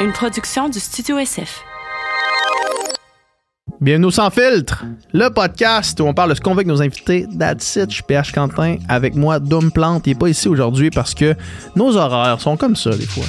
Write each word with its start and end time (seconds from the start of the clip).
une 0.00 0.12
production 0.12 0.68
du 0.68 0.80
Studio 0.80 1.18
SF. 1.18 1.62
Bienvenue 3.80 4.06
au 4.06 4.10
Sans 4.10 4.30
Filtre, 4.30 4.84
le 5.12 5.28
podcast 5.28 6.00
où 6.00 6.04
on 6.04 6.14
parle 6.14 6.30
de 6.30 6.34
ce 6.34 6.40
qu'on 6.40 6.50
veut 6.50 6.58
avec 6.58 6.66
nos 6.66 6.82
invités. 6.82 7.26
That's 7.38 7.76
it, 7.76 7.92
je 7.92 8.02
PH 8.02 8.32
Quentin. 8.32 8.76
Avec 8.88 9.14
moi, 9.14 9.38
Dom 9.38 9.70
Plante. 9.70 10.06
Il 10.06 10.10
n'est 10.10 10.18
pas 10.18 10.28
ici 10.28 10.48
aujourd'hui 10.48 10.90
parce 10.90 11.14
que 11.14 11.34
nos 11.76 11.96
horaires 11.96 12.40
sont 12.40 12.56
comme 12.56 12.76
ça, 12.76 12.90
des 12.90 13.06
fois. 13.06 13.24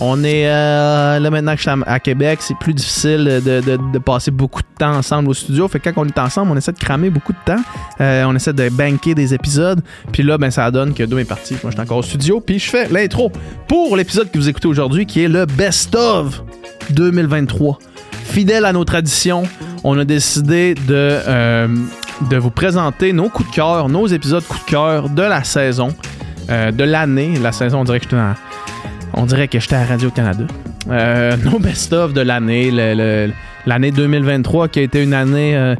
On 0.00 0.24
est 0.24 0.48
euh, 0.48 1.20
là 1.20 1.30
maintenant 1.30 1.52
que 1.52 1.58
je 1.58 1.70
suis 1.70 1.82
à, 1.86 2.00
Québec, 2.00 2.40
c'est 2.42 2.58
plus 2.58 2.74
difficile 2.74 3.24
de, 3.44 3.98
passer 3.98 4.30
beaucoup 4.30 4.60
de 4.60 4.66
temps 4.78 4.96
ensemble 4.96 5.30
au 5.30 5.34
studio. 5.34 5.68
Fait 5.68 5.78
que 5.78 5.88
quand 5.88 6.02
on 6.02 6.06
est 6.06 6.18
ensemble, 6.18 6.50
on 6.50 6.56
essaie 6.56 6.72
de 6.72 6.78
cramer 6.78 7.10
beaucoup 7.10 7.32
de 7.32 7.38
temps. 7.44 7.62
Euh, 8.00 8.24
on 8.24 8.34
essaie 8.34 8.52
de 8.52 8.68
banker 8.70 9.14
des 9.14 9.34
épisodes. 9.34 9.80
Puis 10.12 10.22
là, 10.22 10.36
ben, 10.36 10.50
ça 10.50 10.70
donne 10.70 10.94
que 10.94 11.04
Dom 11.04 11.20
est 11.20 11.24
parti. 11.24 11.54
Moi, 11.62 11.70
je 11.70 11.76
suis 11.76 11.80
encore 11.80 11.98
au 11.98 12.02
studio. 12.02 12.40
Puis 12.40 12.58
je 12.58 12.70
fais 12.70 12.88
l'intro 12.88 13.30
pour 13.68 13.96
l'épisode 13.96 14.30
que 14.30 14.38
vous 14.38 14.48
écoutez 14.48 14.66
aujourd'hui 14.66 15.06
qui 15.06 15.22
est 15.22 15.28
le 15.28 15.46
Best 15.46 15.94
of 15.94 16.42
2023. 16.90 17.78
Fidèle 18.24 18.64
à 18.64 18.72
nos 18.72 18.84
traditions, 18.84 19.44
on 19.84 19.96
a 19.98 20.04
décidé 20.04 20.74
de, 20.74 20.80
euh, 20.90 21.68
de 22.30 22.36
vous 22.36 22.50
présenter 22.50 23.12
nos 23.12 23.28
coups 23.28 23.48
de 23.50 23.54
cœur, 23.54 23.88
nos 23.88 24.08
épisodes 24.08 24.42
coups 24.44 24.64
de 24.64 24.70
cœur 24.70 25.08
de 25.08 25.22
la 25.22 25.44
saison, 25.44 25.94
de 26.48 26.84
l'année. 26.84 27.38
La 27.40 27.52
saison, 27.52 27.80
on 27.80 27.84
dirait 27.84 28.00
que 28.00 28.04
j'étais 28.04 28.16
dans- 28.16 28.34
on 29.16 29.26
dirait 29.26 29.48
que 29.48 29.58
j'étais 29.58 29.76
à 29.76 29.84
Radio-Canada. 29.84 30.44
Euh, 30.90 31.36
nos 31.44 31.58
best-of 31.58 32.12
de 32.12 32.20
l'année, 32.20 32.70
l'année 33.66 33.90
2023 33.90 34.68
qui 34.68 34.80
a 34.80 34.82
été 34.82 35.02
une 35.02 35.14
année 35.14 35.56
euh, 35.56 35.74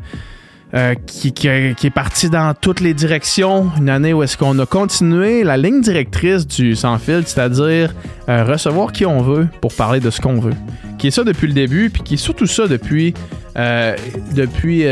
euh, 0.74 0.94
qui, 1.06 1.32
est 1.46 1.94
partie 1.94 2.30
dans 2.30 2.54
toutes 2.54 2.80
les 2.80 2.94
directions. 2.94 3.70
Une 3.78 3.88
année 3.88 4.12
où 4.12 4.22
est-ce 4.22 4.36
qu'on 4.36 4.58
a 4.58 4.66
continué 4.66 5.44
la 5.44 5.56
ligne 5.56 5.80
directrice 5.80 6.46
du 6.46 6.74
Sans 6.74 6.98
Filtre, 6.98 7.28
c'est-à-dire 7.28 7.94
recevoir 8.26 8.92
qui 8.92 9.06
on 9.06 9.20
veut 9.20 9.46
pour 9.60 9.72
parler 9.74 10.00
de 10.00 10.10
ce 10.10 10.20
qu'on 10.20 10.40
veut. 10.40 10.54
Qui 10.98 11.08
est 11.08 11.10
ça 11.10 11.24
depuis 11.24 11.46
le 11.46 11.52
début, 11.52 11.90
puis 11.90 12.02
qui 12.02 12.14
est 12.14 12.18
surtout 12.18 12.46
ça 12.46 12.66
depuis, 12.66 13.14
depuis 13.56 14.84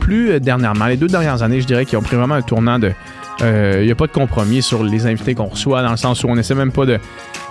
plus 0.00 0.40
dernièrement. 0.40 0.86
Les 0.86 0.96
deux 0.96 1.08
dernières 1.08 1.42
années, 1.42 1.60
je 1.60 1.66
dirais, 1.66 1.84
qui 1.84 1.96
ont 1.96 2.02
pris 2.02 2.16
vraiment 2.16 2.36
un 2.36 2.42
tournant 2.42 2.78
de... 2.78 2.92
Il 3.40 3.84
n'y 3.84 3.90
a 3.92 3.94
pas 3.94 4.06
de 4.06 4.12
compromis 4.12 4.62
sur 4.62 4.82
les 4.82 5.06
invités 5.06 5.34
qu'on 5.34 5.46
reçoit, 5.46 5.82
dans 5.82 5.92
le 5.92 5.96
sens 5.96 6.24
où 6.24 6.28
on 6.28 6.36
essaie 6.36 6.54
même 6.56 6.72
pas 6.72 6.86
de... 6.86 6.98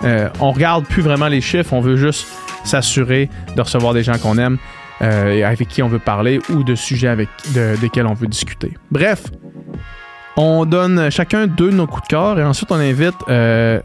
euh, 0.04 0.28
on 0.40 0.52
regarde 0.52 0.84
plus 0.84 1.02
vraiment 1.02 1.28
les 1.28 1.40
chiffres, 1.40 1.72
on 1.72 1.80
veut 1.80 1.96
juste 1.96 2.26
s'assurer 2.64 3.30
de 3.56 3.62
recevoir 3.62 3.94
des 3.94 4.02
gens 4.02 4.18
qu'on 4.18 4.36
aime, 4.36 4.58
euh, 5.00 5.32
et 5.32 5.44
avec 5.44 5.68
qui 5.68 5.82
on 5.82 5.88
veut 5.88 5.98
parler 5.98 6.40
ou 6.50 6.62
de 6.62 6.74
sujets 6.74 7.08
avec, 7.08 7.28
de- 7.54 7.76
desquels 7.80 8.06
on 8.06 8.14
veut 8.14 8.26
discuter. 8.26 8.74
Bref, 8.90 9.24
on 10.36 10.66
donne 10.66 11.10
chacun 11.10 11.46
deux 11.46 11.70
de 11.70 11.76
nos 11.76 11.86
coups 11.86 12.02
de 12.02 12.08
cœur 12.08 12.38
et 12.38 12.44
ensuite 12.44 12.70
on 12.70 12.76
invite 12.76 13.14
euh, 13.28 13.80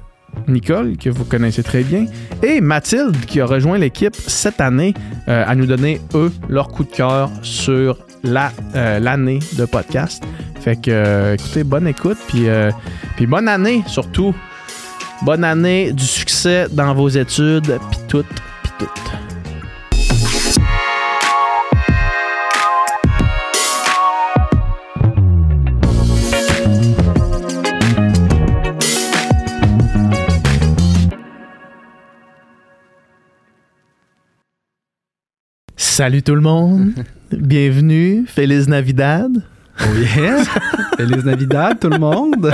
Nicole, 0.47 0.97
que 0.97 1.09
vous 1.09 1.25
connaissez 1.25 1.63
très 1.63 1.83
bien, 1.83 2.05
et 2.41 2.59
Mathilde, 2.59 3.15
qui 3.25 3.39
a 3.39 3.45
rejoint 3.45 3.77
l'équipe 3.77 4.15
cette 4.15 4.59
année, 4.59 4.93
euh, 5.29 5.43
à 5.47 5.55
nous 5.55 5.67
donner, 5.67 6.01
eux, 6.15 6.31
leur 6.49 6.67
coup 6.67 6.83
de 6.83 6.91
cœur 6.91 7.29
sur 7.43 7.97
la, 8.23 8.51
euh, 8.75 8.99
l'année 8.99 9.39
de 9.53 9.65
podcast. 9.65 10.23
Fait 10.61 10.77
que, 10.77 10.89
euh, 10.89 11.33
écoutez, 11.33 11.63
bonne 11.63 11.87
écoute, 11.87 12.17
puis, 12.27 12.47
euh, 12.47 12.71
puis 13.15 13.27
bonne 13.27 13.47
année 13.47 13.83
surtout. 13.87 14.33
Bonne 15.21 15.43
année, 15.43 15.93
du 15.93 16.05
succès 16.05 16.67
dans 16.71 16.93
vos 16.93 17.09
études, 17.09 17.79
puis 17.91 17.99
tout, 18.07 18.25
puis 18.63 18.71
tout. 18.79 18.87
Salut 35.77 36.23
tout 36.23 36.33
le 36.33 36.41
monde, 36.41 36.93
bienvenue, 37.39 38.25
Feliz 38.27 38.67
Navidad. 38.67 39.31
Oh 39.81 39.85
yes! 39.95 40.47
Feliz 40.97 41.23
Navidad, 41.25 41.79
tout 41.79 41.89
le 41.89 41.97
monde! 41.99 42.53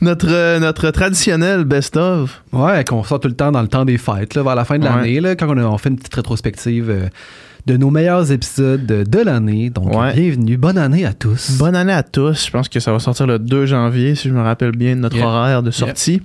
Notre, 0.00 0.58
notre 0.58 0.90
traditionnel 0.90 1.64
best-of. 1.64 2.42
Ouais, 2.52 2.84
qu'on 2.84 3.02
sort 3.04 3.20
tout 3.20 3.28
le 3.28 3.34
temps 3.34 3.52
dans 3.52 3.60
le 3.60 3.68
temps 3.68 3.84
des 3.84 3.98
fêtes, 3.98 4.34
là, 4.34 4.42
vers 4.42 4.54
la 4.54 4.64
fin 4.64 4.78
de 4.78 4.84
l'année, 4.84 5.20
là, 5.20 5.36
quand 5.36 5.48
on, 5.48 5.58
a- 5.58 5.64
on 5.64 5.76
fait 5.76 5.90
une 5.90 5.96
petite 5.98 6.14
rétrospective 6.14 6.88
euh, 6.88 7.08
de 7.66 7.76
nos 7.76 7.90
meilleurs 7.90 8.32
épisodes 8.32 8.86
de, 8.86 9.02
de 9.04 9.18
l'année. 9.18 9.68
Donc, 9.68 9.94
Ouais. 9.94 10.14
bienvenue, 10.14 10.56
bonne 10.56 10.78
année 10.78 11.04
à 11.04 11.12
tous. 11.12 11.58
Bonne 11.58 11.76
année 11.76 11.92
à 11.92 12.02
tous. 12.02 12.46
Je 12.46 12.50
pense 12.50 12.68
que 12.70 12.80
ça 12.80 12.92
va 12.92 12.98
sortir 12.98 13.26
le 13.26 13.38
2 13.38 13.66
janvier, 13.66 14.14
si 14.14 14.28
je 14.30 14.34
me 14.34 14.40
rappelle 14.40 14.72
bien, 14.72 14.96
de 14.96 15.00
notre 15.00 15.16
Yeah. 15.16 15.26
horaire 15.26 15.62
de 15.62 15.70
sortie. 15.70 16.22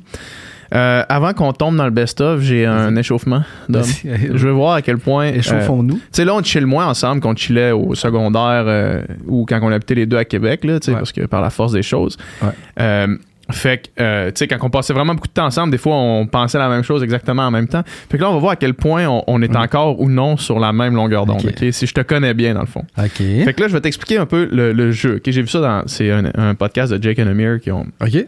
Euh, 0.73 1.03
avant 1.07 1.33
qu'on 1.33 1.53
tombe 1.53 1.75
dans 1.75 1.85
le 1.85 1.91
best-of, 1.91 2.41
j'ai 2.41 2.65
un 2.65 2.95
échauffement. 2.95 3.43
Je 3.69 4.47
veux 4.47 4.51
voir 4.51 4.73
à 4.75 4.81
quel 4.81 4.97
point. 4.97 5.27
euh, 5.27 5.35
Échauffons-nous. 5.35 5.95
Tu 5.95 6.01
sais, 6.11 6.25
là, 6.25 6.33
on 6.35 6.41
chill 6.43 6.65
moins 6.65 6.87
ensemble 6.87 7.21
qu'on 7.21 7.35
chillait 7.35 7.71
au 7.71 7.93
secondaire 7.95 8.63
euh, 8.67 9.01
ou 9.27 9.45
quand 9.47 9.59
on 9.61 9.71
habitait 9.71 9.95
les 9.95 10.05
deux 10.05 10.17
à 10.17 10.25
Québec, 10.25 10.63
là, 10.63 10.73
Ouais. 10.87 10.93
parce 10.93 11.11
que 11.11 11.25
par 11.25 11.41
la 11.41 11.49
force 11.49 11.71
des 11.73 11.83
choses. 11.83 12.17
Ouais. 12.41 13.07
Fait 13.51 13.91
que, 13.95 14.29
tu 14.29 14.33
sais, 14.37 14.47
quand 14.47 14.57
on 14.63 14.71
passait 14.71 14.91
vraiment 14.91 15.13
beaucoup 15.13 15.27
de 15.27 15.33
temps 15.33 15.45
ensemble, 15.45 15.69
des 15.71 15.77
fois, 15.77 15.95
on 15.95 16.25
pensait 16.25 16.57
la 16.57 16.67
même 16.67 16.81
chose 16.81 17.03
exactement 17.03 17.43
en 17.43 17.51
même 17.51 17.67
temps. 17.67 17.83
Fait 18.09 18.17
que 18.17 18.23
là, 18.23 18.31
on 18.31 18.33
va 18.33 18.39
voir 18.39 18.51
à 18.53 18.55
quel 18.55 18.73
point 18.73 19.05
on, 19.05 19.23
on 19.27 19.39
est 19.43 19.53
Mm. 19.53 19.57
encore 19.57 20.01
ou 20.01 20.09
non 20.09 20.35
sur 20.35 20.59
la 20.59 20.73
même 20.73 20.95
longueur 20.95 21.27
d'onde? 21.27 21.43
Si 21.71 21.85
je 21.85 21.93
te 21.93 22.01
connais 22.01 22.33
bien, 22.33 22.55
dans 22.55 22.61
le 22.61 22.65
fond. 22.65 22.83
OK. 22.97 23.11
Fait 23.17 23.53
que 23.55 23.61
là, 23.61 23.67
je 23.67 23.73
vais 23.73 23.81
t'expliquer 23.81 24.17
un 24.17 24.25
peu 24.25 24.49
le, 24.51 24.73
le 24.73 24.89
jeu. 24.91 25.21
J'ai 25.23 25.43
vu 25.43 25.47
ça 25.47 25.59
dans. 25.61 25.83
C'est 25.85 26.09
un, 26.09 26.23
un 26.33 26.55
podcast 26.55 26.91
de 26.91 27.01
Jake 27.03 27.19
and 27.19 27.27
Amir 27.27 27.59
qui 27.61 27.69
ont, 27.71 27.85
OK. 28.01 28.25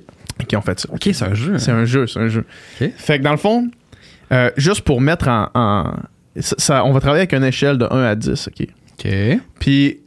Qui 0.47 0.56
ont 0.56 0.62
fait 0.62 0.80
ça. 0.80 0.90
OK, 0.91 1.02
c'est 1.13 1.25
un 1.25 1.34
jeu. 1.34 1.58
C'est 1.59 1.72
un 1.72 1.85
jeu, 1.85 2.08
c'est 2.08 2.19
un 2.19 2.28
jeu. 2.30 2.46
Fait 2.97 3.19
que 3.19 3.24
dans 3.24 3.31
le 3.31 3.38
fond, 3.38 3.69
euh, 4.31 4.50
juste 4.58 4.81
pour 4.81 5.02
mettre 5.02 5.28
en. 5.28 5.50
en- 5.53 5.94
ça, 6.40 6.56
ça- 6.58 6.85
on 6.85 6.91
va 6.91 7.00
travailler 7.00 7.22
avec 7.22 7.34
une 7.34 7.44
échelle 7.44 7.78
de 7.78 7.85
1 7.90 8.03
à 8.03 8.16
10, 8.16 8.47
OK? 8.47 8.68
OK. 9.00 9.12
Puis, 9.59 10.00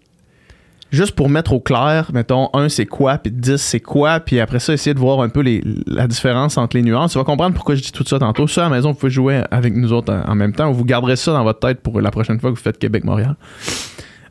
juste 0.92 1.12
pour 1.12 1.28
mettre 1.28 1.52
au 1.52 1.60
clair, 1.60 2.10
mettons, 2.12 2.50
1 2.52 2.68
c'est 2.68 2.86
quoi, 2.86 3.18
puis 3.18 3.30
10 3.32 3.56
c'est 3.60 3.80
quoi, 3.80 4.20
puis 4.20 4.38
après 4.40 4.58
ça, 4.60 4.72
essayer 4.72 4.94
de 4.94 4.98
voir 4.98 5.20
un 5.22 5.28
peu 5.28 5.40
les- 5.40 5.62
la 5.86 6.06
différence 6.06 6.56
entre 6.58 6.76
les 6.76 6.82
nuances. 6.82 7.12
Tu 7.12 7.18
vas 7.18 7.24
comprendre 7.24 7.54
pourquoi 7.54 7.74
je 7.76 7.82
dis 7.82 7.92
tout 7.92 8.04
ça 8.04 8.18
tantôt. 8.18 8.46
Ça, 8.46 8.66
à 8.66 8.68
la 8.68 8.76
maison, 8.76 8.90
vous 8.92 8.98
pouvez 8.98 9.10
jouer 9.12 9.42
avec 9.50 9.74
nous 9.74 9.92
autres 9.92 10.12
en, 10.12 10.30
en 10.32 10.34
même 10.34 10.52
temps, 10.52 10.68
ou 10.70 10.74
vous 10.74 10.84
garderez 10.84 11.16
ça 11.16 11.32
dans 11.32 11.42
votre 11.44 11.60
tête 11.60 11.80
pour 11.80 12.00
la 12.00 12.10
prochaine 12.10 12.38
fois 12.40 12.50
que 12.50 12.56
vous 12.56 12.62
faites 12.62 12.78
Québec-Montréal. 12.78 13.36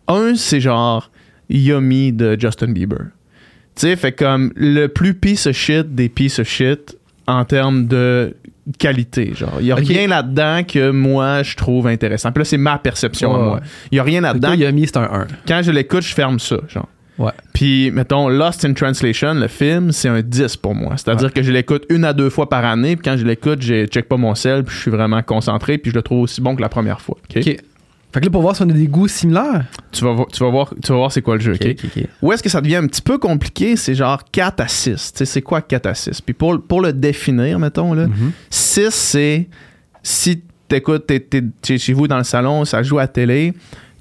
1, 0.07 0.35
c'est 0.35 0.59
genre 0.61 1.11
Yummy 1.49 2.13
de 2.13 2.37
Justin 2.39 2.71
Bieber. 2.71 2.99
Tu 3.79 3.87
sais, 3.87 3.95
fait 3.95 4.11
comme 4.11 4.51
le 4.57 4.87
plus 4.87 5.13
piece 5.13 5.47
of 5.47 5.55
shit 5.55 5.95
des 5.95 6.09
piece 6.09 6.39
of 6.39 6.47
shit 6.49 6.97
en 7.27 7.45
termes 7.45 7.87
de 7.87 8.35
qualité. 8.77 9.31
Genre, 9.33 9.55
il 9.61 9.67
y 9.67 9.71
a 9.71 9.75
rien 9.75 10.07
là-dedans 10.07 10.63
que 10.67 10.91
moi 10.91 11.43
je 11.43 11.55
trouve 11.55 11.87
intéressant. 11.87 12.33
Puis 12.33 12.41
là, 12.41 12.45
c'est 12.45 12.57
ma 12.57 12.77
perception 12.77 13.33
à 13.33 13.39
moi. 13.39 13.59
Il 13.91 13.95
y 13.95 13.99
a 13.99 14.03
rien 14.03 14.19
là-dedans. 14.19 14.49
Toi, 14.49 14.57
Yummy, 14.57 14.85
c'est 14.85 14.97
un 14.97 15.09
1. 15.09 15.27
Quand 15.47 15.61
je 15.63 15.71
l'écoute, 15.71 16.01
je 16.01 16.13
ferme 16.13 16.39
ça, 16.39 16.57
genre. 16.67 16.89
Ouais. 17.19 17.31
Puis, 17.53 17.91
mettons, 17.91 18.29
Lost 18.29 18.63
in 18.65 18.73
Translation, 18.73 19.33
le 19.33 19.47
film, 19.47 19.91
c'est 19.91 20.07
un 20.07 20.21
10 20.21 20.57
pour 20.57 20.73
moi. 20.73 20.93
C'est-à-dire 20.95 21.33
que 21.33 21.41
je 21.41 21.51
l'écoute 21.51 21.85
une 21.89 22.05
à 22.05 22.13
deux 22.13 22.29
fois 22.29 22.49
par 22.49 22.63
année, 22.63 22.95
puis 22.95 23.03
quand 23.03 23.17
je 23.17 23.25
l'écoute, 23.25 23.61
je 23.61 23.85
check 23.87 24.07
pas 24.07 24.15
mon 24.15 24.35
sel, 24.35 24.63
puis 24.63 24.75
je 24.75 24.81
suis 24.81 24.91
vraiment 24.91 25.21
concentré, 25.21 25.77
puis 25.77 25.91
je 25.91 25.95
le 25.95 26.01
trouve 26.01 26.21
aussi 26.21 26.39
bon 26.39 26.55
que 26.55 26.61
la 26.61 26.69
première 26.69 27.01
fois. 27.01 27.17
ok? 27.29 27.43
OK. 27.45 27.57
Fait 28.11 28.21
que 28.21 28.25
là, 28.25 28.31
pour 28.31 28.41
voir 28.41 28.55
si 28.55 28.63
on 28.63 28.69
a 28.69 28.73
des 28.73 28.87
goûts 28.87 29.07
similaires. 29.07 29.65
Tu, 29.91 30.03
vas, 30.03 30.13
vo- 30.13 30.27
tu, 30.33 30.43
vas 30.43 30.49
voir, 30.49 30.73
tu 30.83 30.91
vas 30.91 30.97
voir 30.97 31.11
c'est 31.11 31.21
quoi 31.21 31.35
le 31.35 31.41
jeu. 31.41 31.53
ok? 31.53 31.75
Où 32.23 32.31
est-ce 32.31 32.41
que 32.41 32.49
ça 32.49 32.59
devient 32.59 32.77
un 32.77 32.87
petit 32.87 33.01
peu 33.03 33.17
compliqué? 33.19 33.75
C'est 33.75 33.93
genre 33.93 34.23
4 34.31 34.61
à 34.61 34.67
6. 34.67 35.11
Tu 35.13 35.17
sais, 35.19 35.25
c'est 35.25 35.41
quoi 35.43 35.61
4 35.61 35.85
à 35.85 35.93
6? 35.93 36.21
Puis 36.21 36.33
pour, 36.33 36.59
pour 36.61 36.81
le 36.81 36.91
définir, 36.91 37.59
mettons, 37.59 37.93
là, 37.93 38.07
Mhm. 38.07 38.31
6, 38.49 38.89
c'est 38.89 39.47
si 40.01 40.41
t'écoutes, 40.67 41.05
t'es, 41.05 41.77
chez 41.77 41.93
vous 41.93 42.07
dans 42.07 42.17
le 42.17 42.23
salon, 42.23 42.65
ça 42.65 42.81
joue 42.81 42.97
à 42.97 43.03
la 43.03 43.07
télé, 43.07 43.53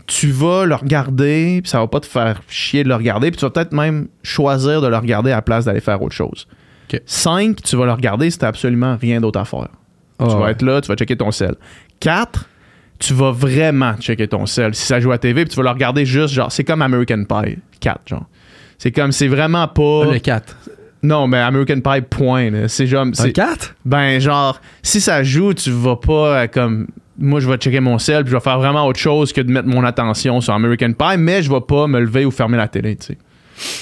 tu 0.06 0.30
vas 0.30 0.64
le 0.64 0.74
regarder, 0.74 1.60
puis 1.62 1.70
ça 1.70 1.80
va 1.80 1.86
pas 1.86 2.00
te 2.00 2.06
faire 2.06 2.40
chier 2.48 2.84
de 2.84 2.88
le 2.88 2.94
regarder, 2.94 3.30
puis 3.30 3.38
tu 3.38 3.44
vas 3.44 3.50
peut-être 3.50 3.72
même 3.72 4.08
choisir 4.22 4.80
de 4.80 4.86
le 4.86 4.96
regarder 4.96 5.32
à 5.32 5.36
la 5.36 5.42
place 5.42 5.66
d'aller 5.66 5.80
faire 5.80 6.00
autre 6.02 6.14
chose. 6.14 6.46
Ok. 6.90 7.02
5, 7.04 7.60
tu 7.62 7.76
vas 7.76 7.84
le 7.84 7.92
regarder 7.92 8.30
si 8.30 8.38
t'as 8.38 8.48
absolument 8.48 8.96
rien 8.98 9.20
d'autre 9.20 9.38
à 9.38 9.44
faire. 9.44 9.68
tu 10.18 10.24
Ah, 10.24 10.24
vas 10.28 10.38
ouais. 10.46 10.50
être 10.52 10.62
là, 10.62 10.80
tu 10.80 10.88
vas 10.88 10.94
checker 10.96 11.16
ton 11.16 11.30
sel. 11.30 11.54
4, 12.00 12.48
tu 12.98 13.14
vas 13.14 13.30
vraiment 13.30 13.94
checker 14.00 14.28
ton 14.28 14.46
sel. 14.46 14.74
Si 14.74 14.86
ça 14.86 15.00
joue 15.00 15.12
à 15.12 15.18
TV, 15.18 15.44
puis 15.44 15.50
tu 15.50 15.56
vas 15.56 15.62
le 15.62 15.70
regarder 15.70 16.04
juste, 16.04 16.34
genre, 16.34 16.50
c'est 16.50 16.64
comme 16.64 16.82
American 16.82 17.24
Pie 17.24 17.58
4, 17.80 18.00
genre. 18.06 18.26
C'est 18.78 18.92
comme, 18.92 19.12
c'est 19.12 19.28
vraiment 19.28 19.68
pas. 19.68 20.02
Ah, 20.08 20.12
Le 20.12 20.18
4. 20.18 20.56
Non, 21.02 21.28
mais 21.28 21.38
American 21.38 21.80
Pie, 21.80 22.02
point. 22.08 22.50
C'est 22.68 22.86
genre. 22.86 23.06
C'est- 23.12 23.32
4? 23.32 23.76
ben, 23.84 24.20
genre, 24.20 24.60
si 24.82 25.00
ça 25.00 25.22
joue, 25.22 25.54
tu 25.54 25.70
vas 25.70 25.96
pas 25.96 26.42
euh, 26.42 26.46
comme. 26.48 26.88
Moi, 27.20 27.40
je 27.40 27.48
vais 27.50 27.56
checker 27.56 27.80
mon 27.80 27.98
sel, 27.98 28.22
puis 28.22 28.30
je 28.30 28.36
vais 28.36 28.40
faire 28.42 28.58
vraiment 28.58 28.86
autre 28.86 28.98
chose 29.00 29.32
que 29.32 29.40
de 29.40 29.50
mettre 29.50 29.66
mon 29.66 29.84
attention 29.84 30.40
sur 30.40 30.54
American 30.54 30.92
Pie, 30.92 31.16
mais 31.18 31.42
je 31.42 31.50
vais 31.50 31.60
pas 31.60 31.88
me 31.88 31.98
lever 32.00 32.24
ou 32.24 32.30
fermer 32.30 32.56
la 32.56 32.68
télé, 32.68 32.94
tu 32.94 33.06
sais. 33.06 33.18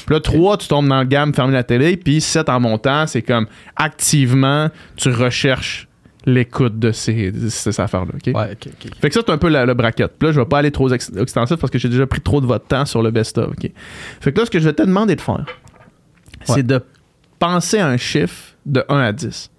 Puis 0.07 0.15
là, 0.15 0.21
3, 0.21 0.57
tu 0.57 0.69
tombes 0.69 0.89
dans 0.89 1.01
le 1.01 1.05
gamme, 1.05 1.35
fermer 1.35 1.53
la 1.53 1.63
télé, 1.63 1.99
puis 1.99 2.23
7 2.23 2.49
en 2.49 2.61
montant, 2.61 3.07
c'est 3.07 3.21
comme 3.21 3.47
activement, 3.77 4.69
tu 4.97 5.11
recherches 5.11 5.87
l'écoute 6.27 6.79
de 6.79 6.91
ces, 6.93 7.33
ces 7.49 7.81
affaires-là, 7.81 8.13
OK? 8.15 8.35
Ouais. 8.35 8.57
Fait 9.01 9.09
que 9.09 9.15
ça, 9.15 9.21
c'est 9.25 9.33
un 9.33 9.39
peu 9.39 9.49
la- 9.49 9.65
le 9.65 9.75
bracket. 9.75 10.13
Puis 10.19 10.27
là, 10.29 10.33
je 10.33 10.41
vais 10.41 10.47
pas 10.47 10.59
aller 10.59 10.73
trop 10.73 10.91
ex- 10.93 11.13
extensif 11.17 11.57
parce 11.57 11.71
que 11.71 11.79
j'ai 11.79 11.89
déjà 11.89 12.07
pris 12.07 12.21
trop 12.21 12.41
de 12.41 12.47
votre 12.47 12.67
temps 12.67 12.85
sur 12.85 13.01
le 13.03 13.11
best-of. 13.13 13.49
OK? 13.51 13.71
Fait 14.21 14.33
que 14.33 14.39
là, 14.41 14.45
ce 14.47 14.51
que 14.51 14.59
je 14.59 14.65
vais 14.65 14.73
te 14.75 14.83
demander 14.83 15.15
de 15.17 15.21
faire, 15.21 15.45
Ouais. 16.49 16.55
c'est 16.57 16.67
de 16.67 16.81
penser 17.39 17.79
à 17.79 17.87
un 17.89 17.97
chiffre 17.97 18.55
de 18.67 18.85
1 18.89 18.99
à 19.01 19.13
10. 19.13 19.51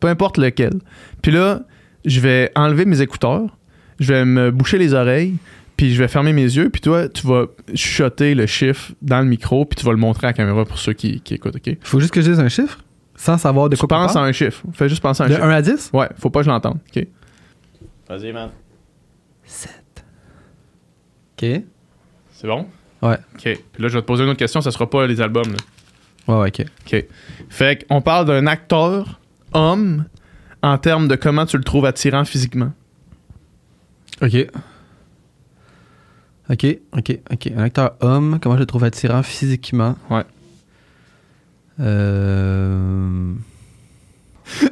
Peu 0.00 0.08
importe 0.08 0.38
lequel. 0.38 0.74
Puis 1.22 1.30
là, 1.32 1.62
je 2.04 2.20
vais 2.20 2.50
enlever 2.54 2.84
mes 2.84 3.00
écouteurs, 3.02 3.56
je 4.00 4.12
vais 4.12 4.24
me 4.24 4.50
boucher 4.50 4.78
les 4.78 4.94
oreilles, 4.94 5.36
puis 5.76 5.94
je 5.94 5.98
vais 6.02 6.08
fermer 6.08 6.32
mes 6.32 6.42
yeux, 6.44 6.70
puis 6.70 6.80
toi, 6.80 7.08
tu 7.08 7.26
vas 7.26 7.46
chuchoter 7.74 8.34
le 8.34 8.46
chiffre 8.46 8.92
dans 9.02 9.20
le 9.20 9.26
micro, 9.26 9.64
puis 9.64 9.76
tu 9.76 9.84
vas 9.84 9.92
le 9.92 9.98
montrer 9.98 10.26
à 10.26 10.30
la 10.30 10.34
caméra 10.34 10.64
pour 10.64 10.78
ceux 10.78 10.92
qui, 10.92 11.20
qui 11.20 11.34
écoutent, 11.34 11.56
OK? 11.56 11.76
Faut 11.82 12.00
juste 12.00 12.12
que 12.14 12.20
je 12.20 12.30
dise 12.30 12.40
un 12.40 12.48
chiffre? 12.48 12.78
Sans 13.16 13.38
savoir 13.38 13.68
de 13.68 13.76
Tu 13.76 13.80
quoi 13.80 13.88
penses 13.88 14.12
tu 14.12 14.18
à 14.18 14.22
un 14.22 14.32
chiffre. 14.32 14.62
Fais 14.72 14.88
juste 14.88 15.02
penser 15.02 15.22
à 15.22 15.26
un 15.26 15.28
parles. 15.28 15.62
De 15.62 15.70
chiffre. 15.70 15.72
1 15.72 15.74
à 15.74 15.76
10? 15.76 15.90
Ouais, 15.92 16.08
faut 16.18 16.30
pas 16.30 16.40
que 16.40 16.44
je 16.44 16.50
l'entende, 16.50 16.78
OK? 16.94 17.06
Vas-y, 18.08 18.32
man. 18.32 18.50
7. 19.44 19.72
OK. 21.36 21.62
C'est 22.32 22.46
bon? 22.46 22.66
Ouais. 23.02 23.18
OK. 23.34 23.42
Puis 23.42 23.82
là, 23.82 23.88
je 23.88 23.94
vais 23.94 24.02
te 24.02 24.06
poser 24.06 24.24
une 24.24 24.30
autre 24.30 24.38
question, 24.38 24.60
ça 24.60 24.70
sera 24.70 24.88
pas 24.88 25.06
les 25.06 25.20
albums, 25.20 25.50
là. 25.50 25.58
Ouais, 26.28 26.40
ouais, 26.40 26.48
OK. 26.48 26.66
OK. 26.86 27.04
Fait 27.48 27.86
qu'on 27.86 28.00
parle 28.00 28.26
d'un 28.26 28.46
acteur 28.46 29.20
homme 29.52 30.04
en 30.62 30.78
termes 30.78 31.08
de 31.08 31.16
comment 31.16 31.46
tu 31.46 31.56
le 31.56 31.64
trouves 31.64 31.84
attirant 31.84 32.24
physiquement. 32.24 32.72
OK. 34.22 34.46
OK, 36.48 36.78
OK, 36.96 37.20
OK. 37.32 37.52
Un 37.56 37.62
acteur 37.62 37.96
homme, 38.00 38.38
comment 38.40 38.54
je 38.54 38.60
le 38.60 38.66
trouve 38.66 38.84
attirant 38.84 39.22
physiquement? 39.22 39.96
Ouais. 40.10 40.24
Euh... 41.80 43.32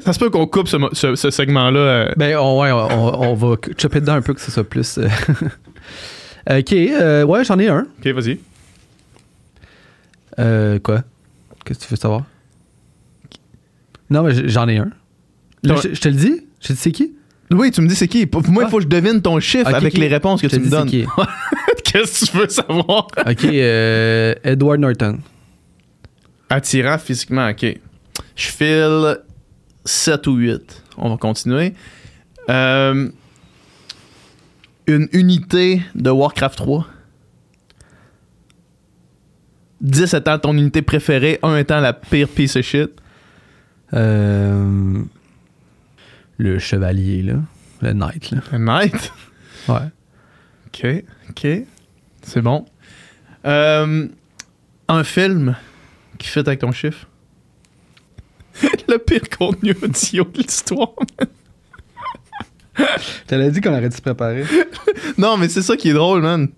Ça 0.01 0.12
se 0.12 0.19
peut 0.19 0.31
qu'on 0.31 0.47
coupe 0.47 0.69
ce, 0.69 0.77
mo- 0.77 0.91
ce- 0.93 1.17
ce 1.17 1.31
segment-là. 1.31 1.81
euh, 1.81 2.12
Ben, 2.17 2.37
on, 2.37 2.61
ouais, 2.61 2.71
on, 2.71 3.23
on 3.23 3.35
va 3.35 3.56
chopper 3.77 4.01
dedans 4.01 4.15
un 4.15 4.23
peu 4.23 4.33
que 4.35 4.41
ce 4.41 4.51
soit 4.51 4.62
plus. 4.65 4.99
euh, 4.99 5.09
ok, 6.61 6.73
euh, 6.73 7.25
ouais, 7.25 7.45
j'en 7.45 7.59
ai 7.59 7.69
un. 7.69 7.87
OK, 8.01 8.06
vas-y. 8.12 8.39
Euh, 10.39 10.79
quoi? 10.79 11.03
Qu'est-ce 11.65 11.81
que 11.81 11.85
tu 11.85 11.91
veux 11.91 11.97
savoir? 11.97 12.23
Non, 14.11 14.23
mais 14.23 14.49
j'en 14.49 14.69
ai 14.69 14.77
un. 14.79 14.91
Là, 15.65 15.77
je, 15.83 15.95
je 15.95 16.01
te 16.01 16.09
le 16.09 16.15
dis? 16.15 16.43
Je 16.61 16.69
te 16.69 16.73
dis 16.73 16.79
c'est 16.79 16.93
qui? 16.93 17.12
Oui, 17.51 17.71
tu 17.71 17.81
me 17.81 17.89
dis 17.89 17.95
c'est 17.97 18.09
qui? 18.09 18.27
Pour- 18.27 18.43
Moi, 18.49 18.62
il 18.65 18.67
Ah. 18.67 18.71
faut 18.71 18.77
que 18.79 18.83
je 18.85 18.89
devine 18.89 19.21
ton 19.23 19.41
chiffre 19.41 19.73
avec 19.75 19.97
les 19.99 20.09
réponses 20.09 20.41
que 20.41 20.49
Je 20.49 20.56
tu 20.56 20.62
me 20.62 20.69
donnes. 20.71 20.89
Qu'est-ce 21.85 22.27
que 22.27 22.31
tu 22.31 22.37
veux 22.39 22.49
savoir? 22.49 23.09
Ok, 23.27 23.45
euh, 23.45 24.35
Edward 24.45 24.81
Norton. 24.81 25.19
Attirant 26.55 26.99
physiquement, 26.99 27.49
OK. 27.49 27.67
Je 28.37 28.47
file 28.47 29.19
7 29.85 30.25
ou 30.29 30.37
8. 30.37 30.85
On 30.99 31.11
va 31.11 31.17
continuer. 31.17 31.75
Euh, 32.49 33.09
une 34.87 35.09
unité 35.11 35.83
de 35.97 36.11
Warcraft 36.11 36.59
3. 36.59 36.87
10 39.81 40.15
étant 40.15 40.39
ton 40.39 40.56
unité 40.56 40.81
préférée, 40.81 41.41
1 41.43 41.56
étant 41.56 41.81
la 41.81 41.93
pire 41.93 42.29
piece 42.29 42.55
of 42.55 42.65
shit. 42.65 42.93
Euh, 43.93 45.03
le 46.39 46.59
chevalier, 46.61 47.23
là. 47.23 47.35
Le 47.81 47.95
knight, 47.95 48.31
là. 48.31 48.39
Un 48.53 48.59
Knight? 48.61 49.12
Ouais. 49.67 49.91
OK, 50.69 51.05
OK. 51.31 51.47
C'est 52.23 52.43
bon. 52.43 52.65
Euh, 53.45 54.06
un 54.87 55.03
film 55.03 55.56
qui 56.19 56.29
fait 56.29 56.47
avec 56.47 56.61
ton 56.61 56.73
chiffre? 56.73 57.07
Le 58.89 58.99
pire 58.99 59.29
contenu 59.37 59.73
audio 59.83 60.25
de 60.25 60.39
l'histoire. 60.39 60.91
T'avais 63.27 63.51
dit 63.51 63.61
qu'on 63.61 63.71
aurait 63.73 63.89
dû 63.89 63.97
se 63.97 64.03
préparer. 64.03 64.45
Non, 65.19 65.37
mais 65.37 65.49
c'est 65.49 65.63
ça 65.63 65.77
qui 65.77 65.91
est 65.91 65.93
drôle, 65.93 66.23
man. 66.23 66.49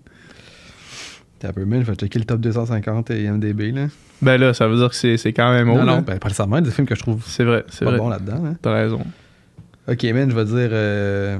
T'as 1.39 1.49
un 1.49 1.53
peu 1.53 1.65
mal, 1.65 1.81
je 1.85 1.91
vais 1.91 1.95
checker 1.95 2.17
le 2.17 2.25
top 2.25 2.39
250 2.41 3.11
et 3.11 3.23
IMDB, 3.25 3.71
là. 3.71 3.87
Ben 4.21 4.37
là, 4.37 4.53
ça 4.55 4.67
veut 4.67 4.77
dire 4.77 4.89
que 4.89 4.95
c'est, 4.95 5.33
quand 5.33 5.51
même 5.51 5.69
haut. 5.69 5.75
non, 5.77 5.83
là. 5.85 5.95
non, 5.97 6.01
ben, 6.01 6.17
pas 6.17 6.27
nécessairement, 6.27 6.59
des 6.61 6.71
films 6.71 6.87
que 6.87 6.95
je 6.95 7.01
trouve 7.01 7.23
C'est 7.27 7.43
vrai, 7.43 7.63
c'est 7.69 7.85
pas 7.85 7.91
vrai. 7.91 7.99
bons 7.99 8.09
là-dedans, 8.09 8.41
là. 8.43 8.53
T'as 8.59 8.73
raison. 8.73 9.05
Ok, 9.87 10.03
man, 10.05 10.29
je 10.31 10.35
vais 10.35 10.45
dire. 10.45 10.69
euh, 10.71 11.37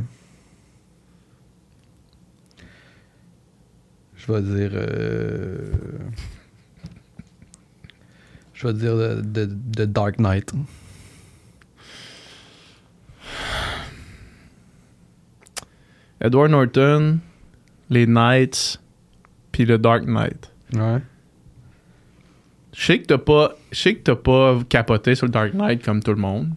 Je 4.16 4.32
vais 4.32 4.42
dire. 4.42 4.72
euh, 4.74 5.72
Je 8.58 8.68
vais 8.68 8.74
dire 8.74 8.96
The 9.76 9.82
Dark 9.84 10.18
Knight. 10.18 10.52
Edward 16.20 16.50
Norton, 16.50 17.20
les 17.92 18.08
Knights, 18.08 18.80
puis 19.52 19.66
le 19.66 19.78
Dark 19.78 20.06
Knight. 20.06 20.52
Ouais. 20.74 21.00
Je 22.74 22.84
sais 22.84 23.00
que 23.00 23.06
t'as 23.06 23.20
pas, 23.20 23.56
je 23.72 23.78
sais 23.78 23.94
que 23.96 24.02
t'as 24.02 24.16
pas 24.16 24.58
capoté 24.68 25.14
sur 25.14 25.28
le 25.28 25.32
Dark 25.32 25.54
Knight 25.54 25.84
comme 25.84 26.02
tout 26.02 26.12
le 26.14 26.18
monde. 26.20 26.50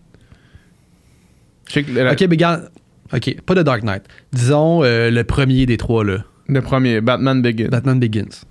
Je 1.69 1.75
sais 1.75 1.83
que 1.83 1.91
Ok, 1.91 2.21
mais 2.21 2.27
regarde. 2.27 2.71
Ok, 3.13 3.43
pas 3.43 3.55
The 3.55 3.59
Dark 3.59 3.83
Knight. 3.83 4.05
Disons 4.33 4.83
euh, 4.85 5.11
le 5.11 5.25
premier 5.25 5.67
des 5.67 5.77
trois, 5.77 6.03
là. 6.03 6.25
le 6.49 6.63
premier, 6.63 7.03
Batman 7.03 7.43
Begins. 7.43 7.69
Batman 7.69 8.01
Begins. 8.01 8.45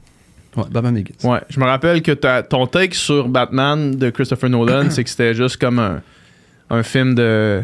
Ouais, 0.58 0.64
Batman 0.72 0.94
Begins. 0.96 1.30
Ouais, 1.30 1.40
je 1.50 1.60
me 1.60 1.66
rappelle 1.66 2.02
que 2.02 2.12
ta- 2.12 2.42
ton 2.44 2.66
take 2.68 2.96
sur 2.96 3.28
Batman 3.28 3.96
de 3.96 4.10
Christopher 4.10 4.50
Nolan, 4.50 4.90
c'est 4.90 5.04
que 5.04 5.10
c'était 5.10 5.34
juste 5.34 5.58
comme 5.58 5.80
un, 5.80 6.02
un 6.70 6.84
film 6.84 7.14
de, 7.16 7.62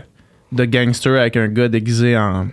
de 0.51 0.65
gangster 0.65 1.19
avec 1.19 1.35
un 1.37 1.47
gars 1.47 1.67
déguisé 1.67 2.15
en. 2.17 2.47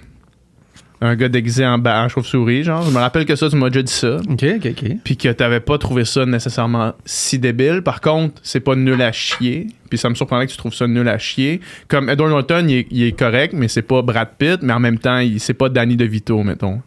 Un 1.05 1.17
gars 1.17 1.29
déguisé 1.29 1.67
en, 1.67 1.84
en 1.84 2.08
chauve-souris, 2.08 2.62
genre. 2.62 2.84
Je 2.84 2.90
me 2.93 2.99
rappelle 2.99 3.25
que 3.26 3.34
ça, 3.34 3.50
tu 3.50 3.56
m'as 3.56 3.70
déjà 3.70 3.82
dit 3.82 3.93
ça. 3.93 4.19
Ok, 4.31 4.44
ok, 4.56 4.67
ok. 4.70 4.90
Puis 5.02 5.17
que 5.17 5.29
t'avais 5.32 5.58
pas 5.58 5.76
trouvé 5.76 6.05
ça 6.05 6.25
nécessairement 6.25 6.93
si 7.05 7.40
débile. 7.40 7.82
Par 7.82 8.00
contre, 8.00 8.40
c'est 8.44 8.61
pas 8.61 8.76
nul 8.76 9.02
à 9.02 9.11
chier. 9.11 9.67
Puis 9.90 9.99
ça 9.99 10.08
me 10.08 10.14
surprendrait 10.14 10.46
que 10.46 10.52
tu 10.52 10.56
trouves 10.58 10.75
ça 10.75 10.87
nul 10.87 11.08
à 11.08 11.19
chier. 11.19 11.61
Comme 11.88 12.08
Edward 12.08 12.31
Norton, 12.31 12.64
il 12.69 12.75
est, 12.76 12.87
il 12.93 13.02
est 13.02 13.19
correct, 13.19 13.52
mais 13.52 13.67
c'est 13.67 13.82
pas 13.82 14.00
Brad 14.00 14.29
Pitt, 14.38 14.58
mais 14.62 14.73
en 14.73 14.79
même 14.79 14.99
temps, 14.99 15.20
c'est 15.38 15.55
pas 15.55 15.69
Danny 15.69 15.96
DeVito, 15.96 16.40
mettons. 16.44 16.81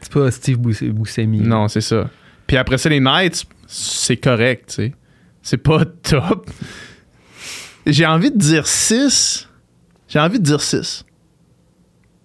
C'est 0.00 0.12
pas 0.12 0.30
Steve 0.32 0.58
Bus- 0.58 0.82
Buscemi. 0.82 1.38
Non, 1.40 1.68
c'est 1.68 1.80
ça. 1.80 2.10
Puis 2.54 2.60
après 2.60 2.78
ça, 2.78 2.88
les 2.88 3.00
Knights, 3.00 3.46
c'est 3.66 4.16
correct, 4.16 4.66
tu 4.68 4.74
sais. 4.76 4.92
C'est 5.42 5.56
pas 5.56 5.84
top. 6.04 6.48
J'ai 7.84 8.06
envie 8.06 8.30
de 8.30 8.38
dire 8.38 8.68
6. 8.68 9.48
J'ai 10.06 10.20
envie 10.20 10.38
de 10.38 10.44
dire 10.44 10.60
6. 10.60 11.04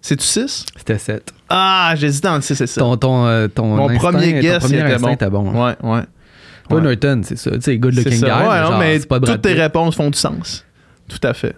C'est-tu 0.00 0.24
6? 0.24 0.66
C'était 0.76 0.98
7. 0.98 1.32
Ah, 1.48 1.94
j'hésite 1.96 2.24
entre 2.26 2.44
6 2.44 2.60
et 2.60 2.66
7. 2.68 2.78
Ton, 2.78 2.96
ton, 2.96 3.26
euh, 3.26 3.48
ton 3.48 3.74
Mon 3.74 3.88
instinct- 3.88 4.12
premier 4.12 4.40
guess, 4.40 4.60
premier 4.60 4.76
il 4.78 4.80
était 4.82 4.92
instinct 5.04 5.28
bon. 5.30 5.50
bon. 5.50 5.64
Ouais, 5.66 5.74
ouais. 5.82 6.02
Pas 6.68 6.76
Ouais. 6.76 6.80
Norton, 6.80 7.22
c'est 7.24 7.36
ça. 7.36 7.50
Tu 7.50 7.62
sais, 7.62 7.76
good 7.78 7.96
looking 7.96 8.20
guy. 8.20 8.26
Ouais, 8.30 8.60
non, 8.62 8.78
mais 8.78 9.00
pas 9.00 9.18
toutes 9.18 9.42
tes 9.42 9.54
réponses 9.54 9.96
font 9.96 10.10
du 10.10 10.16
sens. 10.18 10.64
Tout 11.08 11.18
à 11.26 11.34
fait. 11.34 11.56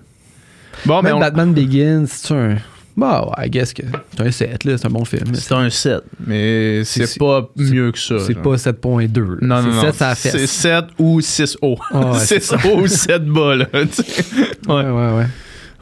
Bon, 0.87 1.03
mais 1.03 1.13
on- 1.13 1.21
Batman 1.21 1.53
Begins, 1.53 2.07
c'est 2.09 2.33
un. 2.33 2.57
Bah, 2.97 3.25
ouais, 3.39 3.47
I 3.47 3.51
guess 3.51 3.73
que 3.73 3.83
c'est 4.17 4.23
un 4.23 4.31
7, 4.31 4.65
là. 4.65 4.77
C'est 4.77 4.87
un 4.87 4.91
bon 4.91 5.05
film. 5.07 5.35
c'est 5.35 5.55
un 5.55 5.71
7, 5.71 6.03
mais 6.27 6.85
c'est 6.85 7.19
pas 7.19 7.49
mieux 7.57 7.91
que 7.91 7.99
ça. 7.99 8.19
C'est 8.19 8.35
pas 8.35 8.57
7.2. 8.57 9.19
là. 9.19 9.37
Non, 9.41 9.63
non, 9.63 9.71
C'est 9.81 9.87
non. 9.87 9.93
7, 9.93 9.95
ça. 9.95 10.15
C'est 10.15 10.47
7 10.47 10.85
ou 10.99 11.21
6 11.21 11.57
haut. 11.63 11.79
Ah 11.91 12.13
ouais, 12.13 12.19
c'est 12.21 12.41
6 12.43 12.55
haut 12.67 12.81
ou 12.83 12.87
7 12.87 13.25
bas, 13.25 13.57
là. 13.57 13.67
Ouais, 13.73 14.75
ouais, 14.75 14.91
ouais. 15.17 15.27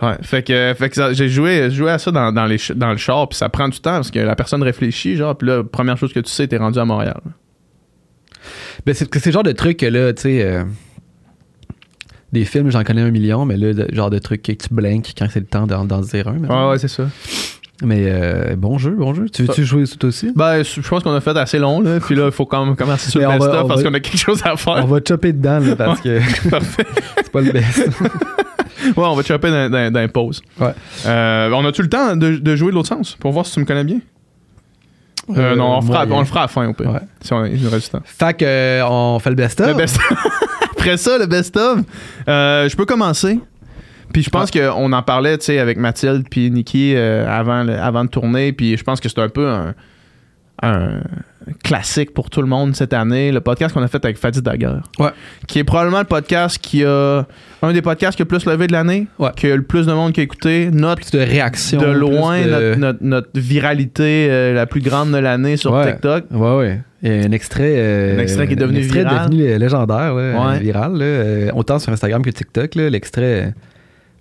Ouais, 0.02 0.17
fait 0.23 0.43
que, 0.43 0.73
fait 0.79 0.88
que 0.88 0.95
ça- 0.97 1.12
j'ai 1.12 1.29
joué, 1.29 1.71
joué 1.71 1.90
à 1.90 1.99
ça 1.99 2.11
dans, 2.11 2.33
dans, 2.33 2.47
les, 2.47 2.57
ch- 2.57 2.79
dans 2.79 2.90
le 2.90 2.97
char, 2.97 3.29
puis 3.29 3.37
ça 3.37 3.49
prend 3.50 3.69
du 3.69 3.79
temps 3.81 3.97
parce 3.97 4.11
que 4.11 4.19
la 4.19 4.35
personne 4.35 4.62
réfléchit, 4.62 5.17
genre, 5.17 5.37
puis 5.37 5.47
là, 5.49 5.62
première 5.62 5.99
chose 5.99 6.12
que 6.14 6.21
tu 6.21 6.31
sais, 6.31 6.47
t'es 6.47 6.57
rendu 6.57 6.79
à 6.79 6.85
Montréal. 6.87 7.21
Ben, 8.87 8.95
c'est 8.95 9.26
le 9.26 9.33
genre 9.33 9.43
de 9.43 9.52
truc 9.52 9.76
que 9.79 9.87
là, 9.87 10.12
tu 10.14 10.23
sais. 10.23 10.43
euh, 10.43 10.64
des 12.33 12.45
films, 12.45 12.71
j'en 12.71 12.85
connais 12.85 13.03
un 13.03 13.11
million, 13.11 13.45
mais 13.45 13.57
là, 13.57 13.73
de- 13.73 13.89
genre 13.95 14.11
de 14.11 14.19
trucs 14.19 14.43
que 14.43 14.53
tu 14.53 14.69
blinks 14.73 15.13
quand 15.19 15.27
c'est 15.31 15.41
le 15.41 15.47
temps 15.47 15.67
d'en 15.67 15.85
dire 16.01 16.29
un. 16.29 16.33
Ouais, 16.33 16.39
maintenant. 16.39 16.71
ouais, 16.71 16.79
c'est 16.79 16.89
ça. 16.89 17.05
Mais 17.83 18.05
euh, 18.09 18.57
bon 18.57 18.77
jeu, 18.77 18.91
bon 18.91 19.15
jeu. 19.15 19.27
Tu 19.33 19.43
veux-tu 19.45 19.65
jouer 19.65 19.85
tout 19.87 20.05
aussi? 20.07 20.31
Ben, 20.37 20.63
je 20.63 20.87
pense 20.87 21.03
qu'on 21.03 21.15
a 21.15 21.21
fait 21.23 21.37
assez 21.37 21.59
long, 21.59 21.81
là, 21.81 21.99
puis 21.99 22.15
là, 22.15 22.27
il 22.27 22.31
faut 22.33 22.45
quand 22.45 22.65
même 22.67 22.77
commencer 22.77 23.11
sur 23.11 23.21
le 23.21 23.27
va- 23.27 23.39
best-of 23.39 23.67
parce 23.69 23.83
va- 23.83 23.89
qu'on 23.89 23.95
a 23.95 24.01
quelque 24.01 24.19
chose 24.19 24.43
à 24.45 24.55
faire. 24.57 24.83
On 24.85 24.87
va 24.87 25.01
chopper 25.07 25.33
dedans, 25.33 25.61
là, 25.61 25.77
parce 25.77 26.01
que 26.03 26.19
Parfait. 26.51 26.85
c'est 27.17 27.33
pas 27.33 27.41
le 27.41 27.53
best. 27.53 27.89
Ouais, 27.89 28.93
on 29.07 29.15
va 29.15 29.23
chopper 29.23 29.51
dans, 29.51 29.71
dans, 29.71 29.91
dans 29.93 30.01
les 30.01 30.09
pauses. 30.09 30.43
Ouais. 30.61 30.73
Euh, 31.07 31.51
on 31.55 31.65
a-tu 31.65 31.83
le 31.83 31.89
temps 31.89 32.17
de, 32.17 32.37
de 32.37 32.57
jouer 32.57 32.71
de 32.71 32.75
l'autre 32.77 32.89
sens 32.89 33.17
pour 33.19 33.33
voir 33.33 33.47
si 33.47 33.55
tu 33.55 33.61
me 33.61 33.65
connais 33.65 33.85
bien? 33.85 34.01
Euh, 35.37 35.57
non, 35.57 35.77
on, 35.79 35.81
fera, 35.83 36.07
on 36.11 36.21
le 36.21 36.25
fera 36.27 36.41
à 36.41 36.45
la 36.45 36.49
fin, 36.49 36.67
au 36.69 36.73
pire. 36.75 36.91
Ouais. 36.93 37.01
Si 37.21 37.33
on, 37.33 37.45
il 37.45 37.63
nous 37.63 37.71
reste 37.71 37.87
du 37.87 37.99
temps. 37.99 38.05
Fait 38.05 38.35
que, 38.37 38.45
euh, 38.45 38.87
on 38.89 39.19
fait 39.19 39.31
le 39.31 39.37
best-of. 39.37 39.69
Le 39.69 39.75
best 39.75 39.99
Après 40.73 40.97
ça, 40.97 41.19
le 41.19 41.27
best-of, 41.27 41.81
euh, 42.29 42.69
je 42.69 42.77
peux 42.77 42.87
commencer. 42.87 43.39
Puis 44.13 44.23
je 44.23 44.31
pense 44.31 44.51
qu'on 44.51 44.93
en 44.93 45.03
parlait, 45.03 45.39
tu 45.39 45.45
sais, 45.47 45.59
avec 45.59 45.79
Mathilde 45.79 46.27
puis 46.29 46.51
Nikki 46.51 46.95
euh, 46.97 47.27
avant, 47.29 47.63
le- 47.63 47.79
avant 47.79 48.05
de 48.05 48.09
tourner. 48.11 48.53
Puis 48.53 48.77
je 48.77 48.83
pense 48.83 48.99
que 49.01 49.09
c'est 49.09 49.21
un 49.21 49.29
peu 49.29 49.47
un, 49.49 49.75
un 50.63 51.01
classique 51.63 52.13
pour 52.13 52.29
tout 52.31 52.41
le 52.41 52.49
monde 52.49 52.75
cette 52.75 52.93
année. 52.93 53.31
Le 53.31 53.41
podcast 53.41 53.73
qu'on 53.75 53.83
a 53.83 53.89
fait 53.89 54.05
avec 54.05 54.19
Fadi 54.19 54.43
Daguerre. 54.43 54.83
Ouais. 54.99 55.11
Qui 55.47 55.61
est 55.61 55.65
probablement 55.65 56.01
le 56.01 56.05
podcast 56.07 56.59
qui 56.59 56.85
a... 56.85 57.25
Un 57.62 57.73
des 57.75 57.83
podcasts 57.83 58.17
qui 58.17 58.23
a 58.23 58.25
le 58.25 58.29
plus 58.29 58.47
levé 58.47 58.67
de 58.67 58.73
l'année. 58.73 59.07
Ouais. 59.19 59.31
Qui 59.37 59.50
a 59.50 59.57
le 59.57 59.62
plus 59.62 59.87
de 59.87 59.93
monde 59.93 60.12
qui 60.12 60.21
a 60.21 60.23
écouté. 60.23 60.71
Notre 60.73 61.02
Plus 61.02 61.11
de 61.11 61.19
réaction. 61.19 61.79
de 61.79 61.87
loin, 61.87 62.40
de- 62.43 62.49
Notre, 62.50 62.79
notre- 62.79 62.99
notre 63.02 63.31
viralité 63.35 64.29
euh, 64.31 64.55
la 64.55 64.67
plus 64.67 64.81
grande 64.81 65.12
de 65.12 65.19
l'année 65.19 65.57
sur 65.59 65.73
Ouais. 65.73 65.93
TikTok. 65.93 66.25
Ouais, 66.31 66.57
ouais. 66.57 66.81
Il 67.02 67.11
y 67.11 67.23
a 67.23 67.26
un 67.26 67.33
extrait. 67.33 67.75
euh, 67.76 68.17
Un 68.17 68.21
extrait 68.21 68.47
qui 68.47 68.55
est 68.55 68.57
devenu 68.57 68.79
un 68.79 68.81
extrait 68.83 69.00
viral. 69.05 69.29
devenu 69.31 69.59
légendaire, 69.59 70.14
là, 70.14 70.14
Ouais. 70.14 70.57
euh, 70.57 70.59
viral. 70.59 70.93
là. 70.97 71.05
Euh, 71.05 71.50
autant 71.55 71.79
sur 71.79 71.93
Instagram 71.93 72.23
que 72.23 72.31
TikTok. 72.31 72.75
L'extrait. 72.76 73.52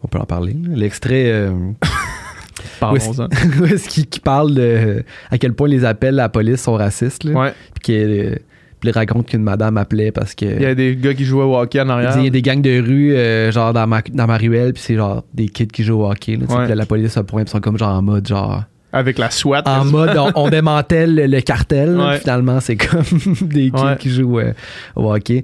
On 0.03 0.07
peut 0.07 0.19
en 0.19 0.25
parler. 0.25 0.55
L'extrait. 0.75 1.25
euh, 1.27 1.51
Parlons-en. 2.79 3.27
Où 3.61 3.65
est-ce 3.65 3.87
qu'il 3.89 4.05
qu'il 4.07 4.21
parle 4.21 4.53
de 4.53 5.03
à 5.31 5.37
quel 5.37 5.53
point 5.53 5.67
les 5.67 5.85
appels 5.85 6.19
à 6.19 6.23
la 6.23 6.29
police 6.29 6.61
sont 6.61 6.73
racistes. 6.73 7.21
Puis 7.23 7.33
qu'il 7.81 8.39
puis 8.79 8.89
il 8.89 8.91
raconte 8.93 9.27
qu'une 9.27 9.43
madame 9.43 9.77
appelait 9.77 10.11
parce 10.11 10.33
que. 10.35 10.45
Il 10.45 10.61
y 10.61 10.65
a 10.65 10.75
des 10.75 10.95
gars 10.95 11.13
qui 11.13 11.25
jouaient 11.25 11.43
au 11.43 11.57
hockey 11.57 11.79
en 11.81 11.89
arrière. 11.89 12.13
il 12.17 12.23
y 12.23 12.27
a 12.27 12.29
des 12.29 12.41
gangs 12.41 12.61
de 12.61 12.79
rue, 12.81 13.13
euh, 13.15 13.51
genre 13.51 13.73
dans 13.73 13.85
ma, 13.87 14.01
dans 14.13 14.27
ma 14.27 14.37
ruelle, 14.37 14.73
puis 14.73 14.81
c'est 14.85 14.95
genre 14.95 15.23
des 15.33 15.47
kids 15.47 15.67
qui 15.67 15.83
jouent 15.83 16.01
au 16.01 16.09
hockey. 16.11 16.35
Là, 16.37 16.45
Ouais. 16.49 16.65
puis 16.65 16.75
la 16.75 16.85
police 16.85 17.13
se 17.13 17.19
pointe, 17.19 17.49
sont 17.49 17.59
comme 17.59 17.77
genre 17.77 17.95
en 17.95 18.01
mode 18.01 18.27
genre. 18.27 18.63
Avec 18.91 19.19
la 19.19 19.29
SWAT. 19.29 19.61
En 19.67 19.85
mode 19.91 20.17
on, 20.17 20.31
on 20.35 20.49
démantèle 20.49 21.13
le, 21.15 21.41
cartel, 21.41 21.95
Ouais. 21.99 22.17
finalement 22.19 22.59
c'est 22.59 22.75
comme 22.77 23.03
des 23.41 23.69
kids 23.69 23.81
Ouais. 23.83 23.97
qui 23.99 24.09
jouent 24.09 24.39
euh, 24.39 24.53
au 24.95 25.13
hockey. 25.13 25.43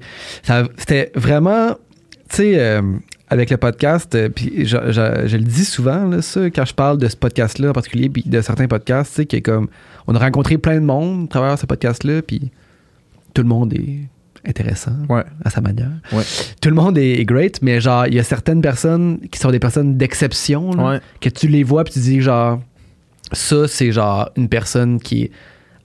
C'était 0.78 1.12
vraiment, 1.16 1.70
tu 2.30 2.38
sais, 2.38 2.54
euh, 2.60 2.82
avec 3.30 3.50
le 3.50 3.58
podcast, 3.58 4.14
euh, 4.16 4.30
puis 4.30 4.66
je, 4.66 4.78
je- 4.92 5.28
je 5.28 5.38
le 5.38 5.44
dis 5.44 5.66
souvent, 5.66 6.06
là, 6.08 6.22
ça, 6.22 6.42
quand 6.50 6.66
je 6.66 6.74
parle 6.74 6.98
de 6.98 7.08
ce 7.08 7.16
podcast-là 7.16 7.70
en 7.70 7.74
particulier, 7.74 8.10
puis 8.10 8.24
de 8.26 8.42
certains 8.42 8.68
podcasts, 8.68 9.12
tu 9.16 9.22
sais, 9.22 9.26
que 9.26 9.38
comme 9.38 9.68
on 10.08 10.16
a 10.16 10.20
rencontré 10.20 10.58
plein 10.58 10.76
de 10.76 10.86
monde 10.86 11.26
à 11.26 11.28
travers 11.28 11.58
ce 11.60 11.66
podcast-là, 11.66 12.22
puis 12.22 12.52
tout 13.36 13.44
le 13.44 13.48
monde 13.48 13.74
est 13.74 14.10
intéressant 14.48 14.94
Ouais. 15.10 15.24
à 15.44 15.50
sa 15.52 15.62
manière. 15.62 15.92
Ouais. 16.12 16.24
Tout 16.62 16.70
le 16.70 16.76
monde 16.76 16.98
est, 16.98 17.20
est 17.20 17.26
great, 17.26 17.62
mais 17.62 17.80
genre, 17.82 18.08
il 18.08 18.16
y 18.16 18.20
a 18.20 18.24
certaines 18.24 18.62
personnes 18.62 19.20
qui 19.32 19.38
sont 19.40 19.52
des 19.52 19.60
personnes 19.60 19.98
d'exception, 19.98 20.72
là, 20.74 20.84
Ouais. 20.90 21.00
que 21.22 21.30
tu 21.30 21.48
les 21.48 21.64
vois 21.64 21.84
puis 21.84 21.94
tu 21.94 22.00
dis 22.00 22.22
genre, 22.22 22.60
ça, 23.32 23.68
c'est 23.68 23.92
genre 23.92 24.30
une 24.36 24.50
personne 24.50 25.00
qui 25.00 25.24
est 25.24 25.32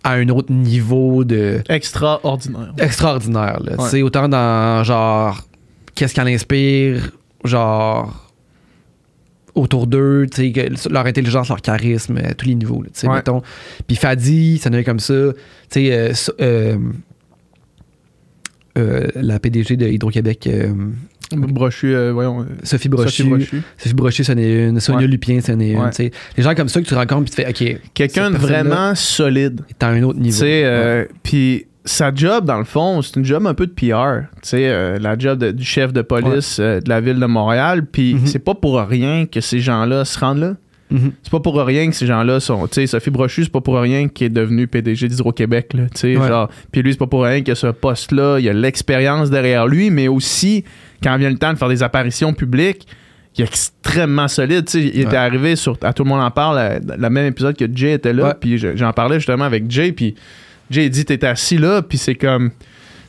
à 0.04 0.12
un 0.12 0.28
autre 0.30 0.52
niveau 0.52 1.25
de 1.25 1.61
Extraordinaire. 1.69 2.73
extraordinaire. 2.78 3.61
Là. 3.62 3.76
C'est 3.88 4.00
autant 4.02 4.28
dans 4.28 4.83
genre, 4.85 5.47
qu'est-ce 5.95 6.14
qu'elle 6.14 6.28
inspire, 6.28 7.11
genre 7.45 8.26
autour 9.54 9.87
d'eux, 9.87 10.26
tu 10.30 10.42
sais, 10.42 10.52
que- 10.52 10.88
leur 10.92 11.07
intelligence, 11.07 11.49
leur 11.49 11.61
charisme, 11.61 12.19
à 12.19 12.35
tous 12.35 12.47
les 12.47 12.54
niveaux. 12.54 12.83
là, 12.83 12.88
tu 12.95 13.00
sais, 13.00 13.09
Ouais. 13.09 13.16
mettons. 13.16 13.42
Puis 13.87 13.97
Fadi, 13.97 14.59
ça 14.59 14.71
n'est 14.71 14.85
comme 14.85 15.00
ça. 15.00 15.14
Tu 15.71 15.87
sais, 15.88 15.92
euh, 15.92 16.12
euh, 16.40 16.78
euh, 18.79 19.07
la 19.17 19.39
PDG 19.39 19.77
de 19.77 19.87
Hydro-Québec, 19.87 20.47
euh, 20.47 20.73
Brochu, 21.33 21.95
euh, 21.95 22.12
voyons. 22.12 22.47
Sophie 22.65 22.89
Brochu. 22.89 23.09
Sophie 23.11 23.29
Brochu. 23.29 23.62
Sophie 23.79 23.95
Brochu, 23.95 24.25
c'en 24.25 24.37
est 24.37 24.69
une. 24.69 24.81
Sonia 24.81 25.00
Ouais. 25.03 25.07
Lupien, 25.07 25.41
c'en 25.41 25.59
est 25.61 25.71
une. 25.71 25.79
Ouais. 25.81 25.91
Des 26.37 26.43
gens 26.43 26.55
comme 26.55 26.69
ça 26.69 26.81
que 26.81 26.87
tu 26.87 26.95
rencontres 26.95 27.31
puis 27.31 27.45
tu 27.45 27.53
fais, 27.53 27.75
OK, 27.77 27.81
Quelqu'un 27.95 28.31
de 28.31 28.37
vraiment 28.37 28.95
solide. 28.95 29.61
t'es 29.79 29.85
à 29.87 29.91
un 29.91 30.03
autre 30.03 30.19
niveau. 30.19 30.45
puis 31.23 31.67
sa 31.85 32.15
job, 32.15 32.45
dans 32.45 32.59
le 32.59 32.65
fond, 32.65 33.00
c'est 33.00 33.17
une 33.17 33.25
job 33.25 33.47
un 33.47 33.55
peu 33.55 33.67
de 33.67 33.73
PR. 33.73 34.27
Sais, 34.43 34.99
la 34.99 35.17
job 35.19 35.39
de- 35.39 35.50
du 35.50 35.65
chef 35.65 35.93
de 35.93 36.03
police 36.03 36.59
de 36.61 36.83
la 36.89 37.00
ville 37.00 37.19
de 37.19 37.27
Montréal. 37.27 37.87
Puis 37.87 38.15
Mhm. 38.15 38.27
c'est 38.27 38.39
pas 38.39 38.55
pour 38.55 38.79
rien 38.81 39.27
que 39.27 39.41
ces 39.41 39.61
gens-là 39.61 40.05
se 40.05 40.19
rendent 40.19 40.39
là. 40.41 40.57
Mhm. 40.91 41.13
C'est 41.23 41.31
pas 41.31 41.41
pour 41.41 41.57
rien 41.57 41.89
que 41.89 41.95
ces 41.95 42.07
gens-là 42.07 42.41
sont. 42.41 42.67
Tu 42.67 42.75
sais, 42.75 42.87
Sophie 42.87 43.11
Brochu, 43.11 43.45
c'est 43.45 43.53
pas 43.53 43.61
pour 43.61 43.79
rien 43.79 44.09
qu'il 44.09 44.27
est 44.27 44.31
devenu 44.31 44.67
PDG 44.67 45.09
d'Hydro-Québec. 45.09 45.73
Ouais. 45.75 45.87
Puis 46.73 46.83
lui, 46.83 46.93
c'est 46.93 46.99
pas 46.99 47.07
pour 47.07 47.23
rien 47.25 47.43
qu'il 47.43 47.53
a 47.53 47.55
ce 47.55 47.69
poste-là. 47.69 48.39
Il 48.41 48.49
a 48.49 48.53
l'expérience 48.53 49.31
derrière 49.31 49.67
lui, 49.67 49.91
mais 49.91 50.09
aussi, 50.09 50.65
quand 51.03 51.17
vient 51.17 51.31
le 51.31 51.39
temps 51.39 51.53
de 51.53 51.59
faire 51.59 51.69
des 51.69 51.83
apparitions 51.83 52.33
publiques, 52.35 52.87
il 53.39 53.43
est 53.43 53.47
extrêmement 53.47 54.27
solide. 54.29 54.65
Tu 54.67 54.73
sais, 54.73 54.91
il 54.95 55.01
était 55.03 55.17
arrivé 55.17 55.55
sur. 55.57 55.77
À 55.83 55.93
tout 55.93 56.03
le 56.05 56.09
monde 56.09 56.21
en 56.23 56.31
parle, 56.31 56.81
le 56.99 57.11
même 57.11 57.27
épisode 57.27 57.57
que 57.57 57.67
Jay 57.73 57.93
était 57.93 58.13
là. 58.13 58.35
Puis 58.35 58.59
je- 58.59 58.77
j'en 58.77 58.93
parlais 58.93 59.21
justement 59.21 59.45
avec 59.45 59.71
Jay. 59.71 59.93
Puis 59.93 60.17
Jay 60.71 60.89
dit 60.89 61.05
T'es 61.05 61.25
assis 61.25 61.57
là, 61.59 61.83
puis 61.83 61.99
c'est 61.99 62.17
comme. 62.17 62.51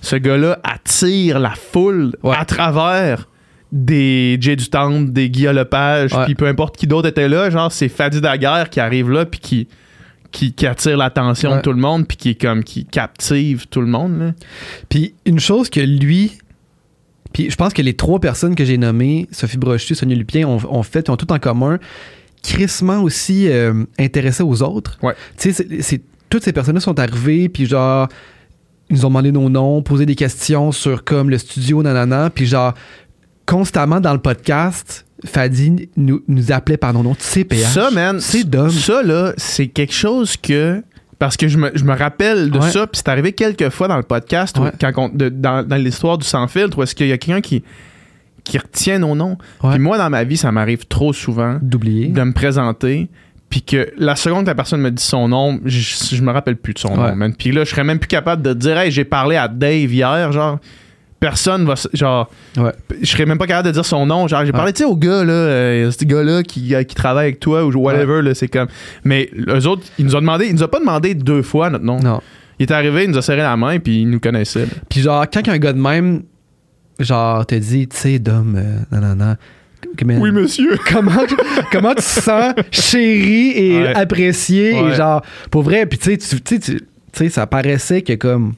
Ce 0.03 0.15
gars-là 0.15 0.59
attire 0.63 1.37
la 1.39 1.51
foule 1.51 2.13
Ouais. 2.23 2.35
à 2.35 2.43
travers 2.43 3.27
des 3.71 4.37
Jay 4.41 4.55
du 4.55 4.69
Temple, 4.69 5.11
des 5.11 5.29
Guillaume 5.29 5.55
Lepage, 5.55 6.11
puis 6.25 6.35
peu 6.35 6.47
importe 6.47 6.75
qui 6.77 6.87
d'autre 6.87 7.07
était 7.07 7.29
là, 7.29 7.49
genre 7.49 7.71
c'est 7.71 7.87
Fadi 7.89 8.19
Daguerre 8.21 8.69
qui 8.69 8.79
arrive 8.79 9.09
là 9.09 9.25
puis 9.25 9.39
qui, 9.39 9.67
qui, 10.31 10.53
qui 10.53 10.67
attire 10.67 10.97
l'attention 10.97 11.51
Ouais. 11.51 11.57
de 11.57 11.61
tout 11.61 11.71
le 11.71 11.79
monde 11.79 12.07
puis 12.07 12.17
qui 12.17 12.29
est 12.31 12.41
comme 12.41 12.63
qui 12.63 12.85
captive 12.85 13.67
tout 13.69 13.81
le 13.81 13.87
monde. 13.87 14.33
Puis 14.89 15.13
une 15.25 15.39
chose 15.39 15.69
que 15.69 15.79
lui. 15.79 16.37
Puis 17.33 17.49
je 17.49 17.55
pense 17.55 17.71
que 17.71 17.81
les 17.81 17.93
trois 17.93 18.19
personnes 18.19 18.55
que 18.55 18.65
j'ai 18.65 18.77
nommées, 18.77 19.29
Sophie 19.31 19.57
Brochu, 19.57 19.95
Sonia 19.95 20.15
Lupien, 20.17 20.45
ont, 20.47 20.59
ont 20.69 20.83
fait, 20.83 21.09
ont 21.09 21.15
tout 21.15 21.31
en 21.31 21.39
commun, 21.39 21.79
crissement 22.43 23.01
aussi 23.01 23.47
euh, 23.49 23.85
intéressés 23.97 24.43
aux 24.43 24.61
autres. 24.63 24.97
Ouais. 25.01 25.13
Tu 25.37 25.53
sais, 25.53 26.01
toutes 26.29 26.43
ces 26.43 26.51
personnes-là 26.51 26.81
sont 26.81 26.99
arrivées, 26.99 27.47
puis 27.47 27.65
genre, 27.67 28.09
ils 28.89 28.97
nous 28.97 29.05
ont 29.05 29.09
demandé 29.09 29.31
nos 29.31 29.49
noms, 29.49 29.81
posé 29.81 30.05
des 30.05 30.15
questions 30.15 30.73
sur 30.73 31.05
comme 31.05 31.29
le 31.29 31.37
studio, 31.37 31.81
nanana, 31.81 32.29
puis 32.29 32.45
genre, 32.45 32.73
constamment 33.51 33.99
dans 33.99 34.13
le 34.13 34.19
podcast, 34.19 35.05
Fadi 35.25 35.89
nous, 35.97 36.23
nous 36.29 36.51
appelait 36.53 36.77
par 36.77 36.93
nos 36.93 37.03
noms. 37.03 37.15
Tu 37.15 37.23
sais, 37.23 37.43
PH. 37.43 37.59
Ça 37.67 37.91
man, 37.91 38.19
C'est 38.21 38.49
dumb. 38.49 38.69
Ça 38.69 39.03
là, 39.03 39.33
c'est 39.35 39.67
quelque 39.67 39.93
chose 39.93 40.37
que 40.37 40.81
parce 41.19 41.35
que 41.37 41.47
je 41.49 41.57
me, 41.57 41.69
je 41.75 41.83
me 41.83 41.93
rappelle 41.95 42.49
de 42.49 42.57
Ouais. 42.57 42.71
ça, 42.71 42.87
puis 42.87 42.97
c'est 42.97 43.09
arrivé 43.09 43.33
quelques 43.33 43.69
fois 43.69 43.87
dans 43.89 43.97
le 43.97 44.03
podcast, 44.03 44.57
Ouais. 44.57 44.71
quand 44.79 44.91
on- 44.97 45.09
de- 45.09 45.29
dans, 45.29 45.67
dans 45.67 45.75
l'histoire 45.75 46.17
du 46.17 46.25
sans 46.25 46.47
filtre, 46.47 46.77
où 46.79 46.83
est-ce 46.83 46.95
qu'il 46.95 47.07
y 47.07 47.11
a 47.11 47.17
quelqu'un 47.17 47.41
qui, 47.41 47.61
qui 48.45 48.57
retient 48.57 48.97
nos 48.99 49.15
noms. 49.15 49.37
Puis 49.69 49.77
moi, 49.79 49.97
dans 49.99 50.09
ma 50.09 50.23
vie, 50.23 50.37
ça 50.37 50.51
m'arrive 50.51 50.87
trop 50.87 51.11
souvent 51.13 51.59
D'oublier. 51.61 52.07
de 52.07 52.23
me 52.23 52.31
présenter, 52.33 53.07
puis 53.49 53.61
que 53.61 53.91
la 53.97 54.15
seconde 54.15 54.45
que 54.45 54.49
la 54.49 54.55
personne 54.55 54.81
me 54.81 54.89
dit 54.89 55.03
son 55.03 55.27
nom, 55.27 55.59
je, 55.65 56.15
je 56.15 56.21
me 56.23 56.31
rappelle 56.31 56.55
plus 56.55 56.73
de 56.73 56.79
son 56.79 56.97
Ouais. 56.97 57.09
nom, 57.11 57.15
man. 57.17 57.35
Puis 57.37 57.51
là, 57.51 57.65
je 57.65 57.69
serais 57.69 57.83
même 57.83 57.99
plus 57.99 58.07
capable 58.07 58.41
de 58.41 58.53
dire, 58.53 58.77
hey, 58.79 58.89
j'ai 58.91 59.03
parlé 59.05 59.35
à 59.35 59.47
Dave 59.47 59.93
hier, 59.93 60.31
genre, 60.31 60.57
personne 61.21 61.65
va, 61.65 61.75
genre, 61.93 62.29
Ouais. 62.57 62.71
je 63.01 63.05
serais 63.09 63.25
même 63.25 63.37
pas 63.37 63.47
capable 63.47 63.67
de 63.67 63.73
dire 63.73 63.85
son 63.85 64.05
nom, 64.05 64.27
genre, 64.27 64.41
j'ai 64.41 64.47
Ouais. 64.47 64.51
parlé, 64.51 64.73
tu 64.73 64.79
sais, 64.79 64.83
au 64.85 64.97
gars, 64.97 65.23
là, 65.23 65.31
euh, 65.31 65.91
ce 65.91 66.03
gars-là 66.03 66.43
qui, 66.43 66.75
euh, 66.75 66.83
qui 66.83 66.95
travaille 66.95 67.27
avec 67.27 67.39
toi, 67.39 67.63
ou 67.63 67.71
whatever, 67.77 68.21
là, 68.21 68.33
c'est 68.33 68.49
comme. 68.49 68.67
Mais 69.05 69.29
eux 69.47 69.67
autres, 69.67 69.83
ils 69.97 70.05
nous 70.05 70.15
ont 70.17 70.19
demandé, 70.19 70.47
ils 70.47 70.55
nous 70.55 70.63
ont 70.63 70.67
pas 70.67 70.79
demandé 70.79 71.13
deux 71.13 71.43
fois 71.43 71.69
notre 71.69 71.85
nom. 71.85 71.99
Non. 71.99 72.19
Il 72.59 72.63
est 72.63 72.71
arrivé, 72.71 73.05
il 73.05 73.11
nous 73.11 73.17
a 73.17 73.21
serré 73.21 73.41
la 73.41 73.55
main, 73.55 73.79
puis 73.79 74.01
il 74.01 74.09
nous 74.09 74.19
connaissait. 74.19 74.61
là. 74.65 74.71
Puis 74.89 74.99
genre, 75.01 75.25
quand 75.31 75.47
un 75.47 75.57
gars 75.57 75.73
de 75.73 75.79
même, 75.79 76.23
genre, 76.99 77.45
te 77.45 77.55
dit, 77.55 77.87
tu 77.87 77.95
sais, 77.97 78.19
Dom, 78.19 78.55
euh, 78.57 78.79
non, 78.91 79.07
non, 79.07 79.15
non. 79.15 79.35
mais- 80.05 80.17
Oui, 80.17 80.31
monsieur. 80.31 80.77
comment, 80.91 81.11
comment 81.71 81.91
tu 81.91 81.95
te 81.97 82.01
sens 82.01 82.53
chéri 82.71 83.51
et 83.55 83.87
apprécié 83.89 84.75
et 84.75 84.93
genre, 84.95 85.21
pour 85.51 85.61
vrai, 85.63 85.85
puis 85.85 85.97
tu 85.99 86.17
sais, 86.19 86.39
tu 86.59 86.79
sais, 87.13 87.29
ça 87.29 87.45
paraissait 87.47 88.01
que 88.01 88.13
comme. 88.13 88.53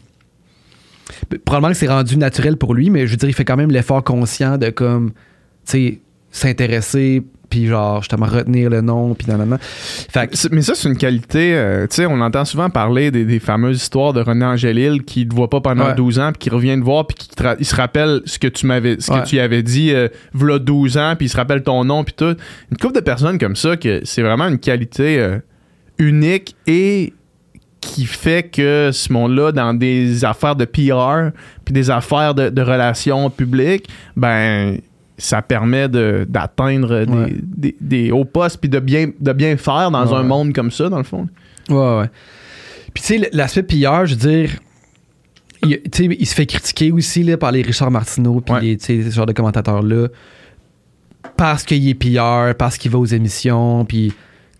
Probablement 1.45 1.71
que 1.73 1.77
c'est 1.77 1.87
rendu 1.87 2.17
naturel 2.17 2.57
pour 2.57 2.73
lui, 2.73 2.89
mais 2.89 3.05
je 3.07 3.11
veux 3.11 3.17
dire, 3.17 3.29
il 3.29 3.33
fait 3.33 3.45
quand 3.45 3.57
même 3.57 3.71
l'effort 3.71 4.03
conscient 4.03 4.57
de 4.57 4.69
comme, 4.69 5.11
tu 5.11 5.15
sais, 5.65 5.99
s'intéresser, 6.31 7.21
puis 7.49 7.67
genre, 7.67 8.01
justement, 8.01 8.25
retenir 8.25 8.69
le 8.71 8.81
nom, 8.81 9.13
puis 9.13 9.27
nanana. 9.27 9.59
Fait 9.61 10.27
que, 10.27 10.35
Mais 10.55 10.63
ça, 10.63 10.73
c'est 10.73 10.89
une 10.89 10.97
qualité. 10.97 11.53
euh, 11.55 11.85
tu 11.87 11.97
sais, 11.97 12.05
on 12.07 12.19
entend 12.21 12.45
souvent 12.45 12.69
parler 12.71 13.11
des, 13.11 13.25
des 13.25 13.39
fameuses 13.39 13.77
histoires 13.83 14.11
de 14.13 14.21
René 14.21 14.43
Angélil 14.43 15.03
qui 15.03 15.25
ne 15.25 15.29
te 15.29 15.35
voit 15.35 15.49
pas 15.51 15.61
pendant 15.61 15.85
Ouais. 15.89 15.95
12 15.95 16.17
ans, 16.19 16.31
puis 16.31 16.39
qui 16.39 16.49
revient 16.49 16.75
te 16.79 16.83
voir, 16.83 17.05
puis 17.05 17.15
qui 17.15 17.29
te 17.29 17.43
il 17.59 17.65
se 17.65 17.75
rappelle 17.75 18.21
ce 18.25 18.39
que 18.39 18.47
tu 18.47 18.65
m'avais, 18.65 18.95
ce 18.99 19.11
Ouais. 19.11 19.21
que 19.21 19.27
tu 19.27 19.35
y 19.35 19.39
avais 19.39 19.61
dit, 19.61 19.93
euh, 19.93 20.07
v'là 20.33 20.57
12 20.57 20.97
ans, 20.97 21.13
puis 21.15 21.27
il 21.27 21.29
se 21.29 21.37
rappelle 21.37 21.61
ton 21.61 21.83
nom, 21.85 22.03
puis 22.03 22.15
tout. 22.17 22.35
Une 22.71 22.77
couple 22.81 22.95
de 22.95 23.01
personnes 23.01 23.37
comme 23.37 23.55
ça, 23.55 23.77
que 23.77 24.01
c'est 24.03 24.23
vraiment 24.23 24.47
une 24.47 24.57
qualité 24.59 25.19
euh, 25.19 25.37
unique 25.99 26.55
et 26.65 27.13
qui 27.87 28.05
fait 28.05 28.43
que 28.51 28.89
ce 28.91 29.11
monde-là, 29.13 29.51
dans 29.51 29.73
des 29.73 30.25
affaires 30.25 30.55
de 30.55 30.65
PR, 30.65 31.31
puis 31.65 31.73
des 31.73 31.89
affaires 31.89 32.33
de, 32.35 32.49
de 32.49 32.61
relations 32.61 33.29
publiques, 33.29 33.87
ben 34.15 34.77
ça 35.17 35.41
permet 35.41 35.87
de- 35.87 36.25
d'atteindre 36.27 37.05
des- 37.05 37.11
Ouais. 37.13 37.35
des, 37.41 37.75
des 37.79 38.11
hauts 38.11 38.25
postes 38.25 38.57
puis 38.59 38.69
de 38.69 38.79
bien, 38.79 39.09
de 39.19 39.31
bien 39.33 39.55
faire 39.57 39.91
dans 39.91 40.05
Ouais. 40.07 40.15
un 40.17 40.23
monde 40.23 40.53
comme 40.53 40.71
ça, 40.71 40.89
dans 40.89 40.97
le 40.97 41.03
fond. 41.03 41.27
Ouais, 41.69 41.97
ouais. 41.99 42.09
Puis 42.93 43.03
tu 43.03 43.19
sais, 43.19 43.29
l'aspect 43.31 43.63
pilleur, 43.63 44.05
je 44.05 44.15
veux 44.15 44.19
dire, 44.29 44.49
il, 45.63 45.79
tu 45.91 46.05
sais, 46.09 46.17
il 46.19 46.25
se 46.25 46.33
fait 46.35 46.45
critiquer 46.45 46.91
aussi 46.91 47.23
là, 47.23 47.37
par 47.37 47.51
les 47.51 47.61
Richard 47.61 47.91
Martineau, 47.91 48.41
puis 48.41 48.53
Ouais. 48.55 48.61
les, 48.61 48.77
tu 48.77 48.85
sais, 49.03 49.09
ce 49.09 49.15
genre 49.15 49.25
de 49.25 49.33
commentateurs-là, 49.33 50.07
parce 51.37 51.63
qu'il 51.63 51.87
est 51.87 51.93
pilleur, 51.93 52.53
parce 52.55 52.77
qu'il 52.77 52.91
va 52.91 52.97
aux 52.99 53.05
émissions, 53.05 53.85
puis 53.85 54.13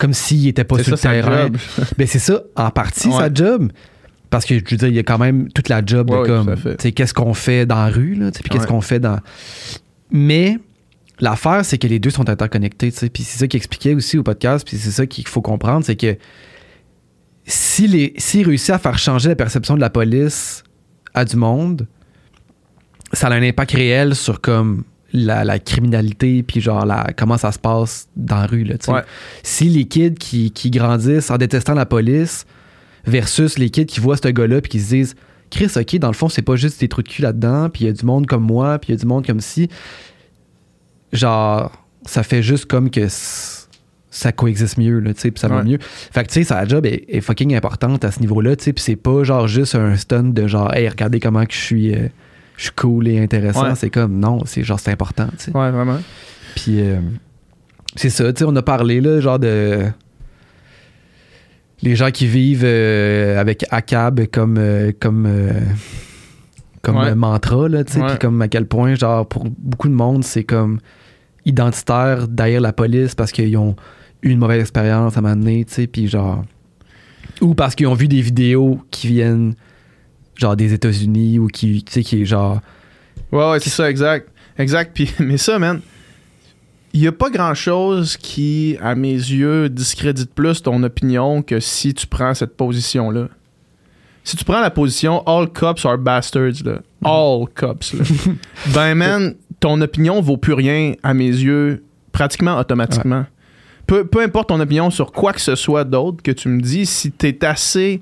comme 0.03 0.13
s'il 0.13 0.45
était 0.49 0.65
pas 0.65 0.75
sur 0.83 0.85
ça, 0.85 0.91
le 0.91 0.97
sa 0.97 1.09
terrain. 1.29 1.43
job. 1.43 1.57
Ben 1.97 2.05
c'est 2.05 2.19
ça, 2.19 2.41
en 2.57 2.69
partie, 2.71 3.07
Ouais. 3.07 3.17
sa 3.17 3.33
job. 3.33 3.71
Parce 4.29 4.43
que 4.43 4.55
je 4.59 4.63
veux 4.69 4.75
dire, 4.77 4.89
il 4.89 4.95
y 4.95 4.99
a 4.99 5.03
quand 5.03 5.17
même 5.17 5.49
toute 5.53 5.69
la 5.69 5.81
job 5.85 6.09
Ouais, 6.11 6.23
de 6.23 6.27
comme, 6.27 6.55
sais, 6.77 6.91
qu'est-ce 6.91 7.13
qu'on 7.13 7.33
fait 7.33 7.65
dans 7.65 7.75
la 7.77 7.87
rue, 7.89 8.15
là, 8.15 8.31
puis 8.31 8.49
qu'est-ce 8.49 8.67
qu'on 8.67 8.81
fait 8.81 8.99
dans. 8.99 9.19
Mais 10.11 10.57
l'affaire, 11.21 11.63
c'est 11.63 11.77
que 11.77 11.87
les 11.87 11.99
deux 11.99 12.09
sont 12.09 12.29
interconnectés, 12.29 12.91
tu 12.91 12.97
sais, 12.97 13.09
puis 13.09 13.23
c'est 13.23 13.39
ça 13.39 13.47
qu'il 13.47 13.57
expliquait 13.59 13.93
aussi 13.93 14.17
au 14.17 14.23
podcast, 14.23 14.67
puis 14.67 14.75
c'est 14.77 14.91
ça 14.91 15.05
qu'il 15.05 15.25
faut 15.25 15.41
comprendre, 15.41 15.85
c'est 15.85 15.95
que 15.95 16.17
si 17.45 18.13
s'il 18.17 18.45
réussit 18.45 18.71
à 18.71 18.79
faire 18.79 18.97
changer 18.97 19.29
la 19.29 19.35
perception 19.37 19.75
de 19.75 19.81
la 19.81 19.89
police 19.89 20.63
à 21.13 21.23
du 21.23 21.37
monde, 21.37 21.87
ça 23.13 23.27
a 23.27 23.33
un 23.35 23.43
impact 23.43 23.71
réel 23.71 24.15
sur 24.15 24.41
comme 24.41 24.83
la, 25.13 25.43
la 25.45 25.59
criminalité 25.59 26.41
puis 26.43 26.59
genre 26.59 26.85
la, 26.85 27.07
comment 27.15 27.37
ça 27.37 27.51
se 27.51 27.59
passe 27.59 28.07
dans 28.15 28.37
la 28.37 28.45
rue 28.47 28.63
là, 28.63 28.77
tu 28.77 28.85
sais. 28.87 28.91
Ouais. 28.91 29.01
Si 29.43 29.65
les 29.69 29.85
kids 29.85 30.15
qui, 30.15 30.51
qui 30.51 30.71
grandissent 30.71 31.29
en 31.29 31.37
détestant 31.37 31.75
la 31.75 31.85
police 31.85 32.45
versus 33.05 33.57
les 33.59 33.69
kids 33.69 33.85
qui 33.85 33.99
voient 33.99 34.17
ce 34.17 34.27
gars-là 34.27 34.59
puis 34.61 34.71
qui 34.71 34.79
se 34.79 34.89
disent 34.89 35.15
Chris, 35.51 35.69
ok, 35.75 35.97
dans 35.99 36.07
le 36.07 36.13
fond, 36.15 36.29
c'est 36.29 36.41
pas 36.41 36.55
juste 36.55 36.79
des 36.79 36.87
trous 36.87 37.03
de 37.03 37.07
cul 37.09 37.21
là-dedans, 37.21 37.69
puis 37.69 37.83
il 37.83 37.87
y 37.87 37.89
a 37.91 37.93
du 37.93 38.03
monde 38.05 38.25
comme 38.25 38.41
moi, 38.43 38.79
puis 38.79 38.89
il 38.89 38.95
y 38.95 38.97
a 38.97 38.99
du 38.99 39.05
monde 39.05 39.23
comme 39.23 39.39
si. 39.39 39.69
Genre, 41.11 41.71
ça 42.05 42.23
fait 42.23 42.41
juste 42.41 42.65
comme 42.65 42.89
que 42.89 43.07
ça 44.09 44.31
coexiste 44.31 44.77
mieux, 44.79 44.99
là, 44.99 45.13
tu 45.13 45.21
sais, 45.21 45.31
puis 45.31 45.39
ça 45.39 45.47
va 45.47 45.57
Ouais. 45.57 45.63
mieux. 45.63 45.77
Fait 45.79 46.23
que, 46.23 46.29
tu 46.29 46.33
sais, 46.35 46.43
sa 46.43 46.65
job 46.65 46.85
est, 46.87 47.05
est 47.07 47.21
fucking 47.21 47.55
importante 47.55 48.03
à 48.03 48.11
ce 48.11 48.19
niveau-là, 48.19 48.55
tu 48.55 48.63
sais, 48.65 48.73
puis 48.73 48.83
c'est 48.83 48.95
pas 48.95 49.23
genre 49.23 49.47
juste 49.47 49.75
un 49.75 49.95
stunt 49.95 50.23
de 50.23 50.47
genre, 50.47 50.73
hey, 50.73 50.87
regardez 50.89 51.19
comment 51.19 51.45
que 51.45 51.53
je 51.53 51.59
suis, 51.59 51.93
euh, 51.93 52.07
je 52.57 52.63
suis 52.63 52.71
cool 52.75 53.07
et 53.07 53.19
intéressant. 53.19 53.63
Ouais. 53.69 53.75
C'est 53.75 53.89
comme, 53.89 54.19
non, 54.19 54.43
c'est 54.45 54.63
genre, 54.63 54.79
c'est 54.79 54.91
important, 54.91 55.27
tu 55.37 55.45
sais. 55.45 55.51
Ouais, 55.51 55.71
vraiment. 55.71 55.99
Puis, 56.55 56.81
euh, 56.81 56.99
c'est 57.95 58.09
ça, 58.09 58.31
tu 58.33 58.39
sais, 58.39 58.45
on 58.47 58.55
a 58.55 58.61
parlé, 58.61 59.01
là, 59.01 59.19
genre 59.19 59.39
de. 59.39 59.85
Les 61.81 61.95
gens 61.95 62.11
qui 62.11 62.27
vivent 62.27 62.63
euh, 62.63 63.39
avec 63.39 63.65
ACAB 63.69 64.27
comme. 64.31 64.57
euh, 64.57 64.91
comme 64.99 65.27
comme 66.81 66.97
Ouais. 66.97 67.15
mantra, 67.15 67.69
là, 67.69 67.85
tu 67.85 67.93
sais, 67.93 68.01
puis 68.05 68.17
comme 68.19 68.41
à 68.41 68.49
quel 68.49 68.65
point, 68.67 68.95
genre, 68.95 69.25
pour 69.25 69.45
beaucoup 69.57 69.87
de 69.87 69.93
monde, 69.93 70.25
c'est 70.25 70.43
comme 70.43 70.79
identitaire 71.45 72.27
derrière 72.27 72.59
la 72.59 72.73
police 72.73 73.15
parce 73.15 73.31
qu'ils 73.31 73.55
ont 73.55 73.77
eu 74.21 74.31
une 74.31 74.39
mauvaise 74.39 74.59
expérience 74.59 75.15
à 75.15 75.19
un 75.19 75.21
moment 75.23 75.35
donné, 75.37 75.63
tu 75.63 75.73
sais, 75.73 75.87
puis 75.87 76.09
genre. 76.09 76.43
Ou 77.39 77.55
parce 77.55 77.73
qu'ils 77.75 77.87
ont 77.87 77.93
vu 77.93 78.09
des 78.09 78.19
vidéos 78.21 78.79
qui 78.91 79.07
viennent, 79.07 79.53
genre, 80.35 80.55
des 80.55 80.73
États-Unis 80.73 81.39
ou 81.39 81.47
qui, 81.47 81.83
tu 81.83 81.91
sais, 81.91 82.03
qui 82.03 82.21
est 82.21 82.25
genre. 82.25 82.59
Ouais, 83.31 83.51
ouais, 83.51 83.59
c'est 83.59 83.69
ça, 83.69 83.89
exact. 83.89 84.29
Exact. 84.57 84.91
Puis, 84.93 85.11
mais 85.19 85.37
ça, 85.37 85.59
man, 85.59 85.81
il 86.93 87.01
n'y 87.01 87.07
a 87.07 87.11
pas 87.11 87.29
grand-chose 87.29 88.17
qui, 88.17 88.77
à 88.81 88.95
mes 88.95 89.13
yeux, 89.13 89.69
discrédite 89.69 90.33
plus 90.33 90.61
ton 90.61 90.81
opinion 90.83 91.41
que 91.41 91.59
si 91.59 91.93
tu 91.93 92.07
prends 92.07 92.33
cette 92.33 92.55
position-là. 92.55 93.29
Si 94.23 94.37
tu 94.37 94.45
prends 94.45 94.61
la 94.61 94.69
position 94.69 95.21
All 95.27 95.49
cops 95.49 95.85
are 95.85 95.97
bastards, 95.97 96.63
là. 96.63 96.79
All 97.03 97.47
cops, 97.53 97.93
là. 97.93 98.03
ben, 98.73 98.95
man, 98.95 99.35
ton 99.59 99.81
opinion 99.81 100.21
vaut 100.21 100.37
plus 100.37 100.53
rien, 100.53 100.93
à 101.03 101.13
mes 101.13 101.27
yeux, 101.27 101.83
pratiquement 102.11 102.57
automatiquement. 102.57 103.25
Peu, 103.85 104.05
peu 104.05 104.21
importe 104.21 104.49
ton 104.49 104.59
opinion 104.59 104.89
sur 104.91 105.11
quoi 105.11 105.33
que 105.33 105.41
ce 105.41 105.55
soit 105.55 105.83
d'autre 105.83 106.23
que 106.23 106.31
tu 106.31 106.47
me 106.47 106.61
dis, 106.61 106.85
si 106.85 107.11
t'es 107.11 107.43
assez 107.43 108.01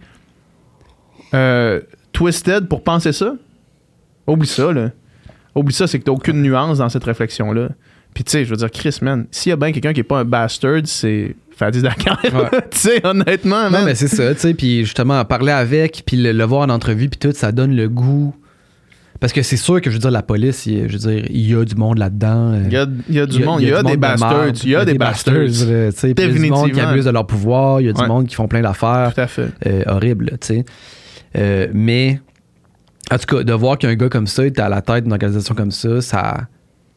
euh, 1.34 1.82
twisted 2.14 2.68
pour 2.68 2.84
penser 2.84 3.12
ça, 3.14 3.34
oublie 4.28 4.48
ça, 4.48 4.72
là. 4.72 4.92
Oublie 5.56 5.74
ça, 5.74 5.86
c'est 5.88 6.00
que 6.00 6.06
t'as 6.06 6.12
aucune 6.12 6.42
nuance 6.42 6.78
dans 6.78 6.90
cette 6.90 7.04
réflexion-là. 7.04 7.70
Puis 8.14 8.24
tu 8.24 8.32
sais, 8.32 8.46
je 8.46 8.50
veux 8.50 8.56
dire, 8.58 8.72
Chris, 8.72 8.98
man, 9.02 9.26
s'il 9.32 9.50
y 9.50 9.54
a 9.54 9.56
bien 9.56 9.72
quelqu'un 9.72 9.94
qui 9.94 10.00
est 10.02 10.04
pas 10.06 10.20
un 10.20 10.26
bastard, 10.26 10.82
c'est 10.86 11.36
Fadi 11.56 11.82
Dakar. 11.82 12.20
Ouais. 12.24 12.62
tu 12.72 12.78
sais, 12.80 13.06
honnêtement, 13.06 13.66
Non, 13.66 13.70
man. 13.72 13.86
mais 13.86 13.96
c'est 13.96 14.08
ça, 14.08 14.34
tu 14.34 14.40
sais, 14.42 14.54
puis 14.54 14.84
justement, 14.86 15.24
parler 15.26 15.52
avec, 15.52 16.04
puis 16.06 16.18
le, 16.18 16.32
le 16.32 16.44
voir 16.46 16.62
en 16.62 16.70
entrevue, 16.70 17.10
puis 17.10 17.20
tout, 17.20 17.32
ça 17.36 17.52
donne 17.52 17.76
le 17.76 17.88
goût. 17.90 18.34
Parce 19.20 19.34
que 19.34 19.44
c'est 19.44 19.58
sûr 19.58 19.80
que, 19.82 19.90
je 19.92 19.96
veux 19.96 20.00
dire, 20.02 20.10
la 20.10 20.24
police, 20.24 20.66
il, 20.66 20.88
je 20.90 20.94
veux 20.98 21.12
dire, 21.14 21.26
il 21.30 21.50
y 21.52 21.54
a 21.56 21.64
du 21.64 21.76
monde 21.76 22.00
là-dedans. 22.00 22.54
euh, 22.54 22.64
il 22.66 22.74
y 22.74 22.78
a, 22.78 22.88
il 23.10 23.16
y 23.16 23.20
a 23.20 23.26
du 23.28 23.44
monde, 23.44 23.62
il 23.62 23.68
y 23.70 23.74
a, 23.74 23.84
des 23.84 23.92
de 23.92 23.98
bastards, 23.98 24.48
il 24.64 24.70
y 24.72 24.76
a 24.76 24.84
des 24.84 24.96
bastards. 24.98 25.36
tu 25.46 25.54
sais, 25.54 25.92
il 26.04 26.20
y 26.20 26.24
a 26.24 26.28
du 26.28 26.50
monde 26.50 26.72
qui 26.72 26.80
abuse 26.80 27.06
de 27.06 27.12
leur 27.12 27.28
pouvoir, 27.28 27.82
il 27.82 27.88
y 27.88 27.90
a 27.90 27.94
du 27.94 28.02
Ouais. 28.02 28.08
monde 28.08 28.26
qui 28.28 28.34
font 28.36 28.48
plein 28.48 28.62
d'affaires 28.62 29.12
Tout 29.14 29.22
à 29.22 29.28
fait. 29.28 29.50
euh, 29.68 29.84
tu 30.20 30.38
sais. 30.42 30.66
Euh, 31.38 31.68
mais, 31.74 32.20
en 33.10 33.18
tout 33.18 33.38
cas, 33.38 33.44
de 33.44 33.54
voir 33.54 33.78
qu'un 33.78 33.96
gars 33.96 34.10
comme 34.10 34.28
ça 34.28 34.46
est 34.46 34.60
à 34.60 34.70
la 34.70 34.82
tête 34.82 35.04
d'une 35.04 35.14
organisation 35.14 35.56
comme 35.56 35.72
ça, 35.72 36.02
ça 36.02 36.48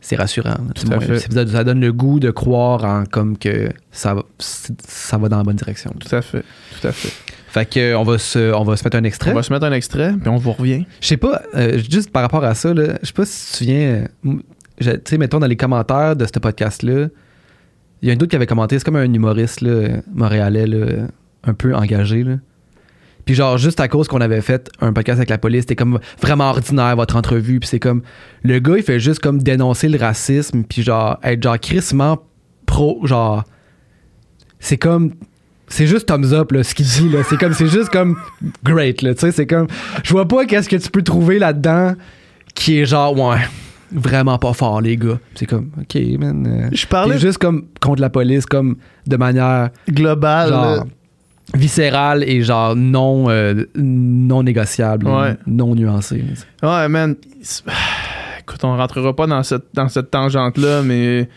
c'est 0.00 0.16
rassurant. 0.16 0.56
là, 0.90 1.18
Ça, 1.18 1.46
ça 1.46 1.64
donne 1.64 1.80
le 1.80 1.90
goût 1.92 2.20
de 2.20 2.30
croire 2.30 2.84
en 2.84 3.04
comme 3.06 3.38
que 3.38 3.70
ça, 3.90 4.14
ça 4.38 5.16
va 5.16 5.30
dans 5.30 5.38
la 5.38 5.44
bonne 5.44 5.56
direction. 5.56 5.94
Tout 5.98 6.14
à 6.14 6.20
fait. 6.20 6.44
Tout 6.80 6.88
à 6.88 6.92
fait. 6.92 7.10
Fait 7.48 7.64
que 7.64 7.94
on 7.94 8.02
va 8.02 8.18
se, 8.18 8.52
on 8.52 8.64
va 8.64 8.76
se 8.76 8.84
mettre 8.84 8.96
un 8.96 9.04
extrait. 9.04 9.30
On 9.30 9.34
va 9.34 9.42
se 9.42 9.52
mettre 9.52 9.64
un 9.64 9.72
extrait, 9.72 10.12
puis 10.12 10.28
on 10.28 10.36
vous 10.36 10.52
revient. 10.52 10.84
Je 11.00 11.06
sais 11.06 11.16
pas, 11.16 11.40
euh, 11.54 11.78
juste 11.88 12.10
par 12.10 12.22
rapport 12.22 12.44
à 12.44 12.54
ça, 12.54 12.74
là, 12.74 12.98
je 13.00 13.06
sais 13.06 13.12
pas 13.12 13.24
si 13.24 13.46
tu 13.46 13.52
te 13.52 13.56
souviens, 13.56 14.04
euh, 14.26 14.36
tu 14.80 14.90
sais, 15.04 15.18
mettons 15.18 15.38
dans 15.38 15.46
les 15.46 15.56
commentaires 15.56 16.16
de 16.16 16.26
ce 16.26 16.38
podcast-là, 16.38 17.06
il 18.02 18.08
y 18.08 18.10
a 18.10 18.12
un 18.12 18.16
doute 18.16 18.28
qui 18.28 18.36
avait 18.36 18.46
commenté, 18.48 18.78
c'est 18.78 18.84
comme 18.84 18.96
un 18.96 19.10
humoriste 19.10 19.60
là, 19.60 20.00
montréalais, 20.12 20.66
là, 20.66 21.06
un 21.44 21.54
peu 21.54 21.74
engagé. 21.74 22.24
Là. 22.24 22.34
Puis 23.24 23.34
genre, 23.34 23.58
juste 23.58 23.80
à 23.80 23.88
cause 23.88 24.08
qu'on 24.08 24.20
avait 24.20 24.40
fait 24.40 24.70
un 24.80 24.92
podcast 24.92 25.18
avec 25.18 25.30
la 25.30 25.38
police, 25.38 25.62
c'était 25.62 25.76
comme 25.76 25.98
vraiment 26.20 26.50
ordinaire 26.50 26.94
votre 26.96 27.16
entrevue, 27.16 27.60
puis 27.60 27.68
c'est 27.68 27.80
comme, 27.80 28.02
le 28.42 28.58
gars, 28.58 28.76
il 28.76 28.82
fait 28.82 29.00
juste 29.00 29.20
comme 29.20 29.42
dénoncer 29.42 29.88
le 29.88 29.98
racisme, 29.98 30.62
puis 30.64 30.82
genre, 30.82 31.18
être 31.22 31.42
genre 31.42 31.58
crissement 31.58 32.22
pro, 32.66 33.00
genre, 33.06 33.44
c'est 34.58 34.78
comme 34.78 35.12
c'est 35.68 35.86
juste 35.86 36.06
thumbs 36.06 36.32
up 36.32 36.52
là, 36.52 36.62
ce 36.62 36.74
qu'il 36.74 36.86
dit 36.86 37.08
là 37.08 37.22
c'est 37.28 37.38
comme 37.38 37.52
c'est 37.54 37.66
juste 37.66 37.88
comme 37.88 38.16
great 38.64 39.02
là 39.02 39.14
tu 39.14 39.20
sais 39.20 39.32
c'est 39.32 39.46
comme 39.46 39.66
je 40.02 40.10
vois 40.12 40.28
pas 40.28 40.44
qu'est-ce 40.44 40.68
que 40.68 40.76
tu 40.76 40.90
peux 40.90 41.02
trouver 41.02 41.38
là-dedans 41.38 41.94
qui 42.54 42.78
est 42.78 42.86
genre 42.86 43.18
ouais 43.18 43.40
vraiment 43.92 44.38
pas 44.38 44.52
fort 44.52 44.80
les 44.80 44.96
gars 44.96 45.18
c'est 45.34 45.46
comme 45.46 45.70
ok 45.80 45.96
man 46.18 46.46
euh, 46.46 46.68
Je 46.72 46.86
parlais 46.86 47.18
juste 47.18 47.38
comme 47.38 47.66
contre 47.80 48.02
la 48.02 48.10
police 48.10 48.46
comme 48.46 48.76
de 49.06 49.16
manière 49.16 49.70
global. 49.88 50.50
là. 50.50 50.76
genre 50.76 50.86
viscérale 51.52 52.24
et 52.24 52.42
genre 52.42 52.74
non 52.74 53.26
euh, 53.28 53.64
non 53.76 54.42
négociable 54.42 55.06
Ouais. 55.06 55.36
non 55.46 55.74
nuancée 55.74 56.24
Ouais, 56.62 56.88
man. 56.88 57.16
Écoute, 58.40 58.62
on 58.64 58.76
rentrera 58.76 59.14
pas 59.14 59.26
dans 59.26 59.42
cette, 59.42 59.64
dans 59.74 59.88
cette 59.88 60.10
tangente-là, 60.10 60.82
mais 60.82 61.28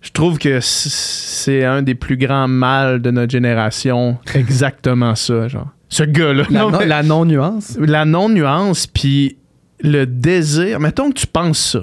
je 0.00 0.10
trouve 0.10 0.38
que 0.38 0.58
c'est 0.60 1.64
un 1.64 1.82
des 1.82 1.94
plus 1.94 2.16
grands 2.16 2.48
mâles 2.48 3.00
de 3.00 3.10
notre 3.10 3.30
génération. 3.30 4.18
Exactement 4.34 5.14
ça, 5.14 5.46
genre. 5.48 5.68
Ce 5.88 6.02
gars-là. 6.04 6.44
la, 6.50 6.60
Non, 6.60 6.70
la 6.70 7.02
non 7.02 7.24
nuance 7.24 7.76
la 7.80 8.04
non-nuance, 8.04 8.86
puis 8.86 9.36
le 9.82 10.04
désir. 10.06 10.78
Mettons 10.80 11.10
que 11.10 11.18
tu 11.18 11.26
penses 11.26 11.58
ça. 11.72 11.80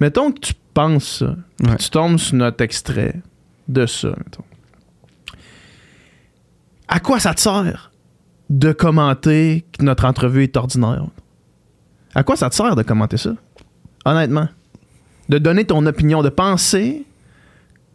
Mettons 0.00 0.32
que 0.32 0.40
tu 0.40 0.52
penses 0.74 1.18
ça. 1.18 1.36
Ouais. 1.68 1.76
Tu 1.76 1.90
tombes 1.90 2.18
sur 2.18 2.36
notre 2.36 2.62
extrait 2.62 3.16
de 3.68 3.84
ça, 3.86 4.08
mettons. 4.08 4.44
À 6.88 7.00
quoi 7.00 7.20
ça 7.20 7.34
te 7.34 7.40
sert 7.40 7.92
de 8.50 8.72
commenter 8.72 9.66
que 9.78 9.84
notre 9.84 10.06
entrevue 10.06 10.44
est 10.44 10.56
ordinaire? 10.56 11.04
À 12.14 12.22
quoi 12.22 12.36
ça 12.36 12.48
te 12.48 12.54
sert 12.54 12.74
de 12.76 12.82
commenter 12.82 13.18
ça? 13.18 13.34
Honnêtement. 14.04 14.48
De 15.28 15.36
donner 15.38 15.64
ton 15.64 15.84
opinion, 15.84 16.22
de 16.22 16.30
penser 16.30 17.04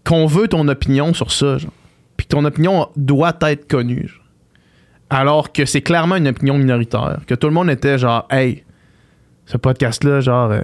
qu'on 0.06 0.28
veut 0.28 0.48
ton 0.48 0.68
opinion 0.68 1.14
sur 1.14 1.32
ça. 1.32 1.58
Puis 2.18 2.28
que 2.28 2.36
ton 2.36 2.46
opinion 2.46 2.88
doit 2.96 3.36
être 3.42 3.68
connue. 3.68 4.14
Alors 5.10 5.52
que 5.52 5.66
c'est 5.66 5.82
clairement 5.82 6.16
une 6.16 6.28
opinion 6.28 6.58
minoritaire. 6.58 7.22
Que 7.26 7.34
tout 7.34 7.48
le 7.48 7.54
monde 7.54 7.72
était 7.72 7.98
genre, 7.98 8.28
hey, 8.30 8.64
ce 9.48 9.58
podcast-là, 9.58 10.22
genre, 10.22 10.52
euh, 10.52 10.62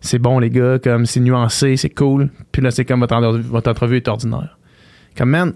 c'est 0.00 0.18
bon, 0.18 0.38
les 0.38 0.50
gars, 0.50 0.78
comme 0.78 1.06
c'est 1.06 1.20
nuancé, 1.20 1.76
c'est 1.76 1.90
cool. 1.90 2.30
Puis 2.52 2.62
là, 2.62 2.70
c'est 2.70 2.84
comme 2.84 3.00
votre, 3.00 3.38
votre 3.38 3.70
entrevue 3.70 3.96
est 3.96 4.08
ordinaire. 4.08 4.58
Comme, 5.16 5.30
man, 5.30 5.54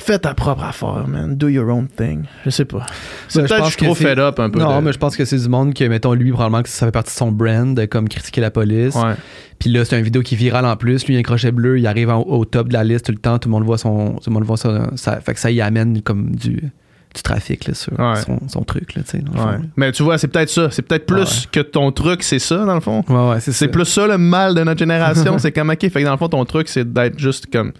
fais 0.00 0.18
ta 0.18 0.34
propre 0.34 0.64
affaire, 0.64 1.06
man. 1.08 1.36
Do 1.36 1.48
your 1.48 1.68
own 1.68 1.86
thing. 1.88 2.24
Je 2.44 2.50
sais 2.50 2.64
pas. 2.64 2.84
C'est 3.28 3.40
Ben, 3.42 3.46
peut-être 3.48 3.60
que 3.60 3.70
je 3.70 3.76
suis 3.76 3.84
trop 3.86 3.94
fed 3.94 4.18
up 4.18 4.38
un 4.40 4.50
peu. 4.50 4.58
non 4.58 4.80
de- 4.80 4.84
mais 4.86 4.92
je 4.92 4.98
pense 4.98 5.16
que 5.16 5.24
c'est 5.24 5.38
du 5.38 5.48
monde 5.48 5.74
que 5.74 5.84
mettons 5.84 6.12
lui 6.14 6.32
probablement 6.32 6.62
que 6.62 6.68
ça 6.68 6.86
fait 6.86 6.92
partie 6.92 7.12
de 7.12 7.18
son 7.18 7.32
brand 7.32 7.74
de 7.76 7.84
comme 7.86 8.08
critiquer 8.08 8.40
la 8.40 8.50
police 8.50 8.94
Ouais. 8.94 9.14
Puis 9.58 9.70
là, 9.70 9.84
c'est 9.84 9.98
une 9.98 10.04
vidéo 10.04 10.22
qui 10.22 10.34
est 10.34 10.38
virale 10.38 10.64
en 10.64 10.76
plus. 10.76 11.04
Lui, 11.06 11.14
il 11.14 11.16
a 11.16 11.20
un 11.20 11.22
crochet 11.22 11.52
bleu, 11.52 11.78
il 11.78 11.86
arrive 11.86 12.08
en- 12.10 12.22
au 12.22 12.44
top 12.44 12.68
de 12.68 12.72
la 12.72 12.82
liste 12.84 13.06
tout 13.06 13.12
le 13.12 13.18
temps. 13.18 13.38
Tout 13.38 13.48
le 13.48 13.52
monde 13.52 13.64
voit 13.64 13.76
son. 13.78 14.14
Tout 14.14 14.30
le 14.30 14.32
monde 14.34 14.44
voit 14.44 14.56
ça. 14.56 14.90
ça 14.96 15.20
fait 15.20 15.34
que 15.34 15.40
ça 15.40 15.50
y 15.50 15.60
amène 15.60 16.00
comme 16.02 16.34
du, 16.34 16.70
du 17.14 17.22
trafic 17.22 17.66
là, 17.68 17.74
sur 17.74 17.92
Ouais. 17.98 18.16
son, 18.24 18.38
son 18.48 18.62
truc. 18.62 18.94
Là, 18.94 19.02
tu 19.02 19.10
sais, 19.10 19.18
dans 19.18 19.32
le 19.32 19.38
Ouais. 19.38 19.56
fond, 19.58 19.64
Mais 19.76 19.92
tu 19.92 20.02
vois, 20.02 20.16
c'est 20.16 20.28
peut-être 20.28 20.48
ça. 20.48 20.70
C'est 20.70 20.82
peut-être 20.82 21.06
plus 21.06 21.46
que 21.52 21.60
ton 21.60 21.92
truc, 21.92 22.22
c'est 22.22 22.38
ça, 22.38 22.64
dans 22.64 22.74
le 22.74 22.80
fond. 22.80 23.04
là. 23.08 23.14
Ouais, 23.14 23.30
ouais, 23.34 23.40
c'est 23.40 23.68
plus 23.68 23.84
ça 23.84 24.06
le 24.06 24.16
mal 24.16 24.54
de 24.54 24.62
notre 24.64 24.78
génération. 24.78 25.36
c'est 25.38 25.52
comme, 25.52 25.68
ok, 25.70 25.80
fait 25.80 25.90
que 25.90 26.04
dans 26.04 26.12
le 26.12 26.16
fond, 26.18 26.28
ton 26.28 26.44
truc, 26.46 26.68
c'est 26.68 26.90
d'être 26.90 27.18
juste 27.18 27.52
comme. 27.52 27.72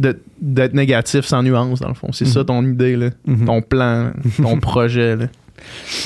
De- 0.00 0.20
d'être 0.40 0.74
négatif 0.74 1.24
sans 1.24 1.42
nuance, 1.42 1.80
dans 1.80 1.88
le 1.88 1.94
fond. 1.94 2.10
C'est 2.12 2.24
ça 2.24 2.44
ton 2.44 2.64
idée, 2.64 2.96
là. 2.96 3.10
Mhm. 3.26 3.44
Ton 3.46 3.62
plan, 3.62 4.12
ton 4.42 4.58
projet, 4.58 5.16
là. 5.16 5.26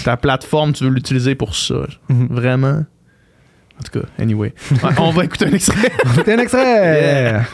Ta 0.05 0.17
plateforme, 0.17 0.73
tu 0.73 0.85
veux 0.85 0.91
l'utiliser 0.91 1.35
pour 1.35 1.55
ça. 1.55 1.87
Mhm. 2.09 2.27
Vraiment? 2.31 2.85
En 3.79 3.83
tout 3.83 4.01
cas, 4.01 4.07
anyway. 4.19 4.53
Ouais, 4.71 4.91
on 4.99 5.11
va 5.11 5.25
écouter 5.25 5.47
un 5.47 5.53
extrait. 5.53 5.91
C'était 6.15 6.35
un 6.35 6.39
extrait! 6.39 7.01
Yeah. 7.03 7.45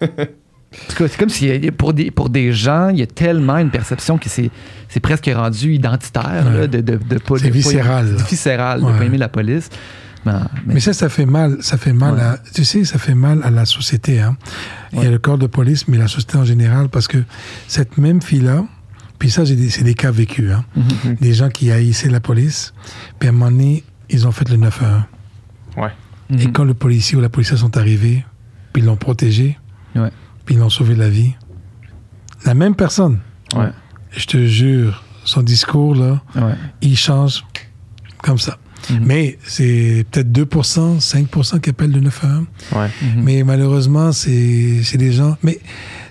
En 0.00 0.88
tout 0.88 0.96
cas, 0.96 1.08
c'est 1.08 1.18
comme 1.18 1.28
si 1.28 1.70
pour 1.72 1.92
des, 1.92 2.10
pour 2.10 2.30
des 2.30 2.52
gens, 2.52 2.88
il 2.88 2.98
y 2.98 3.02
a 3.02 3.06
tellement 3.06 3.58
une 3.58 3.70
perception 3.70 4.16
que 4.16 4.28
c'est, 4.30 4.50
c'est 4.88 5.00
presque 5.00 5.30
rendu 5.34 5.74
identitaire 5.74 6.44
Ouais. 6.46 6.60
là, 6.60 6.66
de, 6.66 6.80
de, 6.80 6.96
de 6.96 7.18
pas 7.18 7.36
C'est 7.36 7.44
de 7.44 7.48
pas- 7.50 7.54
viscéral, 7.54 8.06
là. 8.16 8.22
viscéral 8.28 8.80
de 8.80 8.86
Ouais. 8.86 8.98
pas 8.98 9.04
aimer 9.04 9.18
la 9.18 9.28
police. 9.28 9.68
Ben, 10.24 10.48
mais- 10.66 10.74
Mais 10.74 10.80
ça, 10.80 10.92
ça 10.92 11.08
fait 11.08 11.26
mal. 11.26 11.58
Ça 11.62 11.76
fait 11.78 11.92
mal 11.92 12.14
Ouais. 12.14 12.20
à, 12.20 12.38
tu 12.54 12.64
sais, 12.64 12.84
ça 12.84 12.98
fait 12.98 13.14
mal 13.14 13.42
à 13.42 13.50
la 13.50 13.64
société. 13.64 14.20
Hein. 14.20 14.36
Il 14.92 14.98
y 14.98 15.02
a 15.02 15.04
Ouais. 15.06 15.10
le 15.10 15.18
corps 15.18 15.38
de 15.38 15.46
police, 15.48 15.88
mais 15.88 15.98
la 15.98 16.06
société 16.08 16.36
en 16.38 16.44
général, 16.44 16.88
parce 16.88 17.08
que 17.08 17.18
cette 17.66 17.98
même 17.98 18.22
fille-là, 18.22 18.64
puis 19.18 19.30
ça, 19.30 19.44
c'est 19.46 19.82
des 19.84 19.94
cas 19.94 20.10
vécus, 20.10 20.50
hein. 20.52 20.64
Mhm. 20.76 21.14
des 21.20 21.32
gens 21.34 21.48
qui 21.48 21.70
haïssaient 21.72 22.08
la 22.10 22.20
police, 22.20 22.72
puis 23.18 23.28
à 23.28 23.32
un 23.32 23.34
moment 23.34 23.50
donné, 23.50 23.82
ils 24.10 24.26
ont 24.26 24.32
fait 24.32 24.48
le 24.48 24.56
9-1. 24.56 25.06
Et 26.30 26.46
Mhm. 26.46 26.52
quand 26.52 26.64
le 26.64 26.74
policier 26.74 27.16
ou 27.18 27.20
la 27.20 27.28
policière 27.28 27.58
sont 27.58 27.76
arrivés, 27.76 28.24
puis 28.72 28.82
ils 28.82 28.86
l'ont 28.86 28.96
protégé, 28.96 29.58
Ouais. 29.94 30.10
puis 30.46 30.54
ils 30.54 30.58
l'ont 30.58 30.70
sauvé 30.70 30.94
la 30.94 31.08
vie, 31.10 31.34
la 32.46 32.54
même 32.54 32.74
personne, 32.74 33.18
Ouais. 33.54 33.70
je 34.12 34.24
te 34.26 34.46
jure, 34.46 35.02
son 35.24 35.42
discours, 35.42 35.94
là, 35.94 36.22
Ouais. 36.34 36.54
il 36.80 36.96
change 36.96 37.44
comme 38.22 38.38
ça. 38.38 38.56
Mais 39.02 39.38
c'est 39.46 40.04
peut-être 40.10 40.30
2%, 40.32 41.00
5% 41.00 41.60
qui 41.60 41.70
appellent 41.70 41.92
le 41.92 42.00
911. 42.00 42.46
Ouais. 42.74 42.88
Mais 43.16 43.42
malheureusement, 43.44 44.12
c'est 44.12 44.82
c'est 44.82 44.98
des 44.98 45.12
gens. 45.12 45.36
Mais 45.42 45.60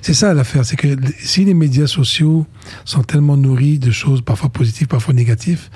c'est 0.02 0.14
ça 0.14 0.34
l'affaire, 0.34 0.66
c'est 0.66 0.76
que 0.76 0.88
si 1.20 1.46
les 1.46 1.54
médias 1.54 1.88
sociaux 1.88 2.48
sont 2.86 3.04
tellement 3.04 3.38
nourris 3.38 3.78
de 3.78 3.92
choses 3.92 4.22
parfois 4.22 4.50
positives, 4.50 4.88
parfois 4.88 5.14
négatives, 5.14 5.70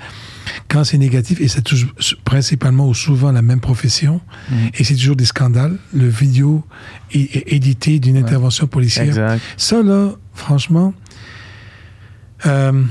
quand 0.68 0.84
c'est 0.84 0.98
négatif, 0.98 1.40
et 1.40 1.48
c'est 1.48 1.62
toujours 1.62 1.90
principalement 2.24 2.88
ou 2.88 2.94
souvent 2.94 3.30
la 3.30 3.42
même 3.42 3.60
profession, 3.60 4.20
et 4.74 4.84
c'est 4.84 4.94
toujours 4.94 5.16
des 5.16 5.24
scandales, 5.24 5.78
le 5.94 6.08
vidéo 6.08 6.64
est, 7.12 7.36
est 7.36 7.52
édité 7.52 7.98
d'une 8.00 8.16
intervention 8.16 8.66
policière. 8.66 9.06
Exact. 9.06 9.40
Ça, 9.56 9.82
là, 9.82 10.12
franchement, 10.34 10.92
euh, 12.46 12.82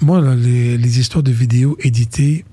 moi, 0.00 0.20
là, 0.20 0.34
les, 0.34 0.78
les 0.78 0.98
histoires 1.00 1.22
de 1.22 1.32
vidéos 1.32 1.76
éditées, 1.80 2.44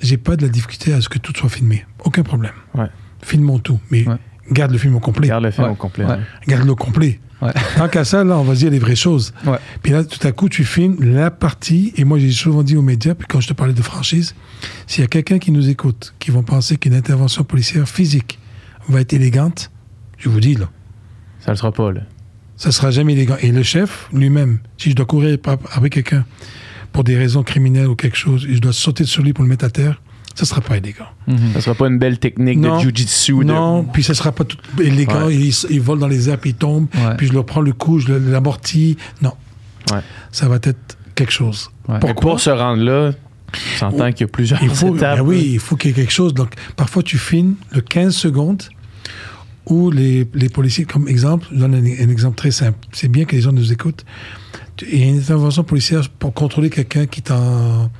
j'ai 0.00 0.16
pas 0.16 0.36
de 0.36 0.42
la 0.42 0.48
difficulté 0.48 0.92
à 0.92 1.00
ce 1.00 1.08
que 1.08 1.18
tout 1.18 1.32
soit 1.36 1.48
filmé. 1.48 1.84
Aucun 2.04 2.22
problème. 2.22 2.52
Ouais. 2.74 2.86
Filmons 3.22 3.58
tout, 3.58 3.80
mais 3.90 4.06
Ouais. 4.08 4.16
garde 4.52 4.72
le 4.72 4.78
film 4.78 4.94
au 4.96 5.00
complet. 5.00 5.26
Regarde 5.28 5.44
le 5.44 5.50
film 5.50 5.66
Ouais. 5.66 5.72
au 5.72 5.76
complet. 5.76 6.04
Garde-le 6.46 6.70
au 6.72 6.76
complet. 6.76 7.20
Tant 7.76 7.88
qu'à 7.88 8.04
ça, 8.04 8.24
là, 8.24 8.36
on 8.36 8.42
va 8.42 8.54
se 8.54 8.60
dire 8.60 8.70
les 8.70 8.80
vraies 8.80 8.96
choses. 8.96 9.32
Puis 9.82 9.92
là, 9.92 10.02
tout 10.04 10.24
à 10.26 10.32
coup, 10.32 10.48
tu 10.48 10.64
filmes 10.64 10.96
la 11.00 11.30
partie, 11.30 11.92
et 11.96 12.04
moi, 12.04 12.18
j'ai 12.18 12.32
souvent 12.32 12.62
dit 12.64 12.76
aux 12.76 12.82
médias, 12.82 13.14
puis 13.14 13.26
quand 13.28 13.40
je 13.40 13.46
te 13.48 13.52
parlais 13.52 13.74
de 13.74 13.82
franchise, 13.82 14.34
s'il 14.88 15.02
y 15.02 15.04
a 15.04 15.08
quelqu'un 15.08 15.38
qui 15.38 15.52
nous 15.52 15.68
écoute, 15.68 16.14
qui 16.18 16.30
vont 16.32 16.42
penser 16.42 16.76
qu'une 16.78 16.94
intervention 16.94 17.44
policière 17.44 17.88
physique 17.88 18.40
va 18.88 19.00
être 19.02 19.12
élégante, 19.12 19.70
je 20.16 20.28
vous 20.28 20.40
dis, 20.40 20.54
là, 20.54 20.68
Ça 21.38 21.52
le 21.52 21.56
sera 21.56 21.70
pas, 21.70 21.92
là. 21.92 22.00
ça 22.56 22.72
sera 22.72 22.90
jamais 22.90 23.12
élégant. 23.12 23.36
Et 23.40 23.52
le 23.52 23.62
chef 23.62 24.08
lui-même, 24.12 24.58
si 24.76 24.90
je 24.90 24.96
dois 24.96 25.06
courir 25.06 25.38
avec 25.72 25.92
quelqu'un 25.92 26.24
pour 26.98 27.04
des 27.04 27.16
raisons 27.16 27.44
criminelles 27.44 27.86
ou 27.86 27.94
quelque 27.94 28.16
chose, 28.16 28.44
et 28.50 28.56
je 28.56 28.60
dois 28.60 28.72
sauter 28.72 29.04
sur 29.04 29.22
lui 29.22 29.32
pour 29.32 29.44
le 29.44 29.48
mettre 29.50 29.64
à 29.64 29.70
terre, 29.70 30.02
ça 30.34 30.44
sera 30.44 30.60
pas 30.60 30.78
élégant. 30.78 31.06
Ça 31.54 31.60
sera 31.60 31.76
pas 31.76 31.86
une 31.86 31.96
belle 32.00 32.18
technique 32.18 32.58
Non. 32.58 32.78
de 32.78 32.82
jujitsu. 32.82 33.34
de- 33.38 33.44
Non, 33.44 33.84
puis 33.84 34.02
ça 34.02 34.14
sera 34.14 34.32
pas 34.32 34.42
tout 34.42 34.56
élégant. 34.82 35.26
Ouais. 35.26 35.36
Il, 35.36 35.54
il 35.70 35.80
vole 35.80 36.00
dans 36.00 36.08
les 36.08 36.28
airs, 36.28 36.38
puis 36.38 36.50
il 36.50 36.54
tombe, 36.56 36.88
Ouais. 36.96 37.14
puis 37.16 37.28
je 37.28 37.32
leur 37.34 37.46
prends 37.46 37.60
le 37.60 37.72
coup, 37.72 38.00
je 38.00 38.12
l'amortis. 38.12 38.96
Non. 39.22 39.32
Ouais. 39.92 40.00
Ça 40.32 40.48
va 40.48 40.56
être 40.56 40.96
quelque 41.14 41.30
chose. 41.30 41.70
Ouais. 41.86 41.94
Mais 41.94 42.00
Pourquoi? 42.00 42.32
pour 42.32 42.40
se 42.40 42.50
rendre 42.50 42.82
là, 42.82 43.12
on 43.54 43.78
s'entend 43.78 44.10
qu'il 44.10 44.22
y 44.22 44.24
a 44.24 44.32
plusieurs 44.32 44.60
Il 44.60 44.70
faut, 44.70 44.96
étapes. 44.96 45.18
ben 45.18 45.24
oui, 45.24 45.50
il 45.52 45.60
faut 45.60 45.76
qu'il 45.76 45.90
y 45.90 45.92
ait 45.92 45.96
quelque 45.96 46.12
chose. 46.12 46.34
Donc, 46.34 46.52
parfois, 46.74 47.04
tu 47.04 47.16
filmes 47.16 47.54
le 47.70 47.80
15 47.80 48.12
secondes 48.12 48.64
où 49.66 49.92
les, 49.92 50.26
les 50.34 50.48
policiers, 50.48 50.84
comme 50.84 51.06
exemple, 51.06 51.46
je 51.52 51.58
donne 51.60 51.76
un, 51.76 51.78
un 51.78 52.08
exemple 52.10 52.34
très 52.36 52.50
simple. 52.50 52.76
C'est 52.90 53.06
bien 53.08 53.24
que 53.24 53.36
les 53.36 53.42
gens 53.42 53.52
nous 53.52 53.72
écoutent. 53.72 54.04
Il 54.90 55.02
a 55.02 55.06
une 55.06 55.18
intervention 55.18 55.64
policière 55.64 56.08
pour 56.10 56.32
contrôler 56.34 56.70
quelqu'un 56.70 57.06
qui 57.06 57.20
est 57.20 57.30
en, 57.30 57.90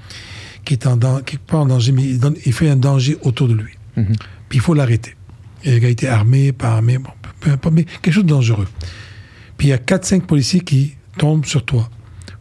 qui 0.65 0.75
est 0.75 0.87
en, 0.87 0.97
dan- 0.97 1.23
qui 1.25 1.37
est 1.37 1.39
pas 1.41 1.59
en 1.59 1.67
danger, 1.67 1.93
mais 1.93 2.03
il, 2.05 2.21
donne- 2.21 2.37
il 2.45 2.53
fait 2.53 2.69
un 2.69 2.77
danger 2.77 3.17
autour 3.23 3.49
de 3.49 3.55
lui. 3.55 3.73
Mhm. 3.97 4.15
Puis 4.49 4.59
il 4.59 4.61
faut 4.61 4.75
l'arrêter. 4.75 5.15
Et 5.65 5.73
le 5.73 5.79
gars 5.81 5.89
était 5.89 6.07
armé, 6.09 6.53
pas 6.53 6.69
armé, 6.75 6.99
bon, 6.99 7.11
peu, 7.41 7.51
importe, 7.51 7.75
mais 7.75 7.85
quelque 7.85 8.13
chose 8.15 8.25
de 8.25 8.29
dangereux. 8.29 8.69
Puis 9.57 9.69
il 9.69 9.71
y 9.71 9.75
a 9.75 9.79
4-5 9.79 10.23
policiers 10.23 10.61
qui 10.61 10.95
tombent 11.19 11.45
sur 11.47 11.65
toi 11.65 11.89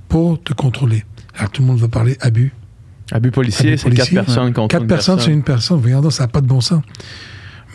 pour 0.07 0.41
te 0.41 0.53
contrôler. 0.53 1.03
Alors 1.35 1.49
tout 1.51 1.61
le 1.61 1.67
monde 1.67 1.79
va 1.79 1.87
parler 1.87 2.15
abus, 2.21 2.53
Abus 3.11 3.31
policier, 3.31 3.77
c'est 3.77 3.85
quatre 3.89 3.95
policier. 3.95 4.15
personnes 4.17 4.53
contre 4.53 4.67
Quatre 4.67 4.81
une 4.81 4.87
personnes 4.87 5.15
personne. 5.15 5.31
sur 5.31 5.33
une 5.37 5.43
personne. 5.43 5.81
Regardons, 5.81 6.09
ça 6.09 6.23
n'a 6.23 6.27
pas 6.27 6.41
de 6.41 6.47
bon 6.47 6.59
sens. 6.61 6.83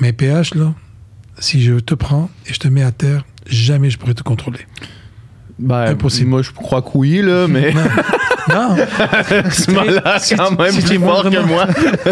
Mais 0.00 0.12
PH, 0.12 0.54
là, 0.54 0.74
si 1.38 1.62
je 1.62 1.74
te 1.80 1.94
prends 1.94 2.28
et 2.46 2.52
je 2.52 2.58
te 2.58 2.68
mets 2.68 2.82
à 2.82 2.92
terre, 2.92 3.24
jamais 3.46 3.88
je 3.90 3.96
pourrais 3.98 4.12
te 4.14 4.22
contrôler. 4.22 4.60
Ben, 5.62 5.84
Impossible. 5.92 6.28
Moi, 6.30 6.42
je 6.42 6.50
crois 6.50 6.82
que 6.82 6.88
oui, 6.94 7.22
là, 7.22 7.46
mais 7.48 7.72
Non, 8.48 8.74
ce 9.50 10.02
là 10.02 10.18
si 10.18 10.34
quand 10.34 10.58
même 10.58 10.72
si 10.72 10.82
plus 10.82 10.94
es 10.96 10.98
fort 10.98 11.22
que 11.22 11.46
moi. 11.46 11.66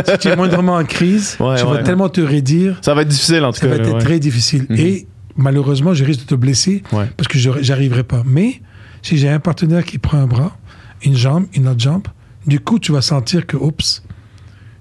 si 0.12 0.18
tu 0.18 0.28
es 0.28 0.36
moindrement 0.36 0.76
en 0.76 0.84
crise, 0.84 1.36
Ouais, 1.40 1.56
tu 1.56 1.64
ouais. 1.64 1.70
vas 1.72 1.82
tellement 1.82 2.08
te 2.08 2.20
raidir, 2.20 2.78
Ça 2.82 2.94
va 2.94 3.02
être 3.02 3.08
difficile, 3.08 3.44
en 3.44 3.52
tout 3.52 3.58
ça 3.58 3.66
cas. 3.66 3.74
va 3.74 3.82
être 3.82 3.92
ouais. 3.94 3.98
très 3.98 4.18
difficile. 4.20 4.66
Mhm. 4.70 4.76
Et 4.78 5.08
malheureusement, 5.36 5.92
je 5.92 6.04
risque 6.04 6.20
de 6.20 6.26
te 6.26 6.34
blesser 6.36 6.82
parce 7.16 7.26
que 7.28 7.38
je 7.38 7.50
j'arriverai 7.60 8.04
pas. 8.04 8.22
Mais 8.24 8.62
si 9.02 9.16
j'ai 9.18 9.28
un 9.28 9.40
partenaire 9.40 9.84
qui 9.84 9.98
prend 9.98 10.18
un 10.18 10.26
bras, 10.26 10.56
une 11.04 11.16
jambe, 11.16 11.46
une 11.54 11.66
autre 11.66 11.80
jambe, 11.80 12.06
du 12.46 12.60
coup, 12.60 12.78
tu 12.78 12.92
vas 12.92 13.02
sentir 13.02 13.46
que, 13.46 13.56
oups, 13.56 14.02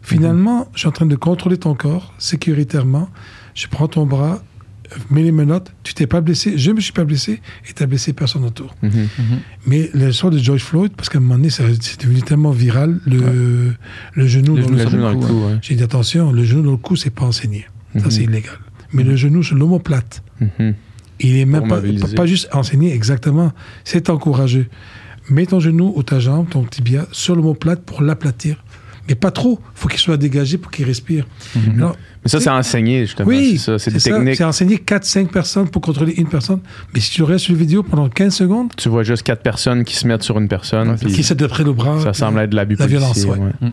finalement, 0.01 0.67
je 0.73 0.79
suis 0.79 0.87
en 0.87 0.91
train 0.91 1.05
de 1.07 1.15
contrôler 1.15 1.57
ton 1.57 1.73
corps 1.73 2.13
sécuritairement. 2.19 3.09
Je 3.55 3.67
prends 3.67 3.87
ton 3.87 4.05
bras, 4.05 4.39
mets 5.09 5.23
les 5.23 5.31
menottes, 5.31 5.71
tu 5.83 5.93
t'es 5.93 6.07
pas 6.07 6.21
blessé, 6.21 6.57
je 6.57 6.71
me 6.71 6.79
suis 6.81 6.93
pas 6.93 7.03
blessé 7.05 7.41
et 7.69 7.73
tu 7.73 7.85
blessé 7.87 8.13
personne 8.13 8.43
autour. 8.45 8.75
Mhm. 8.81 9.07
Mais 9.67 9.89
l'histoire 9.93 10.31
de 10.31 10.37
George 10.37 10.61
Floyd, 10.63 10.91
parce 10.95 11.09
qu'à 11.09 11.17
un 11.17 11.21
moment 11.21 11.35
donné, 11.35 11.49
c'est 11.49 12.01
devenu 12.01 12.21
tellement 12.21 12.51
viral, 12.51 12.99
le, 13.05 13.73
le 14.13 14.27
genou 14.27 14.55
Le 14.55 14.63
dans 14.63 14.67
genou 14.69 14.77
le 15.07 15.13
dans 15.13 15.19
cou, 15.19 15.33
ouais. 15.47 15.57
J'ai 15.61 15.75
dit 15.75 15.83
attention, 15.83 16.31
le 16.31 16.43
genou 16.43 16.61
dans 16.63 16.71
le 16.71 16.77
cou, 16.77 16.95
c'est 16.95 17.09
pas 17.09 17.25
enseigné. 17.25 17.65
Ça, 17.95 18.05
Mhm. 18.05 18.11
c'est 18.11 18.23
illégal. 18.23 18.57
Mais 18.93 19.03
le 19.03 19.15
genou 19.15 19.43
sur 19.43 19.55
l'omoplate, 19.55 20.23
Mhm. 20.41 20.73
il 21.19 21.35
est 21.37 21.45
même 21.45 21.67
pas 21.67 22.25
juste 22.25 22.49
enseigné 22.53 22.93
exactement, 22.93 23.51
c'est 23.83 24.09
encouragé. 24.09 24.69
Mets 25.29 25.45
ton 25.45 25.59
genou 25.59 25.93
ou 25.95 26.01
ta 26.01 26.19
jambe, 26.19 26.49
ton 26.49 26.63
tibia, 26.63 27.05
sur 27.11 27.35
l'omoplate 27.35 27.83
pour 27.83 28.01
l'aplatir. 28.01 28.63
Mais 29.09 29.15
pas 29.15 29.31
trop. 29.31 29.59
faut 29.73 29.87
qu'il 29.89 29.99
soit 29.99 30.17
dégagé 30.17 30.57
pour 30.59 30.71
qu'il 30.71 30.85
respire. 30.85 31.25
Alors, 31.75 31.95
Mais 32.23 32.29
ça, 32.29 32.39
c'est 32.39 32.49
enseigné, 32.49 33.05
justement. 33.07 33.27
oui, 33.27 33.57
c'est 33.57 33.91
des 33.91 33.99
ça. 33.99 34.11
techniques. 34.11 34.35
C'est 34.35 34.43
enseigné 34.43 34.77
4-5 34.77 35.27
personnes 35.29 35.67
pour 35.67 35.81
contrôler 35.81 36.13
une 36.17 36.27
personne. 36.29 36.59
Mais 36.93 36.99
si 36.99 37.09
tu 37.11 37.23
restes 37.23 37.45
sur 37.45 37.53
la 37.53 37.59
vidéo 37.59 37.81
pendant 37.81 38.07
15 38.07 38.33
secondes, 38.35 38.71
Tu 38.77 38.87
vois 38.87 39.01
juste 39.03 39.23
quatre 39.23 39.41
personnes 39.41 39.83
qui 39.83 39.95
se 39.95 40.05
mettent 40.07 40.21
sur 40.23 40.37
une 40.37 40.47
personne. 40.47 40.95
puis 40.97 41.11
qui 41.11 41.21
essaie 41.21 41.33
de 41.35 41.47
près 41.47 41.63
le 41.63 41.73
bras. 41.73 41.99
ça 42.01 42.13
semble 42.13 42.39
être 42.39 42.51
de 42.51 42.55
l'abus 42.55 42.75
La 42.77 42.85
violence, 42.87 43.23
ouais. 43.25 43.37
ouais. 43.37 43.71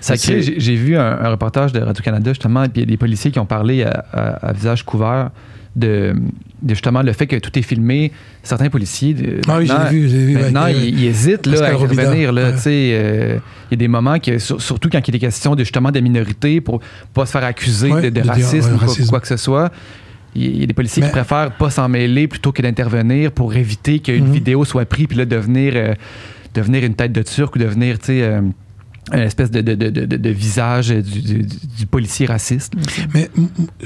Ça 0.00 0.16
crée- 0.16 0.42
j'ai 0.58 0.74
vu 0.74 0.96
un, 0.96 1.00
un 1.20 1.28
reportage 1.30 1.72
de 1.72 1.80
Radio-Canada 1.80 2.32
justement, 2.32 2.62
puis 2.64 2.72
il 2.76 2.80
y 2.80 2.82
a 2.82 2.86
des 2.86 2.96
policiers 2.96 3.30
qui 3.30 3.38
ont 3.38 3.46
parlé 3.46 3.84
à, 3.84 4.04
à- 4.12 4.48
à 4.48 4.52
visage 4.52 4.84
couvert 4.84 5.30
de, 5.74 6.14
de 6.62 6.74
justement 6.74 7.02
le 7.02 7.12
fait 7.12 7.26
que 7.26 7.36
tout 7.36 7.58
est 7.58 7.62
filmé. 7.62 8.12
Certains 8.42 8.68
policiers. 8.68 9.14
de- 9.14 9.40
Ah 9.48 9.58
oui, 9.58 9.66
j'ai 9.66 9.90
vu, 10.00 10.08
j'ai 10.08 10.24
vu. 10.26 10.34
Maintenant, 10.34 10.62
avec, 10.62 10.76
euh, 10.76 10.80
ils, 10.84 10.98
ils 11.00 11.06
hésitent 11.06 11.46
là, 11.46 11.66
à. 11.66 11.72
Là, 11.72 12.50
ouais. 12.50 12.56
sais, 12.58 12.90
euh, 12.92 13.38
Il 13.70 13.74
y 13.74 13.74
a 13.74 13.76
des 13.78 13.88
moments, 13.88 14.18
que, 14.18 14.38
sur- 14.38 14.60
surtout 14.60 14.88
quand 14.90 15.06
il 15.08 15.14
est 15.16 15.18
question 15.18 15.54
de, 15.54 15.60
justement 15.64 15.90
de 15.90 16.00
minorités, 16.00 16.60
pour 16.60 16.80
pas 17.14 17.24
se 17.26 17.32
faire 17.32 17.44
accuser 17.44 17.90
Ouais, 17.90 18.02
de, 18.02 18.08
de 18.10 18.14
de 18.16 18.20
dire, 18.20 18.32
racisme 18.32 18.74
ouais, 18.74 19.02
ou 19.02 19.06
quoi, 19.08 19.20
que 19.20 19.28
ce 19.28 19.36
soit. 19.38 19.72
Il 20.34 20.60
y 20.60 20.62
a 20.62 20.66
des 20.66 20.72
policiers 20.74 21.02
Mais- 21.02 21.08
qui 21.08 21.12
préfèrent 21.12 21.52
pas 21.52 21.68
s'en 21.70 21.88
mêler 21.88 22.26
plutôt 22.28 22.52
que 22.52 22.62
d'intervenir 22.62 23.32
pour 23.32 23.54
éviter 23.54 23.98
qu'une 23.98 24.26
Mhm. 24.28 24.32
vidéo 24.32 24.64
soit 24.64 24.84
prise 24.86 25.06
puis 25.06 25.18
là 25.18 25.24
devenir, 25.26 25.72
euh, 25.76 25.94
devenir 26.54 26.84
une 26.84 26.94
tête 26.94 27.12
de 27.12 27.22
turc 27.22 27.54
ou 27.56 27.58
devenir, 27.58 27.98
tu 27.98 28.06
sais, 28.06 28.22
euh, 28.22 28.40
une 29.12 29.18
espèce 29.20 29.50
de, 29.50 29.60
de, 29.60 29.74
de, 29.74 29.90
de, 29.90 30.30
visage 30.30 30.88
du, 30.90 31.20
du- 31.22 31.42
du 31.78 31.86
policier 31.86 32.26
raciste. 32.26 32.72
Mais 33.14 33.28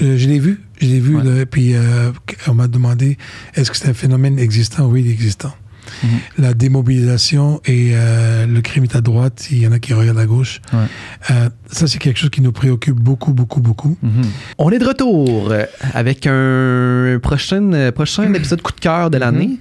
euh, 0.02 0.16
je 0.18 0.28
l'ai 0.28 0.38
vu, 0.38 0.60
je 0.80 0.86
l'ai 0.86 1.00
vu, 1.00 1.16
Ouais. 1.16 1.24
là, 1.24 1.46
puis 1.46 1.74
euh, 1.74 2.10
on 2.48 2.54
m'a 2.54 2.68
demandé 2.68 3.16
est-ce 3.54 3.70
que 3.70 3.76
c'est 3.76 3.88
un 3.88 3.94
phénomène 3.94 4.38
existant? 4.38 4.86
Oui, 4.86 5.00
il 5.04 5.08
est 5.08 5.12
existant. 5.14 5.54
Mhm. 6.02 6.08
La 6.38 6.52
démobilisation 6.52 7.60
et 7.64 7.92
euh, 7.94 8.44
le 8.46 8.60
crime 8.60 8.82
est 8.84 8.96
à 8.96 9.00
droite, 9.00 9.46
il 9.52 9.58
y 9.58 9.66
en 9.68 9.72
a 9.72 9.78
qui 9.78 9.94
regardent 9.94 10.18
à 10.18 10.26
gauche. 10.26 10.60
Ouais. 10.72 11.38
Ça, 11.70 11.86
c'est 11.86 11.98
quelque 11.98 12.18
chose 12.18 12.30
qui 12.30 12.40
nous 12.42 12.52
préoccupe 12.52 12.96
beaucoup, 13.00 13.32
beaucoup, 13.32 13.60
beaucoup. 13.60 13.96
Mhm. 14.02 14.10
On 14.58 14.70
est 14.70 14.78
de 14.80 14.84
retour 14.84 15.52
avec 15.94 16.26
un 16.26 17.18
prochain, 17.22 17.90
prochain 17.94 18.32
épisode 18.34 18.62
coup 18.62 18.72
de 18.72 18.80
cœur 18.80 19.10
de 19.10 19.18
l'année. 19.18 19.58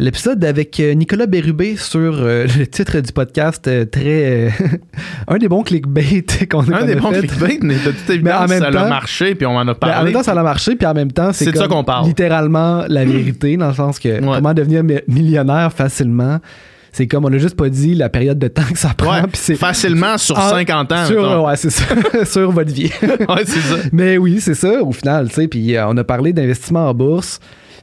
L'épisode 0.00 0.44
avec 0.44 0.78
euh, 0.78 0.94
Nicolas 0.94 1.26
Bérubé 1.26 1.76
sur 1.76 1.98
euh, 2.20 2.46
le 2.58 2.66
titre 2.68 3.00
du 3.00 3.12
podcast 3.12 3.66
euh, 3.66 3.84
très... 3.84 4.46
euh, 4.46 4.50
un 5.28 5.38
des 5.38 5.48
bons 5.48 5.64
clickbait 5.64 6.24
qu'on 6.50 6.62
qu'on 6.62 6.72
Un 6.72 6.84
des 6.84 6.92
a 6.92 6.96
bons 7.00 7.10
fait. 7.10 7.26
clickbait, 7.26 7.58
mais 7.62 7.74
de 7.74 7.90
toute 7.90 8.08
Mais 8.22 8.32
en 8.32 8.44
évidence, 8.44 8.48
même 8.50 8.58
ça 8.60 8.66
a 8.68 8.72
temps- 8.72 8.88
marché, 8.88 9.34
puis 9.34 9.46
on 9.46 9.56
en 9.56 9.60
a 9.62 9.64
Ben, 9.64 9.70
en 9.72 9.74
parlé. 9.74 10.04
même 10.04 10.12
temps, 10.12 10.22
ça 10.22 10.32
a 10.38 10.42
marché, 10.42 10.76
puis 10.76 10.86
en 10.86 10.94
même 10.94 11.10
temps, 11.10 11.32
c'est 11.32 11.54
ça 11.56 11.66
qu'on 11.66 11.82
parle. 11.82 12.06
littéralement 12.06 12.84
la 12.88 13.04
vérité, 13.04 13.56
dans 13.56 13.68
le 13.68 13.74
sens 13.74 13.98
que 13.98 14.08
Ouais. 14.08 14.20
comment 14.36 14.54
devenir 14.54 14.84
mi- 14.84 15.00
millionnaire 15.08 15.72
facilement, 15.72 16.38
c'est 16.92 17.08
comme 17.08 17.24
on 17.24 17.32
a 17.32 17.38
juste 17.38 17.56
pas 17.56 17.68
dit 17.68 17.96
la 17.96 18.08
période 18.08 18.38
de 18.38 18.46
temps 18.48 18.62
que 18.72 18.78
ça 18.78 18.90
prend, 18.96 19.14
Ouais, 19.14 19.22
puis 19.22 19.32
c'est 19.42 19.56
facilement 19.56 20.16
sur 20.16 20.38
Ah, 20.38 20.50
50 20.50 20.92
ans. 20.92 21.06
sur, 21.06 21.42
ouais, 21.44 21.56
c'est 21.56 21.70
ça, 21.70 21.84
sur 22.24 22.52
votre 22.52 22.72
vie. 22.72 22.92
Ouais, 23.02 23.42
c'est 23.44 23.60
ça. 23.60 23.76
Mais 23.92 24.16
oui, 24.16 24.38
c'est 24.40 24.54
ça, 24.54 24.80
au 24.80 24.92
final, 24.92 25.28
tu 25.28 25.34
sais. 25.34 25.48
Puis 25.48 25.74
on 25.84 25.96
a 25.96 26.04
parlé 26.04 26.32
d'investissement 26.32 26.88
en 26.88 26.94
bourse, 26.94 27.40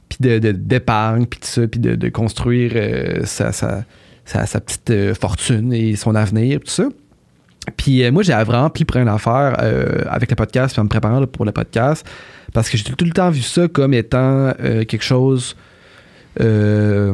puis 0.09 0.17
de, 0.21 0.39
de- 0.39 0.51
d'épargne, 0.51 1.25
puis 1.25 1.39
tout 1.39 1.47
ça, 1.47 1.67
puis 1.67 1.79
de, 1.79 1.95
de 1.95 2.09
construire 2.09 2.71
euh, 2.75 3.21
sa, 3.25 3.51
sa, 3.51 3.83
sa- 4.25 4.59
petite 4.61 4.89
euh, 4.91 5.13
fortune 5.13 5.73
et 5.73 5.95
son 5.95 6.15
avenir, 6.15 6.59
tout 6.59 6.67
ça. 6.71 6.85
Puis 7.77 8.03
euh, 8.03 8.11
moi, 8.11 8.21
j'ai 8.23 8.33
vraiment 8.33 8.69
pris 8.69 8.85
plein 8.85 9.05
d'affaires 9.05 9.57
euh, 9.61 10.03
avec 10.07 10.29
le 10.29 10.35
podcast, 10.35 10.73
puis 10.73 10.81
en 10.81 10.83
me 10.83 10.89
préparant 10.89 11.25
pour 11.25 11.45
le 11.45 11.51
podcast, 11.51 12.05
parce 12.53 12.69
que 12.69 12.77
j'ai 12.77 12.83
tout 12.83 13.05
le 13.05 13.11
temps 13.11 13.29
vu 13.31 13.41
ça 13.41 13.67
comme 13.67 13.93
étant 13.93 14.53
quelque 14.87 15.03
chose 15.03 15.55
euh, 16.41 17.13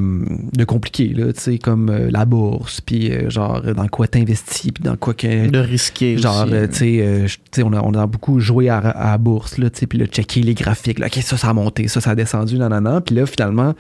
de 0.54 0.64
compliqué, 0.64 1.10
là, 1.10 1.32
tu 1.34 1.40
sais, 1.40 1.58
comme 1.58 1.90
euh, 1.90 2.10
la 2.12 2.26
bourse, 2.26 2.82
puis 2.82 3.12
euh, 3.12 3.30
genre 3.30 3.62
dans 3.62 3.88
quoi 3.88 4.08
t'investis, 4.08 4.72
puis 4.72 4.84
dans 4.84 4.96
quoi 4.96 5.14
que... 5.14 5.48
De 5.50 5.60
risquer. 5.60 6.18
Genre, 6.18 6.46
euh, 6.52 6.68
tu 6.68 7.30
sais, 7.52 7.64
on 7.64 7.74
a, 7.74 7.82
on 7.82 7.94
a 7.94 8.08
beaucoup 8.08 8.40
joué 8.40 8.70
à, 8.70 8.78
à 8.78 9.12
la 9.12 9.18
bourse, 9.18 9.58
là, 9.58 9.70
tu 9.70 9.80
sais, 9.80 9.88
puis 9.88 10.00
là, 10.00 10.06
checker 10.08 10.42
les 10.42 10.54
graphiques, 10.54 11.00
là, 11.00 11.08
OK, 11.08 11.20
ça, 11.22 11.38
ça 11.38 11.50
a 11.50 11.54
monté, 11.54 11.88
ça, 11.88 12.02
ça 12.02 12.12
a 12.12 12.16
descendu, 12.16 12.58
nanana. 12.58 13.02
Puis 13.02 13.16
là, 13.16 13.26
finalement, 13.26 13.74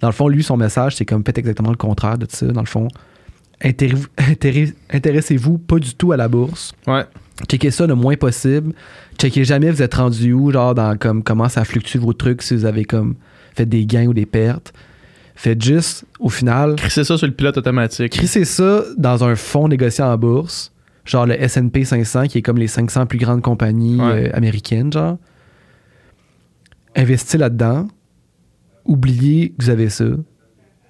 dans 0.00 0.08
le 0.08 0.12
fond, 0.12 0.28
lui, 0.28 0.42
son 0.42 0.56
message, 0.56 0.96
c'est 0.96 1.04
comme, 1.04 1.24
faites 1.24 1.38
exactement 1.38 1.70
le 1.70 1.76
contraire 1.76 2.18
de 2.18 2.26
ça. 2.28 2.46
Dans 2.46 2.60
le 2.60 2.66
fond, 2.66 2.88
intér- 3.62 4.06
intér- 4.18 4.74
intéressez-vous 4.90 5.58
pas 5.58 5.78
du 5.78 5.94
tout 5.94 6.12
à 6.12 6.16
la 6.16 6.28
bourse. 6.28 6.72
Ouais. 6.86 7.04
Checkez 7.48 7.70
ça 7.70 7.86
le 7.86 7.94
moins 7.94 8.16
possible. 8.16 8.74
Checkez 9.18 9.44
jamais 9.44 9.70
vous 9.70 9.82
êtes 9.82 9.94
rendu 9.94 10.32
où, 10.32 10.52
genre 10.52 10.74
dans 10.74 10.96
comme 10.98 11.22
comment 11.22 11.48
ça 11.48 11.64
fluctue 11.64 11.98
vos 11.98 12.12
trucs, 12.12 12.42
si 12.42 12.54
vous 12.54 12.66
avez 12.66 12.84
comme 12.84 13.14
fait 13.54 13.66
des 13.66 13.86
gains 13.86 14.06
ou 14.06 14.14
des 14.14 14.26
pertes. 14.26 14.72
Faites 15.34 15.62
juste, 15.62 16.04
au 16.20 16.28
final, 16.28 16.76
Crisser 16.76 17.04
ça 17.04 17.16
sur 17.16 17.26
le 17.26 17.32
pilote 17.32 17.56
automatique. 17.56 18.12
crissez 18.12 18.44
ça 18.44 18.82
dans 18.98 19.24
un 19.24 19.34
fonds 19.34 19.66
négocié 19.66 20.04
en 20.04 20.16
bourse, 20.18 20.72
genre 21.04 21.26
le 21.26 21.40
S&P 21.42 21.84
500, 21.84 22.26
qui 22.28 22.38
est 22.38 22.42
comme 22.42 22.58
les 22.58 22.68
500 22.68 23.06
plus 23.06 23.18
grandes 23.18 23.42
compagnies 23.42 24.00
Ouais. 24.00 24.28
euh, 24.28 24.36
américaines, 24.36 24.92
genre. 24.92 25.18
Investissez 26.94 27.38
là-dedans. 27.38 27.88
Oubliez 28.84 29.50
que 29.50 29.64
vous 29.64 29.70
avez 29.70 29.88
ça. 29.88 30.04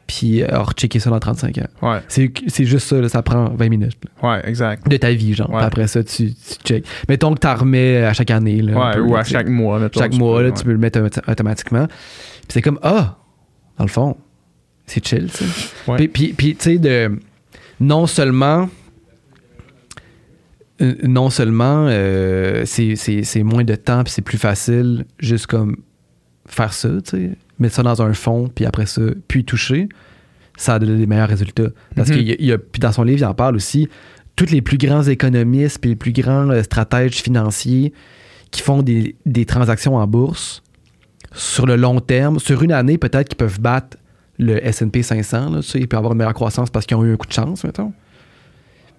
Puis, 0.07 0.43
euh, 0.43 0.49
alors, 0.49 0.73
checkez 0.73 0.99
ça 0.99 1.09
dans 1.11 1.21
35 1.21 1.59
ans. 1.59 1.69
Ouais, 1.81 1.99
C'est 2.09 2.65
juste 2.65 2.89
ça, 2.89 3.01
là, 3.01 3.09
ça 3.09 3.23
prend 3.23 3.51
20 3.51 3.69
minutes 3.69 3.97
là, 4.23 4.31
ouais, 4.31 4.49
exact. 4.49 4.87
de 4.89 4.97
ta 4.97 5.13
vie, 5.13 5.33
genre. 5.35 5.49
Ouais. 5.51 5.63
Après 5.63 5.87
ça, 5.87 6.03
tu, 6.03 6.35
tu 6.35 6.55
check. 6.65 6.85
Mettons 7.09 7.33
que 7.35 7.39
tu 7.41 7.47
remets 7.47 7.99
à 8.05 8.13
chaque 8.13 8.31
année. 8.31 8.61
Là, 8.61 8.79
Ouais, 8.89 8.93
peu, 8.95 9.01
ou 9.01 9.17
à 9.17 9.23
chaque 9.25 9.49
mois. 9.49 9.79
mettons, 9.79 10.01
Chaque 10.01 10.15
mois, 10.15 10.43
peux, 10.43 10.53
tu 10.53 10.65
peux 10.65 10.73
le 10.73 10.79
mettre 10.79 10.99
autom- 11.01 11.31
automatiquement. 11.31 11.87
Puis 12.43 12.49
c'est 12.55 12.63
comme, 12.63 12.79
ah, 12.83 13.19
dans 13.79 13.85
le 13.85 13.91
fond, 13.91 14.17
c'est 14.87 15.05
chill, 15.07 15.31
tu 15.31 15.45
sais. 15.45 15.91
Ouais. 15.91 16.09
Puis, 16.09 16.33
puis, 16.35 16.55
tu 16.57 16.63
sais, 16.65 16.79
de 16.79 17.19
non 17.81 18.07
seulement. 18.07 18.69
euh, 20.81 20.95
Non 21.03 21.31
seulement 21.31 21.87
euh, 21.89 22.65
c'est- 22.65 23.43
moins 23.43 23.65
de 23.65 23.75
temps 23.75 24.03
puis 24.05 24.13
c'est 24.13 24.23
plus 24.23 24.39
facile 24.39 25.05
juste 25.19 25.47
comme 25.47 25.77
faire 26.47 26.73
ça, 26.73 26.89
tu 27.05 27.11
sais, 27.11 27.31
mettre 27.59 27.75
ça 27.77 27.83
dans 27.83 28.03
un 28.03 28.13
fond 28.15 28.49
puis 28.53 28.65
après 28.67 28.87
ça, 28.87 29.03
puis 29.29 29.45
toucher, 29.45 29.89
ça 30.57 30.75
a 30.75 30.79
donné 30.79 30.99
des 30.99 31.07
meilleurs 31.07 31.29
résultats. 31.29 31.69
Parce 31.95 32.11
qu'il 32.11 32.23
y 32.29 32.33
a- 32.33 32.37
il 32.39 32.47
y 32.47 32.53
a, 32.53 32.59
puis 32.59 32.81
dans 32.81 32.93
son 32.93 33.05
livre, 33.05 33.21
il 33.21 33.25
en 33.25 33.35
parle 33.35 33.57
aussi, 33.57 33.89
tous 34.37 34.51
les 34.51 34.61
plus 34.63 34.79
grands 34.79 35.03
économistes 35.05 35.79
puis 35.81 35.91
les 35.91 35.97
plus 35.97 36.13
grands 36.13 36.51
euh, 36.51 36.63
stratèges 36.63 37.17
financiers 37.23 37.93
qui 38.51 38.61
font 38.63 38.83
des, 38.83 39.17
des 39.25 39.45
transactions 39.47 39.97
en 39.97 40.07
bourse 40.07 40.63
sur 41.35 41.67
le 41.67 41.77
long 41.77 42.01
terme, 42.01 42.39
sur 42.39 42.63
une 42.63 42.73
année, 42.73 42.99
peut-être 42.99 43.29
qu'ils 43.29 43.37
peuvent 43.39 43.61
battre 43.61 43.97
le 44.39 44.65
S&P 44.67 45.03
500, 45.03 45.51
là, 45.51 45.61
tu 45.61 45.69
sais, 45.69 45.79
ils 45.79 45.87
peuvent 45.89 45.99
avoir 45.99 46.13
une 46.13 46.19
meilleure 46.19 46.35
croissance 46.35 46.71
parce 46.71 46.87
qu'ils 46.87 46.97
ont 46.97 47.05
eu 47.05 47.13
un 47.13 47.17
coup 47.17 47.27
de 47.27 47.33
chance, 47.33 47.65
mettons. 47.65 47.93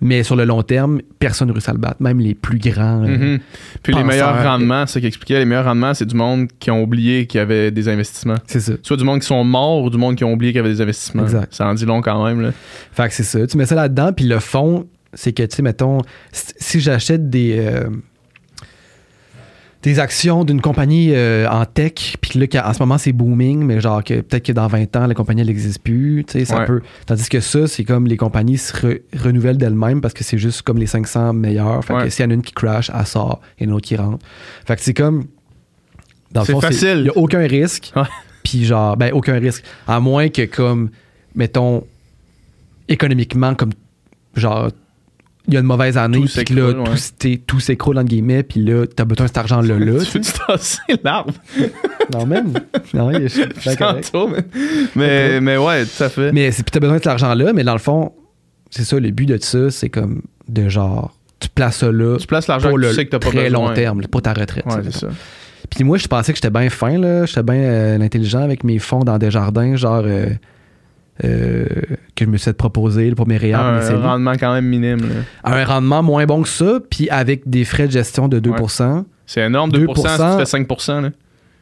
Mais 0.01 0.23
sur 0.23 0.35
le 0.35 0.43
long 0.43 0.63
terme, 0.63 0.99
personne 1.17 1.47
ne 1.47 1.53
réussit 1.53 1.69
à 1.69 1.73
le 1.73 1.77
battre, 1.79 2.01
même 2.01 2.19
les 2.19 2.33
plus 2.35 2.57
grands. 2.59 3.03
euh, 3.03 3.07
Mhm. 3.35 3.39
Puis 3.81 3.93
les 3.93 4.03
meilleurs 4.03 4.43
rendements, 4.43 4.85
c'est 4.85 4.93
ce 4.95 4.99
qu'il 4.99 5.07
expliquait, 5.07 5.39
les 5.39 5.45
meilleurs 5.45 5.63
rendements, 5.65 5.93
c'est 5.93 6.05
du 6.05 6.15
monde 6.15 6.47
qui 6.59 6.71
ont 6.71 6.83
oublié 6.83 7.25
qu'il 7.25 7.37
y 7.37 7.41
avait 7.41 7.71
des 7.71 7.87
investissements. 7.87 8.35
C'est 8.45 8.59
ça. 8.59 8.73
Soit 8.81 8.97
du 8.97 9.05
monde 9.05 9.21
qui 9.21 9.27
sont 9.27 9.43
morts 9.45 9.81
ou 9.83 9.89
du 9.89 9.97
monde 9.97 10.15
qui 10.15 10.25
ont 10.25 10.33
oublié 10.33 10.51
qu'il 10.51 10.57
y 10.57 10.65
avait 10.65 10.73
des 10.73 10.81
investissements. 10.81 11.23
Exact. 11.23 11.53
Ça 11.53 11.65
en 11.67 11.73
dit 11.73 11.85
long 11.85 12.01
quand 12.01 12.25
même. 12.25 12.41
Là. 12.41 12.51
Fait 12.91 13.07
que 13.07 13.13
c'est 13.13 13.23
ça. 13.23 13.47
Tu 13.47 13.57
mets 13.57 13.65
ça 13.65 13.75
là-dedans, 13.75 14.11
puis 14.11 14.25
le 14.25 14.39
fond, 14.39 14.87
c'est 15.13 15.31
que, 15.31 15.43
tu 15.43 15.55
sais, 15.55 15.61
mettons, 15.61 15.99
si 16.33 16.53
si 16.57 16.79
j'achète 16.81 17.29
des. 17.29 17.55
euh, 17.59 17.87
des 19.83 19.99
actions 19.99 20.43
d'une 20.45 20.61
compagnie 20.61 21.11
euh, 21.13 21.47
en 21.49 21.65
tech, 21.65 22.15
puis 22.21 22.39
là, 22.39 22.47
qu'en- 22.47 22.67
en 22.69 22.73
ce 22.73 22.79
moment, 22.79 22.97
c'est 22.97 23.11
booming, 23.11 23.63
mais 23.63 23.81
genre 23.81 24.03
que 24.03 24.21
peut-être 24.21 24.45
que 24.45 24.51
dans 24.53 24.67
20 24.67 24.95
ans, 24.95 25.07
la 25.07 25.13
compagnie, 25.13 25.41
elle 25.41 25.47
n'existe 25.47 25.83
plus, 25.83 26.23
tu 26.25 26.39
sais, 26.39 26.45
ça 26.45 26.59
Ouais. 26.59 26.65
peut... 26.65 26.81
Tandis 27.05 27.27
que 27.29 27.41
ça, 27.41 27.67
c'est 27.67 27.83
comme 27.83 28.07
les 28.07 28.15
compagnies 28.17 28.57
se 28.57 28.73
re- 28.73 29.01
renouvellent 29.21 29.57
d'elles-mêmes 29.57 29.99
parce 30.01 30.13
que 30.13 30.23
c'est 30.23 30.37
juste 30.37 30.61
comme 30.63 30.77
les 30.77 30.87
500 30.87 31.33
meilleurs. 31.33 31.83
Fait 31.83 31.93
Ouais. 31.93 32.03
que 32.05 32.09
s'il 32.09 32.23
y 32.23 32.27
en 32.27 32.31
a 32.31 32.33
une 32.33 32.41
qui 32.41 32.53
crash, 32.53 32.89
elle 32.97 33.05
sort, 33.05 33.41
et 33.59 33.65
une 33.65 33.71
autre 33.73 33.85
qui 33.85 33.95
rentre. 33.97 34.25
Fait 34.65 34.75
que 34.75 34.81
c'est 34.81 34.93
comme... 34.93 35.25
Dans 36.31 36.41
le 36.41 36.47
fond, 36.47 36.61
facile. 36.61 36.95
Il 36.97 37.03
n'y 37.03 37.09
a 37.09 37.17
aucun 37.17 37.45
risque. 37.45 37.93
Puis 38.43 38.65
genre, 38.65 38.97
ben, 38.97 39.11
aucun 39.13 39.37
risque. 39.39 39.63
À 39.87 39.99
moins 39.99 40.29
que 40.29 40.45
comme, 40.45 40.89
mettons, 41.35 41.83
économiquement, 42.87 43.53
comme, 43.55 43.71
genre, 44.35 44.69
il 45.47 45.53
y 45.53 45.57
a 45.57 45.59
une 45.59 45.65
mauvaise 45.65 45.97
année, 45.97 46.19
Tout 46.21 46.27
puis 46.33 46.45
que 46.45 46.53
là, 46.53 46.67
ouais. 46.69 46.83
tout, 46.85 46.97
s'é- 46.97 47.43
tout 47.45 47.59
s'écroule, 47.59 47.97
entre 47.97 48.07
guillemets, 48.07 48.43
puis 48.43 48.63
là, 48.63 48.85
t'as 48.87 49.03
besoin 49.05 49.25
de 49.25 49.29
cet 49.29 49.37
argent-là, 49.37 49.77
là. 49.77 49.91
tu 50.05 50.17
veux-tu 50.17 50.31
tasser 50.47 50.79
l'arbre? 51.03 51.33
non, 52.13 52.25
même. 52.25 52.53
Non, 52.93 53.11
il 53.11 53.23
est. 53.23 53.75
Tantôt, 53.77 54.29
mais, 54.29 54.43
mais, 54.95 55.41
mais 55.41 55.57
ouais, 55.57 55.85
tout 55.85 56.03
à 56.03 56.09
fait. 56.09 56.31
Mais 56.31 56.51
c'est- 56.51 56.63
puis 56.63 56.71
t'as 56.71 56.79
besoin 56.79 56.95
de 56.97 57.01
cet 57.03 57.07
argent-là, 57.11 57.51
mais 57.53 57.63
dans 57.63 57.73
le 57.73 57.79
fond, 57.79 58.13
c'est 58.69 58.83
ça, 58.85 58.99
le 58.99 59.11
but 59.11 59.25
de 59.25 59.37
ça, 59.41 59.69
c'est 59.69 59.89
comme, 59.89 60.21
de 60.47 60.69
genre, 60.69 61.13
tu 61.39 61.49
places 61.49 61.77
ça 61.79 61.91
là 61.91 62.17
tu 62.17 62.25
places 62.27 62.47
l'argent 62.47 62.69
pour 62.69 62.77
que 62.77 62.83
le 62.83 62.89
tu 62.89 62.95
sais 62.95 63.05
que 63.05 63.09
t'as 63.11 63.19
pas 63.19 63.29
très 63.29 63.49
besoin. 63.49 63.67
long 63.67 63.73
terme, 63.73 64.01
pour 64.07 64.21
ta 64.21 64.33
retraite. 64.33 64.65
Ouais, 64.65 64.81
c'est 64.85 64.93
ça. 64.99 65.07
Puis 65.69 65.83
moi, 65.83 65.97
je 65.97 66.07
pensais 66.07 66.31
que 66.31 66.37
j'étais 66.37 66.49
bien 66.49 66.69
fin, 66.69 66.97
là. 66.97 67.25
J'étais 67.25 67.43
bien 67.43 67.55
euh, 67.55 67.99
intelligent 67.99 68.41
avec 68.41 68.63
mes 68.63 68.79
fonds 68.79 68.99
dans 69.03 69.17
des 69.17 69.29
jardins, 69.31 69.75
genre, 69.75 70.03
euh, 70.05 70.27
euh, 71.23 71.65
que 72.15 72.25
je 72.25 72.29
me 72.29 72.37
suis 72.37 72.45
fait 72.45 72.53
proposer 72.53 73.13
mes 73.27 73.37
réels, 73.37 73.57
mes 73.57 73.63
Un 73.63 73.81
CELI. 73.81 74.01
rendement 74.01 74.33
quand 74.33 74.53
même 74.53 74.65
minime. 74.65 74.99
là. 75.01 75.15
Un 75.43 75.63
rendement 75.63 76.01
moins 76.03 76.25
bon 76.25 76.41
que 76.41 76.49
ça, 76.49 76.79
puis 76.89 77.09
avec 77.09 77.47
des 77.49 77.65
frais 77.65 77.87
de 77.87 77.91
gestion 77.91 78.27
de 78.27 78.39
2%. 78.39 79.03
C'est 79.25 79.41
énorme, 79.41 79.71
2%, 79.71 79.85
2%, 79.85 79.95
si 79.95 80.45
tu 80.45 80.45
fais 80.45 80.63
5%. 80.63 81.01
Là. 81.01 81.09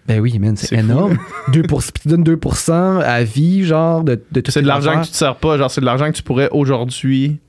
Ben 0.07 0.19
oui, 0.19 0.39
man, 0.39 0.55
c'est 0.55 0.67
fou, 0.75 0.75
énorme. 0.75 1.17
2 1.49 1.61
puis 1.67 1.77
tu 2.01 2.07
donnes 2.07 2.23
2% 2.23 3.01
à 3.01 3.23
vie, 3.23 3.65
genre, 3.65 4.03
de, 4.03 4.19
de 4.31 4.41
tout 4.41 4.51
C'est 4.51 4.61
de 4.61 4.67
l'argent 4.67 4.99
que 5.01 5.05
tu 5.05 5.11
te 5.11 5.15
sers 5.15 5.35
pas. 5.35 5.57
Genre, 5.57 5.69
c'est 5.69 5.81
de 5.81 5.85
l'argent 5.85 6.07
que 6.11 6.15
tu 6.17 6.23
pourrais 6.23 6.49
aujourd'hui 6.51 7.39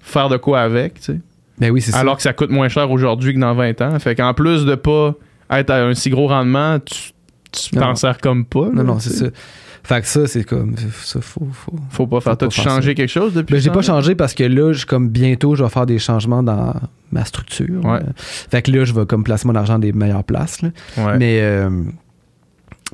faire 0.00 0.28
de 0.28 0.36
quoi 0.36 0.60
avec, 0.60 0.94
tu 0.94 1.02
sais. 1.02 1.18
Ben 1.58 1.70
oui, 1.70 1.82
c'est 1.82 1.90
ça. 1.92 1.98
Alors 1.98 2.16
que 2.16 2.22
ça 2.22 2.32
coûte 2.32 2.48
moins 2.50 2.68
cher 2.68 2.90
aujourd'hui 2.90 3.34
que 3.34 3.38
dans 3.38 3.54
20 3.54 3.82
ans. 3.82 3.98
Fait 3.98 4.14
qu'en 4.14 4.32
plus 4.32 4.64
de 4.64 4.74
pas 4.76 5.14
être 5.50 5.68
à 5.70 5.84
un 5.84 5.92
si 5.94 6.08
gros 6.08 6.26
rendement, 6.26 6.78
tu 6.80 7.76
t'en 7.76 7.94
sers 7.94 8.16
comme 8.18 8.46
pas. 8.46 8.66
Non, 8.66 8.76
là, 8.76 8.82
non, 8.84 8.98
c'est 8.98 9.10
ça. 9.10 9.26
Fait 9.82 10.00
que 10.02 10.06
ça, 10.06 10.26
c'est 10.26 10.44
comme. 10.44 10.74
Ça, 11.02 11.20
faut. 11.20 11.46
faut... 11.52 11.72
Faut 11.90 12.06
pas 12.06 12.20
faire. 12.20 12.36
T'as-tu 12.36 12.60
changé 12.60 12.94
quelque 12.94 13.08
chose 13.10 13.32
depuis 13.34 13.54
Ben, 13.54 13.60
j'ai 13.60 13.70
pas 13.70 13.82
changé 13.82 14.14
parce 14.14 14.34
que 14.34 14.44
là, 14.44 14.72
je, 14.72 14.84
comme 14.86 15.08
bientôt, 15.08 15.54
je 15.56 15.62
vais 15.64 15.70
faire 15.70 15.86
des 15.86 15.98
changements 15.98 16.42
dans 16.42 16.74
ma 17.12 17.24
structure. 17.24 17.84
Ouais. 17.84 17.98
Euh, 17.98 18.12
Fait 18.16 18.62
que 18.62 18.70
là, 18.70 18.84
je 18.84 18.92
vais 18.92 19.06
comme 19.06 19.24
placer 19.24 19.46
mon 19.48 19.54
argent 19.54 19.78
des 19.78 19.92
meilleures 19.92 20.24
places. 20.24 20.62
là. 20.62 20.68
Ouais. 20.98 21.18
Mais, 21.18 21.38
euh, 21.40 21.70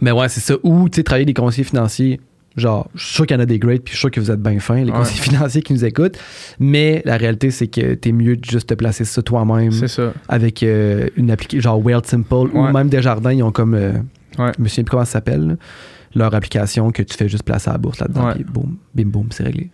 mais 0.01 0.13
ouais, 0.13 0.29
c'est 0.29 0.41
ça. 0.41 0.55
Ou, 0.63 0.89
tu 0.89 0.97
sais, 0.97 1.03
travailler 1.03 1.25
des 1.27 1.35
conseillers 1.35 1.65
financiers. 1.65 2.21
Genre, 2.57 2.89
je 2.95 3.05
suis 3.05 3.15
sûr 3.17 3.27
qu'il 3.27 3.37
y 3.37 3.39
en 3.39 3.43
a 3.43 3.47
des 3.47 3.59
greats, 3.59 3.75
puis 3.75 3.93
je 3.93 3.99
suis 3.99 3.99
sûr 3.99 4.11
que 4.11 4.19
vous 4.19 4.31
êtes 4.31 4.41
bien 4.41 4.59
fins, 4.61 4.77
les 4.77 4.85
Ouais. 4.91 4.97
conseillers 4.97 5.21
financiers 5.31 5.61
qui 5.63 5.75
nous 5.75 5.85
écoutent. 5.85 6.17
Mais 6.59 7.03
la 7.05 7.19
réalité, 7.19 7.51
c'est 7.51 7.67
que 7.67 7.93
t'es 7.95 8.13
mieux 8.13 8.37
de 8.37 8.45
juste 8.47 8.69
te 8.71 8.75
placer 8.75 9.05
ça 9.05 9.21
toi-même 9.21 9.73
C'est 9.73 9.89
ça. 9.89 10.15
avec 10.29 10.63
euh, 10.63 11.09
une 11.19 11.31
application, 11.31 11.61
genre 11.73 11.85
Wealth 11.85 12.07
Simple, 12.07 12.49
ou 12.55 12.63
même 12.73 12.89
Desjardins, 12.89 13.33
ils 13.33 13.43
ont 13.43 13.53
comme. 13.53 13.75
euh, 13.75 13.93
Ouais. 14.39 14.53
Je 14.59 14.63
me 14.63 14.69
souviens 14.69 14.85
plus 14.85 14.91
comment 14.91 15.05
ça 15.07 15.13
s'appelle. 15.13 15.57
Leur 16.17 16.35
application 16.35 16.91
que 16.91 17.03
tu 17.03 17.15
fais 17.17 17.29
juste 17.29 17.45
placer 17.45 17.69
à 17.71 17.75
la 17.75 17.79
bourse 17.79 18.01
là-dedans, 18.01 18.27
Ouais. 18.27 18.35
puis 18.35 18.45
boum, 18.45 18.77
bim 18.95 19.05
boum, 19.07 19.29
c'est 19.31 19.45
réglé. 19.45 19.71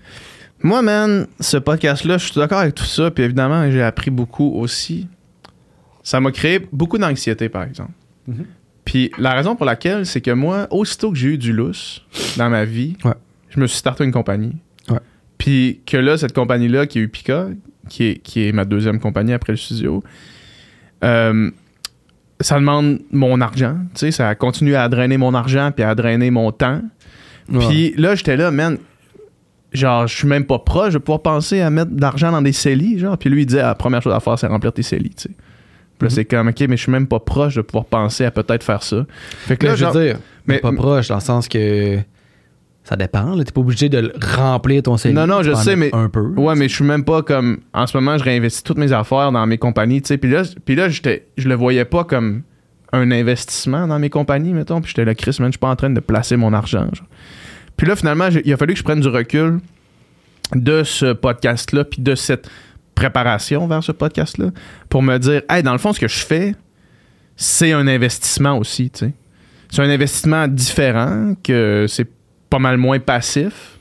Moi, 0.62 0.82
man, 0.82 1.26
ce 1.40 1.56
podcast-là, 1.56 2.18
je 2.18 2.26
suis 2.26 2.34
d'accord 2.34 2.58
avec 2.58 2.74
tout 2.74 2.84
ça. 2.84 3.10
Puis 3.10 3.24
évidemment, 3.24 3.70
j'ai 3.70 3.82
appris 3.82 4.10
beaucoup 4.10 4.52
aussi. 4.54 5.08
Ça 6.02 6.20
m'a 6.20 6.30
créé 6.32 6.60
beaucoup 6.72 6.98
d'anxiété, 6.98 7.48
par 7.48 7.62
exemple. 7.62 7.92
Mhm. 8.26 8.44
Puis 8.84 9.10
la 9.18 9.32
raison 9.34 9.54
pour 9.56 9.66
laquelle, 9.66 10.04
c'est 10.06 10.20
que 10.20 10.32
moi, 10.32 10.66
aussitôt 10.70 11.10
que 11.12 11.16
j'ai 11.18 11.28
eu 11.28 11.38
du 11.38 11.52
lousse 11.52 12.02
dans 12.36 12.50
ma 12.50 12.64
vie, 12.64 12.96
Ouais. 13.04 13.14
je 13.50 13.60
me 13.60 13.66
suis 13.68 13.78
starté 13.78 14.04
une 14.04 14.10
compagnie. 14.12 14.56
Ouais. 14.88 14.98
Puis 15.38 15.80
que 15.86 15.96
là, 15.96 16.16
cette 16.18 16.32
compagnie-là, 16.34 16.86
qui 16.86 16.98
est 16.98 17.02
Upica, 17.02 17.46
qui 17.88 18.04
est, 18.04 18.18
qui 18.18 18.46
est 18.46 18.52
ma 18.52 18.64
deuxième 18.64 18.98
compagnie 19.00 19.32
après 19.32 19.52
le 19.52 19.56
studio, 19.58 20.02
euh, 21.04 21.50
ça 22.42 22.56
demande 22.58 23.00
mon 23.10 23.40
argent. 23.40 23.76
Tu 23.94 24.00
sais, 24.00 24.10
ça 24.12 24.34
continue 24.34 24.74
à 24.74 24.88
drainer 24.88 25.16
mon 25.18 25.34
argent 25.34 25.70
puis 25.74 25.84
à 25.84 25.94
drainer 25.94 26.30
mon 26.30 26.52
temps. 26.52 26.80
Puis 27.50 27.94
là, 27.96 28.14
j'étais 28.14 28.36
là, 28.36 28.50
man. 28.50 28.78
Genre, 29.72 30.06
je 30.06 30.14
suis 30.14 30.28
même 30.28 30.44
pas 30.44 30.58
proche 30.58 30.92
de 30.92 30.98
pouvoir 30.98 31.22
penser 31.22 31.60
à 31.62 31.70
mettre 31.70 31.92
de 31.92 32.00
l'argent 32.00 32.30
dans 32.30 32.42
des 32.42 32.52
CELI. 32.52 32.98
Genre, 32.98 33.16
puis 33.16 33.30
lui, 33.30 33.42
il 33.42 33.46
disait, 33.46 33.60
ah, 33.60 33.68
la 33.68 33.74
première 33.74 34.02
chose 34.02 34.12
à 34.12 34.20
faire, 34.20 34.38
c'est 34.38 34.46
remplir 34.46 34.70
tes 34.72 34.82
CELI. 34.82 35.10
Tu 35.10 35.22
sais. 35.22 35.28
Puis 35.30 35.36
là, 36.02 36.06
Mhm. 36.08 36.10
c'est 36.10 36.24
comme, 36.26 36.48
ok, 36.48 36.60
mais 36.68 36.76
je 36.76 36.82
suis 36.82 36.92
même 36.92 37.06
pas 37.06 37.20
proche 37.20 37.54
de 37.54 37.62
pouvoir 37.62 37.86
penser 37.86 38.24
à 38.26 38.30
peut-être 38.30 38.62
faire 38.64 38.82
ça. 38.82 39.06
Fait 39.46 39.56
que 39.56 39.66
là, 39.66 39.74
je 39.74 39.80
genre, 39.84 39.92
veux 39.94 40.04
dire, 40.04 40.18
mais 40.46 40.58
pas 40.58 40.72
proche, 40.72 41.08
dans 41.08 41.14
le 41.14 41.20
sens 41.22 41.48
que 41.48 41.98
ça 42.84 42.96
dépend. 42.96 43.34
là. 43.36 43.44
T'es 43.44 43.52
pas 43.52 43.60
obligé 43.60 43.88
de 43.88 43.98
le 43.98 44.12
remplir 44.36 44.82
ton 44.82 44.96
CELI. 44.96 45.14
Non, 45.14 45.26
non, 45.26 45.42
je 45.42 45.54
sais, 45.54 45.76
mais- 45.76 45.94
Un 45.94 46.08
peu. 46.08 46.20
Ouais, 46.36 46.54
mais 46.56 46.68
je 46.68 46.74
suis 46.74 46.84
même 46.84 47.04
pas 47.04 47.22
comme. 47.22 47.60
En 47.72 47.86
ce 47.86 47.96
moment, 47.96 48.18
je 48.18 48.24
réinvestis 48.24 48.62
toutes 48.64 48.78
mes 48.78 48.92
affaires 48.92 49.30
dans 49.32 49.46
mes 49.46 49.58
compagnies, 49.58 50.02
tu 50.02 50.08
sais. 50.08 50.18
Puis 50.18 50.30
là, 50.30 50.42
puis 50.64 50.74
là 50.74 50.88
je 50.88 51.48
le 51.48 51.54
voyais 51.54 51.84
pas 51.84 52.04
comme 52.04 52.42
un 52.92 53.10
investissement 53.10 53.86
dans 53.86 53.98
mes 53.98 54.10
compagnies, 54.10 54.52
mettons. 54.52 54.80
Puis 54.80 54.90
j'étais 54.90 55.04
là, 55.04 55.14
Chris, 55.14 55.36
man, 55.40 55.48
je 55.48 55.52
suis 55.52 55.58
pas 55.58 55.70
en 55.70 55.76
train 55.76 55.90
de 55.90 56.00
placer 56.00 56.36
mon 56.36 56.52
argent. 56.52 56.86
genre. 56.92 57.06
Puis 57.76 57.86
là, 57.86 57.96
finalement, 57.96 58.28
il 58.44 58.52
a 58.52 58.56
fallu 58.56 58.74
que 58.74 58.78
je 58.78 58.84
prenne 58.84 59.00
du 59.00 59.08
recul 59.08 59.60
de 60.54 60.82
ce 60.82 61.12
podcast-là, 61.14 61.84
puis 61.84 62.02
de 62.02 62.14
cette 62.14 62.50
préparation 62.94 63.66
vers 63.66 63.82
ce 63.82 63.92
podcast-là, 63.92 64.50
pour 64.90 65.02
me 65.02 65.16
dire, 65.18 65.40
hey, 65.48 65.62
dans 65.62 65.72
le 65.72 65.78
fond, 65.78 65.92
ce 65.94 66.00
que 66.00 66.08
je 66.08 66.18
fais, 66.24 66.54
c'est 67.36 67.72
un 67.72 67.86
investissement 67.88 68.58
aussi, 68.58 68.90
tu 68.90 69.06
sais. 69.06 69.12
C'est 69.70 69.80
un 69.80 69.88
investissement 69.88 70.46
différent, 70.48 71.32
que 71.42 71.86
c'est 71.88 72.06
pas 72.52 72.58
mal 72.58 72.76
moins 72.76 72.98
passif 72.98 73.78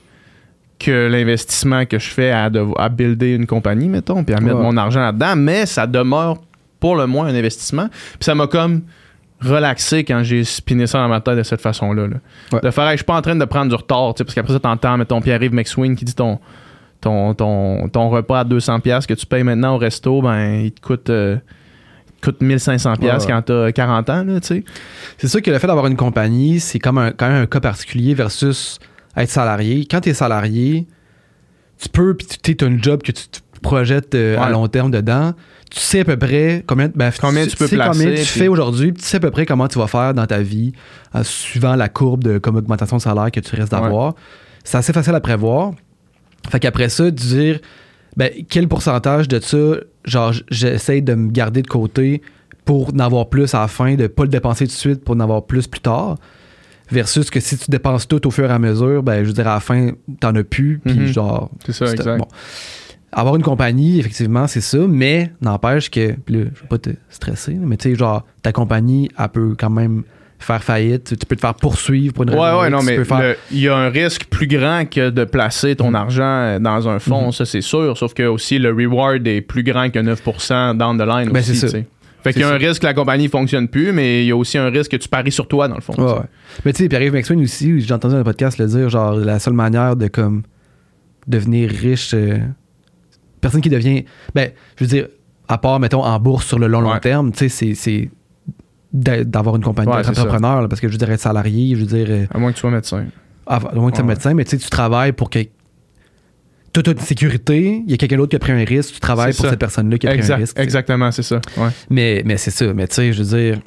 que 0.80 1.08
l'investissement 1.10 1.86
que 1.86 2.00
je 2.00 2.08
fais 2.10 2.32
à, 2.32 2.50
à 2.78 2.90
builder 2.90 3.36
une 3.36 3.46
compagnie, 3.46 3.90
mettons, 3.90 4.24
puis 4.24 4.34
à 4.34 4.40
mettre 4.40 4.56
Ouais. 4.58 4.64
mon 4.64 4.78
argent 4.78 5.02
là-dedans, 5.02 5.36
mais 5.36 5.66
ça 5.66 5.86
demeure 5.86 6.38
pour 6.80 6.96
le 6.96 7.06
moins 7.06 7.28
un 7.28 7.36
investissement. 7.36 7.88
Puis 7.90 8.22
ça 8.22 8.34
m'a 8.34 8.48
comme 8.48 8.82
relaxé 9.42 10.04
quand 10.04 10.24
j'ai 10.24 10.44
spiné 10.44 10.88
ça 10.88 11.00
dans 11.00 11.10
ma 11.10 11.20
tête 11.20 11.36
de 11.38 11.44
cette 11.44 11.62
façon-là. 11.62 12.08
là. 12.08 12.16
Ouais. 12.54 12.62
De 12.62 12.72
faire, 12.72 12.86
hey, 12.86 12.92
je 12.94 12.98
suis 12.98 13.06
pas 13.06 13.16
en 13.16 13.22
train 13.22 13.36
de 13.36 13.46
prendre 13.46 13.70
du 13.70 13.76
retard, 13.76 14.14
parce 14.18 14.34
qu'après 14.34 14.54
ça, 14.54 14.60
t'entends, 14.60 14.98
mettons, 14.98 15.20
Pierre-Yves 15.22 15.54
McSween 15.54 15.96
qui 15.96 16.06
dit 16.06 16.16
ton, 16.16 16.40
ton, 17.02 17.34
ton, 17.34 17.90
ton 17.90 18.10
repas 18.10 18.40
à 18.40 18.44
200$ 18.46 18.80
pièces 18.82 19.06
que 19.06 19.14
tu 19.14 19.26
payes 19.26 19.44
maintenant 19.44 19.76
au 19.76 19.78
resto, 19.78 20.22
ben, 20.22 20.62
il 20.64 20.72
te 20.72 20.80
coûte, 20.82 21.10
euh, 21.10 21.36
coûte 22.22 22.42
1500$ 22.42 22.98
pièces 22.98 23.12
Ouais, 23.14 23.20
ouais. 23.20 23.28
quand 23.28 23.42
t'as 23.44 23.72
40 23.72 24.10
ans, 24.10 24.24
là, 24.24 24.40
tu 24.40 24.48
sais. 24.48 24.64
C'est 25.18 25.28
sûr 25.28 25.42
que 25.42 25.52
le 25.52 25.60
fait 25.60 25.68
d'avoir 25.68 25.88
une 25.88 25.96
compagnie, 25.98 26.60
c'est 26.60 26.80
comme 26.80 26.98
un, 26.98 27.12
quand 27.12 27.28
même 27.28 27.44
un 27.44 27.48
cas 27.48 27.60
particulier 27.60 28.14
versus 28.14 28.80
être 29.18 29.30
salarié. 29.30 29.86
Quand 29.90 30.02
tu 30.02 30.10
es 30.10 30.14
salarié, 30.14 30.88
tu 31.82 31.90
peux, 31.90 32.14
puis 32.16 32.28
tu 32.56 32.64
as 32.64 32.68
une 32.68 32.82
job 32.84 33.02
que 33.04 33.12
tu 33.12 33.28
te 33.28 33.40
projettes 33.62 34.16
euh, 34.16 34.40
à 34.40 34.50
long 34.50 34.68
terme 34.68 34.92
dedans. 34.92 35.34
Tu 35.70 35.80
sais 35.80 36.02
à 36.02 36.06
peu 36.06 36.18
près 36.18 36.64
combien, 36.68 36.90
ben, 36.94 37.12
Combien 37.22 37.46
tu 37.48 37.56
peux 37.56 37.68
sais 37.68 37.76
placer, 37.76 37.92
combien 37.92 38.10
tu 38.16 38.16
puis- 38.16 38.26
fais 38.40 38.48
aujourd'hui, 38.48 38.92
puis 38.92 39.02
tu 39.04 39.08
sais 39.08 39.18
à 39.18 39.20
peu 39.22 39.32
près 39.32 39.46
comment 39.46 39.68
tu 39.68 39.80
vas 39.80 39.88
faire 39.88 40.14
dans 40.14 40.26
ta 40.28 40.40
vie, 40.42 40.74
euh, 41.16 41.24
suivant 41.24 41.76
la 41.76 41.88
courbe 41.88 42.24
de 42.24 42.38
comme 42.40 42.58
augmentation 42.58 42.98
de 42.98 43.02
salaire 43.02 43.32
que 43.32 43.40
tu 43.40 43.56
risques 43.56 43.72
d'avoir. 43.72 44.16
C'est 44.64 44.78
assez 44.78 44.94
facile 44.94 45.16
à 45.16 45.20
prévoir. 45.22 45.72
Fait 46.50 46.60
qu'après 46.60 46.90
ça, 46.90 47.06
de 47.06 47.10
dire 47.12 47.60
ben, 48.18 48.30
quel 48.50 48.68
pourcentage 48.68 49.28
de 49.30 49.40
ça, 49.40 49.58
genre, 50.06 50.34
j'essaie 50.50 51.02
de 51.02 51.14
me 51.14 51.32
garder 51.32 51.62
de 51.62 51.68
côté 51.68 52.22
pour 52.66 52.94
en 52.94 53.00
avoir 53.00 53.30
plus 53.30 53.54
à 53.56 53.62
la 53.62 53.68
fin, 53.68 53.96
de 53.96 54.08
pas 54.08 54.24
le 54.24 54.30
dépenser 54.30 54.66
tout 54.66 54.72
de 54.74 54.78
suite 54.78 55.04
pour 55.04 55.16
en 55.16 55.20
avoir 55.20 55.46
plus 55.46 55.68
plus 55.68 55.82
tard. 55.82 56.18
Versus 56.92 57.30
que 57.30 57.40
si 57.40 57.58
tu 57.58 57.72
dépenses 57.72 58.06
tout 58.08 58.28
au 58.28 58.32
fur 58.32 58.50
et 58.50 58.54
à 58.54 58.60
mesure, 58.60 59.02
ben, 59.02 59.24
je 59.24 59.28
veux 59.28 59.34
dire, 59.34 59.48
à 59.48 59.54
la 59.54 59.60
fin, 59.62 59.92
t'en 60.20 60.36
as 60.36 60.44
plus, 60.44 60.80
puis 60.84 60.94
Mhm. 61.00 61.06
genre. 61.08 61.50
C'est 61.66 61.72
ça, 61.74 61.86
exact. 61.92 62.18
bon. 62.20 62.28
Avoir 63.14 63.36
une 63.36 63.44
compagnie, 63.44 64.00
effectivement, 64.00 64.48
c'est 64.48 64.62
ça, 64.62 64.78
mais 64.88 65.32
n'empêche 65.42 65.90
que, 65.90 66.14
puis 66.14 66.36
là, 66.36 66.42
je 66.54 66.62
veux 66.62 66.68
pas 66.68 66.78
te 66.78 66.90
stresser, 67.10 67.54
mais 67.56 67.78
tu 67.78 67.90
sais, 67.90 67.96
genre, 67.96 68.26
ta 68.42 68.52
compagnie, 68.52 69.10
elle 69.18 69.30
peut 69.30 69.56
quand 69.58 69.70
même 69.70 70.04
faire 70.44 70.64
faillite, 70.64 71.18
tu 71.20 71.26
peux 71.26 71.36
te 71.36 71.42
faire 71.42 71.54
poursuivre 71.56 72.14
pour 72.14 72.24
une 72.24 72.32
Ouais, 72.32 72.40
raison 72.40 72.60
ouais, 72.62 72.68
X, 72.70 72.72
non, 72.78 72.84
mais 72.84 73.04
faire- 73.06 73.20
le- 73.22 73.38
il 73.52 73.60
y 73.60 73.68
a 73.68 73.76
un 73.76 73.90
risque 73.90 74.26
plus 74.26 74.48
grand 74.48 74.86
que 74.90 75.10
de 75.10 75.24
placer 75.24 75.76
ton 75.76 75.94
argent 75.94 76.24
euh, 76.24 76.60
dans 76.60 76.88
un 76.90 77.00
fonds, 77.00 77.28
Mhm. 77.28 77.32
ça 77.32 77.46
c'est 77.46 77.62
sûr. 77.62 77.98
Sauf 77.98 78.14
que 78.14 78.24
aussi 78.24 78.58
le 78.60 78.72
reward 78.72 79.26
est 79.28 79.42
plus 79.42 79.64
grand 79.64 79.90
que 79.90 80.00
9% 80.00 80.74
down 80.76 80.98
the 80.98 81.02
line 81.08 81.30
Ben, 81.32 81.40
aussi. 81.40 81.56
c'est 81.56 81.68
ça. 81.68 81.78
Fait 82.24 82.34
qu'il 82.34 82.44
y 82.44 82.46
a 82.46 82.50
un 82.50 82.58
risque 82.58 82.82
que 82.82 82.86
la 82.88 82.94
compagnie 82.94 83.28
fonctionne 83.30 83.68
plus, 83.68 83.92
mais 83.92 84.24
il 84.24 84.28
y 84.28 84.32
a 84.32 84.36
aussi 84.38 84.58
un 84.60 84.70
risque 84.70 84.92
que 84.92 84.98
tu 84.98 85.10
paries 85.10 85.32
sur 85.32 85.48
toi 85.48 85.68
dans 85.68 85.74
le 85.76 85.82
fond. 85.82 85.94
Ouais, 85.98 86.12
ouais. 86.14 86.20
Mais 86.66 86.72
tu 86.74 86.84
sais, 86.84 86.90
Pierre-Yves 86.90 87.14
McSween 87.14 87.42
aussi, 87.42 87.82
j'ai 87.82 87.94
entendu 87.94 88.14
dans 88.14 88.20
un 88.20 88.24
podcast 88.24 88.60
le 88.60 88.68
dire, 88.68 88.90
genre, 88.90 89.14
la 89.16 89.40
seule 89.40 89.54
manière 89.56 89.96
de 89.96 90.08
comme 90.08 90.44
devenir 91.28 91.70
riche, 91.72 92.12
euh, 92.14 92.38
personne 93.42 93.62
qui 93.62 93.70
devient, 93.70 94.06
ben, 94.36 94.52
je 94.78 94.84
veux 94.84 94.88
dire, 94.90 95.08
à 95.48 95.58
part, 95.58 95.80
mettons, 95.80 96.04
en 96.04 96.20
bourse 96.20 96.46
sur 96.46 96.60
le 96.60 96.68
long, 96.68 96.82
long 96.82 96.92
Ouais. 96.94 97.00
terme, 97.00 97.32
tu 97.32 97.50
sais, 97.50 97.74
c'est- 97.74 98.10
d'avoir 98.94 99.56
une 99.56 99.64
compagnie 99.64 99.90
Ouais, 99.90 99.98
d'être 99.98 100.08
c'est 100.10 100.16
ça. 100.16 100.22
entrepreneur, 100.22 100.62
là, 100.62 100.68
parce 100.68 100.82
que 100.82 100.88
je 100.88 100.92
veux 100.94 100.98
dire, 100.98 101.10
être 101.12 101.20
salarié, 101.22 101.76
je 101.76 101.82
veux 101.82 101.86
dire, 101.98 102.08
euh, 102.10 102.26
À 102.34 102.38
moins 102.40 102.52
que 102.52 102.56
tu 102.56 102.62
sois 102.62 102.72
médecin. 102.72 103.06
à 103.48 103.56
à 103.56 103.60
moins 103.60 103.90
que 103.90 103.96
tu 103.96 103.98
sois 103.98 104.06
Ouais. 104.06 104.14
médecin, 104.14 104.34
mais 104.34 104.44
tu 104.44 104.52
sais, 104.52 104.58
tu 104.58 104.70
travailles 104.70 105.12
pour 105.14 105.30
que 105.30 105.40
tu 106.74 106.80
as 106.86 106.92
une 106.92 107.00
sécurité, 107.00 107.84
il 107.86 107.92
y 107.92 107.94
a 107.94 107.98
quelqu'un 107.98 108.18
d'autre 108.18 108.30
qui 108.30 108.36
a 108.36 108.40
pris 108.40 108.52
un 108.54 108.64
risque, 108.64 108.94
tu 108.96 109.00
travailles 109.00 109.34
pour 109.34 109.44
ça. 109.46 109.50
cette 109.52 109.60
personne-là 109.60 109.98
qui 109.98 110.08
a 110.08 110.12
pris 110.18 110.32
un 110.32 110.36
risque. 110.36 110.58
exactement, 110.60 111.12
c'est 111.12 111.24
ça. 111.24 111.40
Ouais. 111.58 111.70
Mais, 111.90 112.22
mais 112.26 112.38
c'est 112.38 112.52
ça. 112.52 112.74
Mais 112.74 112.88
tu 112.88 112.96
sais, 112.96 113.14
je 113.14 113.24
veux 113.24 113.38
dire. 113.38 113.60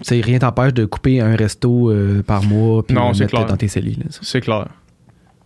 Tu 0.00 0.08
sais, 0.08 0.20
rien 0.20 0.38
t'empêche 0.40 0.74
de 0.74 0.84
couper 0.84 1.20
un 1.20 1.36
resto 1.36 1.90
euh, 1.90 2.22
par 2.24 2.42
mois 2.42 2.82
puis 2.84 2.96
Non, 2.96 3.12
le 3.12 3.18
mettre 3.18 3.30
clair. 3.30 3.46
dans 3.46 3.56
tes 3.56 3.68
cellules. 3.68 4.02
C'est 4.10 4.40
clair. 4.40 4.66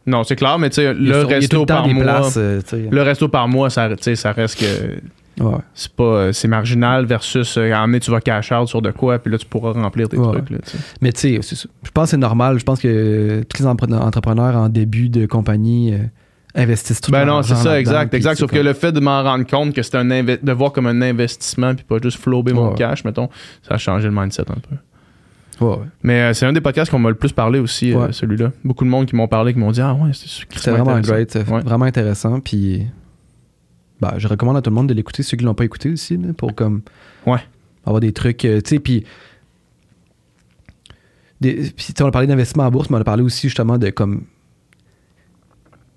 Non, 0.06 0.24
c'est 0.24 0.36
clair, 0.36 0.58
mais 0.58 0.70
tu 0.70 0.76
sais, 0.76 0.94
le 0.94 1.22
resto 1.24 1.66
par 1.66 1.86
mois. 1.88 2.02
places, 2.02 2.36
euh. 2.38 2.60
Le 2.72 3.02
resto 3.02 3.28
par 3.28 3.48
mois, 3.48 3.68
ça, 3.68 3.90
ça 4.14 4.32
reste 4.32 4.58
que 4.60 4.98
Ouais. 5.38 5.58
c'est 5.74 5.92
pas 5.92 6.02
euh, 6.04 6.32
c'est 6.32 6.48
marginal 6.48 7.04
versus 7.04 7.58
euh, 7.58 7.70
donné, 7.70 8.00
tu 8.00 8.10
vas 8.10 8.20
cash 8.20 8.52
out 8.52 8.68
sur 8.68 8.80
de 8.80 8.90
quoi 8.90 9.18
puis 9.18 9.30
là 9.30 9.36
tu 9.38 9.44
pourras 9.46 9.72
remplir 9.72 10.08
tes 10.08 10.16
Ouais. 10.16 10.32
trucs 10.32 10.48
là. 10.50 10.58
Mais 11.02 11.12
tu 11.12 11.40
sais, 11.42 11.56
je 11.82 11.90
pense 11.90 12.04
que 12.04 12.10
c'est 12.10 12.16
normal. 12.16 12.58
Je 12.58 12.64
pense 12.64 12.80
que 12.80 13.42
tous 13.42 13.62
les 13.62 13.66
entrepreneurs 13.68 14.56
en 14.56 14.68
début 14.70 15.08
de 15.10 15.26
compagnie 15.26 15.92
euh, 15.92 15.98
investissent 16.54 17.02
tout 17.02 17.10
Ben 17.12 17.26
non, 17.26 17.42
c'est 17.42 17.54
ça, 17.54 17.78
exact, 17.78 18.14
exact. 18.14 18.36
Sauf 18.38 18.50
que 18.50 18.58
le 18.58 18.72
fait 18.72 18.92
de 18.92 19.00
m'en 19.00 19.22
rendre 19.22 19.46
compte 19.46 19.74
que 19.74 19.82
c'est 19.82 19.96
un 19.96 20.04
de 20.06 20.52
voir 20.52 20.72
comme 20.72 20.86
un 20.86 21.02
investissement 21.02 21.74
puis 21.74 21.84
pas 21.84 21.98
juste 22.02 22.18
flober 22.18 22.54
mon 22.54 22.72
cash, 22.72 23.04
mettons, 23.04 23.28
ça 23.68 23.74
a 23.74 23.78
changé 23.78 24.08
le 24.08 24.14
mindset 24.14 24.42
un 24.50 24.54
peu. 24.54 24.76
Ouais, 25.64 25.70
ouais. 25.72 25.84
Mais 26.02 26.20
euh, 26.20 26.32
c'est 26.34 26.44
un 26.46 26.52
des 26.52 26.60
podcasts 26.60 26.90
qu'on 26.90 26.98
m'a 26.98 27.08
le 27.08 27.14
plus 27.14 27.32
parlé 27.32 27.58
aussi, 27.58 27.94
euh, 27.94 28.12
celui-là. 28.12 28.52
Beaucoup 28.64 28.84
de 28.84 28.90
monde 28.90 29.06
qui 29.06 29.16
m'ont 29.16 29.28
parlé, 29.28 29.54
qui 29.54 29.58
m'ont 29.58 29.70
dit 29.70 29.80
Ah 29.80 29.94
ouais, 29.94 30.10
c'est 30.12 30.28
C'est 30.54 30.70
vraiment 30.70 30.98
great, 31.00 31.36
vraiment 31.38 31.84
intéressant. 31.86 32.40
Puis, 32.40 32.86
ben, 34.00 34.14
je 34.18 34.28
recommande 34.28 34.56
à 34.56 34.62
tout 34.62 34.70
le 34.70 34.76
monde 34.76 34.88
de 34.88 34.94
l'écouter, 34.94 35.22
ceux 35.22 35.36
qui 35.36 35.44
l'ont 35.44 35.54
pas 35.54 35.64
écouté 35.64 35.90
aussi, 35.90 36.16
là, 36.16 36.32
pour 36.36 36.54
comme 36.54 36.82
Ouais. 37.26 37.40
avoir 37.84 38.00
des 38.00 38.12
trucs, 38.12 38.44
euh, 38.44 38.60
tu 38.60 38.70
sais, 38.76 38.78
puis. 38.78 39.04
des- 41.40 41.72
on 42.00 42.06
a 42.06 42.10
parlé 42.10 42.26
d'investissement 42.26 42.64
en 42.64 42.70
bourse, 42.70 42.88
mais 42.90 42.96
on 42.96 43.00
a 43.00 43.04
parlé 43.04 43.22
aussi 43.22 43.48
justement 43.48 43.78
de 43.78 43.90
comme. 43.90 44.24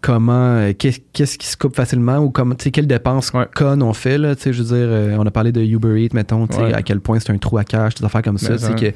Comment. 0.01 0.55
euh, 0.55 0.71
Qu'est-ce 0.73 1.37
qui 1.37 1.45
se 1.45 1.57
coupe 1.57 1.75
facilement 1.75 2.19
ou 2.19 2.29
comme, 2.29 2.55
quelles 2.55 2.87
dépenses 2.87 3.33
Ouais. 3.33 3.45
connes 3.53 3.83
on 3.83 3.91
fait, 3.91 4.17
là, 4.17 4.33
je 4.41 4.49
veux 4.49 4.63
dire, 4.63 4.87
euh, 4.89 5.17
on 5.19 5.25
a 5.25 5.31
parlé 5.31 5.51
de 5.51 5.61
Uber 5.61 6.01
Eats, 6.01 6.13
mettons, 6.13 6.45
Ouais. 6.57 6.73
à 6.73 6.81
quel 6.83 7.01
point 7.01 7.19
c'est 7.19 7.33
un 7.33 7.37
trou 7.37 7.57
à 7.57 7.65
cash, 7.65 7.95
des 7.95 8.05
affaires 8.05 8.21
comme 8.21 8.37
ça, 8.37 8.57
ça. 8.57 8.73
que. 8.73 8.93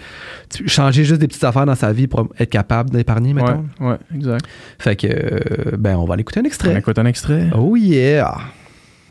changer 0.65 1.03
juste 1.03 1.19
des 1.19 1.27
petites 1.27 1.43
affaires 1.43 1.65
dans 1.65 1.75
sa 1.75 1.91
vie 1.91 2.07
pour 2.07 2.29
être 2.39 2.49
capable 2.49 2.89
d'épargner, 2.89 3.33
mettons. 3.33 3.65
ouais, 3.81 3.97
exact. 4.15 4.45
Fait 4.79 4.95
que, 4.95 5.07
euh, 5.07 5.75
ben, 5.77 5.97
on 5.97 6.05
va 6.05 6.13
aller 6.13 6.21
écouter 6.21 6.39
un 6.39 6.43
On 6.43 6.45
extrait. 6.45 6.77
écoute 6.79 6.97
un 6.97 7.05
extrait. 7.05 7.49
Oh 7.53 7.75
yeah! 7.75 8.37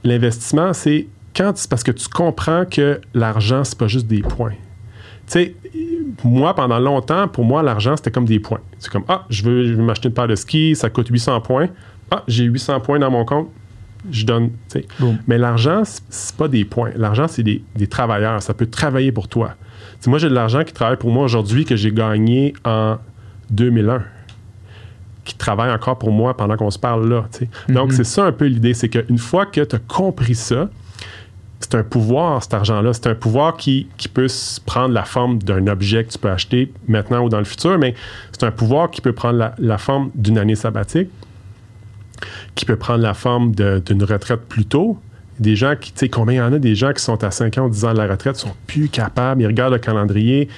L'investissement, 0.04 0.72
c'est 0.72 1.06
quand 1.34 1.52
parce 1.70 1.82
que 1.82 1.92
tu 1.92 2.08
comprends 2.08 2.64
que 2.64 3.00
l'argent, 3.14 3.64
c'est 3.64 3.78
pas 3.78 3.86
juste 3.88 4.06
des 4.06 4.20
points. 4.22 4.50
Tu 4.50 4.58
sais, 5.28 5.54
moi, 6.24 6.54
pendant 6.54 6.78
longtemps, 6.78 7.28
pour 7.28 7.44
moi, 7.44 7.62
l'argent, 7.62 7.96
c'était 7.96 8.10
comme 8.10 8.24
des 8.26 8.40
points. 8.40 8.60
C'est 8.78 8.90
comme, 8.90 9.04
ah, 9.08 9.24
je 9.30 9.42
veux, 9.44 9.66
je 9.66 9.72
veux 9.74 9.82
m'acheter 9.82 10.08
une 10.08 10.14
paire 10.14 10.28
de 10.28 10.34
skis, 10.34 10.74
ça 10.76 10.90
coûte 10.90 11.08
800 11.08 11.40
points. 11.40 11.68
Ah, 12.10 12.24
j'ai 12.28 12.44
800 12.44 12.80
points 12.80 12.98
dans 12.98 13.10
mon 13.10 13.24
compte, 13.24 13.48
je 14.10 14.26
donne. 14.26 14.50
Mais 15.26 15.38
l'argent, 15.38 15.82
c'est- 15.84 16.36
pas 16.36 16.48
des 16.48 16.64
points. 16.64 16.90
L'argent, 16.96 17.28
c'est 17.28 17.42
des, 17.42 17.62
des 17.76 17.86
travailleurs. 17.86 18.42
Ça 18.42 18.52
peut 18.52 18.66
travailler 18.66 19.12
pour 19.12 19.28
toi. 19.28 19.54
Moi, 20.06 20.18
j'ai 20.18 20.28
de 20.28 20.34
l'argent 20.34 20.64
qui 20.64 20.72
travaille 20.72 20.96
pour 20.96 21.12
moi 21.12 21.24
aujourd'hui 21.24 21.64
que 21.64 21.76
j'ai 21.76 21.92
gagné 21.92 22.52
en 22.64 22.96
2001 23.50 24.02
qui 25.24 25.36
travaille 25.36 25.70
encore 25.70 25.98
pour 25.98 26.10
moi 26.10 26.36
pendant 26.36 26.56
qu'on 26.56 26.70
se 26.70 26.78
parle 26.78 27.08
là. 27.08 27.26
Donc, 27.68 27.92
c'est 27.92 28.04
ça 28.04 28.24
un 28.24 28.32
peu 28.32 28.46
l'idée, 28.46 28.74
c'est 28.74 28.88
qu'une 28.88 29.18
fois 29.18 29.46
que 29.46 29.60
tu 29.60 29.76
as 29.76 29.78
compris 29.78 30.34
ça, 30.34 30.68
c'est 31.60 31.76
un 31.76 31.84
pouvoir, 31.84 32.42
cet 32.42 32.54
argent-là. 32.54 32.92
C'est 32.92 33.06
un 33.06 33.14
pouvoir 33.14 33.56
qui, 33.56 33.86
qui 33.96 34.08
peut 34.08 34.26
prendre 34.66 34.92
la 34.92 35.04
forme 35.04 35.38
d'un 35.38 35.66
objet 35.68 36.04
que 36.04 36.12
tu 36.12 36.18
peux 36.18 36.30
acheter 36.30 36.72
maintenant 36.88 37.24
ou 37.24 37.28
dans 37.28 37.38
le 37.38 37.44
futur, 37.44 37.78
mais 37.78 37.94
c'est 38.32 38.44
un 38.44 38.50
pouvoir 38.50 38.90
qui 38.90 39.00
peut 39.00 39.12
prendre 39.12 39.38
la, 39.38 39.54
la 39.58 39.78
forme 39.78 40.10
d'une 40.14 40.38
année 40.38 40.56
sabbatique, 40.56 41.08
qui 42.54 42.64
peut 42.64 42.76
prendre 42.76 43.02
la 43.02 43.14
forme 43.14 43.54
d'une 43.54 44.04
retraite 44.04 44.40
plus 44.48 44.64
tôt. 44.64 44.98
Des 45.38 45.56
gens 45.56 45.74
qui, 45.80 45.92
tu 45.92 46.00
sais, 46.00 46.08
combien 46.08 46.34
il 46.34 46.38
y 46.38 46.48
en 46.48 46.52
a 46.52 46.58
des 46.58 46.74
gens 46.74 46.92
qui 46.92 47.02
sont 47.02 47.22
à 47.24 47.30
5 47.30 47.58
ans 47.58 47.66
ou 47.66 47.70
10 47.70 47.84
ans 47.86 47.92
de 47.92 47.98
la 47.98 48.06
retraite, 48.06 48.36
sont 48.36 48.54
plus 48.66 48.88
capables, 48.88 49.40
ils 49.40 49.46
regardent 49.46 49.72
le 49.72 49.78
calendrier. 49.78 50.48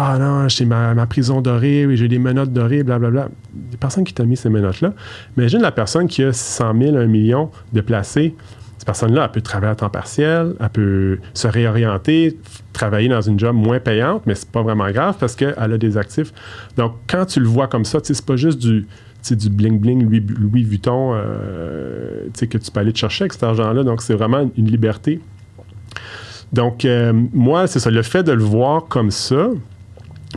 Ah 0.00 0.16
non, 0.16 0.46
j'ai 0.46 0.64
ma, 0.64 0.94
ma 0.94 1.06
prison 1.06 1.40
dorée, 1.40 1.84
oui, 1.84 1.96
j'ai 1.96 2.06
des 2.06 2.20
menottes 2.20 2.52
dorées, 2.52 2.84
blablabla. 2.84 3.30
Des 3.52 3.76
personnes 3.76 4.04
qui 4.04 4.14
t'ont 4.14 4.26
mis 4.26 4.36
ces 4.36 4.48
menottes-là. 4.48 4.92
Imagine 5.36 5.60
la 5.60 5.72
personne 5.72 6.06
qui 6.06 6.22
a 6.22 6.32
100 6.32 6.80
000, 6.80 6.96
1 6.96 7.06
million 7.06 7.50
de 7.72 7.80
placés. 7.80 8.36
Cette 8.76 8.86
personne-là, 8.86 9.24
elle 9.24 9.32
peut 9.32 9.40
travailler 9.40 9.72
à 9.72 9.74
temps 9.74 9.90
partiel, 9.90 10.54
elle 10.60 10.68
peut 10.68 11.18
se 11.34 11.48
réorienter, 11.48 12.38
travailler 12.72 13.08
dans 13.08 13.22
une 13.22 13.40
job 13.40 13.56
moins 13.56 13.80
payante, 13.80 14.22
mais 14.24 14.36
c'est 14.36 14.48
pas 14.48 14.62
vraiment 14.62 14.88
grave 14.92 15.16
parce 15.18 15.34
qu'elle 15.34 15.56
a 15.56 15.78
des 15.78 15.96
actifs. 15.98 16.32
Donc, 16.76 16.92
quand 17.08 17.26
tu 17.26 17.40
le 17.40 17.48
vois 17.48 17.66
comme 17.66 17.84
ça, 17.84 17.98
c'est 18.00 18.24
pas 18.24 18.36
juste 18.36 18.60
du, 18.60 18.86
du 19.28 19.50
bling-bling 19.50 20.04
Louis, 20.04 20.20
Louis 20.20 20.62
Vuitton 20.62 21.14
euh, 21.14 22.28
que 22.38 22.56
tu 22.56 22.70
peux 22.70 22.78
aller 22.78 22.92
te 22.92 22.98
chercher 22.98 23.24
avec 23.24 23.32
cet 23.32 23.42
argent-là. 23.42 23.82
Donc, 23.82 24.00
c'est 24.00 24.14
vraiment 24.14 24.48
une 24.56 24.70
liberté. 24.70 25.20
Donc, 26.52 26.84
euh, 26.84 27.12
moi, 27.32 27.66
c'est 27.66 27.80
ça, 27.80 27.90
le 27.90 28.02
fait 28.02 28.22
de 28.22 28.30
le 28.30 28.44
voir 28.44 28.84
comme 28.86 29.10
ça, 29.10 29.48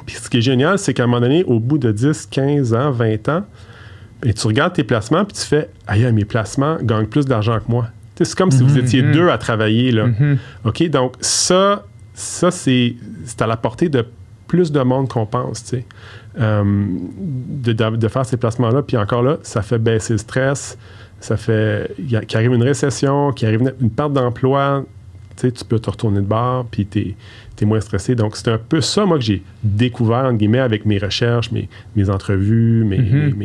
puis 0.06 0.16
ce 0.16 0.30
qui 0.30 0.38
est 0.38 0.42
génial, 0.42 0.78
c'est 0.80 0.94
qu'à 0.94 1.04
un 1.04 1.08
moment 1.08 1.22
donné, 1.22 1.44
au 1.44 1.60
bout 1.60 1.78
de 1.78 1.92
10, 1.92 2.28
15 2.32 2.74
ans, 2.74 2.92
20 2.92 3.30
ans, 3.30 3.44
et 4.24 4.34
tu 4.34 4.48
regardes 4.48 4.74
tes 4.74 4.84
placements, 4.84 5.26
puis 5.26 5.34
tu 5.38 5.46
fais 5.46 5.70
Aïe, 5.88 6.10
mes 6.14 6.26
placements 6.26 6.78
gagnent 6.82 7.08
plus 7.08 7.26
d'argent 7.26 7.58
que 7.60 7.70
moi. 7.72 7.88
C'est 8.24 8.36
comme 8.36 8.52
si 8.52 8.62
vous 8.62 8.78
étiez 8.78 9.02
deux 9.02 9.30
à 9.30 9.38
travailler. 9.40 9.92
Là. 9.92 10.06
OK? 10.64 10.88
Donc, 10.90 11.16
ça, 11.22 11.86
ça 12.14 12.52
c'est 12.52 12.96
c'est 13.26 13.42
à 13.42 13.48
la 13.48 13.58
portée 13.58 13.90
de 13.90 14.06
plus 14.48 14.72
de 14.72 14.80
monde 14.82 15.08
qu'on 15.10 15.26
pense. 15.26 15.64
tu 15.64 15.70
sais. 15.78 15.86
Euh, 16.40 16.64
de, 16.64 17.74
de- 17.74 17.96
de 17.98 18.08
faire 18.08 18.26
ces 18.26 18.38
placements-là. 18.38 18.84
Puis 18.84 18.96
encore 18.96 19.24
là, 19.24 19.38
ça 19.42 19.62
fait 19.64 19.80
baisser 19.80 20.14
le 20.14 20.20
stress. 20.20 20.78
Ça 21.20 21.36
fait 21.36 21.92
qu'il 21.98 22.38
arrive 22.38 22.54
une 22.54 22.62
récession, 22.64 23.32
qu'il 23.32 23.48
arrive 23.48 23.62
une, 23.62 23.74
une 23.82 23.90
perte 23.90 24.14
d'emploi. 24.14 24.84
Tu 25.36 25.48
sais, 25.48 25.52
tu 25.52 25.66
peux 25.66 25.80
te 25.80 25.90
retourner 25.90 26.20
de 26.20 26.26
bord, 26.26 26.66
puis 26.70 26.86
tu 26.86 27.16
es, 27.64 27.68
moins 27.68 27.80
stressé. 27.82 28.16
Donc, 28.16 28.36
c'est 28.36 28.50
un 28.50 28.58
peu 28.58 28.82
ça, 28.82 29.06
moi, 29.06 29.18
que 29.18 29.24
j'ai 29.24 29.42
découvert, 29.64 30.26
entre 30.26 30.38
guillemets, 30.38 30.60
avec 30.60 30.86
mes 30.86 30.98
recherches, 30.98 31.52
mes, 31.52 31.70
mes 31.96 32.10
entrevues, 32.10 32.84
mes, 32.84 32.98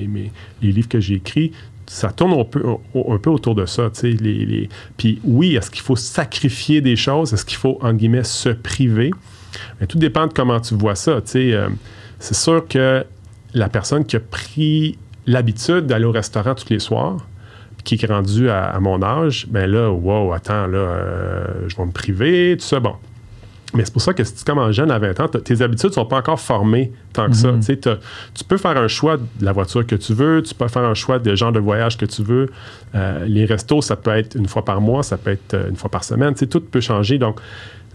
mes- 0.09 0.33
les 0.63 0.73
livres 0.73 0.89
que 0.89 1.01
j'ai 1.01 1.15
écrits. 1.15 1.53
Ça 1.87 2.11
tourne 2.11 2.33
un 2.33 2.45
peu, 2.45 2.63
un- 2.67 3.15
un 3.15 3.19
peu 3.19 3.31
autour 3.31 3.55
de 3.55 3.65
ça. 3.67 3.91
Les, 4.03 4.13
les- 4.15 4.69
Puis 4.97 5.21
oui, 5.25 5.55
est-ce 5.57 5.71
qu'il 5.71 5.83
faut 5.83 5.97
sacrifier 5.97 6.81
des 6.81 6.97
choses? 6.97 7.33
Est-ce 7.33 7.45
qu'il 7.45 7.59
faut, 7.59 7.79
entre 7.81 7.93
guillemets, 7.97 8.25
se 8.25 8.49
priver? 8.49 9.11
Mais 9.81 9.87
tout 9.87 9.99
dépend 9.99 10.27
de 10.27 10.33
comment 10.33 10.61
tu 10.61 10.75
vois 10.75 10.95
ça. 10.97 11.21
Euh, 11.37 11.69
c'est 12.19 12.35
sûr 12.35 12.67
que 12.69 13.05
la 13.55 13.69
personne 13.69 14.05
qui 14.05 14.17
a 14.17 14.21
pris 14.21 14.99
l'habitude 15.27 15.87
d'aller 15.87 16.05
au 16.05 16.13
restaurant 16.13 16.55
tous 16.55 16.69
les 16.71 16.79
soirs, 16.79 17.19
qui 17.85 17.95
est 17.95 18.07
rendu 18.07 18.51
à, 18.51 18.65
à 18.65 18.81
mon 18.81 19.01
âge, 19.03 19.47
ben 19.49 19.71
là, 19.71 19.89
wow, 19.91 20.33
attends, 20.33 20.67
là, 20.67 20.79
euh, 20.79 21.45
je 21.69 21.77
vais 21.77 21.87
me 21.87 21.93
priver, 21.93 22.57
tout 22.59 22.65
ça, 22.67 22.81
bon. 22.81 22.95
Mais 23.75 23.85
c'est 23.85 23.93
pour 23.93 24.01
ça 24.01 24.15
que 24.15 24.23
si 24.25 24.35
tu 24.35 24.45
commences 24.45 24.73
jeune 24.77 24.91
à 24.91 24.99
20 24.99 25.21
ans, 25.21 25.29
tes 25.29 25.61
habitudes 25.61 25.93
sont 25.93 26.05
pas 26.07 26.19
encore 26.19 26.39
formées 26.41 26.93
tant 27.13 27.27
que 27.27 27.33
ça. 27.35 27.49
T'as- 27.77 27.99
tu 28.33 28.45
peux 28.45 28.57
faire 28.57 28.77
un 28.77 28.89
choix 28.89 29.17
de 29.17 29.45
la 29.45 29.53
voiture 29.53 29.85
que 29.85 29.97
tu 29.97 30.15
veux, 30.15 30.41
tu 30.43 30.55
peux 30.55 30.69
faire 30.69 30.85
un 30.85 30.95
choix 30.95 31.19
de 31.19 31.35
genre 31.35 31.53
de 31.53 31.59
voyage 31.59 31.99
que 31.99 32.07
tu 32.07 32.23
veux. 32.23 32.49
Euh, 32.95 33.25
les 33.27 33.45
restos, 33.45 33.83
ça 33.83 33.97
peut 33.97 34.13
être 34.13 34.37
une 34.37 34.47
fois 34.47 34.65
par 34.65 34.81
mois, 34.81 35.03
ça 35.03 35.17
peut 35.17 35.31
être 35.33 35.55
euh, 35.55 35.69
une 35.69 35.77
fois 35.77 35.91
par 35.91 36.05
semaine. 36.05 36.35
Tout 36.35 36.61
peut 36.61 36.81
changer. 36.81 37.19
Donc, 37.19 37.41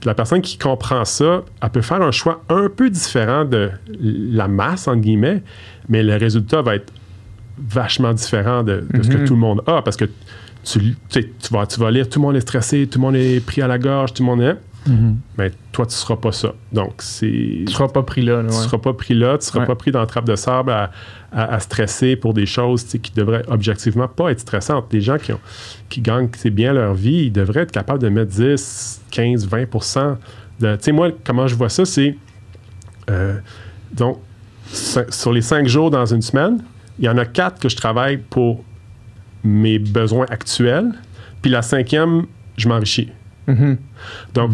la 0.04 0.14
personne 0.14 0.42
qui 0.42 0.58
comprend 0.58 1.06
ça, 1.06 1.44
elle 1.62 1.70
peut 1.70 1.82
faire 1.82 2.02
un 2.02 2.12
choix 2.12 2.44
un 2.50 2.68
peu 2.70 2.90
différent 2.90 3.46
de 3.46 3.70
la 4.00 4.48
masse, 4.50 4.88
entre 4.88 5.00
guillemets, 5.02 5.42
mais 5.88 6.04
le 6.04 6.16
résultat 6.18 6.62
va 6.62 6.76
être 6.76 6.92
vachement 7.58 8.14
différent 8.14 8.64
de, 8.64 8.84
de 8.94 9.04
ce 9.04 9.10
que 9.10 9.18
tout 9.26 9.34
le 9.36 9.40
monde 9.40 9.62
a 9.68 9.82
parce 9.82 9.96
que 9.98 10.06
tu, 10.06 10.80
tu 10.80 10.96
sais, 11.10 11.30
tu 11.40 11.54
vas, 11.54 11.66
tu 11.66 11.80
vas 11.80 11.92
lire 11.92 12.10
tout 12.10 12.20
le 12.20 12.26
monde 12.26 12.36
est 12.36 12.42
stressé, 12.42 12.88
tout 12.88 13.00
le 13.00 13.04
monde 13.06 13.16
est 13.16 13.44
pris 13.46 13.62
à 13.62 13.68
la 13.68 13.78
gorge, 13.78 14.14
tout 14.14 14.24
le 14.24 14.28
monde 14.28 14.42
est. 14.42 14.58
Mais 15.38 15.52
toi, 15.72 15.86
tu 15.86 15.90
ne 15.92 15.96
seras 15.96 16.16
pas 16.16 16.32
ça. 16.32 16.54
Donc, 16.74 16.94
c'est. 17.00 17.28
Tu 17.68 17.72
seras 17.72 17.88
pas 17.88 18.02
pris 18.04 18.22
là. 18.24 18.38
là, 18.42 18.50
Tu 18.50 18.56
ne 18.56 18.62
seras 18.62 18.78
pas 18.80 18.94
pris 18.94 19.14
là, 19.14 19.32
tu 19.32 19.36
ne 19.36 19.42
seras 19.42 19.60
Ouais. 19.60 19.66
pas 19.68 19.76
pris 19.76 19.92
dans 19.92 20.02
le 20.02 20.08
trappe 20.08 20.26
de 20.26 20.36
sable 20.36 20.72
à, 20.72 20.90
à- 21.32 21.54
à 21.56 21.60
stresser 21.60 22.16
pour 22.16 22.34
des 22.34 22.46
choses 22.48 22.84
qui 22.86 23.12
devraient 23.16 23.44
objectivement 23.48 24.08
pas 24.08 24.32
être 24.32 24.40
stressantes. 24.40 24.90
Des 24.90 25.02
gens 25.02 25.18
qui, 25.20 25.34
ont, 25.34 25.40
qui 25.90 26.02
gagnent 26.02 26.30
c'est 26.36 26.50
bien 26.50 26.74
leur 26.74 26.96
vie, 26.96 27.26
ils 27.26 27.32
devraient 27.32 27.62
être 27.62 27.72
capables 27.72 28.00
de 28.00 28.10
mettre 28.10 28.32
10, 28.32 29.02
15, 29.12 29.48
20 29.48 29.62
de. 30.60 30.76
Tu 30.76 30.84
sais, 30.84 30.92
moi, 30.92 31.10
comment 31.24 31.46
je 31.48 31.56
vois 31.56 31.70
ça, 31.70 31.86
c'est. 31.86 32.16
euh, 33.12 33.38
donc, 33.94 34.18
sur 34.72 35.32
les 35.34 35.42
cinq 35.42 35.68
jours 35.68 35.92
dans 35.92 36.06
une 36.06 36.22
semaine, 36.22 36.64
il 36.98 37.06
y 37.06 37.10
en 37.10 37.18
a 37.18 37.26
quatre 37.26 37.60
que 37.60 37.70
je 37.70 37.76
travaille 37.76 38.18
pour 38.18 38.64
mes 39.44 39.80
besoins 39.80 40.26
actuels, 40.30 40.92
puis 41.42 41.52
la 41.52 41.62
cinquième, 41.62 42.26
je 42.58 42.68
m'enrichis. 42.68 43.10
Mhm. 43.48 43.78
Donc, 44.34 44.52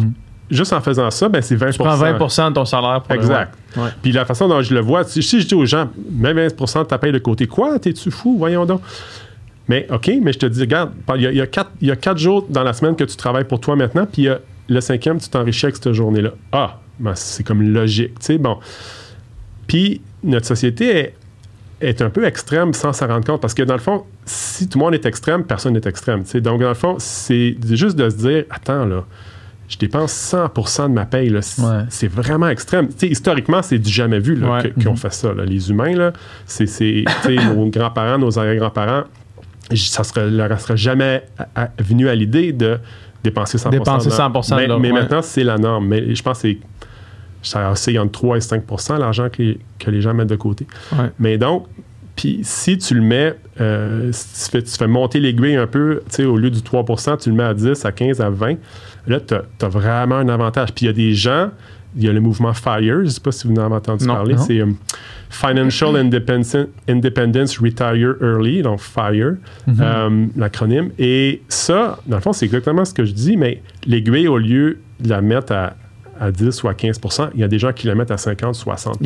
juste 0.50 0.72
en 0.72 0.80
faisant 0.80 1.10
ça, 1.10 1.28
ben, 1.28 1.42
c'est 1.42 1.56
20 1.56 1.70
Tu 1.70 1.78
prends 1.78 1.94
20 1.94 2.12
de 2.14 2.54
ton 2.54 2.64
salaire 2.64 3.02
pour 3.02 3.14
Exact. 3.14 3.54
Ouais. 3.76 3.90
Puis 4.02 4.12
la 4.12 4.24
façon 4.24 4.48
dont 4.48 4.62
je 4.62 4.74
le 4.74 4.80
vois, 4.80 5.04
si, 5.04 5.22
si 5.22 5.40
je 5.40 5.46
dis 5.46 5.54
aux 5.54 5.66
gens, 5.66 5.88
mets 6.10 6.32
20 6.32 6.48
de 6.48 6.84
ta 6.84 6.98
paye 6.98 7.12
de 7.12 7.18
côté, 7.18 7.46
quoi, 7.46 7.78
t'es-tu 7.78 8.10
fou? 8.10 8.36
Voyons 8.38 8.64
donc. 8.64 8.80
Mais 9.68 9.86
OK, 9.90 10.10
mais 10.22 10.32
je 10.32 10.38
te 10.38 10.46
dis, 10.46 10.60
regarde, 10.60 10.92
il 11.16 11.22
y, 11.22 11.26
a, 11.26 11.30
il 11.30 11.36
y 11.36 11.42
a 11.42 11.46
quatre, 11.46 11.70
il 11.80 11.88
y 11.88 11.90
a 11.90 11.96
quatre 11.96 12.18
jours 12.18 12.46
dans 12.48 12.62
la 12.62 12.72
semaine 12.72 12.96
que 12.96 13.04
tu 13.04 13.16
travailles 13.16 13.44
pour 13.44 13.60
toi 13.60 13.76
maintenant, 13.76 14.06
puis 14.10 14.22
il 14.22 14.24
y 14.24 14.28
a 14.28 14.38
le 14.68 14.80
cinquième, 14.80 15.18
tu 15.20 15.28
t'enrichis 15.28 15.66
avec 15.66 15.76
cette 15.76 15.92
journée-là. 15.92 16.30
Ah, 16.52 16.78
ben, 16.98 17.14
c'est 17.14 17.44
comme 17.44 17.62
logique, 17.62 18.18
tu 18.18 18.26
sais, 18.26 18.38
bon. 18.38 18.58
Puis 19.66 20.00
notre 20.24 20.46
société 20.46 20.96
est, 20.96 21.14
est 21.80 22.02
un 22.02 22.10
peu 22.10 22.24
extrême 22.24 22.72
sans 22.72 22.92
s'en 22.92 23.06
rendre 23.06 23.24
compte, 23.26 23.40
parce 23.40 23.54
que 23.54 23.62
dans 23.62 23.74
le 23.74 23.80
fond, 23.80 24.04
si 24.24 24.68
tout 24.68 24.78
le 24.78 24.84
monde 24.84 24.94
est 24.94 25.06
extrême, 25.06 25.44
personne 25.44 25.74
n'est 25.74 25.80
extrême. 25.86 26.24
Donc 26.42 26.60
dans 26.60 26.68
le 26.68 26.74
fond, 26.74 26.96
c'est 26.98 27.56
juste 27.70 27.96
de 27.96 28.08
se 28.10 28.16
dire, 28.16 28.44
attends, 28.50 28.84
là, 28.84 29.04
je 29.68 29.76
dépense 29.76 30.12
100% 30.12 30.88
de 30.88 30.94
ma 30.94 31.04
paye. 31.04 31.28
là. 31.28 31.42
C'est 31.42 31.62
Ouais. 31.62 32.08
vraiment 32.08 32.48
extrême. 32.48 32.88
Historiquement, 33.02 33.62
c'est 33.62 33.78
du 33.78 33.90
jamais 33.90 34.18
vu 34.18 34.34
là, 34.34 34.54
Ouais. 34.62 34.72
qui 34.80 34.88
ont 34.88 34.96
fait 34.96 35.12
ça. 35.12 35.32
là. 35.34 35.44
Les 35.44 35.70
humains, 35.70 35.94
là, 35.94 36.12
c'est, 36.46 36.66
nos 37.54 37.66
grands-parents, 37.68 38.18
nos 38.18 38.38
arrière-grands-parents, 38.38 39.04
ça 39.74 40.04
serait, 40.04 40.30
leur 40.30 40.58
serait 40.60 40.76
jamais 40.78 41.22
à- 41.38 41.62
à- 41.64 41.70
venu 41.82 42.08
à 42.08 42.14
l'idée 42.14 42.52
de 42.52 42.78
dépenser 43.22 43.58
100%. 43.58 43.70
Dépenser 43.70 44.06
de 44.06 44.10
leur- 44.10 44.16
100% 44.16 44.56
de 44.56 44.60
Mais, 44.62 44.66
leur- 44.68 44.80
mais 44.80 44.90
ouais. 44.90 45.00
maintenant, 45.00 45.20
c'est 45.22 45.44
la 45.44 45.58
norme. 45.58 45.86
Mais 45.86 46.14
je 46.14 46.22
pense 46.22 46.38
que 46.38 46.48
c'est 46.48 46.58
ça 47.42 47.70
oscille 47.70 47.98
entre 47.98 48.12
3 48.12 48.36
et 48.36 48.40
5% 48.40 48.98
l'argent 48.98 49.28
que 49.30 49.42
les, 49.42 49.58
que 49.78 49.90
les 49.90 50.00
gens 50.00 50.14
mettent 50.14 50.28
de 50.28 50.36
côté. 50.36 50.66
Ouais. 50.92 51.10
Mais 51.18 51.38
donc, 51.38 51.66
puis 52.18 52.40
si 52.42 52.76
tu 52.78 52.94
le 52.94 53.00
mets, 53.00 53.36
euh, 53.60 54.10
si 54.10 54.44
tu 54.44 54.50
fais, 54.50 54.62
tu 54.62 54.76
fais 54.76 54.88
monter 54.88 55.20
l'aiguille 55.20 55.54
un 55.54 55.68
peu, 55.68 56.02
tu 56.08 56.16
sais, 56.16 56.24
au 56.24 56.36
lieu 56.36 56.50
du 56.50 56.58
3% 56.58 57.16
tu 57.22 57.30
le 57.30 57.36
mets 57.36 57.44
à 57.44 57.54
10, 57.54 57.84
à 57.84 57.92
15, 57.92 58.20
à 58.20 58.28
20, 58.28 58.56
là, 59.06 59.20
tu 59.20 59.34
as, 59.34 59.68
vraiment 59.68 60.16
un 60.16 60.28
avantage. 60.28 60.72
Puis 60.74 60.86
il 60.86 60.88
y 60.88 60.90
a 60.90 60.92
des 60.92 61.14
gens, 61.14 61.50
il 61.96 62.02
y 62.02 62.08
a 62.08 62.12
le 62.12 62.20
mouvement 62.20 62.52
FIRE, 62.52 62.80
je 62.80 62.92
ne 63.02 63.06
sais 63.06 63.20
pas 63.20 63.30
si 63.30 63.46
vous 63.46 63.54
en 63.54 63.66
avez 63.66 63.76
entendu 63.76 64.04
Non, 64.04 64.14
parler, 64.14 64.36
c'est 64.36 64.60
euh, 64.60 64.66
Financial 65.30 65.94
Independence, 65.94 66.56
Independence 66.88 67.58
Retire 67.58 68.16
Early, 68.20 68.62
donc 68.62 68.80
FIRE, 68.80 69.36
euh, 69.68 70.26
l'acronyme. 70.36 70.90
Et 70.98 71.42
ça, 71.48 72.00
dans 72.08 72.16
le 72.16 72.22
fond, 72.22 72.32
c'est 72.32 72.46
exactement 72.46 72.84
ce 72.84 72.94
que 72.94 73.04
je 73.04 73.12
dis, 73.12 73.36
mais 73.36 73.62
l'aiguille, 73.86 74.26
au 74.26 74.38
lieu 74.38 74.80
de 74.98 75.08
la 75.08 75.20
mettre 75.20 75.52
à, 75.52 75.74
à 76.20 76.30
10 76.30 76.62
ou 76.62 76.68
à 76.68 76.72
15% 76.74 77.30
il 77.34 77.40
y 77.40 77.44
a 77.44 77.48
des 77.48 77.58
gens 77.58 77.72
qui 77.72 77.86
la 77.86 77.94
mettent 77.94 78.10
à 78.10 78.16
50, 78.18 78.54
60 78.54 78.96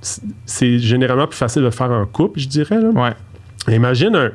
C'est- 0.00 0.22
C'est 0.44 0.78
généralement 0.78 1.26
plus 1.26 1.36
facile 1.36 1.62
de 1.62 1.70
faire 1.70 1.90
en 1.90 2.04
couple, 2.06 2.38
je 2.40 2.48
dirais. 2.48 2.80
là. 2.80 2.88
Ouais. 2.90 3.74
Imagine 3.74 4.14
un, 4.16 4.30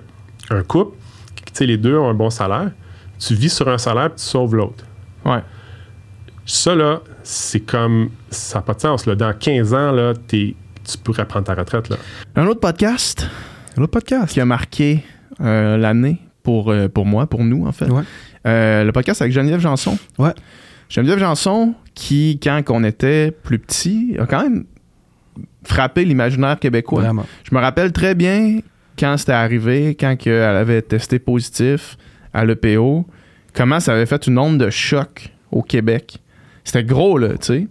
un 0.49 0.63
couple, 0.63 0.97
tu 1.35 1.43
sais, 1.53 1.65
les 1.65 1.77
deux 1.77 1.95
ont 1.97 2.09
un 2.09 2.13
bon 2.13 2.29
salaire, 2.29 2.71
tu 3.19 3.33
vis 3.35 3.53
sur 3.53 3.67
un 3.69 3.77
salaire 3.77 4.09
puis 4.09 4.19
tu 4.19 4.25
sauves 4.25 4.55
l'autre. 4.55 4.83
Ouais. 5.25 5.39
Ça, 6.45 6.75
là, 6.75 7.01
c'est 7.23 7.59
comme. 7.61 8.09
Ça 8.29 8.59
n'a 8.59 8.63
pas 8.63 8.73
de 8.73 8.81
sens. 8.81 9.05
Là. 9.05 9.15
Dans 9.15 9.31
15 9.33 9.73
ans, 9.73 9.91
là, 9.91 10.13
t'es- 10.27 10.55
tu 10.83 10.97
pourrais 10.97 11.25
prendre 11.25 11.45
ta 11.45 11.53
retraite. 11.53 11.89
Là. 11.89 11.97
Un 12.35 12.47
autre 12.47 12.59
podcast? 12.59 13.27
Un 13.77 13.83
autre 13.83 13.91
podcast. 13.91 14.33
qui 14.33 14.41
a 14.41 14.45
marqué 14.45 15.03
euh, 15.39 15.77
l'année 15.77 16.17
pour, 16.43 16.71
euh, 16.71 16.87
pour 16.89 17.05
moi, 17.05 17.27
pour 17.27 17.43
nous, 17.43 17.65
en 17.67 17.71
fait. 17.71 17.85
Ouais. 17.89 18.03
Euh, 18.47 18.83
le 18.83 18.91
podcast 18.91 19.21
avec 19.21 19.31
Geneviève 19.33 19.59
Janson. 19.59 19.97
Ouais. 20.17 20.33
Geneviève 20.91 21.19
Janson, 21.19 21.73
qui, 21.95 22.37
quand 22.43 22.61
on 22.69 22.83
était 22.83 23.31
plus 23.31 23.59
petit, 23.59 24.15
a 24.19 24.25
quand 24.25 24.43
même 24.43 24.65
frappé 25.63 26.03
l'imaginaire 26.03 26.59
québécois. 26.59 27.01
Vraiment. 27.03 27.25
Je 27.49 27.55
me 27.55 27.61
rappelle 27.61 27.93
très 27.93 28.13
bien 28.13 28.59
quand 28.99 29.15
c'était 29.17 29.31
arrivé, 29.31 29.95
quand 29.97 30.15
elle 30.25 30.33
avait 30.43 30.81
testé 30.81 31.17
positif 31.17 31.97
à 32.33 32.43
l'EPO, 32.43 33.07
comment 33.53 33.79
ça 33.79 33.93
avait 33.93 34.05
fait 34.05 34.27
une 34.27 34.37
onde 34.37 34.57
de 34.57 34.69
choc 34.69 35.31
au 35.51 35.61
Québec. 35.61 36.17
C'était 36.65 36.83
gros, 36.83 37.17
là, 37.17 37.29
tu 37.29 37.37
sais. 37.41 37.67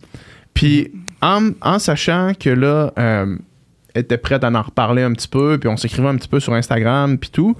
Puis, 0.55 0.91
en, 1.21 1.51
en 1.61 1.79
sachant 1.79 2.33
que 2.39 2.49
là, 2.51 2.93
euh, 2.99 3.37
elle 3.95 4.03
était 4.03 4.17
prête 4.19 4.45
à 4.45 4.51
en 4.51 4.63
reparler 4.63 5.03
un 5.03 5.13
petit 5.13 5.29
peu, 5.29 5.59
puis 5.59 5.69
on 5.69 5.77
s'écrivait 5.77 6.09
un 6.09 6.17
petit 6.17 6.29
peu 6.29 6.41
sur 6.41 6.55
Instagram, 6.55 7.19
puis 7.19 7.31
tout, 7.31 7.55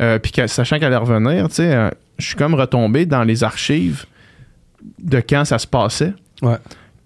euh, 0.00 0.18
puis 0.18 0.32
que- 0.32 0.46
sachant 0.46 0.76
qu'elle 0.76 0.86
allait 0.92 0.96
revenir, 0.96 1.48
tu 1.48 1.56
sais, 1.56 1.74
euh, 1.74 1.90
je 2.18 2.26
suis 2.26 2.36
comme 2.36 2.54
retombé 2.54 3.04
dans 3.04 3.24
les 3.24 3.44
archives 3.44 4.06
de 5.02 5.20
quand 5.20 5.44
ça 5.44 5.58
se 5.58 5.66
passait 5.66 6.12
Ouais. 6.42 6.56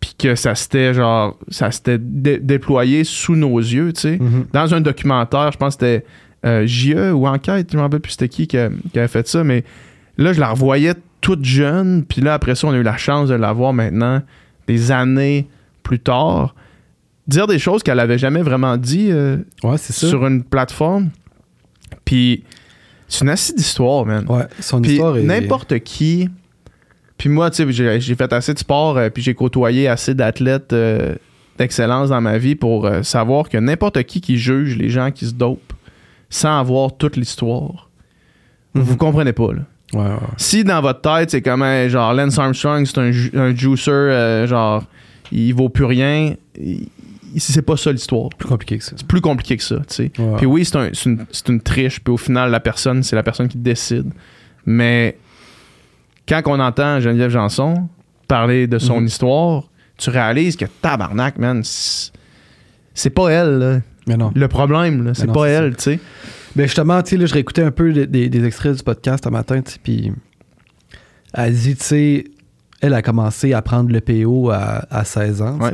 puis 0.00 0.14
que 0.18 0.34
ça 0.34 0.54
s'était 0.54 0.94
genre 0.94 1.36
ça 1.48 1.70
s'était 1.70 1.98
dé- 1.98 2.38
déployé 2.38 3.04
sous 3.04 3.36
nos 3.36 3.58
yeux, 3.58 3.92
tu 3.92 4.00
sais. 4.02 4.18
Mhm. 4.18 4.46
Dans 4.52 4.74
un 4.74 4.80
documentaire, 4.80 5.52
je 5.52 5.58
pense 5.58 5.76
que 5.76 5.86
c'était 5.86 6.06
euh, 6.44 6.66
JE 6.66 7.12
ou 7.12 7.26
Enquête, 7.26 7.68
je 7.72 7.76
me 7.76 7.82
rappelle 7.82 8.00
plus 8.00 8.12
c'était 8.12 8.28
qui 8.28 8.46
qui, 8.46 8.56
a- 8.58 8.70
qui 8.92 8.98
avait 8.98 9.08
fait 9.08 9.26
ça, 9.28 9.42
mais 9.44 9.64
là 10.18 10.32
je 10.32 10.40
la 10.40 10.50
revoyais 10.50 10.94
toute 11.20 11.44
jeune, 11.44 12.04
puis 12.04 12.20
là 12.20 12.34
après 12.34 12.54
ça 12.54 12.66
on 12.68 12.70
a 12.72 12.76
eu 12.76 12.82
la 12.82 12.96
chance 12.96 13.28
de 13.28 13.34
la 13.34 13.52
voir 13.52 13.72
maintenant 13.72 14.22
des 14.66 14.90
années 14.92 15.46
plus 15.82 15.98
tard 16.00 16.54
dire 17.28 17.46
des 17.48 17.58
choses 17.58 17.82
qu'elle 17.82 17.98
avait 18.00 18.18
jamais 18.18 18.42
vraiment 18.42 18.76
dit 18.76 19.08
euh, 19.10 19.38
Ouais, 19.64 19.76
c'est 19.78 19.92
ça. 19.92 20.06
sur 20.08 20.24
une 20.26 20.44
plateforme. 20.44 21.10
Puis 22.04 22.44
c'est 23.08 23.24
une 23.24 23.30
assise 23.30 23.54
d'histoire, 23.54 24.06
man. 24.06 24.24
Ouais, 24.28 24.44
son 24.60 24.80
Puis 24.80 24.98
est. 25.00 25.22
n'importe 25.22 25.78
qui. 25.80 26.28
Puis 27.18 27.28
moi, 27.28 27.50
tu 27.50 27.72
sais, 27.72 27.98
j'ai 28.00 28.14
fait 28.14 28.32
assez 28.32 28.52
de 28.54 28.58
sport, 28.58 28.98
euh, 28.98 29.08
puis 29.10 29.22
j'ai 29.22 29.34
côtoyé 29.34 29.88
assez 29.88 30.14
d'athlètes 30.14 30.72
euh, 30.72 31.14
d'excellence 31.58 32.10
dans 32.10 32.20
ma 32.20 32.36
vie 32.38 32.54
pour 32.54 32.84
euh, 32.86 33.02
savoir 33.02 33.48
que 33.48 33.56
n'importe 33.58 34.02
qui 34.02 34.20
qui 34.20 34.36
juge 34.36 34.76
les 34.76 34.90
gens 34.90 35.10
qui 35.10 35.26
se 35.26 35.32
dopent 35.32 35.72
sans 36.28 36.58
avoir 36.60 36.96
toute 36.96 37.16
l'histoire, 37.16 37.88
Mhm. 38.74 38.82
vous 38.82 38.96
comprenez 38.96 39.32
pas, 39.32 39.52
là. 39.54 39.60
Ouais, 39.94 40.00
ouais. 40.10 40.16
Si 40.36 40.64
dans 40.64 40.82
votre 40.82 41.00
tête, 41.00 41.30
c'est 41.30 41.40
comme, 41.40 41.64
genre, 41.88 42.12
Lance 42.12 42.38
Armstrong, 42.38 42.84
c'est 42.84 42.98
un, 42.98 43.10
ju- 43.12 43.30
un 43.34 43.54
juicer, 43.54 43.90
euh, 43.90 44.46
genre, 44.46 44.84
il 45.32 45.52
vaut 45.54 45.68
plus 45.70 45.84
rien, 45.84 46.34
il- 46.60 46.88
c'est 47.38 47.62
pas 47.62 47.76
ça 47.76 47.92
l'histoire. 47.92 48.28
Plus 48.36 48.48
compliqué 48.48 48.78
que 48.78 48.84
ça. 48.84 48.92
C'est 48.96 49.06
plus 49.06 49.20
compliqué 49.20 49.56
que 49.56 49.62
ça, 49.62 49.76
tu 49.76 49.84
sais. 49.88 50.12
Ouais. 50.18 50.36
Puis 50.38 50.46
oui, 50.46 50.64
c'est 50.64 50.76
un- 50.76 50.90
une, 51.06 51.24
c'est 51.30 51.48
une 51.48 51.60
triche, 51.60 52.00
puis 52.00 52.12
au 52.12 52.16
final, 52.16 52.50
la 52.50 52.60
personne, 52.60 53.02
c'est 53.02 53.16
la 53.16 53.22
personne 53.22 53.48
qui 53.48 53.58
décide. 53.58 54.10
Mais 54.66 55.16
quand 56.28 56.42
on 56.46 56.60
entend 56.60 57.00
Geneviève 57.00 57.30
Janson 57.30 57.88
parler 58.28 58.66
de 58.66 58.78
son 58.78 59.00
Mhm. 59.00 59.06
histoire, 59.06 59.64
tu 59.96 60.10
réalises 60.10 60.56
que 60.56 60.64
tabarnak, 60.82 61.38
man, 61.38 61.62
c'est 61.64 63.10
pas 63.10 63.28
elle, 63.30 63.58
là. 63.58 63.80
Mais 64.08 64.16
non. 64.16 64.30
le 64.34 64.48
problème. 64.48 65.12
C'est 65.14 65.32
pas 65.32 65.46
elle, 65.48 65.76
tu 65.76 65.82
sais. 65.82 66.00
Ben 66.54 66.64
justement, 66.64 67.02
tu 67.02 67.18
sais, 67.18 67.26
je 67.26 67.32
réécoutais 67.34 67.62
un 67.62 67.70
peu 67.70 67.92
des, 67.92 68.06
des- 68.06 68.28
des 68.28 68.44
extraits 68.44 68.76
du 68.76 68.82
podcast 68.82 69.26
un 69.26 69.30
matin, 69.30 69.60
puis 69.82 70.12
elle 71.34 71.52
dit, 71.54 71.76
tu 71.76 71.84
sais, 71.84 72.24
elle 72.80 72.94
a 72.94 73.02
commencé 73.02 73.52
à 73.52 73.62
prendre 73.62 73.90
le 73.90 74.00
PO 74.00 74.50
à, 74.50 74.86
à 74.90 75.04
16 75.04 75.42
ans. 75.42 75.58
Ouais. 75.60 75.72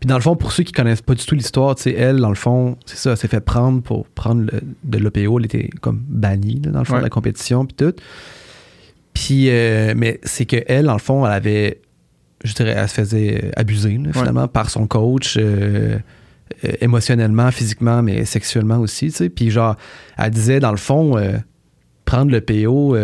Puis 0.00 0.08
dans 0.08 0.16
le 0.16 0.20
fond, 0.22 0.36
pour 0.36 0.52
ceux 0.52 0.64
qui 0.64 0.72
connaissent 0.72 1.02
pas 1.02 1.14
du 1.14 1.24
tout 1.24 1.34
l'histoire, 1.34 1.74
tu 1.76 1.82
sais, 1.84 1.92
elle, 1.92 2.16
dans 2.16 2.28
le 2.28 2.34
fond, 2.34 2.76
c'est 2.86 2.96
ça, 2.96 3.12
elle 3.12 3.16
s'est 3.16 3.28
fait 3.28 3.40
prendre 3.40 3.82
pour 3.82 4.06
prendre 4.08 4.42
le- 4.42 4.60
de 4.84 4.98
l'OPO, 4.98 5.38
elle 5.38 5.44
était 5.46 5.70
comme 5.80 6.02
bannie, 6.08 6.60
là, 6.64 6.72
dans 6.72 6.78
le 6.80 6.84
fond, 6.84 6.94
Ouais. 6.94 7.00
de 7.00 7.04
la 7.04 7.10
compétition, 7.10 7.64
puis 7.66 7.74
tout. 7.76 7.94
Puis, 9.14 9.48
euh, 9.48 9.94
mais 9.96 10.20
c'est 10.24 10.44
que 10.44 10.56
elle, 10.66 10.86
dans 10.86 10.92
le 10.94 10.98
fond, 10.98 11.24
elle 11.26 11.32
avait, 11.32 11.80
je 12.44 12.52
dirais, 12.52 12.74
elle 12.76 12.88
se 12.88 12.94
faisait 12.94 13.50
abuser, 13.56 13.96
là, 13.98 14.12
finalement, 14.12 14.48
par 14.48 14.68
son 14.70 14.86
coach. 14.86 15.36
euh, 15.38 15.98
euh, 16.64 16.72
émotionnellement, 16.82 17.50
physiquement, 17.50 18.02
mais 18.02 18.24
sexuellement 18.26 18.78
aussi, 18.78 19.06
tu 19.06 19.12
sais. 19.16 19.28
Puis 19.30 19.50
genre, 19.50 19.76
elle 20.18 20.30
disait, 20.30 20.60
dans 20.60 20.70
le 20.70 20.76
fond, 20.76 21.16
euh, 21.16 21.32
prendre 22.04 22.30
le 22.30 22.40
PO, 22.42 22.96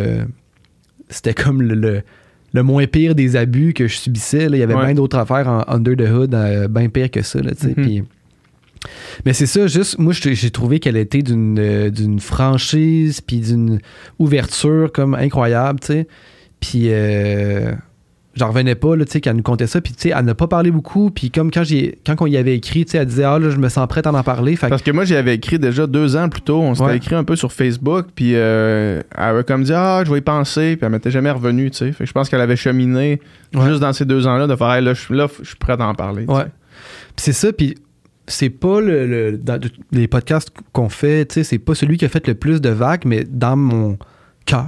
c'était 1.09 1.33
comme 1.35 1.63
le, 1.63 1.75
le, 1.75 2.03
le 2.53 2.63
moins 2.63 2.87
pire 2.87 3.15
des 3.15 3.37
abus 3.37 3.73
que 3.73 3.89
je 3.89 3.97
subissais. 3.97 4.49
là. 4.49 4.57
Il 4.57 4.61
y 4.61 4.63
avait 4.63 4.75
Ouais. 4.75 4.85
bien 4.87 4.95
d'autres 4.95 5.17
affaires 5.19 5.49
en 5.49 5.65
under 5.69 5.97
the 5.97 6.09
hood, 6.11 6.69
bien 6.71 6.89
pire 6.91 7.11
que 7.11 7.23
ça, 7.23 7.41
là, 7.41 7.53
tu 7.53 7.69
sais. 7.69 7.75
Mhm. 7.77 7.85
Puis- 7.85 8.05
mais 9.27 9.33
c'est 9.33 9.47
ça, 9.47 9.67
juste, 9.67 9.99
moi, 9.99 10.13
j'ai 10.15 10.51
trouvé 10.51 10.79
qu'elle 10.81 10.97
était 10.97 11.23
d'une 11.23 11.59
euh, 11.59 11.91
d'une 11.91 12.19
franchise, 12.21 13.21
puis 13.21 13.39
d'une 13.41 13.81
ouverture 14.19 14.91
comme 14.93 15.15
incroyable, 15.15 15.81
tu 15.81 15.87
sais. 15.89 16.09
Puis, 16.61 16.87
euh, 16.89 17.73
j'en 18.37 18.49
revenais 18.49 18.75
pas, 18.75 18.97
tu 18.97 19.05
sais, 19.09 19.21
qu'elle 19.21 19.37
nous 19.37 19.43
contait 19.43 19.67
ça. 19.67 19.81
Puis, 19.81 19.93
tu 19.95 20.01
sais, 20.09 20.15
elle 20.17 20.25
n'a 20.25 20.35
pas 20.35 20.47
parlé 20.47 20.71
beaucoup. 20.71 21.11
Puis, 21.11 21.31
comme 21.31 21.51
quand, 21.51 21.63
quand 22.07 22.17
on 22.21 22.27
y 22.27 22.37
avait 22.37 22.55
écrit, 22.55 22.85
tu 22.85 22.93
sais, 22.93 22.99
elle 22.99 23.07
disait, 23.07 23.25
ah, 23.25 23.39
là, 23.39 23.49
je 23.51 23.57
me 23.57 23.69
sens 23.71 23.87
prête 23.89 24.07
à 24.07 24.13
en 24.13 24.23
parler. 24.23 24.57
Fait 24.57 24.69
Parce 24.69 24.83
que 24.83 24.91
moi, 24.91 25.05
j'y 25.05 25.15
avais 25.17 25.35
écrit 25.35 25.59
déjà 25.59 25.87
deux 25.87 26.17
ans 26.17 26.29
plus 26.29 26.43
tôt. 26.43 26.61
On 26.61 26.75
s'était 26.75 26.87
Ouais. 26.87 26.97
écrit 26.97 27.15
un 27.15 27.25
peu 27.25 27.37
sur 27.37 27.53
Facebook. 27.53 28.07
Puis 28.15 28.33
euh, 28.35 29.01
elle 29.17 29.23
avait 29.25 29.45
comme 29.45 29.63
dit 29.65 29.73
Ah, 29.75 30.03
je 30.07 30.11
vais 30.13 30.19
y 30.19 30.23
penser. 30.23 30.77
Puis 30.77 30.85
elle 30.87 30.93
m'était 30.93 31.11
jamais 31.11 31.31
revenue. 31.31 31.71
tu 31.71 31.79
sais. 31.79 31.93
Fait 31.93 32.05
que 32.05 32.09
je 32.09 32.13
pense 32.13 32.29
qu'elle 32.29 32.41
avait 32.43 32.57
cheminé 32.57 33.21
Ouais. 33.55 33.67
juste 33.69 33.81
dans 33.81 33.93
ces 33.95 34.05
deux 34.05 34.27
ans-là 34.27 34.47
de 34.47 34.55
faire 34.57 34.73
Hey, 34.73 34.85
là, 34.85 34.93
je 34.95 35.01
suis 35.01 35.15
là, 35.17 35.27
je 35.43 35.47
suis 35.49 35.57
prêt 35.57 35.77
à 35.79 35.87
en 35.87 35.95
parler. 35.95 36.25
tu 36.27 36.33
Ouais. 36.33 36.45
Puis 37.17 37.25
c'est 37.25 37.33
ça, 37.33 37.53
puis 37.53 37.75
c'est 38.31 38.51
pas 38.51 38.81
le, 38.81 39.07
le- 39.07 39.39
dans 39.39 39.59
les 39.93 40.09
podcasts 40.09 40.51
qu'on 40.73 40.89
fait, 40.89 41.27
tu 41.27 41.35
sais, 41.35 41.45
c'est 41.45 41.59
pas 41.59 41.75
celui 41.75 41.97
qui 41.99 42.05
a 42.05 42.09
fait 42.09 42.27
le 42.27 42.35
plus 42.35 42.61
de 42.61 42.71
vagues, 42.71 43.03
mais 43.05 43.25
dans 43.25 43.57
mon 43.57 43.99
cœur, 44.47 44.67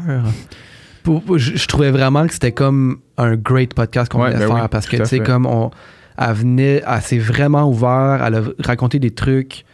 je, 1.07 1.57
je 1.57 1.67
trouvais 1.69 1.91
vraiment 1.91 2.27
que 2.27 2.33
c'était 2.33 2.53
comme 2.53 2.99
un 3.19 3.37
great 3.37 3.75
podcast 3.75 4.11
qu'on 4.11 4.21
Ouais, 4.23 4.31
voulait 4.33 4.47
ben 4.47 4.55
faire 4.55 4.63
oui, 4.65 4.69
parce 4.71 4.87
que 4.87 4.97
tu 4.97 5.05
sais 5.07 5.21
comme 5.21 5.47
on 5.47 5.71
elle 6.19 6.35
venait, 6.35 6.83
elle 6.87 7.01
s'est 7.01 7.19
vraiment 7.19 7.69
ouvert, 7.69 8.23
elle 8.25 8.35
a 8.35 8.43
raconté 8.63 8.99
des 8.99 9.11
trucs 9.11 9.65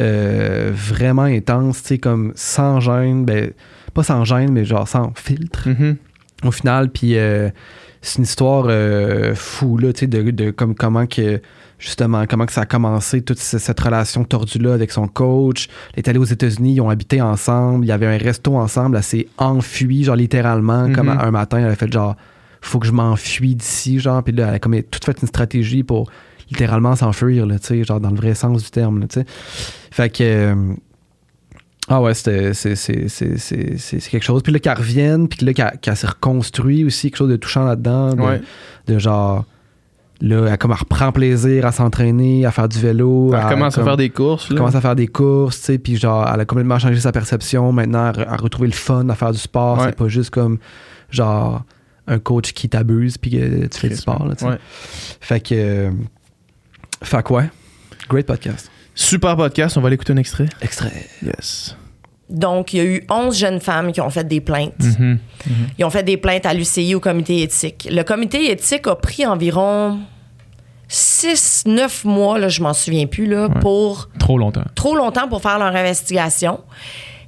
euh, 0.00 0.70
vraiment 0.74 1.22
intenses, 1.22 1.82
tu 1.82 1.88
sais 1.88 1.98
comme 1.98 2.32
sans 2.34 2.80
gêne, 2.80 3.24
ben 3.26 3.50
pas 3.92 4.02
sans 4.02 4.24
gêne, 4.24 4.52
mais 4.52 4.64
genre 4.64 4.88
sans 4.88 5.12
filtre 5.14 5.68
Mhm. 5.68 5.96
au 6.44 6.50
final. 6.50 6.88
Puis 6.90 7.18
euh, 7.18 7.50
c'est 8.00 8.18
une 8.18 8.24
histoire 8.24 8.64
euh, 8.68 9.34
fou, 9.34 9.76
là, 9.76 9.92
tu 9.92 10.00
sais, 10.00 10.06
de, 10.06 10.30
de 10.30 10.50
comme, 10.50 10.74
comment 10.74 11.06
que, 11.06 11.40
justement, 11.82 12.24
comment 12.28 12.46
que 12.46 12.52
ça 12.52 12.60
a 12.62 12.66
commencé, 12.66 13.22
toute 13.22 13.40
ce- 13.40 13.58
cette 13.58 13.80
relation 13.80 14.22
tordue-là 14.24 14.72
avec 14.72 14.92
son 14.92 15.08
coach. 15.08 15.68
Elle 15.94 15.98
est 15.98 16.08
allée 16.08 16.18
aux 16.20 16.24
États-Unis, 16.24 16.74
ils 16.74 16.80
ont 16.80 16.88
habité 16.90 17.20
ensemble, 17.20 17.84
il 17.84 17.88
y 17.88 17.92
avait 17.92 18.06
un 18.06 18.16
resto 18.16 18.56
ensemble, 18.56 18.96
elle 18.96 19.02
s'est 19.02 19.26
enfuie, 19.36 20.04
genre 20.04 20.14
littéralement, 20.16 20.86
Mhm. 20.88 20.94
comme 20.94 21.08
un 21.08 21.30
matin, 21.32 21.58
elle 21.58 21.66
a 21.72 21.74
fait 21.74 21.92
genre, 21.92 22.14
faut 22.60 22.78
que 22.78 22.86
je 22.86 22.92
m'enfuis 22.92 23.56
d'ici, 23.56 23.98
genre, 23.98 24.22
puis 24.22 24.32
là, 24.32 24.46
elle 24.48 24.54
a 24.54 24.58
comme 24.60 24.80
tout 24.84 25.00
fait 25.04 25.20
une 25.20 25.26
stratégie 25.26 25.82
pour 25.82 26.08
littéralement 26.48 26.94
s'enfuir, 26.94 27.46
là, 27.46 27.58
tu 27.58 27.66
sais, 27.66 27.84
genre 27.84 27.98
dans 27.98 28.10
le 28.10 28.16
vrai 28.16 28.34
sens 28.34 28.62
du 28.62 28.70
terme, 28.70 29.00
là, 29.00 29.06
tu 29.08 29.20
sais. 29.20 29.26
Fait 29.90 30.08
que. 30.08 30.22
euh, 30.22 30.74
ah 31.88 32.00
ouais, 32.00 32.14
c'était, 32.14 32.54
c'est, 32.54 32.76
c'est, 32.76 33.08
c'est, 33.08 33.38
c'est, 33.38 33.76
c'est- 33.78 33.98
c'est 34.00 34.10
quelque 34.10 34.22
chose. 34.22 34.42
Puis 34.44 34.52
là, 34.52 34.58
qu'elle 34.60 34.78
revienne, 34.78 35.28
puis 35.28 35.44
là, 35.44 35.52
qu'elle, 35.52 35.78
qu'elle 35.80 35.96
s'est 35.96 36.06
reconstruit 36.06 36.84
aussi, 36.84 37.10
quelque 37.10 37.18
chose 37.18 37.30
de 37.30 37.36
touchant 37.36 37.64
là-dedans. 37.64 38.14
De, 38.14 38.22
Ouais. 38.22 38.40
de 38.86 38.98
genre, 38.98 39.44
là, 40.22 40.46
elle, 40.48 40.58
comme, 40.58 40.70
elle 40.70 40.78
reprend 40.78 41.12
plaisir 41.12 41.66
à 41.66 41.72
s'entraîner, 41.72 42.46
à 42.46 42.50
faire 42.52 42.68
du 42.68 42.78
vélo. 42.78 43.32
Elle 43.34 43.48
commence 43.48 43.76
à 43.76 43.84
faire 43.84 43.96
des 43.96 44.10
courses. 44.10 44.46
elle 44.48 44.54
là. 44.54 44.60
commence 44.60 44.74
à 44.74 44.80
faire 44.80 44.96
des 44.96 45.08
courses, 45.08 45.58
tu 45.58 45.64
sais, 45.66 45.78
puis 45.78 45.96
genre, 45.96 46.30
elle 46.32 46.40
a 46.40 46.44
complètement 46.44 46.78
changé 46.78 47.00
sa 47.00 47.12
perception. 47.12 47.72
Maintenant, 47.72 48.12
elle 48.16 48.22
a 48.28 48.36
retrouvé 48.36 48.68
le 48.68 48.74
fun 48.74 49.08
à 49.08 49.14
faire 49.14 49.32
du 49.32 49.38
sport. 49.38 49.78
Ouais. 49.78 49.86
C'est 49.86 49.96
pas 49.96 50.08
juste 50.08 50.30
comme, 50.30 50.58
genre, 51.10 51.62
un 52.06 52.18
coach 52.18 52.52
qui 52.52 52.68
t'abuse, 52.68 53.18
puis 53.18 53.32
que 53.32 53.66
tu 53.66 53.78
fais 53.78 53.88
du 53.88 53.96
sport, 53.96 54.26
là, 54.26 54.34
tu 54.34 54.44
sais. 54.44 54.50
Ouais. 54.50 54.58
Fait 55.20 55.40
que. 55.40 55.54
euh, 55.54 55.90
fait 57.02 57.22
que 57.22 57.32
ouais. 57.32 57.50
Great 58.08 58.26
podcast. 58.26 58.70
Super 58.94 59.36
podcast. 59.36 59.76
On 59.76 59.80
va 59.80 59.90
l'écouter 59.90 60.12
un 60.12 60.16
extrait. 60.18 60.46
Extrait. 60.60 60.92
Yes. 61.24 61.76
Donc, 62.28 62.72
il 62.72 62.76
y 62.76 62.80
a 62.80 62.84
eu 62.84 63.04
11 63.10 63.36
jeunes 63.36 63.60
femmes 63.60 63.92
qui 63.92 64.00
ont 64.00 64.08
fait 64.08 64.26
des 64.26 64.40
plaintes. 64.40 64.72
Mhm. 64.78 65.18
Ils 65.78 65.84
ont 65.84 65.90
fait 65.90 66.02
des 66.02 66.16
plaintes 66.16 66.46
à 66.46 66.54
l'UCI, 66.54 66.94
au 66.94 67.00
comité 67.00 67.42
éthique. 67.42 67.88
Le 67.90 68.02
comité 68.04 68.50
éthique 68.50 68.86
a 68.86 68.94
pris 68.96 69.26
environ 69.26 69.98
6-9 70.92 72.06
mois, 72.06 72.38
là, 72.38 72.48
je 72.48 72.62
m'en 72.62 72.74
souviens 72.74 73.06
plus, 73.06 73.26
là, 73.26 73.48
pour 73.48 74.10
Trop 74.18 74.36
longtemps. 74.36 74.64
trop 74.74 74.94
longtemps 74.94 75.26
pour 75.26 75.40
faire 75.40 75.58
leur 75.58 75.74
investigation. 75.74 76.60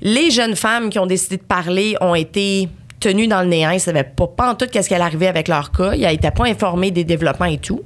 Les 0.03 0.31
jeunes 0.31 0.55
femmes 0.55 0.91
qui 0.91 0.99
ont 0.99 1.07
décidé 1.07 1.39
de 1.39 1.43
parler 1.43 1.97
ont 2.03 2.15
été 2.15 2.69
tenues 3.01 3.27
dans 3.27 3.41
le 3.41 3.49
néant. 3.49 3.71
Ils 3.71 3.75
ne 3.77 3.79
savaient 3.81 4.05
pas, 4.05 4.27
pas 4.27 4.51
en 4.51 4.55
tout 4.55 4.67
qu'est-ce 4.71 4.89
qui 4.89 4.95
allait 4.95 5.05
arriver 5.05 5.29
avec 5.29 5.49
leur 5.49 5.73
cas. 5.73 5.95
Ils 5.95 6.07
n'étaient 6.07 6.31
pas 6.31 6.45
informés 6.47 6.91
des 6.91 7.05
développements 7.05 7.47
et 7.47 7.57
tout. 7.59 7.81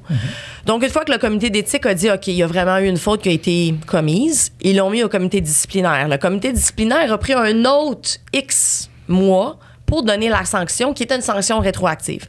Donc, 0.67 0.83
une 0.83 0.91
fois 0.91 1.05
que 1.05 1.13
le 1.13 1.19
comité 1.19 1.49
d'éthique 1.49 1.87
a 1.87 1.95
dit, 1.95 2.11
OK, 2.11 2.27
il 2.27 2.35
y 2.35 2.43
a 2.43 2.47
vraiment 2.49 2.79
eu 2.79 2.87
une 2.89 2.97
faute 2.97 3.23
qui 3.23 3.29
a 3.29 3.33
été 3.33 3.75
commise, 3.87 4.51
ils 4.61 4.77
l'ont 4.77 4.91
mis 4.91 5.05
au 5.05 5.09
comité 5.09 5.41
disciplinaire. 5.41 6.09
Le 6.09 6.19
comité 6.19 6.53
disciplinaire 6.53 7.13
a 7.13 7.19
pris 7.19 7.35
un 7.35 7.65
autre 7.65 8.11
X 8.33 8.91
mois 9.07 9.59
pour 9.89 10.03
donner 10.03 10.29
la 10.29 10.45
sanction, 10.45 10.93
qui 10.93 11.03
était 11.03 11.17
une 11.17 11.23
sanction 11.23 11.59
rétroactive. 11.59 12.27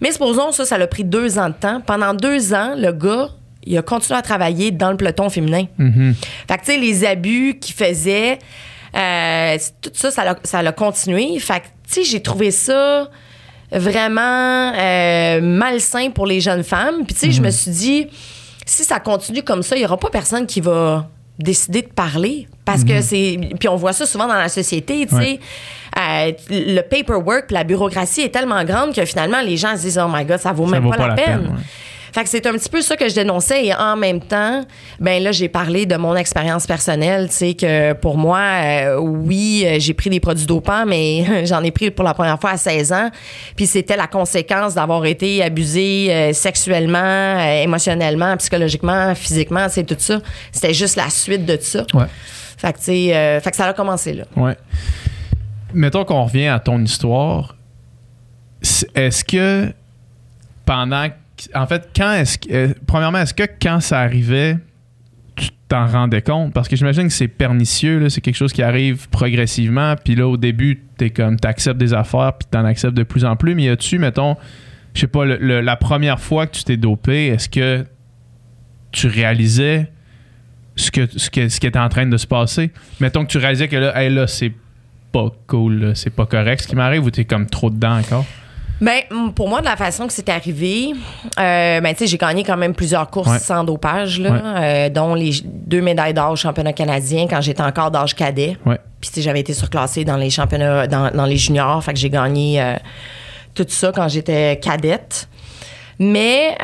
Mais 0.00 0.10
supposons, 0.10 0.50
ça, 0.50 0.64
ça 0.64 0.78
l'a 0.78 0.86
pris 0.86 1.04
deux 1.04 1.38
ans 1.38 1.50
de 1.50 1.54
temps. 1.54 1.80
Pendant 1.82 2.14
deux 2.14 2.54
ans, 2.54 2.74
le 2.76 2.92
gars, 2.92 3.28
il 3.64 3.76
a 3.76 3.82
continué 3.82 4.18
à 4.18 4.22
travailler 4.22 4.70
dans 4.70 4.90
le 4.90 4.96
peloton 4.96 5.28
féminin. 5.28 5.66
Fait 6.48 6.56
que, 6.56 6.64
tu 6.64 6.72
sais, 6.72 6.78
les 6.78 7.04
abus 7.04 7.58
qu'il 7.60 7.74
faisait, 7.74 8.38
euh, 8.96 9.58
tout 9.82 9.90
ça, 9.92 10.10
ça 10.10 10.24
l'a, 10.24 10.36
ça 10.44 10.62
l'a 10.62 10.72
continué. 10.72 11.38
Fait 11.38 11.60
que, 11.60 11.66
tu 11.86 11.94
sais, 11.94 12.04
j'ai 12.04 12.22
trouvé 12.22 12.50
ça 12.50 13.10
vraiment 13.70 14.72
euh, 14.74 15.40
malsain 15.42 16.10
pour 16.10 16.26
les 16.26 16.40
jeunes 16.40 16.64
femmes. 16.64 17.04
Puis, 17.04 17.14
tu 17.14 17.20
sais, 17.20 17.30
je 17.32 17.42
me 17.42 17.50
suis 17.50 17.70
dit, 17.70 18.06
si 18.64 18.82
ça 18.82 18.98
continue 18.98 19.42
comme 19.42 19.62
ça, 19.62 19.76
il 19.76 19.80
n'y 19.80 19.84
aura 19.84 19.98
pas 19.98 20.08
personne 20.08 20.46
qui 20.46 20.62
va 20.62 21.10
décider 21.38 21.82
de 21.82 21.88
parler. 21.88 22.48
Parce 22.64 22.84
que 22.84 23.00
c'est. 23.02 23.38
Puis, 23.58 23.68
on 23.68 23.76
voit 23.76 23.92
ça 23.92 24.06
souvent 24.06 24.26
dans 24.26 24.34
la 24.34 24.48
société, 24.48 25.06
tu 25.06 25.14
sais. 25.14 25.20
Ouais. 25.20 25.40
Euh, 25.98 26.32
le 26.50 26.80
paperwork, 26.80 27.50
la 27.50 27.62
bureaucratie 27.62 28.22
est 28.22 28.30
tellement 28.30 28.64
grande 28.64 28.94
que 28.94 29.04
finalement, 29.04 29.40
les 29.40 29.56
gens 29.56 29.76
se 29.76 29.82
disent, 29.82 30.00
oh 30.02 30.08
my 30.12 30.24
God, 30.24 30.38
ça 30.38 30.52
vaut 30.52 30.64
Ça 30.66 30.72
même 30.72 30.84
vaut 30.84 30.90
pas, 30.90 31.08
la, 31.08 31.14
peine. 31.14 31.40
ouais. 31.40 31.62
Fait 32.14 32.22
que 32.22 32.28
c'est 32.30 32.46
un 32.46 32.52
petit 32.52 32.68
peu 32.68 32.80
ça 32.80 32.96
que 32.96 33.08
je 33.08 33.14
dénonçais 33.16 33.66
et 33.66 33.74
en 33.74 33.96
même 33.96 34.20
temps, 34.20 34.64
ben 35.00 35.20
là 35.20 35.32
j'ai 35.32 35.48
parlé 35.48 35.84
de 35.84 35.96
mon 35.96 36.14
expérience 36.14 36.64
personnelle, 36.64 37.28
tu 37.28 37.34
sais 37.34 37.54
que 37.54 37.92
pour 37.94 38.16
moi 38.16 38.38
euh, 38.38 38.98
oui, 39.00 39.64
euh, 39.66 39.78
j'ai 39.80 39.94
pris 39.94 40.10
des 40.10 40.20
produits 40.20 40.46
dopants 40.46 40.86
mais 40.86 41.44
j'en 41.46 41.64
ai 41.64 41.72
pris 41.72 41.90
pour 41.90 42.04
la 42.04 42.14
première 42.14 42.40
fois 42.40 42.50
à 42.50 42.56
16 42.56 42.92
ans, 42.92 43.10
puis 43.56 43.66
c'était 43.66 43.96
la 43.96 44.06
conséquence 44.06 44.74
d'avoir 44.74 45.04
été 45.06 45.42
abusée 45.42 46.06
euh, 46.10 46.32
sexuellement, 46.32 46.98
euh, 46.98 47.62
émotionnellement, 47.62 48.36
psychologiquement, 48.36 49.12
physiquement, 49.16 49.66
c'est 49.68 49.84
tout 49.84 49.96
ça. 49.98 50.20
C'était 50.52 50.72
juste 50.72 50.94
la 50.94 51.10
suite 51.10 51.44
de 51.44 51.58
ça. 51.60 51.84
Ouais. 51.94 52.06
Fait 52.56 52.72
que 52.72 52.78
euh, 52.90 53.40
fait 53.40 53.50
que 53.50 53.56
ça 53.56 53.66
a 53.66 53.72
commencé 53.72 54.12
là. 54.12 54.24
Ouais. 54.36 54.56
Mettons 55.72 56.04
qu'on 56.04 56.22
revient 56.24 56.46
à 56.46 56.60
ton 56.60 56.80
histoire. 56.80 57.56
Est-ce 58.94 59.24
que 59.24 59.72
pendant. 60.64 61.08
En 61.54 61.66
fait, 61.66 61.88
quand 61.94 62.12
est-ce 62.14 62.38
que. 62.38 62.52
euh, 62.52 62.68
premièrement, 62.86 63.18
est-ce 63.18 63.34
que 63.34 63.44
quand 63.60 63.80
ça 63.80 64.00
arrivait, 64.00 64.56
tu 65.36 65.48
t'en 65.68 65.86
rendais 65.86 66.22
compte? 66.22 66.52
Parce 66.52 66.68
que 66.68 66.76
j'imagine 66.76 67.08
que 67.08 67.12
c'est 67.12 67.28
pernicieux, 67.28 68.08
c'est 68.08 68.20
quelque 68.20 68.36
chose 68.36 68.52
qui 68.52 68.62
arrive 68.62 69.08
progressivement. 69.08 69.94
Puis 69.96 70.14
là, 70.14 70.28
au 70.28 70.36
début, 70.36 70.84
t'es 70.96 71.10
comme. 71.10 71.38
T'acceptes 71.38 71.78
des 71.78 71.92
affaires, 71.92 72.34
puis 72.38 72.48
t'en 72.50 72.64
acceptes 72.64 72.94
de 72.94 73.02
plus 73.02 73.24
en 73.24 73.36
plus. 73.36 73.54
Mais 73.54 73.64
y 73.64 73.68
a-tu, 73.68 73.98
mettons, 73.98 74.36
je 74.94 75.00
sais 75.00 75.06
pas, 75.06 75.24
la 75.24 75.76
première 75.76 76.20
fois 76.20 76.46
que 76.46 76.56
tu 76.56 76.64
t'es 76.64 76.76
dopé, 76.76 77.26
est-ce 77.26 77.48
que 77.48 77.84
tu 78.92 79.08
réalisais 79.08 79.90
ce, 80.76 80.90
que, 80.92 81.06
ce, 81.06 81.28
ce 81.48 81.60
qui 81.60 81.66
était 81.66 81.78
en 81.78 81.88
train 81.88 82.06
de 82.06 82.16
se 82.16 82.28
passer? 82.28 82.70
Mettons 83.00 83.24
que 83.24 83.30
tu 83.30 83.38
réalisais 83.38 83.66
que 83.66 83.76
là, 83.76 84.00
hey, 84.00 84.12
là, 84.12 84.28
c'est 84.28 84.52
pas 85.10 85.32
cool, 85.46 85.92
c'est 85.94 86.10
pas 86.10 86.26
correct 86.26 86.62
ce 86.62 86.68
qui 86.68 86.76
m'arrive 86.76 87.04
ou 87.04 87.10
t'es 87.10 87.24
comme 87.24 87.46
trop 87.46 87.70
dedans 87.70 87.98
encore? 87.98 88.24
Ben, 88.80 89.00
pour 89.34 89.48
moi, 89.48 89.60
de 89.60 89.66
la 89.66 89.76
façon 89.76 90.06
que 90.06 90.12
c'est 90.12 90.28
arrivé, 90.28 90.92
euh, 91.38 91.80
ben, 91.80 91.92
tu 91.92 92.00
sais, 92.00 92.06
j'ai 92.06 92.18
gagné 92.18 92.42
quand 92.42 92.56
même 92.56 92.74
plusieurs 92.74 93.08
courses 93.08 93.28
Ouais. 93.30 93.38
sans 93.38 93.62
dopage, 93.64 94.18
là, 94.20 94.30
Ouais. 94.32 94.40
euh, 94.42 94.88
dont 94.90 95.14
les 95.14 95.30
deux 95.44 95.80
médailles 95.80 96.12
d'or 96.12 96.32
au 96.32 96.36
championnat 96.36 96.72
canadien 96.72 97.26
quand 97.30 97.40
j'étais 97.40 97.62
encore 97.62 97.90
d'âge 97.90 98.14
cadet. 98.14 98.56
Ouais. 98.66 98.78
Puis, 99.00 99.10
tu 99.10 99.16
sais, 99.16 99.22
j'avais 99.22 99.40
été 99.40 99.54
surclassée 99.54 100.04
dans 100.04 100.16
les 100.16 100.28
championnats, 100.30 100.86
dans, 100.86 101.10
dans 101.12 101.24
les 101.26 101.36
juniors. 101.36 101.82
Fait 101.84 101.92
que 101.92 101.98
j'ai 101.98 102.10
gagné 102.10 102.60
euh, 102.60 102.74
tout 103.54 103.64
ça 103.68 103.92
quand 103.94 104.08
j'étais 104.08 104.58
cadette. 104.60 105.28
Mais, 106.00 106.56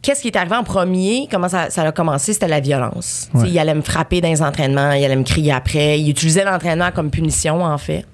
qu'est-ce 0.00 0.22
qui 0.22 0.28
est 0.28 0.36
arrivé 0.36 0.56
en 0.56 0.64
premier? 0.64 1.28
Comment 1.30 1.48
ça, 1.50 1.68
ça 1.70 1.82
a 1.82 1.92
commencé? 1.92 2.32
C'était 2.32 2.48
la 2.48 2.60
violence. 2.60 3.28
Il 3.46 3.58
allait 3.58 3.74
me 3.74 3.82
frapper 3.82 4.20
dans 4.22 4.28
les 4.30 4.40
entraînements, 4.42 4.92
il 4.92 5.04
allait 5.04 5.16
me 5.16 5.24
crier 5.24 5.52
après. 5.52 6.00
Il 6.00 6.08
utilisait 6.08 6.44
l'entraînement 6.44 6.90
comme 6.94 7.10
punition, 7.10 7.62
en 7.62 7.76
fait. 7.78 8.06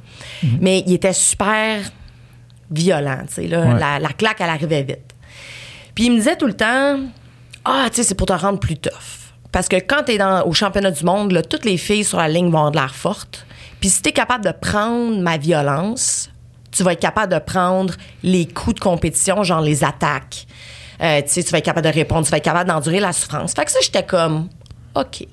Mais 0.60 0.82
il 0.86 0.92
était 0.94 1.12
super 1.12 1.78
violent, 2.70 3.24
là. 3.36 3.60
Ouais. 3.60 3.78
La, 3.78 3.98
la 3.98 4.08
claque, 4.10 4.40
elle 4.40 4.50
arrivait 4.50 4.82
vite. 4.82 5.14
Puis 5.94 6.06
il 6.06 6.12
me 6.12 6.16
disait 6.16 6.36
tout 6.36 6.46
le 6.46 6.54
temps, 6.54 6.98
ah, 7.64 7.86
tu 7.88 7.96
sais, 7.96 8.02
c'est 8.02 8.14
pour 8.14 8.26
te 8.26 8.32
rendre 8.32 8.58
plus 8.58 8.76
tough. 8.76 9.32
Parce 9.52 9.68
que 9.68 9.76
quand 9.76 10.02
t'es 10.04 10.18
dans, 10.18 10.44
au 10.46 10.52
championnat 10.52 10.90
du 10.90 11.04
monde, 11.04 11.32
là, 11.32 11.42
toutes 11.42 11.64
les 11.64 11.76
filles 11.76 12.04
sur 12.04 12.18
la 12.18 12.28
ligne 12.28 12.50
vont 12.50 12.58
avoir 12.58 12.72
de 12.72 12.76
l'air 12.76 12.94
fortes. 12.94 13.46
Puis 13.80 13.88
si 13.88 14.02
t'es 14.02 14.12
capable 14.12 14.44
de 14.44 14.50
prendre 14.50 15.20
ma 15.20 15.36
violence, 15.36 16.30
tu 16.72 16.82
vas 16.82 16.92
être 16.92 17.00
capable 17.00 17.32
de 17.32 17.38
prendre 17.38 17.94
les 18.22 18.46
coups 18.46 18.76
de 18.76 18.80
compétition, 18.80 19.44
genre 19.44 19.60
les 19.60 19.84
attaques. 19.84 20.46
Euh, 21.00 21.22
tu 21.22 21.28
sais, 21.28 21.44
tu 21.44 21.50
vas 21.52 21.58
être 21.58 21.64
capable 21.64 21.86
de 21.86 21.92
répondre, 21.92 22.24
tu 22.24 22.30
vas 22.30 22.38
être 22.38 22.44
capable 22.44 22.68
d'endurer 22.68 22.98
la 22.98 23.12
souffrance. 23.12 23.54
Fait 23.54 23.64
que 23.64 23.70
ça, 23.70 23.78
j'étais 23.82 24.02
comme, 24.02 24.48
OK. 24.94 25.26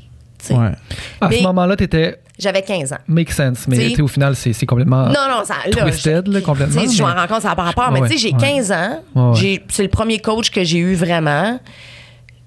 Tu. 0.48 0.54
Ouais. 0.54 0.72
À 1.20 1.28
Mais- 1.30 1.38
ce 1.40 1.44
moment-là, 1.44 1.76
t'étais 1.76 2.20
J'avais 2.40 2.62
15 2.62 2.94
ans. 2.94 2.98
make 3.08 3.32
sense, 3.32 3.68
mais 3.68 3.92
tu 3.94 4.02
au 4.02 4.08
final, 4.08 4.36
c'est 4.36 4.54
c'est 4.54 4.66
complètement. 4.66 5.06
Non, 5.08 5.28
non, 5.30 5.44
ça. 5.46 5.56
Là, 5.68 5.84
Twisted, 5.84 6.28
là, 6.28 6.42
complètement, 6.42 6.82
tu 6.82 6.92
Je 6.96 7.04
m'en 7.04 7.14
rends 7.14 7.28
compte, 7.28 7.42
ça 7.42 7.50
n'a 7.50 7.56
pas 7.56 7.64
rapport. 7.64 7.92
Mais 7.92 8.02
tu 8.02 8.08
sais, 8.10 8.18
j'ai 8.18 8.32
ouais. 8.34 8.40
15 8.40 8.72
ans. 8.72 9.00
Ouais, 9.16 9.22
ouais. 9.24 9.36
J'ai- 9.36 9.64
C'est 9.70 9.84
le 9.84 9.90
premier 9.90 10.20
coach 10.20 10.50
que 10.50 10.64
j'ai 10.64 10.80
eu 10.80 10.96
vraiment. 10.96 11.60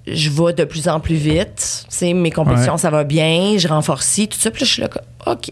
Je 0.06 0.28
vais 0.28 0.52
de 0.52 0.64
plus 0.64 0.86
en 0.88 1.00
plus 1.00 1.14
vite. 1.14 1.86
Tu 1.96 2.12
mes 2.12 2.30
compétitions, 2.30 2.72
Ouais. 2.74 2.78
ça 2.78 2.90
va 2.90 3.04
bien. 3.04 3.56
Je 3.56 3.66
renforce 3.68 4.14
tout 4.16 4.38
ça. 4.38 4.50
Puis 4.50 4.60
là, 4.62 4.66
je 4.66 4.72
suis 4.72 4.82
là, 4.82 4.88
comme, 4.88 5.02
OK. 5.34 5.50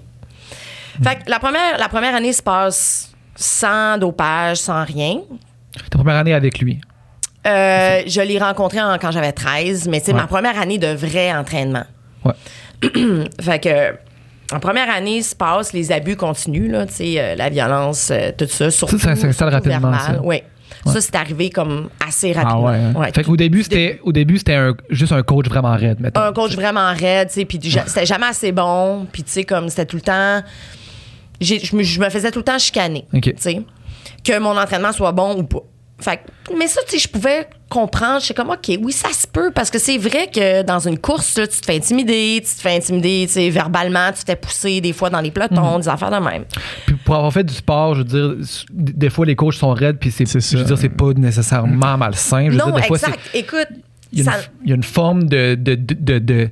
Fait 1.02 1.16
que 1.24 1.30
la 1.30 1.38
première, 1.38 1.78
la 1.78 1.88
première 1.88 2.14
année 2.14 2.34
se 2.34 2.42
passe 2.42 3.10
sans 3.34 3.96
dopage, 3.96 4.58
sans 4.58 4.84
rien. 4.84 5.20
Ta 5.90 5.96
première 5.96 6.16
année 6.16 6.34
avec 6.34 6.58
lui? 6.58 6.78
Euh, 7.46 8.02
je 8.06 8.20
l'ai 8.20 8.38
rencontré 8.38 8.80
en- 8.80 8.98
quand 8.98 9.10
j'avais 9.10 9.32
13, 9.32 9.88
mais 9.88 10.00
c'est 10.04 10.12
Ouais. 10.12 10.20
ma 10.20 10.26
première 10.26 10.60
année 10.60 10.76
de 10.78 10.88
vrai 10.88 11.32
entraînement. 11.32 11.84
Ouais. 12.24 13.24
Fait 13.40 13.58
que 13.62 14.54
en 14.54 14.60
première 14.60 14.90
année 14.90 15.22
se 15.22 15.34
passe, 15.34 15.72
les 15.72 15.92
abus 15.92 16.16
continuent, 16.16 16.70
là, 16.70 16.84
tu 16.86 16.92
sais, 16.94 17.14
euh, 17.18 17.34
la 17.36 17.48
violence, 17.48 18.10
euh, 18.10 18.32
tout 18.36 18.46
ça. 18.48 18.70
Surtout, 18.70 18.98
ça 18.98 19.16
s'installe 19.16 19.50
surtout 19.50 19.68
rapidement, 19.70 19.98
ça. 19.98 20.20
Oui. 20.22 20.42
Ça, 20.84 21.00
c'est 21.00 21.14
arrivé 21.14 21.48
comme 21.48 21.88
assez 22.04 22.32
rapidement. 22.32 22.64
ouais, 22.64 22.76
hein? 22.76 22.92
Ouais. 22.96 23.12
Fait 23.14 23.22
qu'au 23.22 23.36
début, 23.36 23.62
c'était 23.62 24.00
au 24.02 24.10
début, 24.12 24.38
c'était 24.38 24.54
un- 24.56 24.74
juste 24.90 25.12
un 25.12 25.22
coach 25.22 25.46
vraiment 25.48 25.74
raide, 25.76 26.00
mettons. 26.00 26.20
un 26.20 26.32
coach 26.32 26.54
vraiment 26.56 26.92
raide, 26.92 27.28
tu 27.28 27.34
sais, 27.34 27.44
puis 27.44 27.60
c'était 27.86 28.04
jamais 28.06 28.26
assez 28.26 28.50
bon, 28.52 29.06
puis 29.12 29.22
tu 29.22 29.30
sais, 29.30 29.44
comme 29.44 29.68
c'était 29.68 29.86
tout 29.86 29.96
le 29.96 30.02
temps. 30.02 30.42
Je 31.40 31.76
me, 31.76 31.82
je 31.82 32.00
me 32.00 32.08
faisais 32.10 32.30
tout 32.30 32.38
le 32.40 32.44
temps 32.44 32.58
chicaner, 32.58 33.06
tu 33.12 33.32
sais, 33.38 33.62
que 34.24 34.38
mon 34.38 34.56
entraînement 34.58 34.92
soit 34.92 35.12
bon 35.12 35.36
ou 35.36 35.42
pas. 35.44 35.62
Fait 35.98 36.16
que- 36.18 36.56
mais 36.58 36.66
ça, 36.66 36.80
tu 36.88 36.92
sais, 36.92 36.98
je 36.98 37.08
pouvais 37.08 37.46
comprendre. 37.72 38.20
Je 38.20 38.26
suis 38.26 38.34
comme, 38.34 38.50
OK, 38.50 38.78
oui, 38.82 38.92
ça 38.92 39.08
se 39.12 39.26
peut, 39.26 39.50
parce 39.54 39.70
que 39.70 39.78
c'est 39.78 39.98
vrai 39.98 40.28
que 40.32 40.62
dans 40.62 40.86
une 40.86 40.98
course, 40.98 41.38
là, 41.38 41.46
tu 41.46 41.58
te 41.60 41.64
fais 41.66 41.76
intimider, 41.76 42.42
tu 42.46 42.54
te 42.54 42.60
fais 42.60 42.76
intimider, 42.76 43.24
tu 43.26 43.32
sais, 43.34 43.48
verbalement, 43.50 44.12
tu 44.12 44.20
te 44.24 44.26
fais 44.30 44.36
pousser 44.36 44.80
des 44.80 44.92
fois 44.92 45.08
dans 45.10 45.20
les 45.20 45.30
pelotons, 45.30 45.74
Mhm. 45.76 45.80
des 45.82 45.88
affaires 45.88 46.10
de 46.10 46.24
même. 46.24 46.44
Puis 46.86 46.94
pour 47.04 47.14
avoir 47.16 47.32
fait 47.32 47.44
du 47.44 47.54
sport, 47.54 47.94
je 47.94 48.00
veux 48.02 48.04
dire, 48.04 48.36
des 48.70 49.10
fois 49.10 49.24
les 49.26 49.34
coachs 49.36 49.54
sont 49.54 49.72
raides, 49.72 49.96
puis 49.98 50.10
c'est, 50.10 50.26
je 50.26 50.56
veux 50.58 50.64
dire, 50.64 50.78
c'est 50.78 50.88
pas 50.90 51.12
nécessairement 51.14 51.96
malsain. 51.96 52.46
Je 52.46 52.50
veux 52.52 52.58
non, 52.58 52.66
dire, 52.66 52.74
des 52.76 52.82
fois, 52.82 52.96
exact. 52.98 53.18
Écoute, 53.34 53.68
il 54.12 54.18
y, 54.18 54.28
a 54.28 54.32
ça- 54.32 54.38
une, 54.38 54.44
il 54.64 54.68
y 54.68 54.72
a 54.72 54.76
une 54.76 54.82
forme 54.82 55.24
de 55.24 55.54
de 55.54 55.74
de 55.74 56.18
de, 56.18 56.48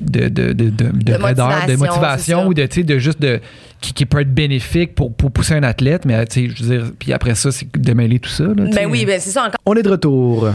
de 0.00 0.28
de, 0.28 0.52
de, 0.52 0.52
de, 0.52 0.70
de, 0.70 0.90
de 1.04 1.12
raideur, 1.12 1.48
de 1.66 1.76
motivation, 1.76 1.78
motivation 1.78 2.46
ou 2.46 2.54
de, 2.54 2.66
tu 2.66 2.74
sais, 2.76 2.82
de 2.84 2.98
juste 2.98 3.20
de 3.20 3.40
qui, 3.80 3.92
qui 3.92 4.06
peut 4.06 4.20
être 4.20 4.32
bénéfique 4.34 4.94
pour, 4.94 5.12
pour 5.14 5.30
pousser 5.30 5.54
un 5.54 5.62
athlète, 5.62 6.04
mais 6.04 6.24
tu 6.26 6.48
sais, 6.48 6.54
je 6.54 6.64
veux 6.64 6.78
dire, 6.78 6.92
puis 6.98 7.12
après 7.12 7.34
ça, 7.34 7.50
c'est 7.52 7.66
de 7.76 7.92
mêler 7.94 8.18
tout 8.18 8.28
ça. 8.30 8.44
Là, 8.44 8.64
ben 8.74 8.86
oui, 8.90 9.04
ben 9.06 9.18
c'est 9.20 9.30
ça 9.30 9.42
encore. 9.42 9.60
On 9.66 9.74
est 9.74 9.82
de 9.82 9.90
retour. 9.90 10.48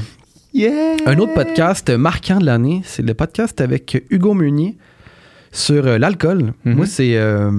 Un 1.06 1.18
autre 1.20 1.34
podcast 1.34 1.89
marquant 1.89 2.38
de 2.39 2.46
l'année, 2.46 2.82
c'est 2.86 3.02
le 3.04 3.14
podcast 3.14 3.60
avec 3.62 4.02
Hugo 4.10 4.34
Meunier 4.34 4.78
sur 5.52 5.86
euh, 5.86 5.98
l'alcool. 5.98 6.54
Mhm. 6.64 6.76
Moi, 6.76 6.86
c'est. 6.86 7.18
euh, 7.18 7.52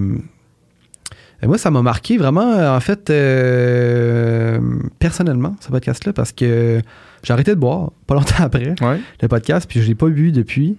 moi, 1.43 1.59
ça 1.59 1.71
m'a 1.71 1.83
marqué 1.83 2.17
vraiment, 2.17 2.55
euh, 2.55 2.75
en 2.75 2.81
fait, 2.81 3.11
euh, 3.11 4.59
personnellement, 4.99 5.55
ce 5.61 5.69
podcast-là, 5.69 6.13
parce 6.13 6.33
que 6.33 6.81
j'ai 7.23 7.33
arrêté 7.33 7.51
de 7.55 7.61
boire 7.61 7.93
pas 8.07 8.15
longtemps 8.15 8.35
après 8.45 8.75
Ouais. 8.81 8.99
le 9.21 9.29
podcast, 9.29 9.67
puis 9.69 9.83
je 9.83 9.87
l'ai 9.89 9.95
pas 9.95 10.09
bu 10.09 10.33
depuis. 10.33 10.77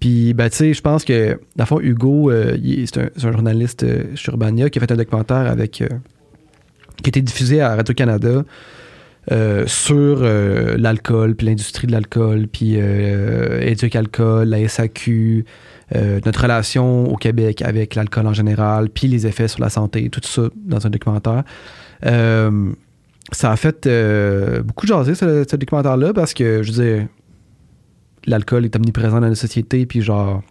Puis, 0.00 0.34
ben, 0.34 0.50
tu 0.50 0.56
sais, 0.56 0.74
je 0.74 0.82
pense 0.82 1.04
que, 1.04 1.40
dans 1.56 1.64
le 1.64 1.66
fond, 1.66 1.80
Hugo, 1.80 2.30
euh, 2.30 2.56
c'est 2.86 2.98
un, 2.98 3.30
journaliste 3.30 3.82
euh, 3.82 4.04
chez 4.14 4.30
Urbania 4.30 4.68
qui 4.68 4.78
a 4.78 4.80
fait 4.80 4.92
un 4.92 4.96
documentaire 4.96 5.50
avec. 5.50 5.80
euh, 5.80 5.88
qui 6.98 7.06
a 7.06 7.08
été 7.08 7.22
diffusé 7.22 7.60
à 7.60 7.76
Radio-Canada 7.76 8.42
sur 9.66 10.22
l'alcool, 10.22 11.34
puis 11.34 11.48
l'industrie 11.48 11.86
de 11.86 11.92
l'alcool, 11.92 12.46
puis 12.46 12.76
euh, 12.76 13.60
Éduc-Alcool, 13.60 14.48
la 14.48 14.66
SAQ, 14.66 15.44
notre 15.94 16.42
relation 16.42 17.12
au 17.12 17.16
Québec 17.16 17.60
avec 17.60 17.96
l'alcool 17.96 18.26
en 18.28 18.32
général, 18.32 18.88
puis 18.88 19.08
les 19.08 19.26
effets 19.26 19.48
sur 19.48 19.60
la 19.60 19.68
santé, 19.68 20.08
tout 20.08 20.20
ça 20.22 20.42
dans 20.64 20.86
un 20.86 20.90
documentaire. 20.90 21.42
Ça 22.02 23.52
a 23.52 23.56
fait 23.56 23.88
beaucoup 24.64 24.86
jaser, 24.86 25.14
ce, 25.14 25.44
ce 25.46 25.56
documentaire-là, 25.56 26.14
parce 26.14 26.32
que, 26.32 26.62
je 26.62 26.72
veux 26.72 26.84
dire, 26.84 27.06
l'alcool 28.26 28.64
est 28.64 28.74
omniprésent 28.76 29.20
dans 29.20 29.28
la 29.28 29.34
société, 29.34 29.86
puis 29.86 30.02
genre, 30.02 30.42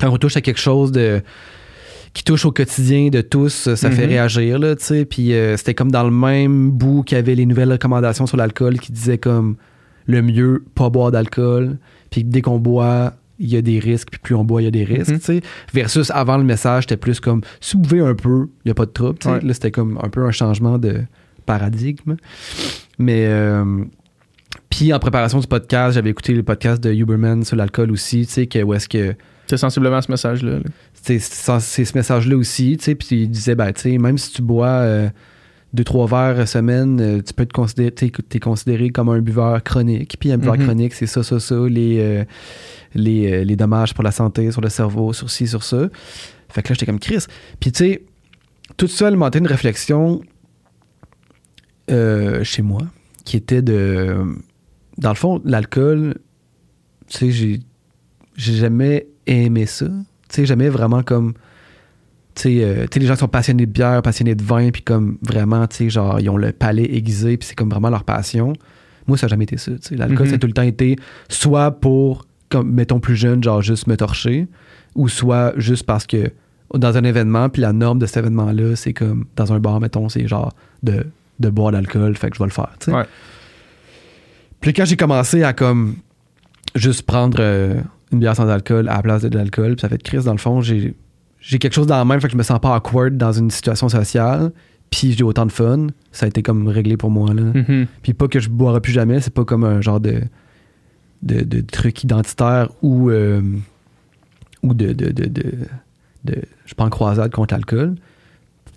quand 0.00 0.08
on 0.10 0.16
touche 0.16 0.36
à 0.36 0.40
quelque 0.40 0.60
chose 0.60 0.92
de 0.92 1.22
qui 2.12 2.24
touche 2.24 2.44
au 2.44 2.50
quotidien 2.50 3.08
de 3.08 3.20
tous, 3.20 3.72
ça 3.74 3.90
fait 3.90 4.02
Mhm. 4.04 4.08
réagir, 4.08 4.58
là, 4.58 4.74
tu 4.74 4.84
sais. 4.84 5.04
Puis 5.04 5.32
euh, 5.32 5.56
c'était 5.56 5.74
comme 5.74 5.92
dans 5.92 6.02
le 6.02 6.10
même 6.10 6.70
bout 6.72 7.04
qu'il 7.04 7.16
y 7.16 7.18
avait 7.20 7.36
les 7.36 7.46
nouvelles 7.46 7.70
recommandations 7.70 8.26
sur 8.26 8.36
l'alcool 8.36 8.80
qui 8.80 8.90
disaient 8.90 9.18
comme 9.18 9.56
le 10.06 10.20
mieux, 10.22 10.64
pas 10.74 10.90
boire 10.90 11.12
d'alcool. 11.12 11.78
Puis 12.10 12.24
dès 12.24 12.42
qu'on 12.42 12.58
boit, 12.58 13.12
il 13.38 13.48
y 13.48 13.56
a 13.56 13.62
des 13.62 13.78
risques, 13.78 14.08
puis 14.10 14.18
plus 14.20 14.34
on 14.34 14.42
boit, 14.42 14.60
il 14.60 14.64
y 14.64 14.68
a 14.68 14.72
des 14.72 14.82
risques, 14.82 15.10
Mhm. 15.12 15.18
tu 15.20 15.24
sais. 15.24 15.40
Versus 15.72 16.10
avant 16.10 16.36
le 16.36 16.42
message, 16.42 16.82
c'était 16.84 16.96
plus 16.96 17.20
comme 17.20 17.42
si 17.60 17.76
vous 17.76 17.82
buvez 17.82 18.00
un 18.00 18.14
peu, 18.16 18.48
il 18.64 18.68
n'y 18.68 18.70
a 18.72 18.74
pas 18.74 18.86
de 18.86 18.90
trouble, 18.90 19.18
tu 19.20 19.28
sais. 19.28 19.34
Ouais. 19.34 19.40
Là, 19.42 19.54
c'était 19.54 19.70
comme 19.70 19.96
un 20.02 20.08
peu 20.08 20.24
un 20.24 20.32
changement 20.32 20.78
de 20.78 21.02
paradigme. 21.46 22.16
Mais. 22.98 23.26
euh, 23.28 23.84
puis 24.70 24.92
en 24.92 24.98
préparation 24.98 25.38
du 25.40 25.46
podcast, 25.46 25.94
j'avais 25.94 26.10
écouté 26.10 26.32
le 26.32 26.42
podcast 26.42 26.82
de 26.82 26.92
Huberman 26.92 27.44
sur 27.44 27.56
l'alcool 27.56 27.90
aussi, 27.90 28.26
tu 28.26 28.32
sais, 28.32 28.46
que 28.46 28.62
où 28.62 28.72
est-ce 28.72 28.88
que 28.88 29.14
C'est 29.46 29.56
sensiblement 29.56 30.00
ce 30.00 30.10
message-là. 30.10 30.52
là. 30.58 30.60
c'est 31.02 31.18
ce 31.18 31.96
message-là 31.98 32.36
aussi, 32.36 32.76
tu 32.78 32.84
sais, 32.84 32.94
puis 32.94 33.22
il 33.22 33.28
disait, 33.30 33.54
ben, 33.56 33.72
tu 33.72 33.80
sais, 33.82 33.98
même 33.98 34.16
si 34.16 34.32
tu 34.32 34.42
bois 34.42 34.68
euh, 34.68 35.08
deux, 35.74 35.82
trois 35.84 36.06
verres 36.06 36.46
semaine, 36.48 37.00
euh, 37.00 37.20
tu 37.20 37.34
peux 37.34 37.46
te 37.46 37.52
considérer, 37.52 37.90
t'es, 37.90 38.38
considéré 38.40 38.90
comme 38.90 39.08
un 39.08 39.18
buveur 39.20 39.62
chronique, 39.62 40.16
puis 40.20 40.30
un 40.32 40.38
buveur 40.38 40.56
Mhm. 40.56 40.64
chronique, 40.64 40.94
c'est 40.94 41.06
ça, 41.06 41.22
ça, 41.22 41.40
ça, 41.40 41.56
les, 41.68 41.98
euh, 42.00 42.24
les, 42.94 43.44
les 43.44 43.56
dommages 43.56 43.92
pour 43.92 44.04
la 44.04 44.12
santé, 44.12 44.50
sur 44.52 44.60
le 44.60 44.68
cerveau, 44.68 45.12
sur 45.12 45.30
ci, 45.30 45.46
sur 45.48 45.64
ça. 45.64 45.88
Fait 46.48 46.62
que 46.62 46.68
là, 46.68 46.74
j'étais 46.74 46.86
comme 46.86 46.98
Chris. 47.00 47.24
Puis, 47.60 47.72
tu 47.72 47.78
sais, 47.84 48.02
tout 48.76 48.86
ça 48.88 49.08
alimentait 49.08 49.38
une 49.40 49.46
réflexion 49.46 50.22
chez 51.88 52.62
moi, 52.62 52.82
qui 53.24 53.36
était 53.36 53.62
de... 53.62 54.16
Dans 55.00 55.08
le 55.10 55.16
fond, 55.16 55.40
l'alcool, 55.44 56.14
tu 57.08 57.18
sais, 57.18 57.30
j'ai, 57.30 57.60
j'ai 58.36 58.54
jamais 58.54 59.06
aimé 59.26 59.66
ça. 59.66 59.86
Tu 59.86 59.94
sais, 60.36 60.46
jamais 60.46 60.68
vraiment 60.68 61.02
comme... 61.02 61.32
Tu 62.34 62.42
sais, 62.42 62.64
euh, 62.64 62.82
tu 62.86 62.94
sais, 62.94 63.00
les 63.00 63.06
gens 63.06 63.14
qui 63.14 63.20
sont 63.20 63.28
passionnés 63.28 63.66
de 63.66 63.72
bière, 63.72 64.00
passionnés 64.02 64.34
de 64.36 64.42
vin, 64.42 64.70
puis 64.70 64.82
comme 64.82 65.18
vraiment, 65.22 65.66
tu 65.66 65.76
sais, 65.76 65.90
genre, 65.90 66.20
ils 66.20 66.30
ont 66.30 66.36
le 66.36 66.52
palais 66.52 66.84
aiguisé, 66.84 67.36
puis 67.36 67.48
c'est 67.48 67.54
comme 67.56 67.70
vraiment 67.70 67.90
leur 67.90 68.04
passion. 68.04 68.52
Moi, 69.08 69.16
ça 69.18 69.26
n'a 69.26 69.30
jamais 69.30 69.44
été 69.44 69.56
ça. 69.56 69.72
tu 69.72 69.78
sais. 69.80 69.96
L'alcool, 69.96 70.26
Mhm. 70.26 70.30
ça 70.30 70.34
a 70.36 70.38
tout 70.38 70.46
le 70.46 70.52
temps 70.52 70.62
été 70.62 70.96
soit 71.28 71.72
pour, 71.72 72.26
comme, 72.48 72.70
mettons 72.70 73.00
plus 73.00 73.16
jeune, 73.16 73.42
genre 73.42 73.62
juste 73.62 73.86
me 73.88 73.96
torcher, 73.96 74.46
ou 74.94 75.08
soit 75.08 75.52
juste 75.56 75.84
parce 75.84 76.06
que 76.06 76.30
dans 76.74 76.96
un 76.96 77.02
événement, 77.02 77.48
puis 77.48 77.62
la 77.62 77.72
norme 77.72 77.98
de 77.98 78.06
cet 78.06 78.18
événement-là, 78.18 78.76
c'est 78.76 78.92
comme 78.92 79.24
dans 79.34 79.52
un 79.52 79.58
bar, 79.58 79.80
mettons, 79.80 80.08
c'est 80.08 80.28
genre 80.28 80.52
de, 80.84 81.04
de 81.40 81.50
boire 81.50 81.72
de 81.72 81.76
l'alcool, 81.78 82.16
fait 82.16 82.30
que 82.30 82.36
je 82.36 82.38
vais 82.42 82.46
le 82.46 82.52
faire. 82.52 82.70
tu 82.78 82.86
sais. 82.86 82.96
Ouais. 82.96 83.04
Puis 84.60 84.72
quand 84.72 84.84
j'ai 84.84 84.96
commencé 84.96 85.42
à 85.42 85.52
comme 85.52 85.96
juste 86.74 87.02
prendre 87.02 87.38
euh, 87.40 87.80
une 88.12 88.20
bière 88.20 88.36
sans 88.36 88.48
alcool 88.48 88.88
à 88.88 88.96
la 88.96 89.02
place 89.02 89.22
de, 89.22 89.28
de 89.28 89.38
l'alcool, 89.38 89.74
puis 89.76 89.80
ça 89.80 89.88
fait 89.88 89.98
de 89.98 90.02
crise, 90.02 90.24
dans 90.24 90.32
le 90.32 90.38
fond, 90.38 90.60
j'ai 90.60 90.94
j'ai 91.40 91.58
quelque 91.58 91.72
chose 91.72 91.86
dans 91.86 91.96
la 91.96 92.04
main, 92.04 92.20
fait 92.20 92.28
que 92.28 92.32
je 92.32 92.38
me 92.38 92.42
sens 92.42 92.60
pas 92.60 92.76
awkward 92.76 93.16
dans 93.16 93.32
une 93.32 93.50
situation 93.50 93.88
sociale, 93.88 94.52
puis 94.90 95.12
j'ai 95.12 95.24
autant 95.24 95.46
de 95.46 95.52
fun. 95.52 95.86
Ça 96.12 96.26
a 96.26 96.28
été 96.28 96.42
comme 96.42 96.68
réglé 96.68 96.96
pour 96.96 97.10
moi, 97.10 97.32
là. 97.32 97.42
Mhm. 97.42 97.86
Puis 98.02 98.12
pas 98.12 98.28
que 98.28 98.40
je 98.40 98.50
boirai 98.50 98.80
plus 98.80 98.92
jamais, 98.92 99.20
c'est 99.20 99.32
pas 99.32 99.44
comme 99.44 99.64
un 99.64 99.80
genre 99.80 100.00
de, 100.00 100.20
de, 101.22 101.42
de 101.42 101.60
truc 101.60 102.04
identitaire 102.04 102.68
ou, 102.82 103.10
euh, 103.10 103.40
ou 104.62 104.74
de, 104.74 104.92
de, 104.92 105.10
de, 105.10 106.34
Je 106.66 106.74
pas 106.74 106.84
en 106.84 106.90
croisade 106.90 107.32
contre 107.32 107.54
l'alcool. 107.54 107.94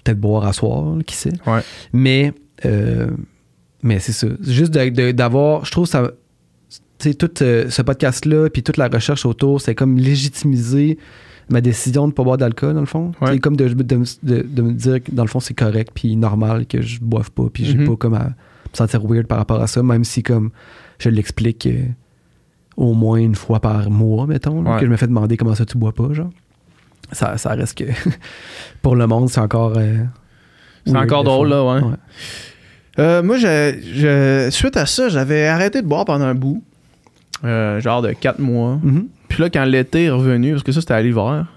Peut-être 0.04 0.20
boire 0.20 0.46
à 0.46 0.54
soir, 0.54 0.98
qui 1.06 1.16
sait. 1.16 1.34
Ouais. 1.46 1.62
Mais, 1.92 2.34
euh, 2.66 3.08
mais 3.84 4.00
c'est 4.00 4.12
ça. 4.14 4.28
C'est 4.44 4.52
Juste 4.52 4.72
d'avoir. 4.72 5.66
Je 5.66 5.72
trouve 5.72 5.86
ça. 5.86 6.12
Tu 7.00 7.10
sais, 7.10 7.14
tout 7.16 7.30
euh, 7.44 7.70
ce 7.70 7.82
podcast-là, 7.82 8.50
puis 8.50 8.64
toute 8.64 8.78
la 8.78 8.88
recherche 8.88 9.26
autour, 9.26 9.60
c'est 9.62 9.76
comme 9.76 9.98
légitimiser 9.98 10.98
ma 11.50 11.60
décision 11.60 12.04
de 12.04 12.08
ne 12.08 12.12
pas 12.14 12.24
boire 12.24 12.38
d'alcool, 12.38 12.74
dans 12.74 12.80
le 12.80 12.86
fond. 12.86 13.12
Ouais. 13.22 13.34
C'est 13.34 13.40
comme 13.40 13.58
de, 13.58 13.68
de, 13.68 13.84
de- 13.84 14.42
de 14.42 14.62
me 14.62 14.72
dire 14.72 15.04
que, 15.04 15.12
dans 15.12 15.24
le 15.24 15.28
fond, 15.28 15.42
c'est 15.42 15.54
correct, 15.54 15.92
puis 15.94 16.16
normal 16.16 16.66
que 16.66 16.82
je 16.82 17.00
boive 17.02 17.32
pas, 17.32 17.44
puis 17.52 17.66
j'ai 17.66 17.78
Mhm. 17.78 17.88
pas 17.90 17.96
comme 17.98 18.14
à 18.14 18.24
me 18.30 18.34
sentir 18.78 19.04
weird 19.06 19.28
par 19.28 19.38
rapport 19.40 19.62
à 19.62 19.68
ça, 19.68 19.84
même 19.84 20.06
si, 20.06 20.24
comme, 20.24 20.52
je 21.00 21.10
l'explique 21.10 21.66
euh, 21.66 21.84
au 22.78 22.94
moins 22.94 23.18
une 23.18 23.36
fois 23.36 23.60
par 23.60 23.90
mois, 23.90 24.26
mettons, 24.26 24.62
là, 24.64 24.76
Ouais. 24.76 24.80
que 24.80 24.86
je 24.86 24.92
me 24.92 24.96
fais 24.96 25.08
demander 25.08 25.36
comment 25.36 25.54
ça 25.56 25.66
tu 25.66 25.78
bois 25.78 25.92
pas, 25.92 26.14
genre. 26.14 26.30
Ça, 27.12 27.38
ça 27.38 27.50
reste 27.50 27.78
que, 27.78 27.84
pour 28.82 28.96
le 28.96 29.06
monde, 29.08 29.30
c'est 29.30 29.42
encore... 29.42 29.74
euh, 29.78 29.98
C'est 30.86 30.96
encore 30.96 31.26
drôle, 31.26 31.50
là, 31.50 31.64
ouais. 31.66 31.82
Euh, 33.00 33.24
moi, 33.24 33.38
je, 33.38 33.74
je- 33.96 34.50
suite 34.52 34.78
à 34.78 34.86
ça, 34.86 35.10
j'avais 35.10 35.48
arrêté 35.48 35.82
de 35.82 35.88
boire 35.88 36.06
pendant 36.06 36.26
un 36.26 36.36
bout. 36.36 36.64
Euh, 37.44 37.82
genre 37.82 38.02
de 38.02 38.12
4 38.12 38.40
mois. 38.40 38.80
Mhm. 38.84 39.08
Puis 39.28 39.42
là, 39.42 39.50
quand 39.50 39.66
l'été 39.66 40.06
est 40.06 40.10
revenu, 40.12 40.52
parce 40.52 40.64
que 40.64 40.72
ça, 40.72 40.80
c'était 40.82 40.94
à 40.94 41.02
l'hiver 41.02 41.48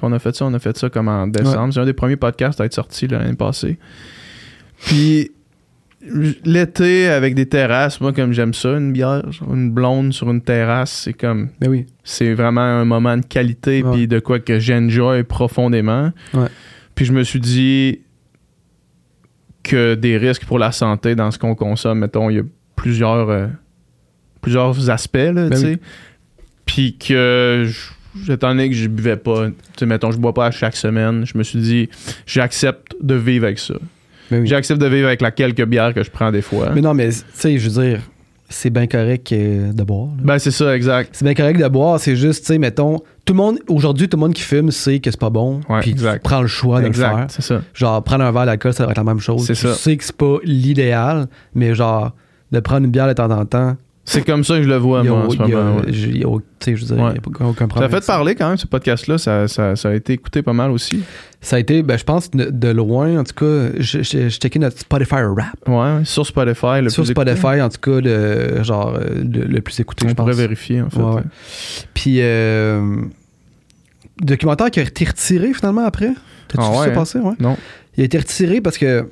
qu'on 0.00 0.12
a 0.12 0.18
fait 0.18 0.34
ça, 0.36 0.44
on 0.44 0.52
a 0.54 0.58
fait 0.58 0.76
ça 0.76 0.88
comme 0.90 1.08
en 1.08 1.26
décembre. 1.26 1.72
C'est 1.72 1.80
un 1.80 1.84
des 1.86 1.92
premiers 1.94 2.16
podcasts 2.16 2.60
à 2.60 2.66
être 2.66 2.74
sorti 2.74 3.06
l'année 3.08 3.34
passée. 3.34 3.78
Puis 4.84 5.30
l'été 6.44 7.08
avec 7.08 7.34
des 7.34 7.46
terrasses, 7.46 8.00
moi, 8.00 8.12
comme 8.12 8.32
j'aime 8.32 8.54
ça, 8.54 8.76
une 8.76 8.92
bière, 8.92 9.22
une 9.52 9.70
blonde 9.70 10.12
sur 10.12 10.30
une 10.30 10.42
terrasse, 10.42 10.92
c'est 11.04 11.12
comme. 11.14 11.48
Ben 11.60 11.68
oui. 11.70 11.86
C'est 12.04 12.34
vraiment 12.34 12.60
un 12.60 12.84
moment 12.84 13.16
de 13.16 13.24
qualité, 13.24 13.82
puis 13.90 14.06
de 14.06 14.18
quoi 14.20 14.38
que 14.38 14.58
j'enjoy 14.60 15.24
profondément. 15.24 16.12
Ouais. 16.34 16.48
Puis 16.94 17.04
je 17.06 17.12
me 17.12 17.22
suis 17.24 17.40
dit 17.40 18.00
que 19.66 19.94
des 19.94 20.16
risques 20.16 20.44
pour 20.44 20.58
la 20.58 20.72
santé 20.72 21.14
dans 21.14 21.30
ce 21.30 21.38
qu'on 21.38 21.54
consomme, 21.54 21.98
mettons, 21.98 22.30
il 22.30 22.36
y 22.36 22.38
a 22.38 22.42
plusieurs, 22.76 23.28
euh, 23.30 23.46
plusieurs 24.40 24.90
aspects, 24.90 25.16
là, 25.16 25.48
Ben 25.48 25.50
tu 25.50 25.56
sais. 25.56 25.66
oui. 25.66 25.78
Puis 26.64 26.96
que, 26.98 27.66
étant 28.28 28.48
donné 28.48 28.68
que 28.68 28.74
je 28.76 28.88
buvais 28.88 29.16
pas, 29.16 29.48
tu 29.48 29.54
sais, 29.78 29.86
mettons, 29.86 30.10
je 30.12 30.18
bois 30.18 30.34
pas 30.34 30.46
à 30.46 30.50
chaque 30.50 30.76
semaine, 30.76 31.24
je 31.26 31.36
me 31.36 31.42
suis 31.42 31.60
dit, 31.60 31.88
j'accepte 32.26 32.94
de 33.02 33.14
vivre 33.14 33.44
avec 33.46 33.58
ça. 33.58 33.74
Ben 34.30 34.40
oui. 34.40 34.46
J'accepte 34.46 34.80
de 34.80 34.86
vivre 34.86 35.06
avec 35.06 35.20
la 35.20 35.30
quelques 35.30 35.64
bières 35.64 35.94
que 35.94 36.02
je 36.02 36.10
prends 36.10 36.32
des 36.32 36.42
fois. 36.42 36.70
Mais 36.74 36.80
non, 36.80 36.94
mais 36.94 37.10
tu 37.10 37.22
sais, 37.32 37.58
je 37.58 37.68
veux 37.68 37.82
dire, 37.82 38.00
c'est 38.48 38.70
bien 38.70 38.86
correct 38.86 39.32
euh, 39.32 39.72
de 39.72 39.82
boire. 39.82 40.06
là. 40.16 40.22
Ben, 40.22 40.38
c'est 40.38 40.50
ça, 40.50 40.74
exact. 40.76 41.10
C'est 41.12 41.24
bien 41.24 41.34
correct 41.34 41.58
de 41.60 41.68
boire, 41.68 41.98
c'est 42.00 42.16
juste, 42.16 42.42
tu 42.46 42.52
sais, 42.52 42.58
mettons, 42.58 42.98
tout 43.24 43.32
le 43.32 43.36
monde, 43.38 43.58
aujourd'hui, 43.68 44.08
tout 44.08 44.16
le 44.16 44.20
monde 44.20 44.34
qui 44.34 44.42
fume 44.42 44.70
sait 44.70 45.00
que 45.00 45.10
c'est 45.10 45.18
pas 45.20 45.30
bon. 45.30 45.60
Puis 45.80 45.94
prends 46.22 46.40
le 46.40 46.46
choix 46.46 46.80
de 46.80 46.86
le 46.86 46.92
faire. 46.92 47.26
C'est 47.28 47.42
ça. 47.42 47.60
Genre, 47.74 48.02
prendre 48.02 48.24
un 48.24 48.30
verre 48.32 48.46
d'alcool, 48.46 48.72
ça 48.72 48.84
va 48.86 48.92
être 48.92 48.98
la 48.98 49.04
même 49.04 49.18
chose. 49.20 49.46
C'est 49.46 49.54
Tu 49.54 49.66
ça. 49.66 49.74
sais 49.74 49.96
que 49.96 50.04
c'est 50.04 50.16
pas 50.16 50.36
l'idéal, 50.44 51.26
mais 51.54 51.74
genre, 51.74 52.12
de 52.52 52.60
prendre 52.60 52.84
une 52.84 52.92
bière 52.92 53.08
de 53.08 53.12
temps 53.14 53.30
en 53.30 53.44
temps, 53.44 53.76
C'est 54.08 54.24
comme 54.24 54.44
ça 54.44 54.56
que 54.56 54.62
je 54.62 54.68
le 54.68 54.76
vois, 54.76 55.00
il 55.02 55.06
y 55.06 55.08
a- 55.08 55.10
moi, 55.12 55.26
en 55.26 55.30
ce 55.30 55.34
il 55.36 55.40
y 55.48 55.52
a- 55.52 55.56
moment. 55.56 55.76
ouais. 55.78 55.82
il 55.88 56.16
y 56.18 56.24
a- 56.24 56.28
tu 56.38 56.42
sais, 56.60 56.76
je 56.76 56.86
veux 56.86 56.94
dire, 56.94 57.04
Ouais. 57.04 57.10
il 57.10 57.16
y 57.16 57.18
a 57.18 57.20
pas- 57.20 57.44
aucun 57.44 57.64
Ça 57.64 57.66
problème. 57.66 57.90
a 57.92 57.96
fait 57.96 58.04
ça. 58.04 58.12
parler 58.12 58.34
quand 58.36 58.48
même, 58.48 58.56
ce 58.56 58.66
podcast-là. 58.68 59.18
Ça, 59.18 59.48
ça, 59.48 59.74
ça 59.74 59.88
a 59.88 59.94
été 59.94 60.12
écouté 60.12 60.42
pas 60.42 60.52
mal 60.52 60.70
aussi. 60.70 61.02
Ça 61.40 61.56
a 61.56 61.58
été, 61.58 61.82
ben, 61.82 61.98
je 61.98 62.04
pense, 62.04 62.30
de, 62.30 62.44
de 62.50 62.68
loin, 62.68 63.18
en 63.18 63.24
tout 63.24 63.34
cas, 63.34 63.70
je, 63.78 64.02
je 64.02 64.28
checkais 64.30 64.58
notre 64.60 64.78
Spotify 64.78 65.16
rap. 65.16 65.68
Ouais, 65.68 66.04
sur 66.04 66.24
Spotify. 66.24 66.80
Le 66.82 66.88
Sur 66.88 67.02
plus 67.02 67.10
écouté. 67.10 67.34
Spotify, 67.36 67.60
en 67.60 67.68
tout 67.68 67.80
cas, 67.80 68.00
le, 68.00 68.62
genre, 68.62 68.94
euh, 68.94 69.24
le, 69.24 69.44
le 69.44 69.60
plus 69.60 69.78
écouté, 69.80 70.06
On 70.06 70.10
je 70.10 70.14
pourrait 70.14 70.30
pense. 70.32 70.40
vérifier, 70.40 70.82
en 70.82 70.88
fait. 70.90 71.00
Ouais. 71.00 71.22
Puis, 71.92 72.18
euh, 72.20 72.80
documentaire 74.20 74.70
qui 74.70 74.80
a 74.80 74.82
été 74.84 75.04
retiré 75.04 75.52
finalement 75.52 75.84
après? 75.84 76.10
T'as-tu 76.48 76.64
Ah 76.64 76.70
vu 76.70 76.76
ça 76.76 76.84
hein? 76.84 76.90
passer? 76.94 77.18
Ouais. 77.18 77.34
Non. 77.40 77.56
Il 77.96 78.02
a 78.02 78.04
été 78.04 78.18
retiré 78.18 78.60
parce 78.60 78.78
que 78.78 79.08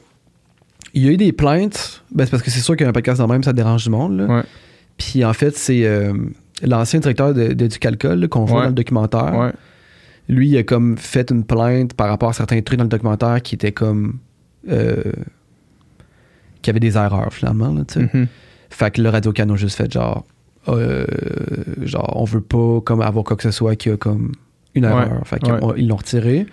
il 0.92 1.04
y 1.04 1.08
a 1.08 1.10
eu 1.10 1.16
des 1.16 1.32
plaintes. 1.32 2.02
Ben, 2.12 2.24
c'est 2.24 2.30
parce 2.30 2.42
que 2.42 2.50
c'est 2.50 2.60
sûr 2.60 2.76
qu'un 2.76 2.92
podcast 2.92 3.20
de 3.20 3.26
même, 3.26 3.42
ça 3.42 3.52
dérange 3.52 3.82
du 3.84 3.90
monde. 3.90 4.16
là. 4.18 4.44
Puis 4.98 5.24
en 5.24 5.32
fait, 5.32 5.56
c'est 5.56 5.84
euh, 5.86 6.12
l'ancien 6.62 7.00
directeur 7.00 7.34
de, 7.34 7.52
de 7.52 7.66
Ducalcol 7.66 8.18
là, 8.20 8.28
qu'on 8.28 8.44
voit 8.44 8.58
Ouais. 8.58 8.62
dans 8.64 8.68
le 8.70 8.74
documentaire. 8.74 9.34
Ouais. 9.36 9.52
Lui, 10.28 10.48
il 10.48 10.56
a 10.56 10.62
comme 10.62 10.96
fait 10.96 11.30
une 11.30 11.44
plainte 11.44 11.94
par 11.94 12.08
rapport 12.08 12.30
à 12.30 12.32
certains 12.32 12.60
trucs 12.62 12.78
dans 12.78 12.84
le 12.84 12.88
documentaire 12.90 13.42
qui 13.42 13.54
étaient 13.56 13.72
comme. 13.72 14.18
euh, 14.70 15.02
qui 16.62 16.70
avaient 16.70 16.80
des 16.80 16.96
erreurs 16.96 17.32
finalement. 17.32 17.72
Là. 17.74 17.82
Mhm. 17.96 18.26
Fait 18.70 18.90
que 18.90 19.02
le 19.02 19.08
Radio 19.10 19.32
Can 19.32 19.50
a 19.50 19.56
juste 19.56 19.76
fait 19.76 19.92
genre. 19.92 20.24
euh, 20.68 21.04
genre, 21.82 22.12
on 22.16 22.24
veut 22.24 22.40
pas 22.40 22.80
comme 22.80 23.02
avoir 23.02 23.22
quoi 23.24 23.36
que 23.36 23.42
ce 23.42 23.50
soit 23.50 23.76
qui 23.76 23.90
a 23.90 23.96
comme 23.98 24.32
une 24.74 24.84
erreur. 24.84 25.12
Ouais, 25.12 25.18
Fait 25.24 25.38
qu'ils 25.40 25.88
l'ont 25.88 25.96
retiré. 25.96 26.46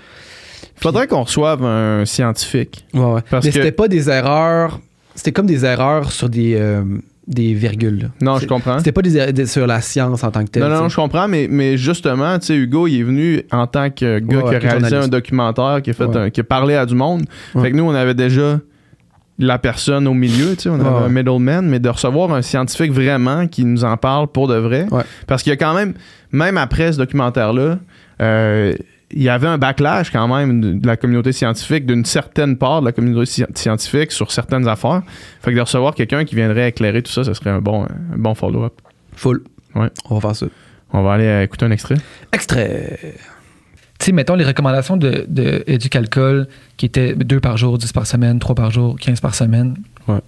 Faudrait 0.76 1.08
qu'on 1.08 1.24
reçoive 1.24 1.64
un 1.64 2.06
scientifique. 2.06 2.86
Ouais, 2.94 3.00
ouais. 3.06 3.22
Parce 3.30 3.46
Mais 3.46 3.52
que- 3.52 3.58
c'était 3.60 3.72
pas 3.72 3.88
des 3.88 4.10
erreurs. 4.10 4.80
C'était 5.16 5.32
comme 5.32 5.46
des 5.46 5.64
erreurs 5.66 6.12
sur 6.12 6.30
des, 6.30 6.56
euh, 6.56 6.84
des 7.32 7.54
virgules. 7.54 8.02
là. 8.04 8.08
Non, 8.22 8.38
je 8.38 8.46
comprends. 8.46 8.78
C'était 8.78 8.92
pas 8.92 9.02
des, 9.02 9.32
des- 9.34 9.46
sur 9.46 9.66
la 9.66 9.82
science 9.82 10.24
en 10.24 10.32
tant 10.32 10.44
que 10.44 10.50
telle. 10.52 10.64
Non, 10.64 10.70
non, 10.70 10.90
je 10.90 10.96
comprends, 10.96 11.28
mais, 11.28 11.48
mais 11.50 11.78
justement, 11.78 12.38
tu 12.40 12.48
sais, 12.48 12.56
Hugo, 12.56 12.88
il 12.88 13.00
est 13.00 13.04
venu 13.04 13.42
en 13.52 13.66
tant 13.68 13.90
que 13.90 14.20
gars 14.20 14.38
Ouais, 14.44 14.50
qui 14.50 14.56
a 14.56 14.70
réalisé 14.70 14.96
un 14.98 15.08
documentaire, 15.08 15.82
qui 15.82 15.90
a, 15.90 15.94
fait 15.94 16.04
Ouais. 16.06 16.18
un- 16.18 16.30
qui 16.30 16.42
a 16.42 16.44
parlé 16.44 16.76
à 16.76 16.86
du 16.86 16.94
monde. 16.96 17.24
Ouais. 17.56 17.62
Fait 17.64 17.72
que 17.72 17.78
nous, 17.78 17.84
on 17.84 17.94
avait 17.96 18.14
déjà 18.14 18.60
la 19.40 19.58
personne 19.58 20.08
au 20.08 20.14
milieu, 20.14 20.56
tu 20.56 20.64
sais, 20.64 20.70
on 20.70 20.80
avait 20.80 21.06
un 21.06 21.10
middleman, 21.10 21.66
mais 21.68 21.80
de 21.80 21.90
recevoir 21.90 22.32
un 22.34 22.42
scientifique 22.44 22.92
vraiment 22.92 23.48
qui 23.48 23.66
nous 23.66 23.84
en 23.84 23.98
parle 23.98 24.28
pour 24.28 24.48
de 24.48 24.56
vrai. 24.56 24.86
Parce 25.26 25.42
qu'il 25.42 25.50
y 25.50 25.54
a 25.54 25.58
quand 25.58 25.74
même, 25.74 25.94
même 26.32 26.58
après 26.58 26.92
ce 26.94 26.98
documentaire-là, 27.00 27.80
euh, 28.22 28.74
il 29.14 29.22
y 29.24 29.30
avait 29.30 29.48
un 29.48 29.58
backlash 29.58 30.12
quand 30.12 30.28
même 30.28 30.80
de, 30.80 30.88
la 30.88 30.98
communauté 30.98 31.32
scientifique, 31.32 31.86
d'une 31.86 32.06
certaine 32.06 32.58
part 32.58 32.82
de 32.82 32.86
la 32.88 32.92
communauté 32.92 33.26
sci- 33.30 33.46
scientifique 33.56 34.12
sur 34.12 34.32
certaines 34.32 34.68
affaires. 34.68 35.02
Fait 35.42 35.52
que 35.52 35.56
de 35.56 35.62
recevoir 35.62 35.96
quelqu'un 35.96 36.26
qui 36.26 36.36
viendrait 36.36 36.70
éclairer 36.70 37.02
tout 37.02 37.12
ça, 37.12 37.24
ce 37.24 37.34
serait 37.34 37.50
un 37.50 37.62
bon, 37.62 37.84
un 37.84 38.18
bon 38.18 38.34
follow-up. 38.36 38.74
Full. 39.16 39.44
Ouais. 39.76 39.90
On 40.10 40.16
va 40.16 40.22
faire 40.22 40.36
ça. 40.36 40.46
On 40.94 41.04
va 41.04 41.14
aller 41.14 41.26
euh, 41.26 41.44
écouter 41.44 41.66
un 41.66 41.72
extrait. 41.72 41.96
Extrait. 42.34 43.00
Tu 44.00 44.06
sais, 44.06 44.12
mettons 44.12 44.36
les 44.36 44.44
recommandations 44.46 44.98
de, 44.98 45.26
de 45.28 45.64
qui 46.78 46.86
étaient 46.86 47.14
2 47.16 47.40
par 47.40 47.58
jour, 47.58 47.78
10 47.78 47.92
par 47.94 48.08
semaine, 48.08 48.40
3 48.40 48.56
par 48.56 48.72
jour, 48.72 48.98
15 49.00 49.20
par 49.20 49.36
semaine. 49.36 49.76
Ouais. 50.08 50.20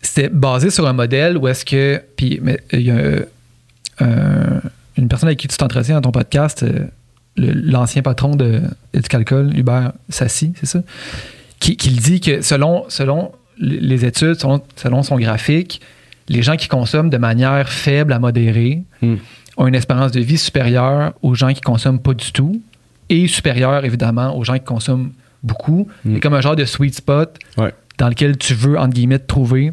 C'était 0.00 0.28
basé 0.28 0.70
sur 0.70 0.86
un 0.86 0.92
modèle 0.92 1.36
où 1.36 1.46
est-ce 1.46 1.64
que. 1.64 2.00
Puis, 2.16 2.40
mais, 2.42 2.58
il 2.72 2.80
y 2.80 2.90
a 2.90 2.94
euh, 2.94 3.20
un- 4.00 4.60
une 4.96 5.08
personne 5.08 5.28
avec 5.28 5.38
qui 5.38 5.46
tu 5.48 5.56
t'entretiens 5.56 5.96
dans 5.96 6.10
ton 6.10 6.12
podcast, 6.12 6.62
euh, 6.62 6.86
l'ancien 7.38 8.02
patron 8.02 8.34
de 8.36 8.60
Éducalcool, 8.92 9.56
Hubert 9.56 9.92
Sassi, 10.08 10.52
c'est 10.56 10.66
ça? 10.66 10.80
Qui, 11.60 11.76
qui 11.76 11.90
le 11.90 12.00
dit 12.00 12.20
que 12.20 12.42
selon, 12.42 12.84
selon 12.88 13.32
les 13.58 14.04
études, 14.04 14.34
selon, 14.34 14.62
selon 14.76 15.02
son 15.02 15.18
graphique, 15.18 15.80
les 16.28 16.42
gens 16.42 16.56
qui 16.56 16.68
consomment 16.68 17.10
de 17.10 17.16
manière 17.16 17.68
faible 17.68 18.12
à 18.12 18.18
modérée 18.18 18.82
Hmm. 19.00 19.16
ont 19.56 19.66
une 19.66 19.74
espérance 19.74 20.12
de 20.12 20.20
vie 20.20 20.38
supérieure 20.38 21.12
aux 21.22 21.34
gens 21.34 21.52
qui 21.52 21.60
consomment 21.60 22.00
pas 22.00 22.14
du 22.14 22.30
tout 22.32 22.60
et 23.08 23.26
supérieure 23.28 23.84
évidemment 23.84 24.36
aux 24.36 24.44
gens 24.44 24.54
qui 24.54 24.64
consomment 24.64 25.10
beaucoup. 25.42 25.88
Hmm. 26.04 26.14
C'est 26.14 26.20
comme 26.20 26.34
un 26.34 26.40
genre 26.40 26.56
de 26.56 26.64
sweet 26.64 26.94
spot 26.94 27.36
Ouais. 27.56 27.72
dans 27.98 28.08
lequel 28.08 28.36
tu 28.36 28.54
veux, 28.54 28.78
entre 28.78 28.94
guillemets, 28.94 29.18
te 29.18 29.26
trouver 29.26 29.72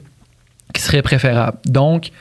qui 0.74 0.82
serait 0.82 1.01
préférable. 1.01 1.57
Donc, 1.66 2.11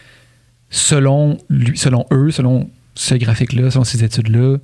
selon, 0.71 1.39
lui, 1.49 1.77
selon 1.79 2.07
eux, 2.13 2.31
selon 2.31 2.69
ce 2.95 3.15
graphique-là, 3.15 3.71
selon 3.71 3.85
ces 3.85 4.05
études-là, 4.05 4.59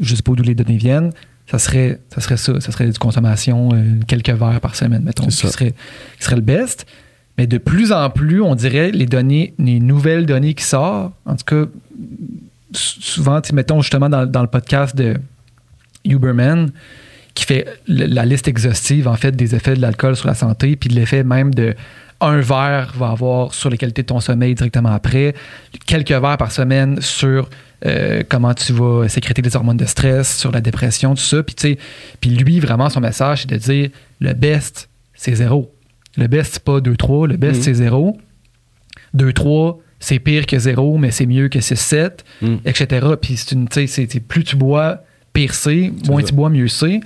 je 0.00 0.14
sais 0.14 0.22
pas 0.22 0.32
d'où 0.32 0.42
les 0.42 0.54
données 0.54 0.76
viennent, 0.76 1.12
ça 1.50 1.58
serait 1.58 2.00
ça. 2.10 2.20
Serait 2.20 2.36
ça, 2.36 2.60
ça 2.60 2.72
serait 2.72 2.88
du 2.88 2.98
consommation, 2.98 3.70
euh, 3.72 4.00
quelques 4.06 4.30
verres 4.30 4.60
par 4.60 4.74
semaine, 4.74 5.02
mettons, 5.02 5.26
qui 5.26 5.32
serait, 5.32 5.72
qui 6.18 6.24
serait 6.24 6.36
le 6.36 6.42
best. 6.42 6.86
Mais 7.36 7.46
de 7.46 7.58
plus 7.58 7.92
en 7.92 8.10
plus, 8.10 8.42
on 8.42 8.54
dirait, 8.54 8.90
les 8.90 9.06
données, 9.06 9.54
les 9.58 9.78
nouvelles 9.80 10.26
données 10.26 10.54
qui 10.54 10.64
sortent, 10.64 11.14
en 11.24 11.36
tout 11.36 11.44
cas, 11.44 11.70
souvent, 12.72 13.40
mettons 13.52 13.80
justement 13.80 14.08
dans, 14.08 14.26
dans 14.26 14.42
le 14.42 14.48
podcast 14.48 14.96
de 14.96 15.16
Uberman, 16.04 16.70
qui 17.34 17.44
fait 17.44 17.66
la 17.86 18.24
liste 18.24 18.48
exhaustive, 18.48 19.06
en 19.06 19.14
fait, 19.14 19.30
des 19.30 19.54
effets 19.54 19.74
de 19.74 19.80
l'alcool 19.80 20.16
sur 20.16 20.26
la 20.26 20.34
santé, 20.34 20.74
puis 20.74 20.88
de 20.88 20.96
l'effet 20.96 21.22
même 21.22 21.54
de 21.54 21.76
un 22.20 22.40
verre 22.40 22.92
va 22.96 23.10
avoir 23.10 23.54
sur 23.54 23.70
les 23.70 23.78
qualités 23.78 24.02
de 24.02 24.06
ton 24.08 24.20
sommeil 24.20 24.54
directement 24.54 24.90
après, 24.92 25.34
quelques 25.86 26.10
verres 26.10 26.36
par 26.36 26.50
semaine 26.52 27.00
sur 27.00 27.48
euh, 27.86 28.22
comment 28.28 28.54
tu 28.54 28.72
vas 28.72 29.08
sécréter 29.08 29.40
les 29.40 29.54
hormones 29.54 29.76
de 29.76 29.84
stress, 29.84 30.36
sur 30.36 30.50
la 30.50 30.60
dépression, 30.60 31.14
tout 31.14 31.20
ça. 31.22 31.42
Puis, 31.44 31.54
tu 31.54 31.62
sais, 31.68 31.78
puis 32.20 32.30
lui, 32.30 32.58
vraiment, 32.58 32.88
son 32.90 33.00
message, 33.00 33.42
c'est 33.42 33.50
de 33.50 33.56
dire 33.56 33.90
le 34.20 34.32
best, 34.32 34.88
c'est 35.14 35.34
zéro. 35.36 35.72
Le 36.16 36.26
best, 36.26 36.54
c'est 36.54 36.64
pas 36.64 36.80
2-3, 36.80 37.28
le 37.28 37.36
best, 37.36 37.58
Mhm. 37.58 37.62
c'est 37.62 37.74
zéro. 37.74 38.18
2-3, 39.14 39.78
c'est 40.00 40.18
pire 40.18 40.46
que 40.46 40.58
zéro, 40.58 40.98
mais 40.98 41.10
c'est 41.10 41.26
mieux 41.26 41.48
que 41.48 41.60
6-7, 41.60 42.24
Mhm. 42.42 42.60
etc. 42.64 43.06
Puis 43.20 43.36
c'est 43.36 43.52
une, 43.54 43.68
tu 43.68 43.80
sais, 43.80 43.86
c'est- 43.86 44.10
c'est 44.12 44.20
plus 44.20 44.44
tu 44.44 44.56
bois, 44.56 45.02
pire 45.32 45.54
c'est, 45.54 45.92
moins 46.08 46.22
tu 46.22 46.34
bois, 46.34 46.50
mieux 46.50 46.68
c'est. 46.68 47.00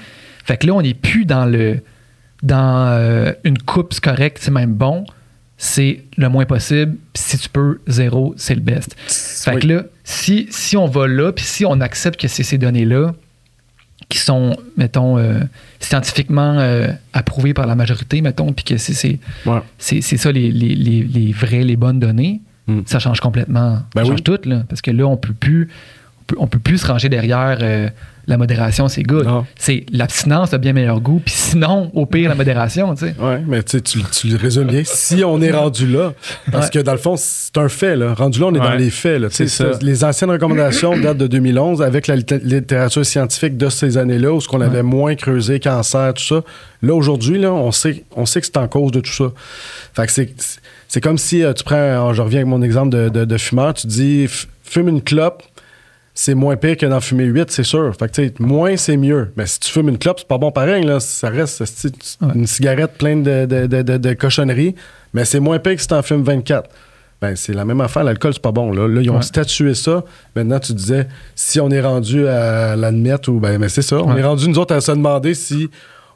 Fait 0.45 0.57
que 0.57 0.67
là, 0.67 0.75
on 0.75 0.83
n'est 0.83 0.95
plus 0.95 1.25
dans 1.25 1.45
le 1.47 1.81
dans 2.43 2.89
euh, 2.89 3.33
une 3.45 3.59
coupe, 3.59 3.93
c'est 3.95 4.03
correct, 4.03 4.39
c'est 4.41 4.51
même 4.51 4.75
bon. 4.75 5.05
C'est 5.59 6.03
le 6.17 6.29
moins 6.29 6.45
possible. 6.45 6.97
Puis 7.13 7.23
si 7.23 7.39
tu 7.39 7.49
peux, 7.49 7.81
zéro, 7.87 8.35
c'est 8.37 8.55
le 8.57 8.61
best. 8.61 8.97
Fait 9.45 9.61
que 9.61 9.67
là, 9.69 9.83
si, 10.03 10.49
si 10.51 10.77
on 10.77 10.87
va 10.87 11.07
là, 11.07 11.31
puis 11.33 11.45
si 11.45 11.65
on 11.65 11.81
accepte 11.81 12.21
que 12.21 12.27
c'est 12.27 12.43
ces 12.43 12.59
données-là 12.59 13.15
qui 14.09 14.19
sont, 14.19 14.57
mettons, 14.77 15.19
euh, 15.19 15.39
scientifiquement 15.79 16.59
euh, 16.59 16.89
approuvées 17.13 17.55
par 17.55 17.67
la 17.67 17.77
majorité, 17.77 18.21
mettons, 18.23 18.53
puis 18.53 18.65
que 18.65 18.77
c'est 18.77 18.93
c'est 18.95 19.21
Ouais. 19.47 19.61
c'est- 19.79 20.01
c'est 20.01 20.17
ça 20.17 20.33
les, 20.33 20.51
les, 20.51 20.75
les, 20.75 21.03
les 21.05 21.33
vraies, 21.33 21.65
les 21.65 21.77
bonnes 21.77 22.01
données, 22.01 22.41
Mm. 22.69 22.81
ça 22.87 22.99
change 23.01 23.19
complètement. 23.21 23.81
Ben 23.95 24.03
ça 24.03 24.05
change 24.05 24.19
oui. 24.19 24.23
tout, 24.23 24.39
là. 24.49 24.63
Parce 24.69 24.81
que 24.83 24.91
là, 24.93 25.05
on 25.07 25.17
peut 25.17 25.33
plus. 25.35 25.69
On 26.33 26.35
peut, 26.35 26.37
on 26.41 26.47
peut 26.47 26.59
plus 26.59 26.79
se 26.79 26.87
ranger 26.87 27.09
derrière 27.09 27.59
euh, 27.61 27.89
la 28.29 28.37
modération, 28.37 28.87
c'est 28.89 29.03
good. 29.03 29.27
C'est 29.59 29.85
l'abstinence 29.93 30.55
a 30.55 30.59
bien 30.59 30.73
meilleur 30.73 31.01
goût, 31.01 31.21
puis 31.25 31.35
sinon, 31.35 31.91
au 31.95 32.07
pire, 32.07 32.29
la 32.29 32.35
modération, 32.37 32.95
tu 32.95 33.07
sais. 33.07 33.15
Oui, 33.19 33.35
mais 33.47 33.63
tu, 33.65 33.83
tu, 33.83 34.29
le 34.29 34.37
résumes 34.37 34.69
bien. 34.69 34.83
Si 34.85 35.25
on 35.25 35.43
est 35.43 35.51
rendu 35.51 35.87
là, 35.89 36.15
parce 36.53 36.67
Ouais. 36.67 36.71
que 36.71 36.79
dans 36.79 36.93
le 36.93 36.99
fond, 36.99 37.17
c'est 37.19 37.59
un 37.59 37.69
fait. 37.69 37.97
Là. 37.97 38.15
Rendu 38.15 38.39
là, 38.39 38.47
on 38.47 38.55
est 38.55 38.59
dans 38.61 38.75
les 38.75 38.91
faits. 38.91 39.21
Là. 39.21 39.29
C'est 39.31 39.49
ça. 39.49 39.73
Les 39.83 40.05
anciennes 40.05 40.31
recommandations 40.31 40.97
datent 40.99 41.19
de 41.19 41.27
2011 41.27 41.83
avec 41.83 42.07
la 42.07 42.17
lit- 42.17 42.25
littérature 42.45 43.05
scientifique 43.05 43.57
de 43.57 43.69
ces 43.69 43.99
années-là 43.99 44.33
où 44.33 44.41
ce 44.41 44.47
qu'on 44.49 44.61
avait 44.61 44.83
moins 44.85 45.15
creusé, 45.17 45.59
cancer, 45.61 46.15
tout 46.15 46.23
ça. 46.25 46.43
Là, 46.83 46.95
aujourd'hui, 46.95 47.39
là, 47.41 47.53
on, 47.53 47.73
sait, 47.73 48.05
on 48.17 48.25
sait 48.27 48.41
que 48.41 48.47
c'est 48.47 48.57
en 48.57 48.69
cause 48.69 48.93
de 48.93 49.01
tout 49.01 49.13
ça. 49.13 49.33
Fait 49.95 50.07
que 50.07 50.13
c'est, 50.13 50.33
c'est 50.89 51.01
comme 51.01 51.19
si 51.19 51.43
euh, 51.43 51.53
tu 51.53 51.65
prends, 51.65 51.75
euh, 51.77 52.13
je 52.13 52.23
reviens 52.23 52.41
avec 52.41 52.49
mon 52.49 52.63
exemple 52.63 52.91
de, 52.91 53.09
de- 53.09 53.25
de 53.25 53.37
fumeur, 53.37 53.75
tu 53.75 53.87
dis 53.89 54.27
fume 54.65 54.89
une 54.89 55.03
clope, 55.03 55.43
c'est 56.15 56.35
moins 56.35 56.57
pire 56.57 56.77
que 56.77 56.87
d'en 56.87 57.01
fumer 57.01 57.25
8, 57.25 57.51
c'est 57.51 57.63
sûr. 57.63 57.95
Fait 57.99 58.07
que, 58.09 58.13
tu 58.13 58.27
sais, 58.27 58.35
moins, 58.39 58.77
c'est 58.77 58.97
mieux. 58.97 59.33
Mais 59.37 59.47
si 59.47 59.61
tu 59.61 59.71
fumes 59.71 59.89
une 59.89 59.99
clope, 59.99 60.19
c'est 60.21 60.29
pas 60.29 60.39
bon 60.39 60.51
pareil. 60.53 60.85
Là. 60.85 61.01
Ça 61.01 61.29
reste 61.31 61.63
une 62.35 62.47
cigarette 62.47 62.93
pleine 62.99 63.23
de, 63.23 63.47
de, 63.47 63.67
de, 63.83 63.97
de- 63.97 64.13
cochonneries, 64.15 64.75
mais 65.15 65.25
c'est 65.25 65.41
moins 65.41 65.59
pire 65.59 65.75
que 65.77 65.81
si 65.81 65.89
t'en 65.89 66.03
fumes 66.03 66.23
24. 66.23 66.69
Ben, 67.21 67.37
c'est 67.37 67.53
la 67.55 67.65
même 67.65 67.81
affaire. 67.81 68.03
L'alcool, 68.05 68.33
c'est 68.35 68.43
pas 68.43 68.51
bon. 68.53 68.73
Là, 68.73 68.89
Là, 68.89 69.01
ils 69.01 69.09
ont 69.11 69.17
Ouais. 69.17 69.23
statué 69.23 69.75
ça. 69.75 70.05
Maintenant, 70.35 70.59
tu 70.59 70.73
disais, 70.75 71.07
si 71.37 71.61
on 71.61 71.71
est 71.71 71.81
rendu 71.81 72.27
à 72.27 72.75
l'admettre, 72.75 73.31
ou 73.31 73.39
ben, 73.39 73.59
mais 73.59 73.69
c'est 73.69 73.81
ça. 73.83 73.99
On 74.03 74.13
Ouais. 74.13 74.21
est 74.21 74.25
rendu, 74.25 74.49
nous 74.49 74.59
autres, 74.59 74.75
à 74.75 74.81
se 74.81 74.91
demander 74.91 75.35
si 75.35 75.71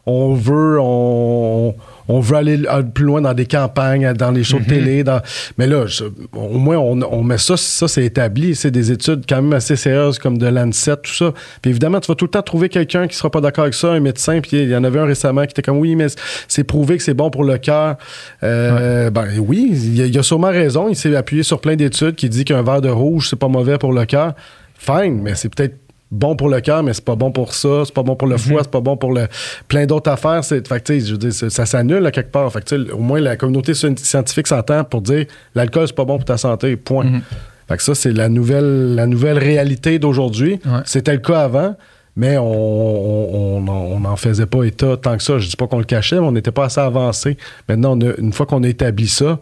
on 0.04 0.34
veut, 0.34 0.78
on, 0.80 1.74
on 2.08 2.20
veut 2.20 2.36
aller 2.36 2.58
plus 2.94 3.04
loin 3.04 3.20
dans 3.20 3.34
des 3.34 3.46
campagnes, 3.46 4.12
dans 4.14 4.30
les 4.30 4.44
shows 4.44 4.60
de 4.60 4.64
télé. 4.64 5.04
Dans... 5.04 5.20
Mais 5.58 5.66
là, 5.66 5.86
je- 5.86 6.04
au 6.34 6.58
moins, 6.58 6.76
on, 6.78 7.00
on 7.02 7.22
met 7.22 7.38
ça, 7.38 7.56
ça 7.56 7.88
c'est 7.88 8.04
établi. 8.04 8.54
C'est 8.54 8.70
des 8.70 8.92
études 8.92 9.24
quand 9.28 9.42
même 9.42 9.52
assez 9.52 9.76
sérieuses 9.76 10.18
comme 10.18 10.38
de 10.38 10.46
l'ANSET, 10.46 10.96
tout 11.02 11.12
ça. 11.14 11.32
Puis 11.62 11.70
évidemment, 11.70 12.00
tu 12.00 12.08
vas 12.08 12.14
tout 12.14 12.26
le 12.26 12.30
temps 12.30 12.42
trouver 12.42 12.68
quelqu'un 12.68 13.06
qui 13.08 13.16
sera 13.16 13.30
pas 13.30 13.40
d'accord 13.40 13.62
avec 13.64 13.74
ça, 13.74 13.92
un 13.92 14.00
médecin. 14.00 14.40
Puis 14.40 14.56
il 14.62 14.68
y 14.68 14.76
en 14.76 14.84
avait 14.84 15.00
un 15.00 15.06
récemment 15.06 15.42
qui 15.42 15.50
était 15.50 15.62
comme, 15.62 15.78
oui, 15.78 15.96
mais 15.96 16.06
c'est 16.48 16.64
prouvé 16.64 16.96
que 16.96 17.02
c'est 17.02 17.14
bon 17.14 17.30
pour 17.30 17.44
le 17.44 17.58
cœur. 17.58 17.96
Euh, 18.42 19.10
Ben 19.10 19.26
oui, 19.38 19.70
il 19.72 20.02
a, 20.02 20.06
il 20.06 20.18
a 20.18 20.22
sûrement 20.22 20.50
raison. 20.50 20.88
Il 20.88 20.96
s'est 20.96 21.14
appuyé 21.16 21.42
sur 21.42 21.60
plein 21.60 21.76
d'études 21.76 22.14
qui 22.14 22.28
dit 22.28 22.44
qu'un 22.44 22.62
verre 22.62 22.80
de 22.80 22.88
rouge, 22.88 23.28
c'est 23.30 23.36
pas 23.38 23.48
mauvais 23.48 23.78
pour 23.78 23.92
le 23.92 24.04
cœur. 24.04 24.34
Fine, 24.78 25.20
mais 25.22 25.34
c'est 25.34 25.48
peut-être 25.54 25.74
bon 26.10 26.36
pour 26.36 26.48
le 26.48 26.60
cœur, 26.60 26.82
mais 26.82 26.92
c'est 26.94 27.04
pas 27.04 27.16
bon 27.16 27.32
pour 27.32 27.52
ça, 27.54 27.82
c'est 27.84 27.94
pas 27.94 28.02
bon 28.02 28.14
pour 28.16 28.28
le 28.28 28.36
foie, 28.36 28.60
c'est 28.62 28.70
pas 28.70 28.80
bon 28.80 28.96
pour 28.96 29.12
le 29.12 29.26
plein 29.68 29.86
d'autres 29.86 30.10
affaires. 30.10 30.44
C'est, 30.44 30.66
fait 30.66 30.80
que, 30.80 30.84
tu 30.92 31.00
sais, 31.00 31.06
je 31.06 31.12
veux 31.12 31.18
dire, 31.18 31.32
ça, 31.32 31.66
s'annule 31.66 32.06
à 32.06 32.10
quelque 32.10 32.30
part. 32.30 32.50
Fait 32.52 32.64
que, 32.64 32.92
au 32.92 32.98
moins, 32.98 33.20
la 33.20 33.36
communauté 33.36 33.72
scien- 33.72 33.96
scientifique 33.98 34.46
s'entend 34.46 34.84
pour 34.84 35.00
dire 35.02 35.26
l'alcool, 35.54 35.86
c'est 35.88 35.96
pas 35.96 36.04
bon 36.04 36.16
pour 36.16 36.24
ta 36.24 36.36
santé, 36.36 36.76
point. 36.76 37.04
Mhm. 37.04 37.20
Fait 37.68 37.76
que 37.76 37.82
ça, 37.82 37.94
c'est 37.96 38.12
la 38.12 38.28
nouvelle, 38.28 38.94
la 38.94 39.06
nouvelle 39.06 39.38
réalité 39.38 39.98
d'aujourd'hui. 39.98 40.60
Ouais. 40.64 40.80
C'était 40.84 41.12
le 41.14 41.18
cas 41.18 41.40
avant, 41.40 41.74
mais 42.14 42.38
on 42.38 42.44
on- 42.46 43.56
on 43.58 43.68
en- 43.68 43.72
on 43.96 44.00
n'en 44.00 44.14
faisait 44.16 44.46
pas 44.46 44.62
état 44.62 44.96
tant 44.96 45.16
que 45.16 45.22
ça. 45.24 45.38
Je 45.38 45.48
dis 45.48 45.56
pas 45.56 45.66
qu'on 45.66 45.78
le 45.78 45.84
cachait, 45.84 46.16
mais 46.20 46.26
on 46.26 46.32
n'était 46.32 46.52
pas 46.52 46.66
assez 46.66 46.80
avancé. 46.80 47.36
Maintenant, 47.68 47.98
on 47.98 48.00
a- 48.08 48.14
une 48.18 48.32
fois 48.32 48.46
qu'on 48.46 48.62
a 48.62 48.68
établi 48.68 49.08
ça, 49.08 49.40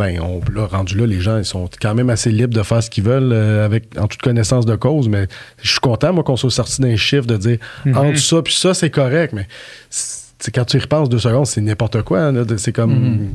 ben, 0.00 0.18
on, 0.20 0.40
là, 0.52 0.66
rendu 0.66 0.96
là, 0.96 1.06
les 1.06 1.20
gens, 1.20 1.36
ils 1.38 1.44
sont 1.44 1.68
quand 1.80 1.94
même 1.94 2.10
assez 2.10 2.32
libres 2.32 2.54
de 2.54 2.62
faire 2.62 2.82
ce 2.82 2.88
qu'ils 2.90 3.04
veulent 3.04 3.32
euh, 3.32 3.64
avec, 3.64 3.84
en 3.98 4.08
toute 4.08 4.20
connaissance 4.22 4.66
de 4.66 4.74
cause. 4.74 5.08
Mais 5.08 5.28
je 5.62 5.70
suis 5.70 5.80
content, 5.80 6.12
moi, 6.12 6.24
qu'on 6.24 6.36
soit 6.36 6.50
sorti 6.50 6.80
d'un 6.80 6.96
chiffre 6.96 7.26
de 7.26 7.36
dire 7.36 7.58
entre 7.94 8.18
ça 8.18 8.42
puis 8.42 8.54
ça, 8.54 8.74
c'est 8.74 8.90
correct. 8.90 9.32
Mais 9.34 9.46
c'est- 9.90 10.50
quand 10.54 10.64
tu 10.64 10.78
y 10.78 10.80
repenses 10.80 11.08
deux 11.10 11.18
secondes, 11.18 11.46
c'est 11.46 11.60
n'importe 11.60 12.02
quoi. 12.02 12.32
là. 12.32 12.44
C'est 12.56 12.72
comme. 12.72 13.28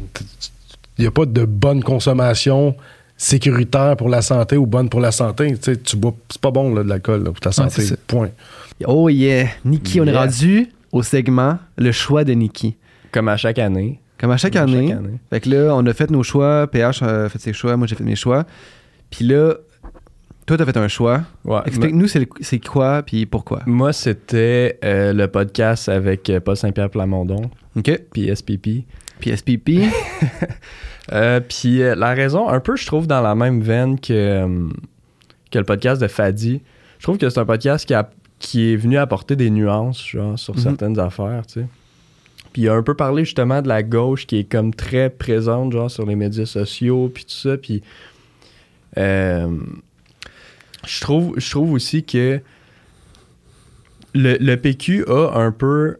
Il 0.97 1.01
n'y 1.01 1.07
a 1.07 1.11
pas 1.11 1.25
de 1.25 1.45
bonne 1.45 1.83
consommation 1.83 2.75
sécuritaire 3.17 3.95
pour 3.97 4.09
la 4.09 4.21
santé 4.21 4.57
ou 4.57 4.65
bonne 4.65 4.89
pour 4.89 4.99
la 4.99 5.11
santé. 5.11 5.51
Tu 5.55 5.57
sais, 5.61 5.77
tu 5.77 5.95
bois, 5.97 6.15
c'est 6.29 6.41
pas 6.41 6.51
bon 6.51 6.73
là, 6.73 6.83
de 6.83 6.89
l'alcool 6.89 7.23
pour 7.25 7.39
ta 7.39 7.51
santé. 7.51 7.83
Point. 8.07 8.29
Oh 8.85 9.07
yeah! 9.09 9.47
Nikki, 9.63 10.01
on 10.01 10.05
est 10.05 10.15
rendu 10.17 10.69
au 10.91 11.01
segment 11.03 11.57
Le 11.77 11.91
choix 11.91 12.23
de 12.23 12.33
Nikki. 12.33 12.75
Comme 13.11 13.27
à 13.29 13.37
chaque 13.37 13.59
année. 13.59 13.99
Comme 14.25 14.33
à 14.33 14.37
chaque 14.37 14.55
année. 14.55 14.87
chaque 14.89 14.97
année. 14.97 15.19
Fait 15.29 15.39
que 15.39 15.49
là, 15.49 15.75
on 15.75 15.85
a 15.85 15.93
fait 15.93 16.09
nos 16.09 16.23
choix. 16.23 16.67
PH 16.67 17.01
a 17.03 17.29
fait 17.29 17.39
ses 17.39 17.53
choix. 17.53 17.77
Moi, 17.77 17.87
j'ai 17.87 17.95
fait 17.95 18.03
mes 18.03 18.15
choix. 18.15 18.43
Puis 19.09 19.25
là, 19.25 19.53
toi, 20.45 20.57
t'as 20.57 20.65
fait 20.65 20.77
un 20.77 20.87
choix. 20.87 21.21
Ouais, 21.43 21.59
Explique-nous 21.65 22.07
c'est 22.07 22.59
quoi 22.59 23.03
puis 23.03 23.25
pourquoi? 23.25 23.61
Moi, 23.65 23.93
c'était 23.93 24.79
euh, 24.83 25.13
le 25.13 25.27
podcast 25.27 25.89
avec 25.89 26.29
euh, 26.29 26.39
Paul 26.39 26.55
Saint-Pierre 26.57 26.89
Plamondon, 26.89 27.49
OK? 27.75 27.99
puis 28.13 28.35
SPP. 28.35 28.85
Puis 29.19 29.35
SPP. 29.37 29.69
Euh, 31.11 31.39
puis 31.39 31.83
euh, 31.83 31.93
la 31.93 32.15
raison, 32.15 32.49
un 32.49 32.59
peu, 32.59 32.75
je 32.75 32.85
trouve, 32.87 33.05
dans 33.05 33.21
la 33.21 33.35
même 33.35 33.61
veine 33.61 33.99
que, 33.99 34.67
que 35.51 35.59
le 35.59 35.63
podcast 35.63 36.01
de 36.01 36.07
Fadi. 36.07 36.63
Je 36.97 37.03
trouve 37.03 37.19
que 37.19 37.29
c'est 37.29 37.39
un 37.39 37.45
podcast 37.45 37.85
qui, 37.85 37.93
a- 37.93 38.09
qui 38.39 38.73
est 38.73 38.75
venu 38.75 38.97
apporter 38.97 39.35
des 39.35 39.51
nuances, 39.51 40.03
genre, 40.03 40.39
sur 40.39 40.55
Mhm. 40.55 40.61
certaines 40.61 40.99
affaires, 40.99 41.43
tu 41.45 41.59
sais. 41.61 41.67
Puis 42.55 42.61
il 42.61 42.69
a 42.69 42.73
un 42.73 42.83
peu 42.83 42.93
parlé 42.93 43.25
justement 43.25 43.61
de 43.61 43.67
la 43.67 43.83
gauche 43.83 44.25
qui 44.27 44.37
est 44.37 44.43
comme 44.49 44.73
très 44.73 45.09
présente, 45.09 45.73
genre, 45.73 45.91
sur 45.91 46.05
les 46.05 46.15
médias 46.15 46.45
sociaux, 46.45 47.11
puis 47.13 47.25
tout 47.25 47.31
ça. 47.33 47.57
Puis 47.57 47.83
euh, 48.97 49.57
je, 50.87 51.01
trouve, 51.01 51.33
je 51.37 51.49
trouve 51.51 51.73
aussi 51.73 52.05
que 52.05 52.39
le, 54.13 54.37
le 54.39 54.55
PQ 54.55 55.03
a 55.09 55.33
un 55.37 55.51
peu 55.51 55.97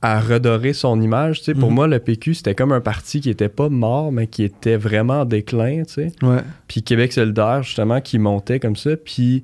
à 0.00 0.20
redorer 0.20 0.74
son 0.74 1.00
image. 1.00 1.38
Tu 1.40 1.46
sais, 1.46 1.54
Pour 1.54 1.70
Mhm. 1.70 1.74
moi, 1.74 1.86
le 1.88 1.98
PQ, 1.98 2.34
c'était 2.34 2.54
comme 2.54 2.70
un 2.70 2.80
parti 2.80 3.20
qui 3.20 3.30
était 3.30 3.48
pas 3.48 3.68
mort, 3.68 4.12
mais 4.12 4.28
qui 4.28 4.44
était 4.44 4.76
vraiment 4.76 5.22
en 5.22 5.24
déclin. 5.24 5.82
tu 5.82 5.94
sais. 5.94 6.12
ouais. 6.22 6.42
Puis 6.68 6.84
Québec 6.84 7.12
solidaire, 7.12 7.64
justement, 7.64 8.00
qui 8.00 8.20
montait 8.20 8.60
comme 8.60 8.76
ça. 8.76 8.96
Puis 8.96 9.42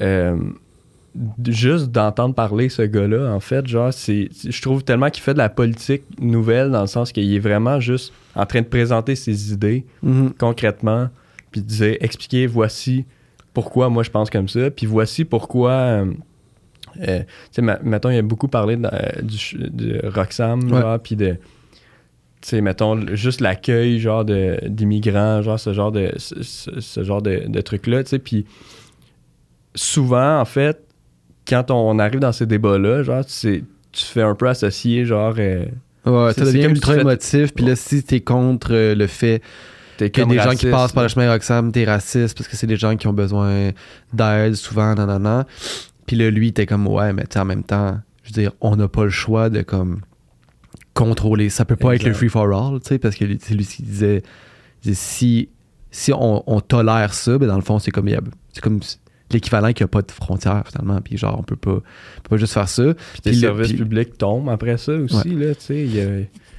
euh, 0.00 0.36
juste 1.46 1.90
d'entendre 1.90 2.34
parler 2.34 2.68
ce 2.68 2.82
gars-là, 2.82 3.32
en 3.32 3.40
fait, 3.40 3.66
genre, 3.66 3.92
c'est, 3.92 4.28
je 4.48 4.62
trouve 4.62 4.84
tellement 4.84 5.10
qu'il 5.10 5.22
fait 5.22 5.32
de 5.32 5.38
la 5.38 5.48
politique 5.48 6.02
nouvelle 6.20 6.70
dans 6.70 6.82
le 6.82 6.86
sens 6.86 7.12
qu'il 7.12 7.32
est 7.34 7.38
vraiment 7.38 7.80
juste 7.80 8.12
en 8.34 8.44
train 8.46 8.60
de 8.60 8.66
présenter 8.66 9.14
ses 9.14 9.52
idées 9.52 9.84
Mhm. 10.02 10.32
concrètement, 10.38 11.08
puis 11.50 11.60
de 11.62 11.66
dire, 11.66 11.96
expliquer, 12.00 12.46
voici 12.46 13.04
pourquoi 13.54 13.88
moi 13.88 14.02
je 14.02 14.10
pense 14.10 14.28
comme 14.30 14.48
ça, 14.48 14.70
puis 14.70 14.84
voici 14.86 15.24
pourquoi. 15.24 15.70
euh, 15.70 16.06
euh, 17.06 17.20
tu 17.52 17.62
sais, 17.64 17.78
mettons, 17.82 18.10
il 18.10 18.18
a 18.18 18.22
beaucoup 18.22 18.48
parlé 18.48 18.76
de, 18.76 18.86
euh, 18.92 19.22
du, 19.22 19.56
de 19.58 20.00
Roxham, 20.08 20.70
Ouais. 20.72 20.98
puis 21.02 21.16
de. 21.16 21.36
Tu 22.42 22.50
sais, 22.50 22.60
mettons, 22.60 23.14
juste 23.16 23.40
l'accueil, 23.40 23.98
genre, 23.98 24.24
de- 24.24 24.58
d'immigrants, 24.66 25.40
genre, 25.42 25.58
ce 25.58 25.72
genre 25.72 25.90
de, 25.92 26.12
ce, 26.18 27.02
genre 27.02 27.22
de, 27.22 27.44
de 27.48 27.60
trucs-là, 27.60 28.04
tu 28.04 28.10
sais, 28.10 28.18
puis 28.18 28.44
souvent, 29.74 30.40
en 30.40 30.44
fait, 30.44 30.82
quand 31.48 31.70
on 31.70 31.98
arrive 31.98 32.20
dans 32.20 32.32
ces 32.32 32.46
débats-là, 32.46 33.02
genre, 33.02 33.24
tu 33.24 33.64
fais 33.92 34.22
un 34.22 34.34
peu 34.34 34.48
associer, 34.48 35.04
genre, 35.04 35.34
euh, 35.38 35.64
Ouais, 36.04 36.32
ça 36.34 36.44
devient 36.44 36.66
ultra 36.66 36.94
si 36.94 37.00
émotif. 37.00 37.52
Puis 37.54 37.64
là, 37.64 37.74
si 37.74 38.02
t'es 38.04 38.20
contre 38.20 38.68
euh, 38.72 38.94
le 38.94 39.08
fait 39.08 39.42
t'es 39.96 40.08
qu'il 40.10 40.20
y 40.20 40.22
a 40.22 40.26
comme 40.28 40.36
des 40.36 40.42
gens 40.42 40.56
qui 40.56 40.66
passent 40.70 40.92
par 40.92 41.02
le 41.02 41.08
chemin 41.08 41.32
Roxham, 41.32 41.72
t'es 41.72 41.84
raciste 41.84 42.36
parce 42.36 42.46
que 42.48 42.54
c'est 42.56 42.68
des 42.68 42.76
gens 42.76 42.96
qui 42.96 43.08
ont 43.08 43.12
besoin 43.12 43.70
d'aide 44.12 44.54
souvent, 44.54 44.94
nan, 44.94 45.08
nan, 45.08 45.22
nan. 45.22 45.44
Puis 46.06 46.14
là, 46.16 46.30
lui, 46.30 46.52
t'es 46.52 46.64
comme, 46.64 46.86
ouais, 46.86 47.12
mais 47.12 47.22
tu 47.22 47.32
sais, 47.32 47.40
en 47.40 47.44
même 47.44 47.64
temps, 47.64 47.98
je 48.22 48.28
veux 48.28 48.40
dire, 48.40 48.52
on 48.60 48.76
n'a 48.76 48.86
pas 48.86 49.02
le 49.02 49.10
choix 49.10 49.50
de 49.50 49.62
comme 49.62 50.00
contrôler. 50.94 51.48
Ça 51.50 51.64
peut 51.64 51.74
pas 51.76 51.94
être 51.96 52.04
le 52.04 52.12
free 52.12 52.28
for 52.28 52.44
all, 52.52 52.80
tu 52.80 52.88
sais, 52.88 52.98
parce 52.98 53.16
que 53.16 53.24
lui- 53.24 53.38
c'est 53.42 53.54
lui 53.54 53.66
qui 53.66 53.82
disait, 53.82 54.22
si, 54.92 55.48
si 55.90 56.12
on, 56.12 56.44
on 56.46 56.60
tolère 56.60 57.14
ça, 57.14 57.36
ben 57.38 57.48
dans 57.48 57.56
le 57.56 57.62
fond, 57.62 57.78
c'est 57.80 57.90
comme, 57.90 58.08
c'est 58.52 58.60
comme 58.60 58.80
l'équivalent 59.32 59.72
qu'il 59.72 59.84
n'y 59.84 59.88
a 59.88 59.88
pas 59.88 60.02
de 60.02 60.10
frontières 60.12 60.62
finalement. 60.70 61.00
Puis 61.00 61.16
genre, 61.18 61.36
on 61.38 61.42
peut 61.42 61.56
pas, 61.56 61.70
on 61.72 62.20
peut 62.22 62.28
pas 62.30 62.36
juste 62.36 62.52
faire 62.54 62.68
ça. 62.68 62.94
Puis 62.94 63.20
tes 63.22 63.30
Puis 63.30 63.40
le- 63.40 63.46
services 63.48 63.68
puis- 63.68 63.76
publics 63.78 64.18
tombent 64.18 64.48
après 64.50 64.76
ça 64.78 64.92
aussi, 64.92 65.30
là, 65.34 65.54
tu 65.54 65.60
sais. 65.60 65.80
il 65.84 65.94
y 65.96 66.00
a- 66.00 66.06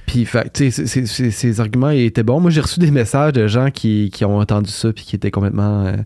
Puis, 0.06 0.26
tu 0.54 0.70
sais, 0.70 1.06
ces 1.30 1.60
arguments 1.60 1.90
étaient 1.90 2.22
bons. 2.22 2.40
Moi, 2.40 2.50
j'ai 2.50 2.62
reçu 2.62 2.80
des 2.80 2.90
messages 2.90 3.34
de 3.34 3.46
gens 3.46 3.70
qui, 3.70 4.10
qui 4.12 4.24
ont 4.24 4.38
entendu 4.38 4.70
ça 4.70 4.90
puis 4.92 5.04
qui 5.04 5.14
étaient 5.16 5.30
complètement 5.30 5.84
euh, 5.86 5.96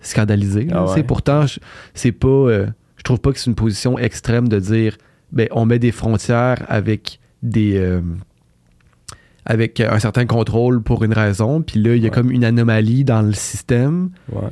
scandalisés. 0.00 0.66
Ah 0.72 0.84
ouais. 0.92 1.02
Pourtant, 1.04 1.46
je- 1.46 1.60
c'est 1.94 2.10
pas. 2.12 2.26
euh, 2.26 2.66
je 2.96 3.02
trouve 3.04 3.20
pas 3.20 3.30
que 3.32 3.38
c'est 3.38 3.48
une 3.50 3.54
position 3.54 3.98
extrême 3.98 4.48
de 4.48 4.58
dire, 4.58 4.96
ben, 5.30 5.46
on 5.52 5.64
met 5.64 5.78
des 5.78 5.92
frontières 5.92 6.64
avec 6.68 7.20
des. 7.42 7.76
euh, 7.76 8.00
avec 9.44 9.78
un 9.80 9.98
certain 10.00 10.26
contrôle 10.26 10.82
pour 10.82 11.04
une 11.04 11.12
raison, 11.12 11.62
puis 11.62 11.80
là, 11.80 11.94
il 11.94 12.02
y 12.02 12.06
a 12.06 12.08
Ouais. 12.08 12.14
comme 12.14 12.30
une 12.32 12.44
anomalie 12.44 13.04
dans 13.04 13.22
le 13.22 13.32
système. 13.32 14.10
ouais. 14.32 14.48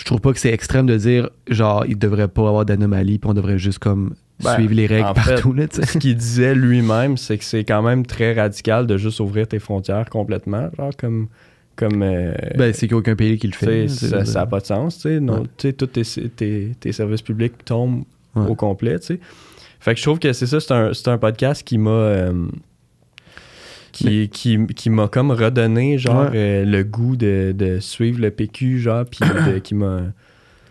Je 0.00 0.04
trouve 0.06 0.20
pas 0.20 0.32
que 0.32 0.38
c'est 0.38 0.50
extrême 0.52 0.86
de 0.86 0.96
dire, 0.96 1.28
genre, 1.48 1.84
il 1.86 1.98
devrait 1.98 2.28
pas 2.28 2.48
avoir 2.48 2.64
d'anomalie, 2.64 3.18
puis 3.18 3.28
on 3.30 3.34
devrait 3.34 3.58
juste 3.58 3.78
comme 3.80 4.14
Ben, 4.42 4.54
suivre 4.54 4.72
les 4.72 4.86
règles 4.86 5.04
en 5.08 5.14
fait, 5.14 5.34
partout. 5.34 5.52
là. 5.52 5.66
Ce 5.70 5.98
qu'il 5.98 6.16
disait 6.16 6.54
lui-même, 6.54 7.18
c'est 7.18 7.36
que 7.36 7.44
c'est 7.44 7.64
quand 7.64 7.82
même 7.82 8.06
très 8.06 8.32
radical 8.32 8.86
de 8.86 8.96
juste 8.96 9.20
ouvrir 9.20 9.46
tes 9.46 9.58
frontières 9.58 10.08
complètement, 10.08 10.70
genre 10.78 10.92
comme. 10.98 11.28
comme 11.76 12.02
euh, 12.02 12.32
ben, 12.56 12.72
c'est 12.72 12.88
qu'il 12.88 12.94
n'y 12.94 12.94
a 12.94 12.98
aucun 13.00 13.14
pays 13.14 13.38
qui 13.38 13.46
le 13.46 13.52
fait. 13.52 13.88
ça 13.88 14.22
n'a 14.24 14.46
pas 14.46 14.60
de 14.60 14.66
sens, 14.66 14.96
tu 14.96 15.02
sais. 15.02 15.20
non, 15.20 15.40
Ouais. 15.40 15.46
tu 15.58 15.68
sais, 15.68 15.72
Tous 15.74 15.86
tes, 15.86 16.02
tes- 16.02 16.72
tes 16.80 16.92
services 16.92 17.22
publics 17.22 17.62
tombent 17.64 18.04
Ouais. 18.36 18.46
au 18.48 18.54
complet, 18.54 18.98
tu 19.00 19.06
sais. 19.06 19.20
Fait 19.80 19.92
que 19.92 19.98
je 19.98 20.04
trouve 20.04 20.18
que 20.18 20.32
c'est 20.32 20.46
ça, 20.46 20.60
c'est 20.60 20.72
un, 20.72 20.92
un 21.12 21.18
podcast 21.18 21.62
qui 21.62 21.76
m'a. 21.78 21.90
euh, 21.90 22.32
qui, 23.92 24.28
qui, 24.28 24.66
qui 24.68 24.90
m'a 24.90 25.08
comme 25.08 25.30
redonné 25.30 25.98
genre 25.98 26.30
Ouais. 26.30 26.36
euh, 26.36 26.64
le 26.64 26.82
goût 26.84 27.16
de, 27.16 27.52
de 27.56 27.80
suivre 27.80 28.20
le 28.20 28.30
PQ 28.30 28.78
genre 28.80 29.04
puis 29.04 29.20
qui 29.62 29.74
m'a 29.74 30.02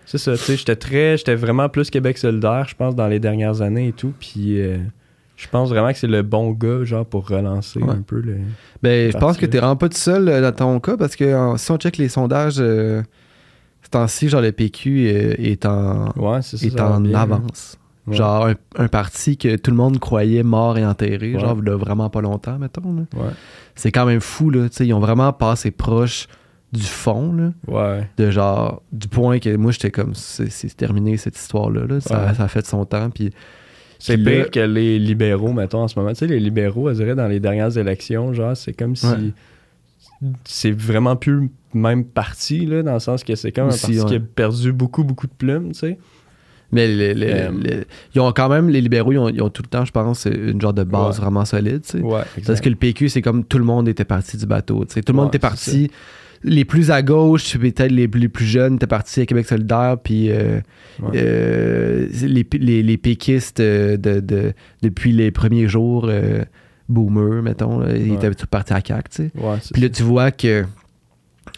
c'est 0.06 0.18
ça 0.18 0.32
tu 0.34 0.40
sais 0.40 0.56
j'étais 0.58 0.76
très 0.76 1.18
j'étais 1.18 1.36
vraiment 1.36 1.70
plus 1.70 1.90
Québec 1.90 2.18
solidaire 2.18 2.66
je 2.68 2.76
pense 2.76 2.96
dans 2.96 3.08
les 3.08 3.20
dernières 3.20 3.62
années 3.62 3.90
et 3.90 3.94
tout 3.94 4.14
puis 4.20 4.60
euh, 4.60 4.78
je 5.36 5.48
pense 5.48 5.70
vraiment 5.70 5.92
que 5.92 5.98
c'est 5.98 6.08
le 6.08 6.22
bon 6.22 6.52
gars 6.52 6.84
genre 6.84 7.06
pour 7.06 7.28
relancer 7.30 7.80
Ouais. 7.82 7.92
un 7.92 8.02
peu 8.02 8.20
le 8.20 8.38
Ben, 8.84 9.12
je 9.12 9.18
pense 9.18 9.38
que 9.38 9.46
t'es 9.46 9.58
vraiment 9.60 9.76
pas 9.78 9.88
tout 9.90 9.98
seul 9.98 10.28
euh, 10.28 10.42
dans 10.42 10.52
ton 10.56 10.80
cas 10.80 10.98
parce 10.98 11.16
que 11.16 11.54
si 11.58 11.72
on 11.72 11.78
check 11.78 11.96
les 11.98 12.10
sondages, 12.10 12.56
euh, 12.60 13.02
ce 13.84 13.90
temps-ci, 13.90 14.28
genre 14.30 14.42
le 14.42 14.52
PQ 14.52 15.08
euh, 15.08 15.34
est 15.40 15.66
en, 15.66 16.10
ouais 16.18 16.42
ça 16.42 16.58
est 16.58 16.70
ça 16.78 16.92
en 16.92 17.14
avance. 17.14 17.79
Ouais. 18.10 18.16
Genre 18.16 18.48
un, 18.48 18.54
un 18.78 18.88
parti 18.88 19.38
que 19.38 19.56
tout 19.56 19.72
le 19.72 19.78
monde 19.78 20.00
croyait 20.00 20.44
mort 20.44 20.78
et 20.78 20.86
enterré, 20.86 21.34
Ouais. 21.34 21.40
genre 21.40 21.58
a 21.58 21.76
vraiment 21.76 22.10
pas 22.10 22.22
longtemps, 22.22 22.58
mettons. 22.60 22.94
là. 22.94 23.02
Ouais. 23.16 23.32
C'est 23.76 23.92
quand 23.92 24.06
même 24.06 24.22
fou, 24.22 24.50
là. 24.50 24.70
tu 24.70 24.76
sais, 24.76 24.88
Ils 24.88 24.94
ont 24.94 25.00
vraiment 25.00 25.32
passé 25.34 25.72
proche 25.72 26.28
du 26.72 26.84
fond, 26.84 27.34
là, 27.34 27.52
Ouais. 27.68 28.08
de 28.18 28.30
genre, 28.30 28.82
du 28.92 29.08
point 29.08 29.40
que 29.40 29.56
moi, 29.56 29.72
j'étais 29.72 29.90
comme, 29.92 30.14
c'est 30.14 30.52
c'est 30.52 30.76
terminé 30.76 31.18
cette 31.18 31.38
histoire-là, 31.38 31.86
là. 31.88 32.00
Ça, 32.00 32.28
a 32.38 32.48
fait 32.48 32.66
son 32.68 32.86
temps, 32.86 33.10
puis 33.10 33.32
C'est 33.98 34.18
pire 34.18 34.44
là- 34.44 34.50
que 34.50 34.60
les 34.60 35.00
libéraux, 35.00 35.52
mettons, 35.52 35.82
en 35.82 35.88
ce 35.88 35.98
moment. 36.00 36.12
Tu 36.12 36.20
sais, 36.20 36.28
les 36.28 36.40
libéraux, 36.40 36.90
on 36.90 36.94
dirait, 36.94 37.16
dans 37.16 37.28
les 37.28 37.40
dernières 37.40 37.78
élections, 37.78 38.34
genre, 38.34 38.56
c'est 38.56 38.74
comme 38.74 38.96
si. 38.96 39.34
C'est 40.44 40.72
vraiment 40.72 41.16
plus 41.16 41.34
le 41.34 41.50
même 41.80 42.04
parti, 42.06 42.66
là, 42.66 42.84
dans 42.84 42.94
le 42.94 43.00
sens 43.00 43.24
que 43.24 43.36
c'est 43.36 43.52
comme 43.52 43.68
Aussi, 43.70 43.98
un 43.98 44.02
parti 44.02 44.10
qui 44.10 44.16
a 44.16 44.20
perdu 44.20 44.72
beaucoup, 44.74 45.04
beaucoup 45.04 45.28
de 45.28 45.32
plumes, 45.38 45.72
tu 45.72 45.80
sais. 45.80 46.00
Mais 46.72 46.88
les- 46.88 47.14
les- 47.16 47.26
Euh, 47.32 47.50
les- 47.62 47.84
ils 48.14 48.22
ont 48.22 48.32
quand 48.32 48.48
même, 48.50 48.70
les 48.70 48.82
libéraux, 48.82 49.12
ils 49.12 49.18
ont, 49.18 49.30
ils 49.30 49.42
ont 49.42 49.50
tout 49.50 49.64
le 49.64 49.70
temps, 49.70 49.86
je 49.86 49.92
pense, 49.92 50.26
une 50.26 50.62
genre 50.62 50.74
de 50.74 50.84
base 50.84 51.16
Ouais. 51.18 51.22
vraiment 51.24 51.46
solide. 51.46 51.82
tu 51.82 51.98
sais. 51.98 52.00
Ouais, 52.04 52.22
Parce 52.46 52.62
que 52.62 52.70
le 52.70 52.76
PQ, 52.76 53.10
c'est 53.10 53.22
comme 53.22 53.44
tout 53.44 53.58
le 53.58 53.64
monde 53.64 53.88
était 53.88 54.06
parti 54.06 54.38
du 54.38 54.46
bateau. 54.46 54.86
tu 54.86 54.94
sais. 54.94 55.02
Tout 55.02 55.14
le 55.14 55.18
monde 55.18 55.30
était 55.30 55.40
parti. 55.40 55.90
Les 56.44 56.64
plus 56.64 56.90
à 56.90 57.02
gauche, 57.02 57.58
peut-être 57.58 57.92
les, 57.92 58.08
les 58.08 58.30
plus 58.30 58.46
jeunes, 58.46 58.76
étaient 58.76 58.88
partis 58.88 59.20
à 59.22 59.26
Québec 59.26 59.46
solidaire. 59.46 59.98
Puis 60.02 60.30
euh, 60.32 60.62
euh, 61.16 62.08
les, 62.22 62.48
les, 62.54 62.84
les 62.84 62.98
péquistes, 62.98 63.60
euh, 63.60 63.98
de, 63.98 64.20
de- 64.22 64.54
depuis 64.82 65.12
les 65.12 65.32
premiers 65.32 65.68
jours, 65.68 66.06
euh, 66.08 66.44
boomers, 66.88 67.42
mettons, 67.44 67.80
là, 67.80 67.96
ils 67.96 68.14
étaient 68.14 68.34
tous 68.36 68.46
partis 68.46 68.74
à 68.74 68.80
CAQ. 68.86 69.10
tu 69.10 69.16
sais. 69.24 69.32
Puis 69.74 69.82
là, 69.82 69.90
tu 69.90 70.04
vois 70.04 70.32
que 70.32 70.66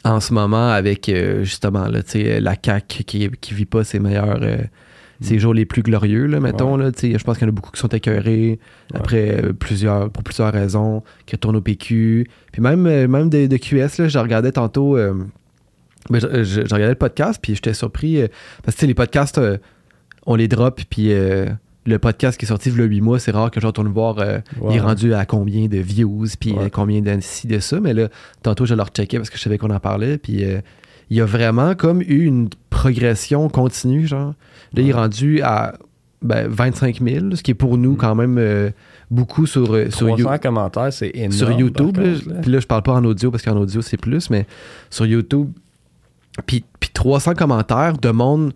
en 0.04 0.20
ce 0.20 0.34
moment, 0.34 0.70
avec 0.72 1.12
justement 1.44 1.88
là, 1.88 2.00
la 2.40 2.56
CAQ 2.64 3.04
qui, 3.04 3.30
qui 3.40 3.54
vit 3.54 3.66
pas 3.66 3.84
ses 3.84 4.00
meilleurs. 4.00 4.40
Ses 5.22 5.38
jours 5.40 5.54
les 5.54 5.66
plus 5.66 5.84
glorieux, 5.84 6.26
là, 6.26 6.40
mettons. 6.40 6.76
Là, 6.78 6.90
je 7.00 7.18
pense 7.24 7.38
qu'il 7.38 7.46
y 7.46 7.50
en 7.50 7.54
a 7.54 7.56
beaucoup 7.56 7.72
qui 7.72 7.80
sont 7.80 7.88
écœurés 7.90 8.60
après 8.94 9.44
euh, 9.44 9.54
plusieurs, 9.54 10.10
pour 10.10 10.24
plusieurs 10.24 10.52
raisons, 10.52 11.04
qui 11.26 11.36
retournent 11.36 11.56
au 11.58 11.62
PQ. 11.62 12.28
Puis 12.52 12.62
même, 12.62 12.86
euh, 12.88 13.08
même 13.08 13.30
de, 13.30 13.46
de 13.48 13.58
QS, 13.58 14.00
là, 14.02 14.08
je 14.08 14.18
regardais 14.20 14.52
tantôt. 14.52 14.98
euh, 14.98 15.14
ben, 16.10 16.20
je, 16.20 16.44
je- 16.44 16.62
je 16.62 16.74
regardais 16.74 16.90
le 16.90 16.96
podcast, 16.96 17.40
puis 17.42 17.54
j'étais 17.56 17.74
surpris. 17.76 18.20
parce 18.64 18.76
que 18.76 18.86
les 18.88 18.96
podcasts, 18.96 19.40
on 20.26 20.36
les 20.36 20.48
drop, 20.48 20.82
puis 20.90 21.10
le 21.86 21.98
podcast 22.00 22.40
qui 22.40 22.46
est 22.46 22.48
sorti 22.48 22.70
a 22.70 22.74
8 22.84 23.02
mois, 23.02 23.20
c'est 23.20 23.32
rare 23.32 23.52
que 23.52 23.60
je 23.62 23.68
retourne 23.68 23.88
voir. 23.90 24.18
euh, 24.20 24.40
il 24.70 24.76
est 24.78 24.80
rendu 24.80 25.14
à 25.14 25.26
combien 25.26 25.68
de 25.68 25.78
views, 25.78 26.26
puis 26.40 26.54
Ouais. 26.54 26.70
combien 26.72 27.02
de 27.02 27.18
ci, 27.22 27.46
de 27.48 27.60
ça. 27.60 27.80
Mais 27.80 27.94
là, 27.94 28.08
tantôt, 28.44 28.66
je 28.66 28.74
le 28.74 28.82
recheckais 28.82 29.18
parce 29.18 29.30
que 29.30 29.38
je 29.38 29.42
savais 29.44 29.58
qu'on 29.60 29.70
en 29.70 29.80
parlait. 29.80 30.18
Puis 30.18 30.44
euh, 30.44 30.62
il 31.12 31.18
y 31.18 31.22
a 31.22 31.26
vraiment 31.26 31.76
comme 31.76 32.02
eu 32.02 32.24
une 32.26 32.50
progression 32.70 33.48
continue, 33.50 34.08
genre. 34.08 34.34
Là, 34.74 34.82
il 34.82 34.90
est 34.90 34.94
rendu 34.94 35.42
à 35.42 35.74
ben, 36.22 36.48
25 36.48 37.02
000, 37.02 37.36
ce 37.36 37.42
qui 37.44 37.52
est 37.52 37.56
pour 37.56 37.78
nous 37.78 37.96
quand 37.96 38.14
même 38.16 38.38
euh, 38.38 38.70
beaucoup 39.10 39.46
sur, 39.48 39.74
euh, 39.74 39.90
sur, 39.90 40.08
300 40.08 40.34
You- 40.34 40.40
commentaires, 40.42 40.94
c'est 40.94 41.12
énorme. 41.16 41.32
sur 41.32 41.52
YouTube. 41.52 41.98
là. 41.98 42.14
contre. 42.14 42.42
Puis 42.42 42.52
là, 42.52 42.60
je 42.60 42.68
parle 42.68 42.84
pas 42.84 42.94
en 42.94 43.04
audio 43.04 43.32
parce 43.32 43.44
qu'en 43.44 43.58
audio, 43.58 43.82
c'est 43.82 43.98
plus, 43.98 44.30
mais 44.30 44.46
sur 44.90 45.06
YouTube, 45.06 45.50
puis, 46.46 46.64
puis 46.80 46.90
300 46.94 47.34
commentaires 47.34 47.98
de 47.98 48.10
monde 48.12 48.54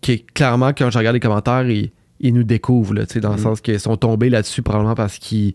qui, 0.00 0.22
clairement, 0.24 0.70
quand 0.76 0.90
je 0.90 0.98
regarde 0.98 1.14
les 1.14 1.20
commentaires, 1.20 1.68
ils, 1.68 1.90
ils 2.20 2.32
nous 2.34 2.44
découvrent, 2.44 2.94
là, 2.94 3.04
dans 3.20 3.30
le 3.30 3.36
Mm. 3.36 3.38
sens 3.38 3.60
qu'ils 3.60 3.78
sont 3.80 3.96
tombés 3.96 4.30
là-dessus 4.30 4.62
probablement 4.62 4.94
parce 4.94 5.18
qu'ils 5.18 5.54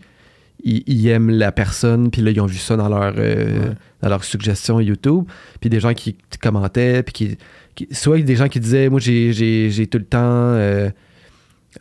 ils, 0.63 0.83
ils 0.87 1.07
aiment 1.07 1.29
la 1.29 1.51
personne, 1.51 2.09
puis 2.11 2.21
là, 2.21 2.31
ils 2.31 2.39
ont 2.41 2.45
vu 2.45 2.57
ça 2.57 2.75
dans 2.77 2.89
leur, 2.89 3.13
euh, 3.17 3.59
Ouais. 3.69 3.75
dans 4.01 4.09
leur 4.09 4.23
suggestion 4.23 4.79
YouTube, 4.79 5.23
puis 5.59 5.69
des 5.69 5.79
gens 5.79 5.93
qui 5.93 6.15
commentaient, 6.41 7.03
puis 7.03 7.13
qui, 7.13 7.37
qui- 7.75 7.87
soit 7.91 8.19
des 8.21 8.35
gens 8.35 8.47
qui 8.47 8.59
disaient, 8.59 8.89
moi, 8.89 8.99
j'ai, 8.99 9.33
j'ai, 9.33 9.69
j'ai 9.69 9.87
tout 9.87 9.97
le 9.97 10.05
temps... 10.05 10.19
euh, 10.21 10.89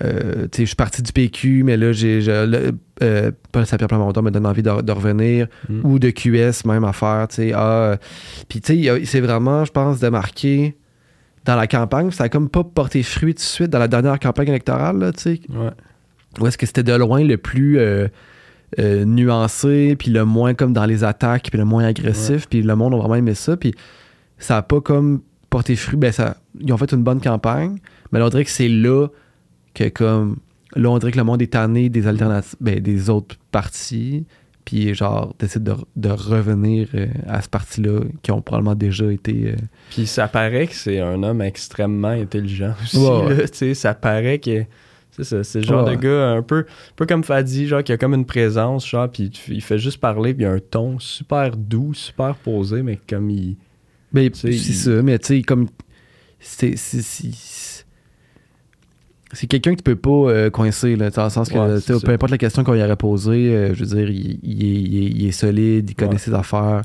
euh, 0.04 0.42
tu 0.52 0.58
sais, 0.58 0.62
je 0.62 0.66
suis 0.66 0.76
parti 0.76 1.02
du 1.02 1.12
PQ, 1.12 1.64
mais 1.64 1.76
là, 1.76 1.90
j'ai, 1.92 2.20
euh, 2.28 3.32
Paul 3.50 3.66
Saint-Pierre 3.66 3.88
Plamondon 3.88 4.22
me 4.22 4.30
donne 4.30 4.46
envie 4.46 4.62
de, 4.62 4.82
de 4.82 4.92
revenir, 4.92 5.48
Mm. 5.68 5.80
ou 5.84 5.98
de 5.98 6.10
QS, 6.10 6.64
même 6.64 6.84
affaire, 6.84 7.26
tu 7.28 7.36
sais. 7.36 7.52
Ah, 7.54 7.70
euh, 7.92 7.96
puis, 8.48 8.60
tu 8.60 8.84
sais, 8.84 9.04
c'est 9.04 9.20
vraiment, 9.20 9.64
je 9.64 9.72
pense, 9.72 9.98
de 9.98 10.08
marquer 10.08 10.76
dans 11.44 11.56
la 11.56 11.66
campagne, 11.66 12.10
ça 12.12 12.24
a 12.24 12.28
comme 12.28 12.48
pas 12.48 12.62
porté 12.62 13.02
fruit 13.02 13.34
tout 13.34 13.38
de 13.38 13.44
suite 13.44 13.70
dans 13.70 13.78
la 13.80 13.88
dernière 13.88 14.18
campagne 14.20 14.48
électorale, 14.48 14.98
là, 14.98 15.12
tu 15.12 15.20
sais. 15.22 15.40
Ouais. 15.48 15.70
Où 16.38 16.46
est-ce 16.46 16.56
que 16.56 16.66
c'était 16.66 16.84
de 16.84 16.92
loin 16.92 17.24
le 17.24 17.36
plus 17.38 17.80
euh, 18.78 19.04
nuancé, 19.04 19.96
puis 19.98 20.10
le 20.10 20.24
moins 20.24 20.54
comme 20.54 20.72
dans 20.72 20.86
les 20.86 21.02
attaques, 21.04 21.48
puis 21.50 21.58
le 21.58 21.64
moins 21.64 21.84
agressif, 21.84 22.46
puis 22.48 22.62
le 22.62 22.76
monde 22.76 22.94
a 22.94 22.98
vraiment 22.98 23.16
aimé 23.16 23.34
ça, 23.34 23.56
puis 23.56 23.74
ça 24.38 24.58
a 24.58 24.62
pas 24.62 24.80
comme 24.80 25.22
porté 25.48 25.74
fruit. 25.76 25.96
Ben, 25.96 26.12
ça, 26.12 26.36
ils 26.60 26.72
ont 26.72 26.76
fait 26.76 26.92
une 26.92 27.02
bonne 27.02 27.20
campagne, 27.20 27.78
mais 28.12 28.18
là, 28.20 28.26
on 28.26 28.28
dirait 28.28 28.44
que 28.44 28.50
c'est 28.50 28.68
là 28.68 29.08
que 29.74 29.88
comme. 29.88 30.36
Là, 30.76 30.88
on 30.88 30.98
dirait 30.98 31.10
que 31.10 31.18
le 31.18 31.24
monde 31.24 31.42
est 31.42 31.52
tanné 31.52 31.88
des 31.88 32.06
alternatives, 32.06 32.54
ben, 32.60 32.78
des 32.78 33.10
autres 33.10 33.34
partis, 33.50 34.24
puis 34.64 34.94
genre, 34.94 35.34
décide 35.36 35.64
de, 35.64 35.74
de 35.96 36.10
revenir 36.10 36.86
euh, 36.94 37.08
à 37.26 37.42
ce 37.42 37.48
parti-là, 37.48 38.02
qui 38.22 38.30
ont 38.30 38.40
probablement 38.40 38.76
déjà 38.76 39.10
été. 39.10 39.48
euh, 39.48 39.56
Puis 39.90 40.06
ça 40.06 40.28
paraît 40.28 40.68
que 40.68 40.74
c'est 40.76 41.00
un 41.00 41.20
homme 41.24 41.42
extrêmement 41.42 42.08
intelligent 42.08 42.74
aussi. 42.80 42.98
Ouais. 42.98 43.34
là, 43.34 43.48
tu 43.48 43.56
sais, 43.58 43.74
ça 43.74 43.94
paraît 43.94 44.38
que 44.38 44.62
c'est 45.22 45.54
le 45.56 45.62
genre 45.64 45.86
Ouais. 45.86 45.96
de 45.96 46.00
gars 46.00 46.28
un 46.30 46.42
peu, 46.42 46.58
un 46.60 46.64
peu 46.96 47.06
comme 47.06 47.24
Fadi, 47.24 47.66
genre 47.66 47.82
qui 47.82 47.92
a 47.92 47.96
comme 47.96 48.14
une 48.14 48.26
présence, 48.26 48.88
genre, 48.88 49.08
puis 49.08 49.30
il 49.48 49.62
fait 49.62 49.78
juste 49.78 49.98
parler, 49.98 50.34
puis 50.34 50.44
il 50.44 50.46
a 50.46 50.52
un 50.52 50.58
ton 50.60 50.98
super 50.98 51.56
doux, 51.56 51.94
super 51.94 52.34
posé, 52.36 52.82
mais 52.82 52.98
comme 53.08 53.30
il. 53.30 53.56
Ben, 54.12 54.28
c'est 54.34 54.48
il- 54.48 54.58
ça, 54.74 55.02
mais 55.02 55.18
tu 55.18 55.26
sais, 55.26 55.42
comme. 55.42 55.68
C'est. 56.40 56.74
c'est- 56.76 57.84
quelqu'un 59.48 59.72
que 59.72 59.76
tu 59.78 59.82
peux 59.82 59.96
pas 59.96 60.10
euh, 60.10 60.50
coincer, 60.50 60.96
là, 60.96 61.10
dans 61.10 61.24
le 61.24 61.30
sens 61.30 61.48
que 61.48 61.54
Ouais, 61.58 62.00
peu 62.00 62.12
importe 62.12 62.30
la 62.32 62.38
question 62.38 62.64
qu'on 62.64 62.72
lui 62.72 62.82
aurait 62.82 62.96
posée, 62.96 63.54
euh, 63.54 63.74
je 63.74 63.84
veux 63.84 63.96
dire, 63.96 64.10
il, 64.10 64.40
il 64.42 64.64
est, 64.64 64.80
il 64.80 64.96
est- 65.06 65.10
il 65.10 65.26
est 65.28 65.32
solide, 65.32 65.88
il 65.90 65.94
connaît 65.94 66.12
Ouais. 66.12 66.18
ses 66.18 66.34
affaires. 66.34 66.82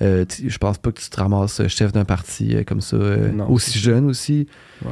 Euh, 0.00 0.24
je 0.44 0.58
pense 0.58 0.78
pas 0.78 0.90
que 0.90 1.00
tu 1.00 1.10
te 1.10 1.20
ramasses 1.20 1.66
chef 1.68 1.92
d'un 1.92 2.04
parti 2.04 2.56
euh, 2.56 2.64
comme 2.64 2.80
ça, 2.80 2.96
euh, 2.96 3.30
aussi 3.48 3.78
jeune 3.78 4.06
aussi. 4.06 4.46
Ouais. 4.84 4.90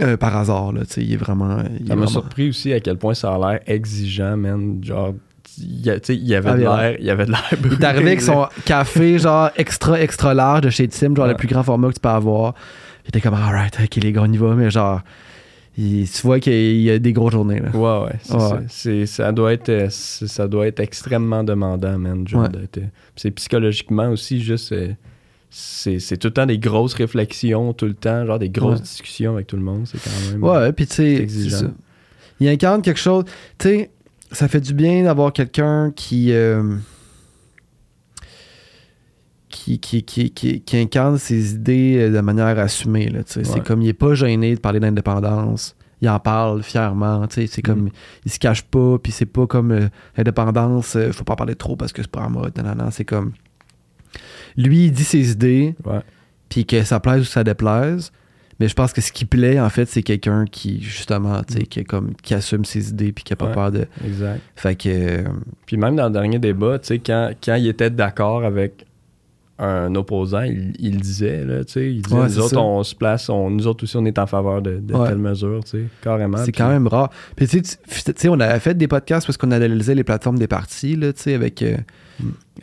Euh, 0.00 0.16
par 0.16 0.36
hasard, 0.36 0.72
là, 0.72 0.82
tu 0.84 0.92
sais, 0.94 1.02
il 1.02 1.12
est 1.12 1.16
vraiment. 1.16 1.58
il 1.70 1.76
est 1.76 1.88
Ça 1.88 1.94
m'a 1.94 1.94
vraiment- 1.94 2.06
surpris 2.06 2.48
aussi 2.50 2.72
à 2.72 2.80
quel 2.80 2.96
point 2.98 3.14
ça 3.14 3.34
a 3.34 3.38
l'air 3.52 3.60
exigeant, 3.66 4.36
man. 4.36 4.78
Genre, 4.82 5.14
il 5.58 5.86
y 5.86 5.90
a- 5.90 5.98
tu 6.00 6.06
sais, 6.08 6.16
il 6.16 6.26
y 6.26 6.34
avait 6.34 6.50
Ah, 6.50 6.54
de 6.54 6.58
il 6.60 6.64
l'air, 6.64 6.96
il 7.00 7.06
y 7.06 7.10
avait 7.10 7.24
de 7.26 7.30
l'air. 7.30 7.44
Il 7.64 7.72
est 7.72 7.84
arrivé 7.84 8.06
avec 8.08 8.20
son 8.20 8.46
café, 8.66 9.18
genre 9.18 9.50
extra, 9.56 10.00
extra 10.00 10.34
large 10.34 10.60
de 10.62 10.70
chez 10.70 10.86
Tim, 10.88 11.14
genre 11.14 11.24
Ouais. 11.24 11.30
le 11.32 11.36
plus 11.36 11.48
grand 11.48 11.62
format 11.62 11.88
que 11.88 11.94
tu 11.94 12.00
peux 12.00 12.08
avoir. 12.10 12.54
Il 13.04 13.08
était 13.08 13.20
comme, 13.22 13.34
alright, 13.34 13.78
ok, 13.82 13.94
les 13.96 14.12
gars, 14.12 14.22
on 14.24 14.32
y 14.32 14.36
va, 14.36 14.54
mais 14.54 14.70
genre, 14.70 15.00
il- 15.78 16.10
tu 16.10 16.22
vois 16.22 16.40
qu'il 16.40 16.80
y 16.82 16.90
a 16.90 16.98
des 16.98 17.12
grosses 17.14 17.32
journées. 17.32 17.60
Là. 17.60 17.70
Ouais, 17.70 18.06
ouais. 18.08 18.18
ça. 18.22 18.60
C'est- 18.68 19.06
ça, 19.06 19.32
doit 19.32 19.52
être, 19.54 19.68
euh, 19.70 19.86
ça 19.88 20.46
doit 20.48 20.66
être 20.66 20.80
extrêmement 20.80 21.42
demandant, 21.44 21.96
man. 21.98 22.26
Genre 22.28 22.42
Ouais. 22.42 22.48
euh, 22.78 22.80
c'est 23.14 23.30
psychologiquement 23.30 24.10
aussi 24.10 24.42
juste. 24.42 24.74
C'est, 25.58 26.18
tout 26.18 26.28
le 26.28 26.34
temps 26.34 26.44
des 26.46 26.58
grosses 26.58 26.92
réflexions, 26.94 27.72
tout 27.72 27.86
le 27.86 27.94
temps, 27.94 28.26
genre 28.26 28.38
des 28.38 28.50
grosses 28.50 28.76
Ouais. 28.78 28.82
discussions 28.82 29.34
avec 29.34 29.46
tout 29.46 29.56
le 29.56 29.62
monde. 29.62 29.86
C'est 29.86 29.98
quand 29.98 30.30
même. 30.32 30.42
Ouais, 30.44 30.72
puis 30.72 30.86
tu 30.86 30.94
sais, 30.96 31.26
il 32.40 32.48
incarne 32.48 32.82
quelque 32.82 33.00
chose. 33.00 33.24
Tu 33.58 33.68
sais, 33.68 33.90
ça 34.32 34.48
fait 34.48 34.60
du 34.60 34.74
bien 34.74 35.04
d'avoir 35.04 35.32
quelqu'un 35.32 35.92
qui, 35.96 36.32
euh, 36.32 36.76
qui, 39.48 39.78
qui, 39.78 40.02
qui, 40.02 40.30
qui, 40.30 40.76
incarne 40.76 41.16
ses 41.18 41.54
idées 41.54 41.96
euh, 41.98 42.10
de 42.14 42.20
manière 42.20 42.58
assumée. 42.58 43.08
Là, 43.08 43.24
tu 43.24 43.32
sais. 43.32 43.44
C'est 43.44 43.54
Ouais. 43.54 43.60
comme 43.60 43.82
il 43.82 43.88
est 43.88 43.92
pas 43.94 44.14
gêné 44.14 44.54
de 44.54 44.60
parler 44.60 44.80
d'indépendance. 44.80 45.74
Il 46.02 46.08
en 46.10 46.20
parle 46.20 46.62
fièrement. 46.62 47.26
tu 47.26 47.34
sais. 47.36 47.46
C'est 47.46 47.62
comme 47.62 47.84
Mm. 47.84 47.90
il 48.26 48.30
se 48.32 48.38
cache 48.38 48.62
pas, 48.62 48.98
puis 48.98 49.12
c'est 49.12 49.24
pas 49.24 49.46
comme 49.46 49.70
euh, 49.72 49.88
l'indépendance, 50.16 50.96
euh, 50.96 51.10
faut 51.12 51.24
pas 51.24 51.32
en 51.32 51.36
parler 51.36 51.54
trop 51.54 51.76
parce 51.76 51.92
que 51.92 52.02
c'est 52.02 52.10
pas 52.10 52.20
en 52.20 52.30
mode. 52.30 52.52
Non, 52.58 52.64
non, 52.64 52.84
non, 52.84 52.90
c'est 52.90 53.06
comme. 53.06 53.32
Lui, 54.56 54.86
il 54.86 54.92
dit 54.92 55.04
ses 55.04 55.30
idées, 55.32 55.74
puis 56.48 56.64
que 56.64 56.82
ça 56.84 57.00
plaise 57.00 57.22
ou 57.22 57.24
ça 57.24 57.44
déplaise. 57.44 58.12
Mais 58.58 58.68
je 58.68 58.74
pense 58.74 58.94
que 58.94 59.02
ce 59.02 59.12
qui 59.12 59.26
plaît, 59.26 59.60
en 59.60 59.68
fait, 59.68 59.84
c'est 59.86 60.02
quelqu'un 60.02 60.46
qui, 60.50 60.80
justement, 60.80 61.42
tu 61.44 61.54
sais, 61.54 61.62
qui, 61.64 61.80
est 61.80 61.84
comme, 61.84 62.14
qui 62.22 62.32
assume 62.32 62.64
ses 62.64 62.88
idées 62.88 63.12
puis 63.12 63.22
qui 63.22 63.34
a 63.34 63.36
pas 63.36 63.48
Ouais. 63.48 63.52
peur 63.54 63.70
de. 63.70 63.86
Exact. 64.02 64.40
Fait 64.54 64.74
que. 64.74 64.88
euh, 64.88 65.22
Puis 65.66 65.76
même 65.76 65.94
dans 65.96 66.06
le 66.06 66.12
dernier 66.12 66.38
débat, 66.38 66.78
tu 66.78 66.86
sais, 66.86 66.98
quand, 66.98 67.32
quand 67.44 67.56
il 67.56 67.66
était 67.68 67.90
d'accord 67.90 68.44
avec 68.44 68.86
un 69.58 69.94
opposant, 69.94 70.42
il, 70.42 71.00
disait, 71.00 71.44
là, 71.44 71.64
tu 71.64 71.72
sais. 71.72 71.92
Il 71.92 72.02
disait, 72.02 72.16
Ouais, 72.16 72.24
nous 72.28 72.38
autres, 72.38 72.48
ça. 72.50 72.60
on 72.60 72.82
se 72.82 72.94
place, 72.94 73.28
on, 73.28 73.50
nous 73.50 73.66
autres 73.66 73.84
aussi, 73.84 73.96
on 73.98 74.04
est 74.06 74.18
en 74.18 74.26
faveur 74.26 74.60
de, 74.62 74.78
de 74.78 74.94
Ouais. 74.94 75.08
telle 75.08 75.18
mesure, 75.18 75.60
tu 75.64 75.70
sais, 75.72 75.84
carrément. 76.02 76.38
c'est 76.38 76.52
quand 76.52 76.68
même 76.68 76.86
rare. 76.86 77.10
Puis, 77.36 77.46
tu 77.48 77.58
sais, 77.58 77.62
tu- 77.62 78.04
tu 78.04 78.12
sais, 78.16 78.28
on 78.30 78.40
a 78.40 78.58
fait 78.58 78.74
des 78.74 78.88
podcasts 78.88 79.26
parce 79.26 79.36
qu'on 79.36 79.50
analysait 79.50 79.94
les 79.94 80.04
plateformes 80.04 80.38
des 80.38 80.46
partis, 80.48 80.96
là, 80.96 81.12
tu 81.12 81.22
sais, 81.22 81.34
avec. 81.34 81.60
euh, 81.62 81.76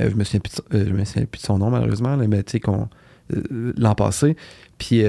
Euh, 0.02 0.10
je, 0.10 0.16
me 0.16 0.24
souviens 0.24 0.40
plus 0.40 0.56
de, 0.56 0.78
euh, 0.78 0.94
me 0.94 1.06
souviens 1.06 1.26
plus 1.26 1.42
de 1.42 1.46
son 1.46 1.58
nom, 1.58 1.70
malheureusement, 1.70 2.18
mais 2.18 2.44
tu 2.44 2.52
sais, 2.54 2.60
qu'on. 2.60 2.88
euh, 3.34 3.74
l'an 3.78 3.96
passé. 3.96 4.36
Puis, 4.78 5.04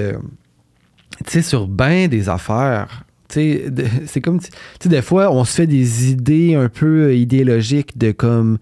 tu 1.25 1.31
sais, 1.31 1.41
sur 1.41 1.67
ben 1.67 2.07
des 2.07 2.29
affaires. 2.29 3.03
Tu 3.27 3.35
sais, 3.35 3.73
c'est 4.05 4.21
comme. 4.21 4.39
Tu 4.39 4.49
sais, 4.79 4.89
des 4.89 5.01
fois, 5.01 5.31
on 5.31 5.43
se 5.43 5.55
fait 5.55 5.67
des 5.67 6.11
idées 6.11 6.55
un 6.55 6.69
peu 6.69 7.15
idéologiques 7.15 7.97
de 7.97 8.11
comme. 8.11 8.57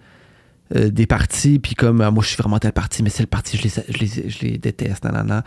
des 0.74 1.06
partis, 1.06 1.60
puis 1.60 1.76
comme 1.76 2.02
ah, 2.02 2.10
moi 2.10 2.24
je 2.24 2.30
suis 2.30 2.38
vraiment 2.38 2.58
tel 2.58 2.72
parti, 2.72 3.04
mais 3.04 3.10
c'est 3.10 3.22
le 3.22 3.28
parti, 3.28 3.58
je 3.58 3.64
les, 3.64 3.70
je 3.70 4.00
les, 4.00 4.30
je 4.30 4.42
les 4.42 4.58
déteste, 4.58 5.04
nanana. 5.04 5.44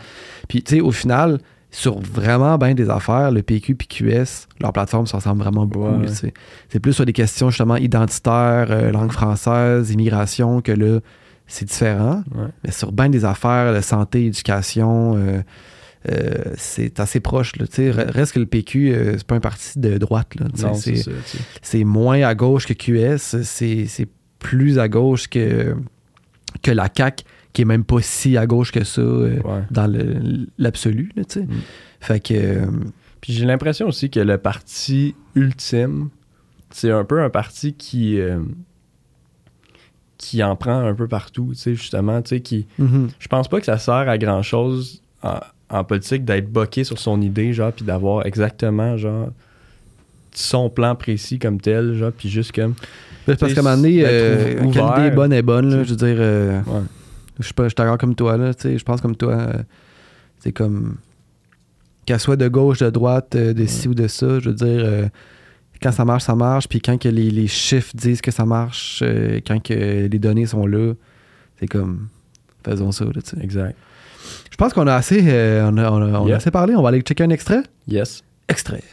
Puis 0.47 0.63
tu 0.63 0.75
sais, 0.75 0.81
au 0.81 0.91
final, 0.91 1.39
sur 1.69 1.99
vraiment 1.99 2.57
bien 2.57 2.73
des 2.73 2.89
affaires, 2.89 3.31
le 3.31 3.43
PQ 3.43 3.75
puis 3.75 3.87
QS, 3.87 4.47
leur 4.61 4.71
plateforme 4.71 5.05
se 5.05 5.15
ressemble 5.15 5.41
vraiment 5.43 5.65
beaucoup. 5.65 6.01
Ouais. 6.01 6.33
C'est 6.69 6.79
plus 6.79 6.93
sur 6.93 7.05
des 7.05 7.13
questions 7.13 7.49
justement 7.49 7.75
identitaires, 7.75 8.67
euh, 8.69 8.91
langue 8.91 9.11
française, 9.11 9.91
immigration, 9.91 10.61
que 10.61 10.71
là, 10.71 10.99
c'est 11.45 11.65
différent. 11.65 12.23
Ouais. 12.33 12.47
Mais 12.63 12.71
sur 12.71 12.91
bien 12.91 13.09
des 13.09 13.25
affaires, 13.25 13.73
la 13.73 13.81
santé, 13.81 14.25
éducation, 14.25 15.17
euh, 15.17 15.41
euh, 16.09 16.53
c'est 16.55 17.01
assez 17.01 17.19
proche. 17.19 17.53
Là, 17.57 17.65
reste 17.67 18.33
que 18.33 18.39
le 18.39 18.45
PQ, 18.45 18.95
c'est 19.17 19.27
pas 19.27 19.35
un 19.35 19.41
parti 19.41 19.77
de 19.77 19.97
droite. 19.97 20.33
C'est 21.61 21.83
moins 21.83 22.21
à 22.21 22.33
gauche 22.33 22.65
que 22.65 22.73
QS, 22.73 23.43
c'est, 23.43 23.87
c'est 23.87 24.07
plus 24.39 24.79
à 24.79 24.87
gauche 24.87 25.27
que, 25.27 25.75
que 26.61 26.71
la 26.71 26.87
CAQ, 26.95 27.25
qui 27.57 27.63
est 27.63 27.65
même 27.65 27.83
pas 27.83 28.03
si 28.03 28.37
à 28.37 28.45
gauche 28.45 28.71
que 28.71 28.83
ça 28.83 29.01
euh, 29.01 29.39
Ouais. 29.43 29.63
dans 29.71 29.91
l'absolu. 30.59 31.11
Là, 31.15 31.23
tu 31.25 31.39
sais. 31.39 31.45
Mm. 31.47 31.49
Fait 31.99 32.19
que. 32.19 32.33
euh, 32.35 32.65
Puis 33.19 33.33
j'ai 33.33 33.45
l'impression 33.47 33.87
aussi 33.87 34.11
que 34.11 34.19
le 34.19 34.37
parti 34.37 35.15
ultime, 35.33 36.09
c'est 36.69 36.91
un 36.91 37.03
peu 37.03 37.19
un 37.23 37.31
parti 37.31 37.73
qui, 37.73 38.19
euh, 38.21 38.37
qui 40.19 40.43
en 40.43 40.55
prend 40.55 40.77
un 40.85 40.93
peu 40.93 41.07
partout, 41.07 41.47
tu 41.53 41.55
sais, 41.55 41.73
justement, 41.73 42.21
tu 42.21 42.29
sais, 42.35 42.41
qui... 42.41 42.67
mhm. 42.77 43.07
Je 43.17 43.27
pense 43.27 43.47
pas 43.47 43.59
que 43.59 43.65
ça 43.65 43.79
sert 43.79 43.95
à 44.07 44.19
grand-chose 44.19 45.01
en, 45.23 45.39
en 45.71 45.83
politique 45.83 46.25
d'être 46.25 46.51
boqué 46.51 46.83
sur 46.83 46.99
son 46.99 47.21
idée, 47.23 47.53
genre, 47.53 47.71
puis 47.71 47.85
d'avoir 47.85 48.27
exactement, 48.27 48.97
genre, 48.97 49.29
son 50.31 50.69
plan 50.69 50.93
précis 50.93 51.39
comme 51.39 51.59
tel, 51.59 51.95
genre, 51.95 52.11
puis 52.15 52.29
juste 52.29 52.51
comme... 52.51 52.75
Parce 53.25 53.39
T'sais, 53.39 53.53
qu'à 53.55 53.59
un 53.61 53.63
moment 53.63 53.77
donné, 53.77 54.03
euh, 54.05 54.61
quand 54.73 54.95
l'idée 54.95 55.07
est 55.07 55.11
bonne 55.15 55.33
est 55.33 55.41
bonne. 55.41 55.69
là, 55.75 55.83
je 55.83 55.89
veux 55.89 55.95
dire, 55.95 56.17
euh, 56.19 56.61
Ouais. 56.67 56.81
Je 57.39 57.45
suis 57.45 57.53
pas- 57.53 57.63
je 57.63 57.69
suis 57.69 57.75
d'accord 57.75 57.97
comme 57.97 58.15
toi. 58.15 58.37
Là, 58.37 58.53
tu 58.53 58.61
sais, 58.63 58.77
je 58.77 58.83
pense 58.83 59.01
comme 59.01 59.15
toi. 59.15 59.33
euh, 59.33 59.53
c'est 60.39 60.51
comme. 60.51 60.97
Qu'elle 62.05 62.19
soit 62.19 62.37
de 62.37 62.47
gauche, 62.47 62.79
de 62.79 62.89
droite, 62.89 63.35
euh, 63.35 63.53
de 63.53 63.65
ci 63.65 63.87
ou 63.89 63.93
de 63.93 64.07
ça, 64.07 64.39
je 64.39 64.49
veux 64.49 64.55
dire, 64.55 64.67
euh, 64.85 65.07
quand 65.81 65.91
ça 65.91 66.05
marche, 66.05 66.23
ça 66.23 66.35
marche. 66.35 66.67
Puis 66.69 66.79
quand 66.79 66.97
que 66.97 67.09
les, 67.09 67.29
les 67.31 67.47
chiffres 67.47 67.91
disent 67.95 68.21
que 68.21 68.31
ça 68.31 68.45
marche, 68.45 68.99
euh, 69.03 69.39
quand 69.45 69.61
que 69.61 70.07
les 70.07 70.19
données 70.19 70.45
sont 70.45 70.65
là, 70.65 70.93
c'est 71.59 71.67
comme. 71.67 72.07
Faisons 72.65 72.91
ça. 72.91 73.05
Là, 73.05 73.11
tu 73.21 73.21
sais. 73.35 73.37
Exact. 73.41 73.75
je 74.51 74.57
pense 74.57 74.73
qu'on 74.73 74.87
a 74.87 74.93
assez, 74.95 75.21
euh, 75.27 75.69
on 75.71 75.77
a, 75.77 75.89
on 75.91 76.01
a- 76.01 76.19
on 76.19 76.25
a 76.25 76.27
Yeah. 76.29 76.37
assez 76.37 76.51
parlé. 76.51 76.75
On 76.75 76.81
va 76.81 76.89
aller 76.89 77.01
checker 77.01 77.23
un 77.23 77.29
extrait? 77.29 77.63
Yes. 77.87 78.23
Extrait. 78.49 78.83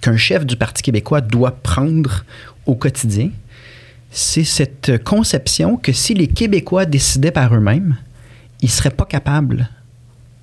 qu'un 0.00 0.16
chef 0.16 0.44
du 0.44 0.56
Parti 0.56 0.82
québécois 0.82 1.20
doit 1.20 1.52
prendre 1.52 2.24
au 2.66 2.74
quotidien, 2.74 3.30
c'est 4.14 4.44
cette 4.44 5.02
conception 5.04 5.76
que 5.76 5.92
si 5.92 6.14
les 6.14 6.28
Québécois 6.28 6.84
décidaient 6.84 7.30
par 7.30 7.54
eux-mêmes, 7.54 7.96
ils 8.60 8.66
ne 8.66 8.70
seraient 8.70 8.90
pas 8.90 9.06
capables 9.06 9.68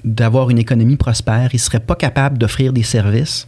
d'avoir 0.03 0.49
une 0.49 0.57
économie 0.57 0.95
prospère, 0.97 1.49
ils 1.53 1.57
ne 1.57 1.61
seraient 1.61 1.80
pas 1.80 1.95
capables 1.95 2.38
d'offrir 2.38 2.74
des 2.74 2.84
services. 2.84 3.47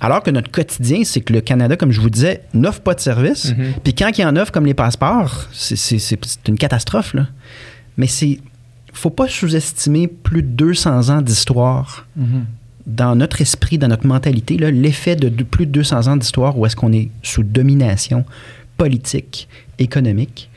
Alors 0.00 0.22
que 0.22 0.30
notre 0.30 0.50
quotidien, 0.50 1.02
c'est 1.04 1.20
que 1.20 1.32
le 1.32 1.40
Canada, 1.42 1.76
comme 1.76 1.92
je 1.92 2.00
vous 2.00 2.08
disais, 2.08 2.42
n'offre 2.54 2.80
pas 2.80 2.94
de 2.94 3.00
services. 3.00 3.52
Puis 3.84 3.94
quand 3.94 4.10
il 4.16 4.24
en 4.24 4.34
offre, 4.36 4.50
comme 4.50 4.64
les 4.64 4.72
passeports, 4.74 5.46
c'est- 5.52 5.76
c'est 5.76 5.98
c'est- 5.98 6.18
c'est 6.24 6.48
une 6.48 6.56
catastrophe. 6.56 7.12
Là. 7.14 7.26
Mais 7.98 8.06
c'est 8.06 8.38
faut 8.92 9.10
pas 9.10 9.28
sous-estimer 9.28 10.08
plus 10.08 10.42
de 10.42 10.48
200 10.48 11.10
ans 11.10 11.20
d'histoire 11.22 12.06
dans 12.86 13.14
notre 13.14 13.40
esprit, 13.40 13.78
dans 13.78 13.86
notre 13.88 14.06
mentalité, 14.06 14.56
l'effet 14.56 15.14
de, 15.16 15.28
de 15.28 15.44
plus 15.44 15.66
de 15.66 15.70
200 15.72 16.08
ans 16.08 16.16
d'histoire 16.16 16.58
où 16.58 16.66
est-ce 16.66 16.74
qu'on 16.76 16.92
est 16.92 17.10
sous 17.22 17.42
domination 17.44 18.24
politique, 18.80 19.46
économique, 19.78 20.48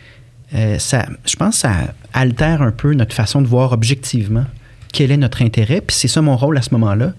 euh, 0.56 0.80
ça, 0.80 1.06
je 1.26 1.36
pense 1.36 1.56
que 1.56 1.62
ça 1.68 1.94
altère 2.14 2.62
un 2.62 2.72
peu 2.72 2.94
notre 2.94 3.14
façon 3.14 3.42
de 3.42 3.48
voir 3.48 3.74
objectivement 3.74 4.46
quel 4.94 5.12
est 5.12 5.18
notre 5.18 5.42
intérêt. 5.42 5.82
Puis 5.82 5.98
c'est 5.98 6.08
ça 6.08 6.22
mon 6.22 6.38
rôle 6.38 6.58
à 6.58 6.62
ce 6.62 6.70
moment-là, 6.72 7.12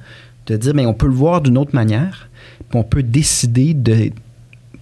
de 0.46 0.56
dire, 0.56 0.72
mais 0.74 0.86
on 0.86 0.94
peut 0.94 1.06
le 1.06 1.12
voir 1.12 1.42
d'une 1.42 1.58
autre 1.58 1.74
manière, 1.74 2.30
puis 2.70 2.78
on 2.78 2.84
peut 2.84 3.02
décider 3.02 3.74
de 3.74 4.12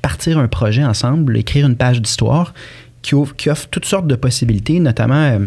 partir 0.00 0.38
un 0.38 0.46
projet 0.46 0.84
ensemble, 0.84 1.36
écrire 1.36 1.66
une 1.66 1.74
page 1.74 2.00
d'histoire 2.00 2.54
qui, 3.02 3.16
qui 3.36 3.50
offre 3.50 3.66
toutes 3.68 3.86
sortes 3.86 4.06
de 4.06 4.14
possibilités, 4.14 4.78
notamment 4.78 5.24
euh, 5.24 5.40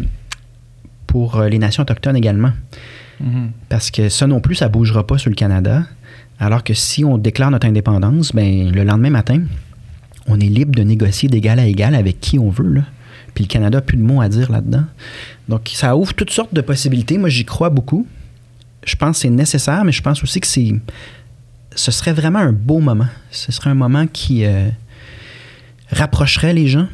pour 1.06 1.36
euh, 1.36 1.48
les 1.48 1.58
nations 1.58 1.84
autochtones 1.84 2.16
également. 2.16 2.52
Parce 3.70 3.90
que 3.90 4.10
ça 4.10 4.26
non 4.26 4.40
plus, 4.40 4.56
ça 4.56 4.68
bougera 4.68 5.06
pas 5.06 5.16
sur 5.16 5.30
le 5.30 5.36
Canada. 5.36 5.84
Alors 6.38 6.62
que 6.62 6.74
si 6.74 7.02
on 7.02 7.16
déclare 7.16 7.50
notre 7.50 7.66
indépendance, 7.66 8.32
ben, 8.34 8.70
le 8.70 8.84
lendemain 8.84 9.08
matin, 9.08 9.40
on 10.28 10.40
est 10.40 10.48
libre 10.48 10.74
de 10.74 10.82
négocier 10.82 11.28
d'égal 11.28 11.58
à 11.58 11.66
égal 11.66 11.94
avec 11.94 12.20
qui 12.20 12.38
on 12.38 12.50
veut. 12.50 12.82
Puis 13.34 13.44
le 13.44 13.48
Canada 13.48 13.78
n'a 13.78 13.82
plus 13.82 13.96
de 13.96 14.02
mots 14.02 14.20
à 14.20 14.28
dire 14.28 14.50
là-dedans. 14.50 14.84
Donc 15.48 15.70
ça 15.74 15.96
ouvre 15.96 16.14
toutes 16.14 16.30
sortes 16.30 16.54
de 16.54 16.60
possibilités. 16.60 17.18
Moi, 17.18 17.28
j'y 17.28 17.44
crois 17.44 17.70
beaucoup. 17.70 18.06
Je 18.84 18.96
pense 18.96 19.16
que 19.16 19.22
c'est 19.22 19.30
nécessaire, 19.30 19.84
mais 19.84 19.92
je 19.92 20.02
pense 20.02 20.22
aussi 20.22 20.40
que 20.40 20.46
c'est, 20.46 20.74
ce 21.74 21.90
serait 21.90 22.12
vraiment 22.12 22.38
un 22.38 22.52
beau 22.52 22.78
moment. 22.78 23.08
Ce 23.30 23.52
serait 23.52 23.70
un 23.70 23.74
moment 23.74 24.06
qui 24.06 24.44
euh, 24.44 24.68
rapprocherait 25.90 26.54
les 26.54 26.68
gens. 26.68 26.88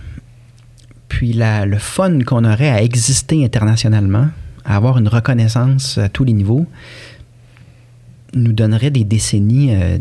Puis 1.09 1.35
le 1.35 1.79
fun 1.79 2.21
qu'on 2.21 2.45
aurait 2.45 2.71
à 2.71 2.83
exister 2.83 3.45
internationalement, 3.45 4.29
à 4.65 4.77
avoir 4.77 4.99
une 4.99 5.09
reconnaissance 5.09 5.99
à 5.99 6.09
tous 6.09 6.25
les 6.25 6.33
niveaux, 6.33 6.67
nous 8.35 8.53
donnerait 8.53 8.91
des 8.91 9.05
décennies 9.05 9.75
euh, 9.75 9.99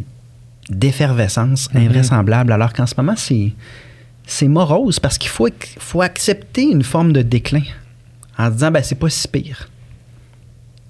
d'effervescence 0.75 1.69
invraisemblable. 1.75 2.51
Alors 2.51 2.73
qu'en 2.73 2.85
ce 2.85 2.95
moment, 2.97 3.15
c'est, 3.15 3.53
c'est 4.25 4.47
morose 4.47 4.99
parce 4.99 5.17
qu'il 5.17 5.29
faut, 5.29 5.47
faut 5.79 6.01
accepter 6.01 6.63
une 6.63 6.83
forme 6.83 7.13
de 7.13 7.21
déclin 7.21 7.63
en 8.37 8.47
se 8.47 8.51
disant, 8.53 8.71
ben, 8.71 8.83
c'est 8.83 8.95
pas 8.99 9.09
si 9.09 9.27
pire. 9.27 9.69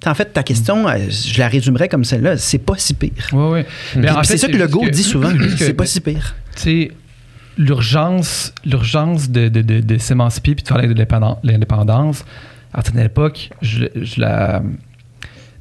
En 0.05 0.15
fait, 0.15 0.33
ta 0.33 0.41
question, 0.41 0.87
euh, 0.87 0.97
je 1.09 1.37
la 1.39 1.47
résumerais 1.47 1.87
comme 1.87 2.03
celle-là, 2.03 2.37
c'est 2.37 2.57
pas 2.57 2.73
si 2.77 2.93
pire. 2.95 3.27
Oui, 3.33 3.63
oui. 3.95 4.05
C'est 4.23 4.37
ça 4.37 4.47
que 4.47 4.57
le 4.57 4.67
go 4.67 4.87
dit 4.89 5.03
souvent, 5.03 5.31
c'est 5.57 5.73
pas 5.73 5.85
si 5.85 6.01
pire. 6.01 6.35
tu 6.55 6.61
sais, 6.61 6.91
l'urgence, 7.57 8.53
l'urgence 8.65 9.29
de, 9.29 9.47
de, 9.49 9.61
de, 9.61 9.79
de 9.79 9.97
s'émanciper 9.97 10.55
puis 10.55 10.63
de 10.63 10.67
faire 10.67 10.77
l'indépendance- 11.43 12.23
à 12.73 12.81
une 12.93 12.99
époque, 12.99 13.49
je, 13.61 13.85
je 13.95 14.21
la 14.21 14.63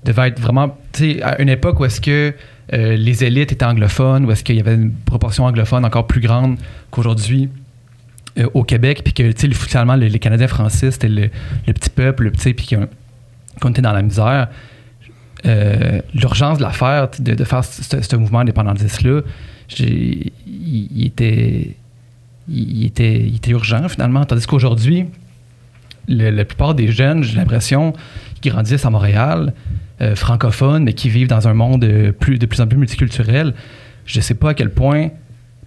devait 0.04 0.28
être 0.28 0.40
vraiment, 0.40 0.78
tu 0.92 1.14
sais, 1.14 1.22
à 1.22 1.42
une 1.42 1.48
époque 1.48 1.80
où 1.80 1.84
est-ce 1.84 2.00
que 2.00 2.32
euh, 2.72 2.96
les 2.96 3.24
élites 3.24 3.52
étaient 3.52 3.64
anglophones, 3.64 4.24
où 4.26 4.30
est-ce 4.30 4.44
qu'il 4.44 4.56
y 4.56 4.60
avait 4.60 4.74
une 4.74 4.92
proportion 4.92 5.44
anglophone 5.44 5.84
encore 5.84 6.06
plus 6.06 6.20
grande 6.20 6.56
qu'aujourd'hui 6.90 7.48
euh, 8.38 8.48
au 8.54 8.62
Québec, 8.62 9.02
puis 9.04 9.12
que, 9.12 9.32
finalement, 9.52 9.96
les, 9.96 10.18
Canadiens 10.18 10.46
français, 10.46 10.90
c'était 10.90 11.08
le, 11.08 11.30
le 11.66 11.72
petit 11.72 11.90
peuple, 11.90 12.24
le 12.24 12.30
petit, 12.30 12.54
puis 12.54 12.66
qu'on 12.68 12.88
qu'on 13.60 13.70
était 13.70 13.82
dans 13.82 13.92
la 13.92 14.02
misère. 14.02 14.48
Euh, 15.46 16.00
L'urgence 16.14 16.58
de 16.58 16.62
la 16.62 16.70
faire, 16.70 17.08
de, 17.18 17.34
de 17.34 17.44
faire 17.44 17.64
ce, 17.64 18.16
mouvement 18.16 18.40
indépendantiste-là, 18.40 19.22
il, 19.78 21.04
était, 21.04 21.76
était, 22.48 23.20
il 23.20 23.36
était 23.36 23.50
urgent 23.50 23.88
finalement. 23.88 24.24
Tandis 24.24 24.46
qu'aujourd'hui, 24.46 25.06
la 26.08 26.44
plupart 26.44 26.74
des 26.74 26.88
jeunes, 26.88 27.22
j'ai 27.22 27.36
l'impression, 27.36 27.92
qui 28.41 28.49
grandissent 28.49 28.84
à 28.84 28.91
Montréal, 28.91 29.53
euh, 30.01 30.14
francophones, 30.16 30.84
mais 30.84 30.93
qui 30.93 31.09
vivent 31.09 31.28
dans 31.28 31.47
un 31.49 31.55
monde 31.55 31.84
euh, 31.84 32.12
de 32.12 32.47
plus 32.47 32.61
en 32.61 32.66
plus 32.66 32.78
multiculturel, 32.78 33.55
je 34.07 34.20
sais 34.20 34.34
pas 34.34 34.51
à 34.51 34.55
quel 34.55 34.70
point. 34.70 35.09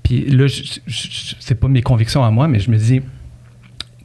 Puis 0.01 0.25
là, 0.25 0.47
c'est 1.39 1.55
pas 1.55 1.67
mes 1.67 1.81
convictions 1.81 2.23
à 2.23 2.31
moi, 2.31 2.47
mais 2.47 2.59
je 2.59 2.69
me 2.69 2.77
dis 2.77 3.01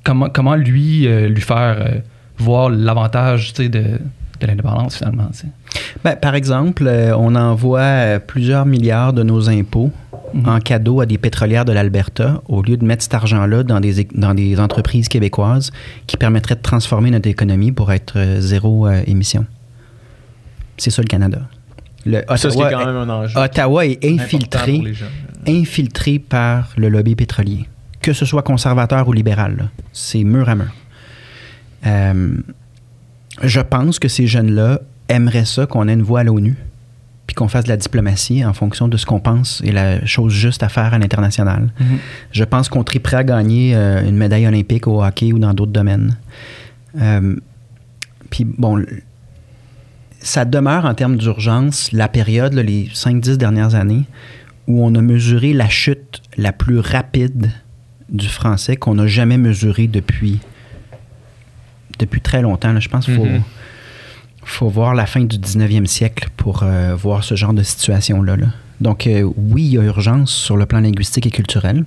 comment, 0.04 0.28
comment 0.28 0.54
lui, 0.54 1.06
euh, 1.06 1.28
lui 1.28 1.40
faire 1.40 2.02
voir 2.36 2.70
l'avantage 2.70 3.52
de, 3.54 3.66
de 3.68 4.46
l'indépendance 4.46 4.98
finalement. 4.98 5.28
Ben, 6.04 6.14
par 6.14 6.36
exemple, 6.36 6.88
on 7.16 7.34
envoie 7.34 8.20
plusieurs 8.24 8.64
milliards 8.64 9.12
de 9.12 9.24
nos 9.24 9.50
impôts 9.50 9.90
en 10.44 10.60
cadeau 10.60 11.00
à 11.00 11.06
des 11.06 11.18
pétrolières 11.18 11.64
de 11.64 11.72
l'Alberta 11.72 12.42
au 12.48 12.62
lieu 12.62 12.76
de 12.76 12.84
mettre 12.84 13.02
cet 13.02 13.14
argent-là 13.14 13.62
dans 13.62 13.80
des, 13.80 14.00
é- 14.00 14.08
dans 14.14 14.34
des 14.34 14.58
entreprises 14.60 15.08
québécoises 15.08 15.70
qui 16.06 16.16
permettraient 16.16 16.54
de 16.56 16.62
transformer 16.62 17.10
notre 17.10 17.28
économie 17.28 17.72
pour 17.72 17.92
être 17.92 18.14
euh, 18.18 18.40
zéro 18.40 18.86
euh, 18.86 19.02
émission. 19.06 19.46
C'est 20.76 20.90
ça 20.90 21.02
le 21.02 21.08
Canada. 21.08 21.40
Le 22.06 22.22
Ça, 22.36 22.48
qui 22.48 22.58
est 22.58 22.62
Ottawa, 22.62 22.70
quand 22.70 22.86
même 22.86 22.96
un 22.96 23.08
enjeu. 23.08 23.38
Ottawa 23.38 23.86
est 23.86 24.04
infiltré, 24.04 24.82
infiltré 25.46 26.18
par 26.18 26.70
le 26.76 26.88
lobby 26.88 27.14
pétrolier, 27.16 27.66
que 28.00 28.12
ce 28.12 28.24
soit 28.24 28.42
conservateur 28.42 29.08
ou 29.08 29.12
libéral. 29.12 29.70
C'est 29.92 30.22
mur 30.24 30.48
à 30.48 30.54
mur. 30.54 30.72
Euh, 31.86 32.36
je 33.42 33.60
pense 33.60 33.98
que 33.98 34.08
ces 34.08 34.26
jeunes-là 34.26 34.80
aimeraient 35.08 35.44
ça 35.44 35.66
qu'on 35.66 35.88
ait 35.88 35.92
une 35.94 36.02
voix 36.02 36.20
à 36.20 36.24
l'ONU, 36.24 36.56
puis 37.28 37.34
qu'on 37.34 37.46
fasse 37.46 37.64
de 37.64 37.68
la 37.68 37.76
diplomatie 37.76 38.42
en 38.44 38.54
fonction 38.54 38.88
de 38.88 38.96
ce 38.96 39.04
qu'on 39.06 39.20
pense 39.20 39.60
est 39.64 39.70
la 39.70 40.04
chose 40.06 40.32
juste 40.32 40.62
à 40.62 40.68
faire 40.70 40.94
à 40.94 40.98
l'international. 40.98 41.68
Je 42.32 42.42
pense 42.42 42.68
qu'on 42.70 42.82
prêt 42.98 43.18
à 43.18 43.22
gagner 43.22 43.76
euh, 43.76 44.02
une 44.08 44.16
médaille 44.16 44.46
olympique 44.46 44.86
au 44.88 45.04
hockey 45.04 45.32
ou 45.34 45.38
dans 45.38 45.52
d'autres 45.54 45.70
domaines. 45.72 46.16
Euh, 47.00 47.36
puis 48.30 48.44
bon, 48.44 48.82
ça 50.20 50.44
demeure 50.46 50.86
en 50.86 50.94
termes 50.94 51.16
d'urgence 51.16 51.92
la 51.92 52.08
période, 52.08 52.54
là, 52.54 52.62
les 52.62 52.86
5-10 52.94 53.36
dernières 53.36 53.74
années, 53.74 54.04
où 54.66 54.82
on 54.84 54.94
a 54.94 55.02
mesuré 55.02 55.52
la 55.52 55.68
chute 55.68 56.22
la 56.38 56.52
plus 56.52 56.78
rapide 56.80 57.50
du 58.08 58.26
français 58.26 58.76
qu'on 58.76 58.94
n'a 58.94 59.06
jamais 59.06 59.36
mesurée 59.36 59.86
depuis, 59.86 60.38
depuis 61.98 62.22
très 62.22 62.40
longtemps. 62.40 62.72
là. 62.72 62.80
Je 62.80 62.88
pense 62.88 63.04
qu'il 63.04 63.14
faut, 63.16 63.26
Mhm. 63.26 63.42
Faut 64.50 64.68
voir 64.68 64.94
la 64.94 65.06
fin 65.06 65.20
du 65.24 65.38
19e 65.38 65.86
siècle 65.86 66.28
pour 66.36 66.62
euh, 66.62 66.94
voir 66.94 67.24
ce 67.24 67.34
genre 67.34 67.52
de 67.52 67.62
situation-là. 67.62 68.36
là. 68.36 68.46
Donc, 68.80 69.06
euh, 69.06 69.28
oui, 69.36 69.64
il 69.64 69.72
y 69.74 69.78
a 69.78 69.82
urgence 69.82 70.30
sur 70.30 70.56
le 70.56 70.66
plan 70.66 70.80
linguistique 70.80 71.26
et 71.26 71.30
culturel 71.30 71.84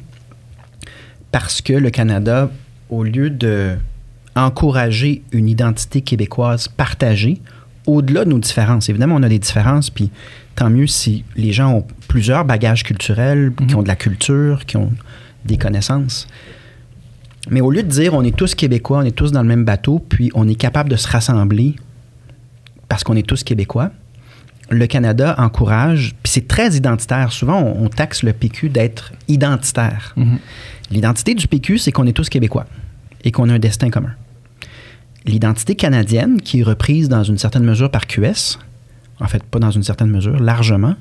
parce 1.31 1.61
que 1.61 1.73
le 1.73 1.89
Canada, 1.89 2.51
au 2.89 3.03
lieu 3.03 3.29
de 3.29 3.77
encourager 4.35 5.23
une 5.31 5.49
identité 5.49 6.01
québécoise 6.01 6.67
partagée 6.67 7.41
au-delà 7.87 8.25
de 8.25 8.29
nos 8.29 8.39
différences. 8.39 8.89
Évidemment, 8.89 9.15
on 9.15 9.23
a 9.23 9.29
des 9.29 9.39
différences, 9.39 9.89
puis 9.89 10.11
tant 10.55 10.69
mieux 10.69 10.87
si 10.87 11.23
les 11.35 11.51
gens 11.51 11.73
ont 11.73 11.85
plusieurs 12.07 12.45
bagages 12.45 12.83
culturels, 12.83 13.51
qui 13.67 13.75
ont 13.75 13.83
de 13.83 13.87
la 13.87 13.95
culture, 13.95 14.65
qui 14.65 14.77
ont 14.77 14.91
des 15.45 15.57
connaissances. 15.57 16.27
Mais 17.49 17.59
au 17.59 17.71
lieu 17.71 17.83
de 17.83 17.87
dire 17.87 18.13
on 18.13 18.23
est 18.23 18.35
tous 18.35 18.53
québécois, 18.53 18.99
on 18.99 19.03
est 19.03 19.15
tous 19.15 19.31
dans 19.31 19.41
le 19.41 19.47
même 19.47 19.65
bateau, 19.65 19.99
puis 19.99 20.31
on 20.35 20.47
est 20.47 20.55
capable 20.55 20.89
de 20.89 20.95
se 20.95 21.07
rassembler 21.07 21.75
parce 22.91 23.05
qu'on 23.05 23.15
est 23.15 23.25
tous 23.25 23.45
québécois, 23.45 23.89
le 24.69 24.85
Canada 24.85 25.33
encourage, 25.37 26.13
puis 26.23 26.29
c'est 26.33 26.45
très 26.45 26.71
identitaire. 26.75 27.31
Souvent, 27.31 27.61
on, 27.61 27.85
on 27.85 27.87
taxe 27.87 28.21
le 28.21 28.33
PQ 28.33 28.67
d'être 28.67 29.13
identitaire. 29.29 30.13
L'identité 30.89 31.33
du 31.33 31.47
PQ, 31.47 31.77
c'est 31.77 31.93
qu'on 31.93 32.05
est 32.05 32.11
tous 32.11 32.27
québécois 32.27 32.65
et 33.23 33.31
qu'on 33.31 33.47
a 33.47 33.53
un 33.53 33.59
destin 33.59 33.89
commun. 33.89 34.11
L'identité 35.25 35.75
canadienne, 35.75 36.41
qui 36.41 36.59
est 36.59 36.63
reprise 36.63 37.07
dans 37.07 37.23
une 37.23 37.37
certaine 37.37 37.63
mesure 37.63 37.89
par 37.89 38.07
QS, 38.07 38.59
en 39.21 39.27
fait, 39.27 39.41
pas 39.43 39.59
dans 39.59 39.71
une 39.71 39.83
certaine 39.83 40.09
mesure, 40.09 40.37
largement, 40.41 40.95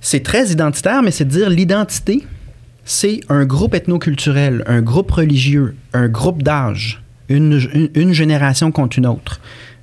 c'est 0.00 0.22
très 0.22 0.50
identitaire, 0.52 1.02
mais 1.02 1.10
c'est 1.10 1.24
de 1.24 1.30
dire 1.30 1.50
l'identité, 1.50 2.24
c'est 2.84 3.18
un 3.28 3.44
groupe 3.46 3.74
ethnoculturel, 3.74 4.62
un 4.68 4.80
groupe 4.80 5.10
religieux, 5.10 5.74
un 5.92 6.06
groupe 6.06 6.44
d'âge, 6.44 7.02
une, 7.28 7.60
une- 7.74 7.90
une 7.96 8.12
génération 8.12 8.70
contre 8.70 8.96
une 8.98 9.06
autre, 9.06 9.40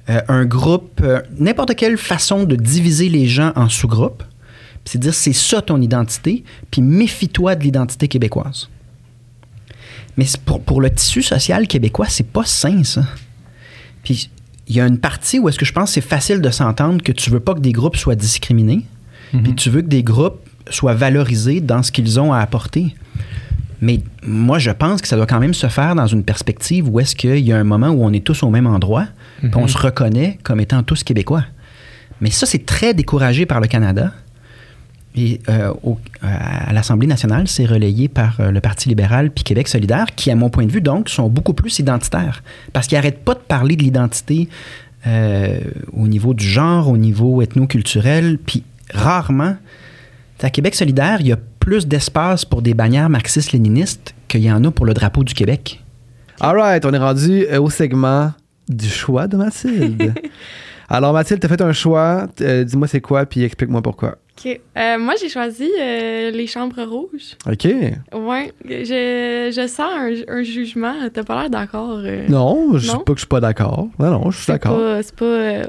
euh, 0.09 0.21
un 0.27 0.45
groupe, 0.45 1.01
euh, 1.03 1.21
n'importe 1.37 1.75
quelle 1.75 1.97
façon 1.97 2.43
de 2.43 2.55
diviser 2.55 3.09
les 3.09 3.27
gens 3.27 3.51
en 3.55 3.69
sous-groupes. 3.69 4.23
Puis 4.83 4.93
C'est 4.93 4.99
dire 4.99 5.13
c'est 5.13 5.33
ça 5.33 5.61
ton 5.61 5.79
identité, 5.81 6.43
puis 6.71 6.81
méfie-toi 6.81 7.55
de 7.55 7.63
l'identité 7.63 8.07
québécoise. 8.07 8.69
Mais 10.17 10.25
pour, 10.45 10.61
pour 10.61 10.81
le 10.81 10.89
tissu 10.89 11.21
social 11.21 11.67
québécois, 11.67 12.07
c'est 12.09 12.27
pas 12.27 12.45
sain, 12.45 12.83
ça. 12.83 13.05
Puis 14.03 14.29
il 14.67 14.75
y 14.75 14.81
a 14.81 14.87
une 14.87 14.97
partie 14.97 15.39
où 15.39 15.49
est-ce 15.49 15.59
que 15.59 15.65
je 15.65 15.73
pense 15.73 15.89
que 15.89 15.93
c'est 15.95 16.01
facile 16.01 16.41
de 16.41 16.49
s'entendre 16.49 17.03
que 17.03 17.11
tu 17.11 17.29
veux 17.29 17.39
pas 17.39 17.53
que 17.53 17.59
des 17.59 17.71
groupes 17.71 17.97
soient 17.97 18.15
discriminés, 18.15 18.85
puis 19.43 19.55
tu 19.55 19.69
veux 19.69 19.81
que 19.81 19.87
des 19.87 20.03
groupes 20.03 20.41
soient 20.69 20.93
valorisés 20.93 21.61
dans 21.61 21.83
ce 21.83 21.91
qu'ils 21.91 22.19
ont 22.19 22.33
à 22.33 22.39
apporter. 22.39 22.95
Mais 23.81 24.01
moi, 24.25 24.59
je 24.59 24.71
pense 24.71 25.01
que 25.01 25.07
ça 25.07 25.15
doit 25.15 25.25
quand 25.25 25.39
même 25.39 25.53
se 25.53 25.67
faire 25.67 25.95
dans 25.95 26.05
une 26.07 26.23
perspective 26.23 26.87
où 26.87 26.99
est-ce 26.99 27.15
qu'il 27.15 27.39
y 27.39 27.51
a 27.51 27.57
un 27.57 27.63
moment 27.63 27.89
où 27.89 28.03
on 28.03 28.13
est 28.13 28.23
tous 28.23 28.43
au 28.43 28.49
même 28.49 28.67
endroit, 28.67 29.07
on 29.55 29.67
se 29.67 29.77
reconnaît 29.77 30.37
comme 30.43 30.59
étant 30.59 30.83
tous 30.83 31.03
québécois. 31.03 31.43
Mais 32.21 32.29
ça, 32.31 32.45
c'est 32.45 32.65
très 32.65 32.93
découragé 32.93 33.45
par 33.45 33.59
le 33.59 33.67
Canada. 33.67 34.11
Et 35.15 35.41
euh, 35.49 35.73
au- 35.83 35.97
à 36.21 36.71
l'Assemblée 36.71 37.07
nationale, 37.07 37.47
c'est 37.47 37.65
relayé 37.65 38.07
par 38.07 38.39
euh, 38.39 38.51
le 38.51 38.61
Parti 38.61 38.87
libéral 38.87 39.29
puis 39.31 39.43
Québec 39.43 39.67
solidaire, 39.67 40.05
qui, 40.15 40.31
à 40.31 40.35
mon 40.35 40.49
point 40.49 40.65
de 40.65 40.71
vue, 40.71 40.79
donc, 40.81 41.09
sont 41.09 41.27
beaucoup 41.27 41.53
plus 41.53 41.79
identitaires. 41.79 42.43
Parce 42.71 42.87
qu'ils 42.87 42.97
n'arrêtent 42.97 43.25
pas 43.25 43.33
de 43.33 43.39
parler 43.39 43.75
de 43.75 43.83
l'identité 43.83 44.47
euh, 45.07 45.59
au 45.93 46.07
niveau 46.07 46.33
du 46.33 46.45
genre, 46.47 46.87
au 46.87 46.95
niveau 46.97 47.41
ethno-culturel, 47.41 48.37
puis 48.37 48.63
rarement. 48.93 49.55
À 50.43 50.49
Québec 50.49 50.75
solidaire, 50.75 51.17
il 51.19 51.27
y 51.27 51.31
a 51.33 51.37
plus 51.59 51.87
d'espace 51.87 52.45
pour 52.45 52.61
des 52.61 52.73
bannières 52.73 53.09
marxistes-léninistes 53.09 54.15
qu'il 54.27 54.41
y 54.41 54.51
en 54.51 54.63
a 54.63 54.71
pour 54.71 54.85
le 54.85 54.93
drapeau 54.93 55.23
du 55.23 55.33
Québec. 55.33 55.83
All 56.39 56.57
right, 56.57 56.85
on 56.85 56.93
est 56.93 56.97
rendu 56.97 57.45
euh, 57.51 57.59
au 57.61 57.69
segment 57.69 58.31
du 58.75 58.87
choix 58.89 59.27
de 59.27 59.37
Mathilde. 59.37 60.13
Alors, 60.89 61.13
Mathilde, 61.13 61.39
t'as 61.39 61.47
fait 61.47 61.61
un 61.61 61.71
choix. 61.71 62.27
Euh, 62.41 62.63
Dis-moi 62.65 62.87
c'est 62.87 62.99
quoi, 62.99 63.25
puis 63.25 63.43
explique-moi 63.43 63.81
pourquoi. 63.81 64.17
OK. 64.37 64.59
Euh, 64.77 64.97
moi, 64.99 65.13
j'ai 65.21 65.29
choisi 65.29 65.69
euh, 65.79 66.31
les 66.31 66.47
chambres 66.47 66.81
rouges. 66.83 67.37
OK. 67.49 67.65
Ouais. 68.13 68.51
Je, 68.65 69.51
je 69.55 69.67
sens 69.67 69.89
un, 69.89 70.11
un 70.27 70.43
jugement. 70.43 70.93
T'as 71.13 71.23
pas 71.23 71.39
l'air 71.41 71.49
d'accord. 71.49 72.01
Non, 72.27 72.77
je 72.77 72.87
Non? 72.91 72.99
pas 72.99 73.13
que 73.13 73.19
je 73.19 73.21
suis 73.21 73.27
pas 73.27 73.39
d'accord. 73.39 73.87
Non, 73.99 74.11
non, 74.11 74.31
je 74.31 74.37
suis 74.37 74.51
d'accord. 74.51 74.75
pas- 74.77 75.01
C'est 75.03 75.15
pas 75.15 75.25
euh, 75.25 75.63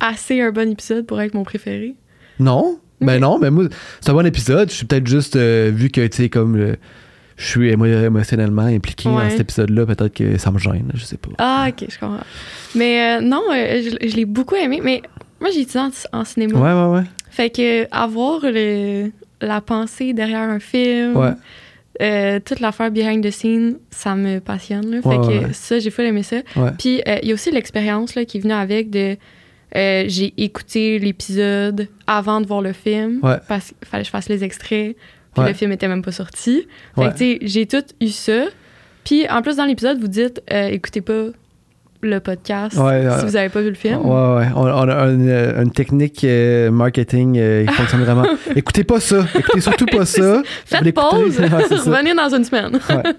assez 0.00 0.40
un 0.40 0.50
bon 0.50 0.70
épisode 0.70 1.06
pour 1.06 1.20
être 1.20 1.34
mon 1.34 1.44
préféré. 1.44 1.94
Non? 2.40 2.78
Ben 3.00 3.16
Ok. 3.16 3.20
non, 3.20 3.38
ben 3.38 3.50
moi, 3.50 3.64
c'est 4.00 4.10
un 4.10 4.14
bon 4.14 4.24
épisode. 4.26 4.70
Je 4.70 4.76
suis 4.76 4.86
peut-être 4.86 5.06
juste, 5.06 5.36
vu 5.36 5.90
que, 5.90 6.06
tu 6.06 6.16
sais, 6.16 6.28
comme 6.30 6.56
euh, 6.56 6.76
je 7.42 7.48
suis 7.48 7.70
émo- 7.72 7.86
émotionnellement 8.06 8.62
impliqué 8.62 9.08
dans 9.08 9.28
cet 9.28 9.40
épisode-là, 9.40 9.86
peut-être 9.86 10.14
que 10.14 10.38
ça 10.38 10.50
me 10.50 10.58
gêne, 10.58 10.90
je 10.94 11.04
sais 11.04 11.16
pas. 11.16 11.30
Ah, 11.38 11.66
OK, 11.68 11.86
je 11.90 11.98
comprends. 11.98 12.24
Mais 12.74 13.18
euh, 13.18 13.20
non, 13.20 13.42
euh, 13.52 13.82
je, 13.82 14.08
je 14.08 14.16
l'ai 14.16 14.24
beaucoup 14.24 14.54
aimé. 14.54 14.80
Mais 14.82 15.02
moi, 15.40 15.50
j'ai 15.52 15.60
étudié 15.62 15.80
en, 15.80 15.90
en 16.20 16.24
cinéma. 16.24 16.58
Ouais, 16.58 16.72
ouais, 16.72 16.98
ouais. 17.00 17.06
Fait 17.30 17.50
que 17.50 17.86
avoir 17.90 18.40
le, 18.42 19.10
la 19.40 19.60
pensée 19.60 20.12
derrière 20.12 20.48
un 20.48 20.60
film, 20.60 21.16
Ouais. 21.16 21.30
euh, 22.00 22.38
toute 22.44 22.60
l'affaire 22.60 22.90
behind 22.90 23.24
the 23.24 23.30
scene, 23.30 23.76
ça 23.90 24.14
me 24.14 24.38
passionne. 24.38 24.90
Là. 24.90 25.02
Fait 25.02 25.08
Ouais, 25.08 25.40
que 25.46 25.52
ça, 25.52 25.78
j'ai 25.78 25.90
fait 25.90 26.06
aimer 26.06 26.22
ça. 26.22 26.36
Puis 26.78 27.00
il 27.22 27.28
y 27.28 27.30
a 27.32 27.34
aussi 27.34 27.50
l'expérience 27.50 28.12
qui 28.28 28.38
est 28.38 28.40
venue 28.40 28.54
avec 28.54 28.90
de. 28.90 29.16
j'ai 29.74 30.32
écouté 30.36 30.98
l'épisode 30.98 31.88
avant 32.06 32.40
de 32.40 32.46
voir 32.46 32.60
le 32.62 32.72
film 32.72 33.20
Ouais. 33.22 33.36
parce 33.48 33.68
qu'il 33.68 33.88
fallait 33.88 34.02
que 34.02 34.06
je 34.06 34.10
fasse 34.10 34.28
les 34.28 34.44
extraits. 34.44 34.96
Puis 35.34 35.42
Ouais. 35.42 35.48
le 35.48 35.54
film 35.54 35.72
était 35.72 35.88
même 35.88 36.02
pas 36.02 36.12
sorti. 36.12 36.66
Fait 36.94 37.00
Ouais. 37.00 37.08
que, 37.08 37.12
tu 37.12 37.18
sais, 37.18 37.38
j'ai 37.42 37.66
tout 37.66 37.84
eu 38.00 38.08
ça. 38.08 38.44
Puis 39.04 39.28
en 39.28 39.42
plus, 39.42 39.56
dans 39.56 39.64
l'épisode, 39.64 39.98
vous 39.98 40.08
dites 40.08 40.42
euh, 40.52 40.68
écoutez 40.68 41.00
pas 41.00 41.26
le 42.02 42.18
podcast 42.18 42.76
Ouais, 42.76 43.04
si 43.20 43.24
vous 43.26 43.36
avez 43.36 43.48
pas 43.48 43.60
vu 43.60 43.68
le 43.68 43.74
film. 43.74 43.98
Ouais, 44.04 44.36
ouais. 44.38 44.46
On, 44.56 44.62
on 44.66 44.88
a 44.88 45.04
une, 45.06 45.28
euh, 45.28 45.62
une 45.62 45.70
technique 45.70 46.24
euh, 46.24 46.70
marketing 46.70 47.38
euh, 47.38 47.64
qui 47.64 47.72
fonctionne 47.74 48.02
vraiment. 48.02 48.24
Écoutez 48.56 48.82
pas 48.84 48.98
ça. 48.98 49.24
Écoutez 49.38 49.60
surtout 49.60 49.86
pas 49.86 50.04
ça. 50.04 50.42
Faites 50.66 50.92
pause, 50.94 51.38
revenez 51.40 52.14
dans 52.14 52.34
une 52.34 52.44
semaine. 52.44 52.72
Ouais. 52.90 53.12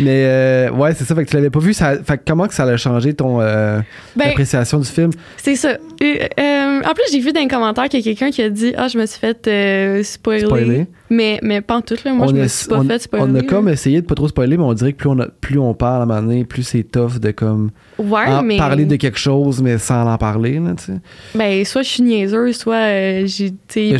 Mais 0.00 0.24
euh, 0.26 0.70
ouais, 0.70 0.92
c'est 0.94 1.04
ça. 1.04 1.14
Fait 1.14 1.24
que 1.24 1.30
tu 1.30 1.36
l'avais 1.36 1.50
pas 1.50 1.60
vu. 1.60 1.72
Ça, 1.72 1.94
fait 2.02 2.20
comment 2.26 2.46
que 2.46 2.54
ça 2.54 2.64
a 2.64 2.76
changé 2.76 3.14
ton 3.14 3.40
euh, 3.40 3.80
Ben, 4.16 4.28
appréciation 4.30 4.78
du 4.78 4.86
film? 4.88 5.10
C'est 5.38 5.56
ça. 5.56 5.78
Et, 6.02 6.20
en 6.38 6.92
plus, 6.92 7.04
j'ai 7.10 7.20
vu 7.20 7.32
dans 7.32 7.40
les 7.40 7.48
commentaires 7.48 7.88
qu'il 7.88 8.00
y 8.00 8.02
a 8.02 8.04
quelqu'un 8.04 8.30
qui 8.30 8.42
a 8.42 8.50
dit 8.50 8.74
Ah, 8.76 8.88
je 8.88 8.98
me 8.98 9.06
suis 9.06 9.18
fait 9.18 10.02
spoiler. 10.04 10.44
Spoiler. 10.44 10.86
Mais, 11.08 11.38
mais 11.42 11.60
pas 11.60 11.76
en 11.76 11.82
tout, 11.82 11.96
là. 12.04 12.12
Moi, 12.12 12.26
on 12.26 12.30
je 12.30 12.34
me 12.34 12.42
a- 12.42 12.48
suis 12.48 12.68
pas 12.68 12.78
on- 12.80 12.84
fait 12.84 12.98
spoiler. 12.98 13.24
On 13.28 13.34
a 13.36 13.42
comme 13.42 13.68
essayé 13.68 14.00
de 14.02 14.06
pas 14.06 14.14
trop 14.16 14.28
spoiler, 14.28 14.56
mais 14.56 14.64
on 14.64 14.74
dirait 14.74 14.92
que 14.92 14.98
plus 14.98 15.08
on, 15.08 15.18
a- 15.20 15.28
plus 15.28 15.58
on 15.58 15.72
parle 15.72 16.00
à 16.00 16.02
un 16.02 16.06
moment 16.06 16.20
donné, 16.22 16.44
plus 16.44 16.64
c'est 16.64 16.82
tough 16.82 17.18
de 17.20 17.30
comme 17.30 17.70
Ouais, 17.98 18.26
en- 18.26 18.42
mais. 18.42 18.56
parler 18.58 18.84
de 18.84 18.96
quelque 18.96 19.18
chose, 19.18 19.62
mais 19.62 19.78
sans 19.78 20.06
en 20.12 20.18
parler. 20.18 20.58
Là, 20.60 20.74
tu 20.76 20.84
sais. 20.84 20.98
Ben, 21.34 21.64
soit 21.64 21.82
je 21.82 21.88
suis 21.88 22.02
niaiseuse, 22.02 22.56
soit 22.56 22.74
euh, 22.74 23.26
j'ai. 23.26 23.52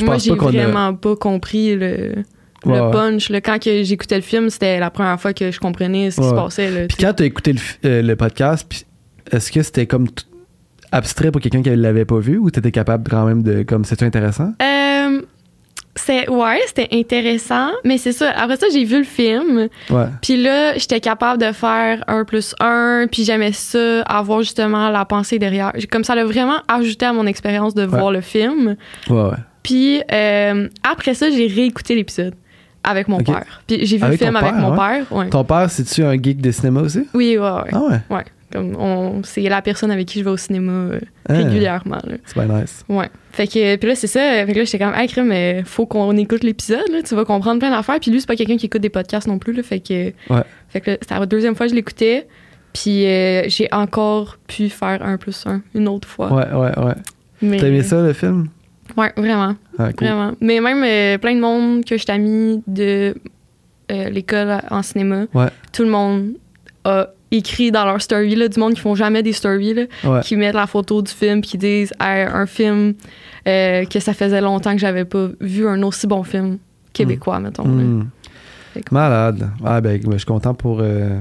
Moi, 0.04 0.18
j'ai 0.18 0.32
a- 0.32 0.34
vraiment 0.34 0.94
pas 0.94 1.16
compris 1.16 1.74
le. 1.76 2.14
Ouais, 2.64 2.78
le 2.80 2.90
punch. 2.90 3.28
là. 3.30 3.40
Quand 3.40 3.58
j'écoutais 3.62 4.16
le 4.16 4.22
film, 4.22 4.50
c'était 4.50 4.80
la 4.80 4.90
première 4.90 5.20
fois 5.20 5.32
que 5.32 5.50
je 5.50 5.60
comprenais 5.60 6.10
ce 6.10 6.16
qui 6.16 6.22
Ouais. 6.26 6.30
se 6.30 6.34
passait. 6.34 6.70
Là, 6.70 6.86
Puis 6.88 6.96
quand 6.98 7.12
tu 7.14 7.22
as 7.22 7.26
écouté 7.26 7.52
le, 7.52 7.60
euh, 7.84 8.02
le 8.02 8.16
podcast, 8.16 8.66
est-ce 9.30 9.52
que 9.52 9.62
c'était 9.62 9.86
comme 9.86 10.06
abstrait 10.92 11.30
pour 11.30 11.40
quelqu'un 11.40 11.62
qui 11.62 11.70
l'avait 11.74 12.04
pas 12.04 12.18
vu 12.18 12.38
ou 12.38 12.50
tu 12.50 12.58
étais 12.58 12.72
capable 12.72 13.08
quand 13.08 13.24
même 13.24 13.42
de. 13.42 13.62
comme 13.62 13.84
c'était 13.84 14.04
intéressant? 14.06 14.52
Euh, 14.62 15.20
c'est 16.06 16.28
ouais, 16.30 16.60
c'était 16.68 16.88
intéressant, 16.92 17.70
mais 17.84 17.98
c'est 17.98 18.12
ça. 18.12 18.30
Après 18.36 18.56
ça, 18.56 18.66
j'ai 18.72 18.84
vu 18.84 18.98
le 18.98 19.04
film. 19.04 19.68
Ouais. 19.90 20.04
Puis 20.22 20.40
là, 20.40 20.74
j'étais 20.78 21.00
capable 21.00 21.42
de 21.42 21.50
faire 21.52 22.04
un 22.06 22.24
plus 22.24 22.54
un, 22.60 23.06
puis 23.10 23.24
j'aimais 23.24 23.52
ça, 23.52 24.02
avoir 24.02 24.40
justement 24.42 24.88
la 24.90 25.04
pensée 25.04 25.38
derrière. 25.40 25.72
Comme 25.90 26.04
ça 26.04 26.14
l'a 26.14 26.24
vraiment 26.24 26.58
ajouté 26.68 27.06
à 27.06 27.12
mon 27.12 27.26
expérience 27.26 27.74
de 27.74 27.84
voir 27.84 28.12
le 28.12 28.20
film. 28.20 28.76
Ouais, 29.10 29.22
ouais. 29.22 29.30
Puis 29.62 30.00
euh, 30.12 30.68
après 30.88 31.14
ça, 31.14 31.28
j'ai 31.30 31.48
réécouté 31.48 31.96
l'épisode 31.96 32.34
avec 32.84 33.08
mon 33.08 33.18
père. 33.18 33.62
Puis 33.66 33.84
j'ai 33.84 33.96
vu 33.96 34.04
Avec 34.04 34.20
le 34.20 34.26
film 34.26 34.36
avec 34.36 34.52
père, 34.52 34.60
mon 34.60 34.70
ouais? 34.70 34.76
père. 34.76 35.12
Ouais. 35.12 35.28
Ton 35.28 35.42
père, 35.42 35.68
c'est-tu 35.68 36.04
un 36.04 36.12
geek 36.14 36.40
de 36.40 36.52
cinéma 36.52 36.82
aussi? 36.82 37.00
Oui, 37.14 37.36
ouais, 37.36 37.42
ouais. 37.50 37.70
Ah 37.72 37.80
ouais? 37.82 38.00
Ouais. 38.10 38.24
Comme 38.52 38.76
on, 38.78 39.22
c'est 39.24 39.42
la 39.42 39.60
personne 39.60 39.90
avec 39.90 40.06
qui 40.06 40.20
je 40.20 40.24
vais 40.24 40.30
au 40.30 40.36
cinéma 40.36 40.72
euh, 40.72 41.00
Ah. 41.28 41.34
régulièrement. 41.34 41.98
C'est 42.24 42.36
bien 42.46 42.60
nice. 42.60 42.84
Ouais. 42.88 43.08
Fait 43.32 43.46
que, 43.48 43.76
puis 43.76 43.88
là, 43.88 43.94
c'est 43.96 44.06
ça. 44.06 44.20
Fait 44.46 44.52
que 44.52 44.58
là, 44.58 44.64
j'étais 44.64 44.78
comme, 44.84 44.94
hey, 44.94 45.08
crème, 45.08 45.28
mais 45.28 45.62
faut 45.64 45.84
qu'on 45.86 46.16
écoute 46.16 46.44
l'épisode, 46.44 46.88
là. 46.92 47.02
Tu 47.02 47.14
vas 47.16 47.24
comprendre 47.24 47.58
plein 47.58 47.70
d'affaires. 47.70 47.98
Puis 48.00 48.10
lui, 48.10 48.20
c'est 48.20 48.26
pas 48.28 48.36
quelqu'un 48.36 48.56
qui 48.56 48.66
écoute 48.66 48.80
des 48.82 48.88
podcasts 48.88 49.26
non 49.26 49.38
plus, 49.38 49.52
là. 49.52 49.62
Fait 49.62 49.80
que, 49.80 50.12
Ouais. 50.30 50.42
fait 50.68 50.80
que 50.80 50.90
là, 50.92 50.96
c'était 51.00 51.18
la 51.18 51.26
deuxième 51.26 51.54
fois 51.56 51.66
que 51.66 51.70
je 51.70 51.76
l'écoutais. 51.76 52.28
Puis 52.72 53.06
euh, 53.06 53.44
j'ai 53.48 53.68
encore 53.72 54.38
pu 54.46 54.68
faire 54.68 55.02
un 55.02 55.16
plus 55.16 55.44
un 55.46 55.62
une 55.74 55.88
autre 55.88 56.06
fois. 56.06 56.32
Ouais, 56.32 56.44
ouais, 56.52 56.78
ouais. 56.84 56.92
Mais, 57.42 57.56
T'as 57.58 57.68
aimé 57.68 57.82
ça, 57.82 58.00
le 58.02 58.12
film? 58.12 58.48
Ouais, 58.96 59.12
vraiment. 59.16 59.56
Ah, 59.78 59.92
cool. 59.92 60.06
Vraiment. 60.06 60.32
Mais 60.40 60.60
même 60.60 60.82
euh, 60.84 61.18
plein 61.18 61.34
de 61.34 61.40
monde 61.40 61.84
que 61.84 61.96
je 61.98 62.04
t'ai 62.04 62.18
mis 62.18 62.62
de 62.66 63.14
euh, 63.90 64.08
l'école 64.10 64.60
en 64.70 64.82
cinéma, 64.82 65.24
Ouais. 65.34 65.48
tout 65.72 65.82
le 65.84 65.90
monde 65.90 66.34
a 66.84 67.08
écrit 67.30 67.70
dans 67.72 67.84
leur 67.84 68.00
story, 68.00 68.34
là, 68.36 68.48
du 68.48 68.58
monde 68.60 68.74
qui 68.74 68.80
font 68.80 68.94
jamais 68.94 69.22
des 69.22 69.32
stories, 69.32 69.74
là, 69.74 69.82
Ouais. 70.04 70.20
qui 70.22 70.36
mettent 70.36 70.54
la 70.54 70.66
photo 70.66 71.02
du 71.02 71.10
film, 71.12 71.40
qui 71.40 71.58
disent 71.58 71.92
Hey, 72.00 72.22
un 72.32 72.46
film 72.46 72.94
euh, 73.48 73.84
que 73.84 74.00
ça 74.00 74.12
faisait 74.14 74.40
longtemps 74.40 74.72
que 74.72 74.78
j'avais 74.80 75.04
pas 75.04 75.28
vu 75.40 75.66
un 75.68 75.82
aussi 75.82 76.06
bon 76.06 76.22
film 76.22 76.58
québécois, 76.92 77.38
mettons. 77.40 77.64
Hmm. 77.66 78.08
Fait 78.74 78.80
que- 78.82 78.94
Malade. 78.94 79.50
Ah, 79.64 79.80
ben, 79.80 79.98
ben, 80.00 80.12
je 80.12 80.18
suis 80.18 80.26
content 80.26 80.54
pour, 80.54 80.78
euh, 80.80 81.18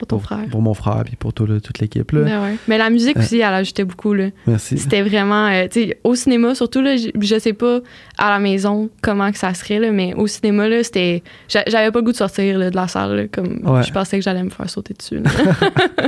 Pour 0.00 0.06
ton 0.06 0.16
pour, 0.16 0.24
frère. 0.24 0.46
pour 0.50 0.62
mon 0.62 0.72
frère 0.72 1.02
puis 1.04 1.14
pour 1.16 1.34
tout 1.34 1.44
le- 1.44 1.60
toute 1.60 1.78
l'équipe. 1.78 2.10
là. 2.12 2.22
Ben 2.22 2.42
ouais. 2.42 2.56
Mais 2.68 2.78
la 2.78 2.88
musique 2.88 3.18
aussi, 3.18 3.36
elle 3.36 3.52
ajoutait 3.52 3.84
beaucoup. 3.84 4.14
Là. 4.14 4.28
Merci. 4.46 4.78
C'était 4.78 5.02
vraiment, 5.02 5.46
euh, 5.48 5.66
tu 5.70 5.88
sais, 5.88 5.98
au 6.04 6.14
cinéma 6.14 6.54
surtout, 6.54 6.80
là, 6.80 6.96
je, 6.96 7.38
sais 7.38 7.52
pas 7.52 7.80
à 8.16 8.30
la 8.30 8.38
maison 8.38 8.88
comment 9.02 9.30
que 9.30 9.36
ça 9.36 9.52
serait, 9.52 9.78
là, 9.78 9.90
mais 9.92 10.14
au 10.14 10.26
cinéma, 10.26 10.68
là, 10.68 10.82
c'était, 10.82 11.22
j'a- 11.50 11.64
j'avais 11.66 11.90
pas 11.90 11.98
le 11.98 12.04
goût 12.06 12.12
de 12.12 12.16
sortir 12.16 12.58
là, 12.58 12.70
de 12.70 12.76
la 12.76 12.88
salle, 12.88 13.14
là, 13.16 13.22
comme 13.30 13.60
Ouais. 13.64 13.82
je 13.82 13.92
pensais 13.92 14.16
que 14.18 14.24
j'allais 14.24 14.42
me 14.42 14.48
faire 14.50 14.70
sauter 14.70 14.94
dessus. 14.94 15.20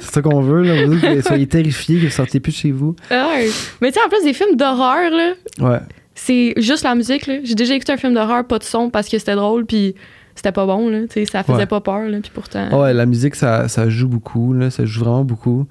C'est 0.00 0.02
ça 0.02 0.22
qu'on 0.22 0.40
veut, 0.40 0.62
là. 0.62 0.84
Veut 0.86 0.98
que 0.98 1.14
vous 1.16 1.22
soyez 1.22 1.46
terrifiés, 1.46 1.98
que 2.00 2.04
vous 2.04 2.10
sortiez 2.10 2.40
plus 2.40 2.52
de 2.52 2.56
chez 2.56 2.70
vous. 2.72 2.94
Ah 3.10 3.28
ouais. 3.34 3.48
Mais 3.80 3.88
tu 3.92 3.98
sais, 3.98 4.04
en 4.04 4.08
plus 4.08 4.22
des 4.24 4.32
films 4.34 4.56
d'horreur, 4.56 5.10
là, 5.10 5.32
Ouais. 5.60 5.78
c'est 6.14 6.54
juste 6.58 6.84
la 6.84 6.94
musique. 6.94 7.26
là. 7.26 7.36
J'ai 7.44 7.54
déjà 7.54 7.74
écouté 7.74 7.92
un 7.92 7.96
film 7.96 8.14
d'horreur, 8.14 8.46
pas 8.46 8.58
de 8.58 8.64
son, 8.64 8.90
parce 8.90 9.08
que 9.08 9.18
c'était 9.18 9.34
drôle, 9.36 9.64
puis 9.66 9.94
c'était 10.34 10.52
pas 10.52 10.66
bon, 10.66 10.88
là, 10.88 11.00
ça 11.30 11.42
faisait 11.42 11.58
Ouais. 11.58 11.66
pas 11.66 11.80
peur, 11.80 12.08
là, 12.08 12.18
puis 12.20 12.30
pourtant... 12.32 12.80
Ouais, 12.80 12.94
la 12.94 13.06
musique, 13.06 13.34
ça, 13.34 13.68
ça 13.68 13.88
joue 13.90 14.08
beaucoup, 14.08 14.52
là. 14.54 14.70
Ça 14.70 14.84
joue 14.86 15.00
vraiment 15.00 15.24
beaucoup. 15.24 15.66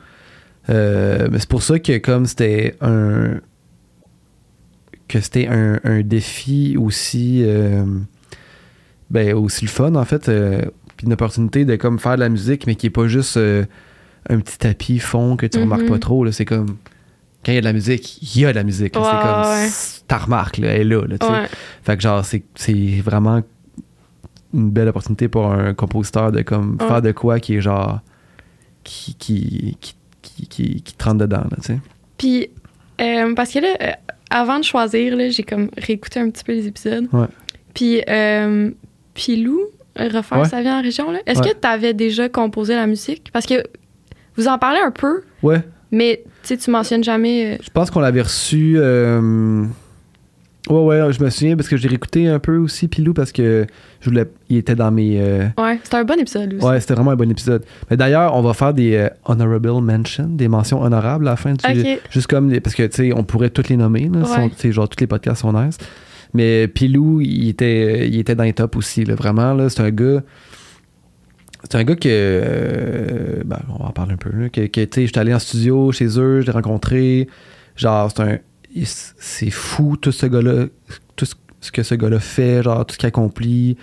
Euh, 0.70 1.28
mais 1.32 1.40
c'est 1.40 1.50
pour 1.50 1.64
ça 1.64 1.80
que 1.80 1.98
comme 1.98 2.26
c'était 2.26 2.76
un... 2.82 3.40
que 5.08 5.20
c'était 5.20 5.48
un, 5.48 5.80
un 5.84 6.02
défi 6.02 6.76
aussi... 6.78 7.42
euh, 7.44 7.84
ben, 9.10 9.34
aussi 9.34 9.66
le 9.66 9.70
fun, 9.72 9.96
en 9.96 10.06
fait. 10.06 10.30
euh, 10.30 10.62
puis 10.98 11.08
une 11.08 11.14
opportunité 11.14 11.66
de 11.66 11.76
comme 11.78 11.98
faire 11.98 12.16
de 12.16 12.20
la 12.20 12.30
musique, 12.30 12.68
mais 12.68 12.76
qui 12.76 12.88
est 12.88 12.92
pas 12.92 13.08
juste 13.08 13.38
un 13.38 14.40
petit 14.40 14.58
tapis 14.60 15.00
fond 15.00 15.36
que 15.38 15.46
tu 15.48 15.58
Mhm. 15.58 15.64
remarques 15.64 15.88
pas 15.88 15.98
trop, 16.00 16.24
là. 16.24 16.32
C'est 16.32 16.46
comme... 16.46 16.78
Quand 17.46 17.54
il 17.54 17.56
y 17.56 17.58
a 17.58 17.62
de 17.62 17.66
la 17.66 17.74
musique, 17.74 18.22
il 18.36 18.42
y 18.42 18.46
a 18.46 18.52
de 18.52 18.58
la 18.58 18.64
musique. 18.66 18.96
Ouais, 18.98 19.02
c'est 19.04 19.28
comme... 19.28 19.52
ouais. 19.52 19.70
Ta 20.08 20.18
remarque, 20.18 20.58
là, 20.58 20.68
elle 20.74 20.82
est 20.82 20.84
là, 20.84 21.06
là. 21.08 21.46
Fait 21.84 21.96
que 21.96 22.04
genre, 22.04 22.24
c'est, 22.26 22.44
c'est 22.56 23.00
vraiment 23.04 23.42
une 24.54 24.70
belle 24.72 24.88
opportunité 24.88 25.28
pour 25.28 25.48
un 25.52 25.74
compositeur 25.74 26.32
de 26.32 26.42
comme 26.42 26.78
faire 26.80 27.02
de 27.02 27.12
quoi 27.12 27.40
qui 27.40 27.56
est 27.56 27.62
genre 27.62 28.00
qui 28.84 29.16
qui 29.16 29.78
qui, 29.82 29.96
qui, 30.22 30.48
qui- 30.48 30.82
qui 30.82 30.94
te 30.94 31.04
rentre 31.04 31.18
dedans 31.20 31.38
là, 31.50 31.58
tu 31.58 31.62
sais. 31.64 31.80
Puis, 32.18 32.50
euh, 33.02 33.34
parce 33.36 33.52
que 33.52 33.60
là, 33.60 33.68
euh, 33.82 33.92
avant 34.30 34.60
de 34.60 34.64
choisir, 34.64 35.16
là, 35.16 35.30
j'ai 35.30 35.44
comme 35.44 35.70
réécouté 35.78 36.20
un 36.20 36.30
petit 36.30 36.44
peu 36.44 36.52
les 36.54 36.68
épisodes. 36.68 37.08
Ouais. 37.14 37.28
Puis, 37.74 38.02
euh, 38.10 38.72
Pilou, 39.14 39.60
euh, 40.00 40.10
refaire 40.14 40.40
Ouais. 40.40 40.46
sa 40.50 40.62
vie 40.62 40.70
en 40.70 40.82
région, 40.82 41.12
là. 41.12 41.20
Est-ce 41.26 41.40
Ouais. 41.42 41.50
que 41.52 41.60
tu 41.60 41.68
avais 41.68 41.94
déjà 41.94 42.28
composé 42.30 42.76
la 42.76 42.88
musique? 42.88 43.30
Parce 43.32 43.46
que 43.46 43.64
vous 44.36 44.48
en 44.48 44.58
parlez 44.58 44.80
un 44.80 44.92
peu, 44.92 45.22
Ouais, 45.44 45.62
mais 45.92 46.24
tu 46.44 46.50
sais, 46.50 46.58
tu 46.58 46.72
mentionnes 46.72 47.04
jamais. 47.04 47.54
euh, 47.54 47.58
je 47.64 47.70
pense 47.70 47.90
qu'on 47.92 48.00
l'avait 48.02 48.22
reçu 48.22 48.78
Ouais 50.68 50.84
ouais, 50.84 51.14
je 51.14 51.24
me 51.24 51.30
souviens 51.30 51.56
parce 51.56 51.70
que 51.70 51.78
j'ai 51.78 51.88
réécouté 51.88 52.28
un 52.28 52.38
peu 52.38 52.58
aussi 52.58 52.90
Pilou 52.90 53.14
parce 53.14 53.32
que 53.32 53.66
je 54.02 54.10
voulais 54.10 54.26
il 54.50 54.58
était 54.58 54.76
dans 54.76 54.92
mes 54.92 55.20
euh, 55.20 55.48
Ouais, 55.58 55.80
c'était 55.84 55.96
un 55.98 56.04
bon 56.04 56.20
épisode 56.20 56.54
aussi. 56.56 56.66
Ouais, 56.66 56.80
c'était 56.82 56.96
vraiment 56.96 57.12
un 57.12 57.16
bon 57.16 57.32
épisode. 57.32 57.64
Mais 57.90 57.96
d'ailleurs, 57.96 58.36
on 58.36 58.42
va 58.42 58.54
faire 58.54 58.74
des 58.74 58.96
euh, 58.96 59.10
honorable 59.26 59.72
mentions, 59.82 60.28
des 60.28 60.50
mentions 60.50 60.82
honorables 60.82 61.28
à 61.28 61.32
la 61.32 61.36
fin 61.38 61.54
du. 61.54 61.60
Juste 62.12 62.28
comme 62.28 62.50
les- 62.50 62.60
parce 62.60 62.76
que 62.76 62.84
tu 62.84 62.96
sais, 62.96 63.14
on 63.14 63.24
pourrait 63.24 63.50
toutes 63.52 63.70
les 63.70 63.78
nommer 63.78 64.10
là, 64.14 64.20
Ouais. 64.20 64.26
sont- 64.26 64.50
tu 64.50 64.56
sais, 64.58 64.72
genre 64.74 64.90
tous 64.90 65.00
les 65.00 65.08
podcasts 65.08 65.42
sont 65.42 65.54
nice. 65.54 65.78
Mais 66.34 66.68
Pilou, 66.68 67.22
il 67.22 67.48
était 67.50 68.08
il 68.10 68.20
était 68.20 68.36
dans 68.36 68.44
les 68.44 68.54
tops 68.54 68.78
aussi 68.78 69.06
là, 69.06 69.16
vraiment 69.16 69.54
là, 69.54 69.70
c'est 69.70 69.82
un 69.82 69.92
gars 69.92 70.22
c'est 71.64 71.76
un 71.78 71.84
gars 71.84 71.96
que 71.96 72.10
euh, 72.10 73.42
ben, 73.46 73.60
on 73.70 73.84
va 73.84 73.90
en 73.90 73.92
parler 73.92 74.14
un 74.14 74.18
peu 74.18 74.30
là, 74.32 74.50
que, 74.50 74.62
que, 74.68 74.82
tu 74.82 74.88
sais, 74.94 75.06
j'étais 75.08 75.20
allé 75.20 75.34
en 75.34 75.40
studio 75.40 75.92
chez 75.92 76.06
eux, 76.20 76.42
je 76.42 76.46
l'ai 76.46 76.52
rencontré, 76.52 77.28
genre 77.76 78.10
c'est 78.16 78.22
un 78.24 78.38
c'est 78.84 79.50
fou 79.50 79.98
tout 79.98 80.12
ce 80.12 80.26
gars-là 80.26 80.66
tout 81.16 81.26
ce- 81.26 81.72
que 81.72 81.84
ce 81.84 81.96
gars-là 81.96 82.20
fait, 82.20 82.64
genre 82.64 82.86
tout 82.86 82.94
ce 82.94 82.98
qu'il 82.98 83.08
accomplit, 83.08 83.76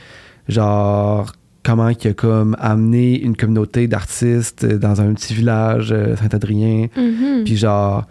genre 0.49 1.33
comment 1.65 1.89
il 1.89 2.09
a 2.09 2.13
comme 2.15 2.57
amené 2.61 3.21
une 3.21 3.37
communauté 3.37 3.89
d'artistes 3.89 4.65
euh, 4.65 4.79
dans 4.79 5.01
un 5.01 5.13
petit 5.15 5.35
village 5.35 5.91
euh, 5.93 6.17
Saint-Adrien, 6.17 6.87
Mhm. 6.97 7.45
puis 7.45 7.57
genre 7.57 8.07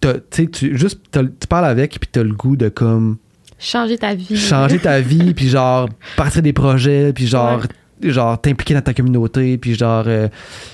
tu 0.00 0.08
sais 0.30 0.46
tu 0.46 0.76
juste 0.78 1.00
tu 1.12 1.46
parles 1.48 1.64
avec 1.64 1.98
puis 1.98 2.08
t'as 2.12 2.22
le 2.22 2.32
goût 2.34 2.56
de 2.56 2.68
comme 2.68 3.16
Changer 3.58 3.98
ta 3.98 4.14
vie. 4.14 4.36
changer 4.36 4.78
ta 4.78 5.00
vie 5.00 5.34
puis 5.36 5.48
genre 5.48 5.88
partir 6.16 6.42
des 6.42 6.52
projets 6.52 7.12
puis 7.12 7.26
genre 7.26 7.62
genre 8.02 8.40
t'impliquer 8.40 8.74
dans 8.74 8.80
ta 8.80 8.94
communauté 8.94 9.58
puis 9.58 9.74
genre 9.74 10.04
euh, 10.06 10.28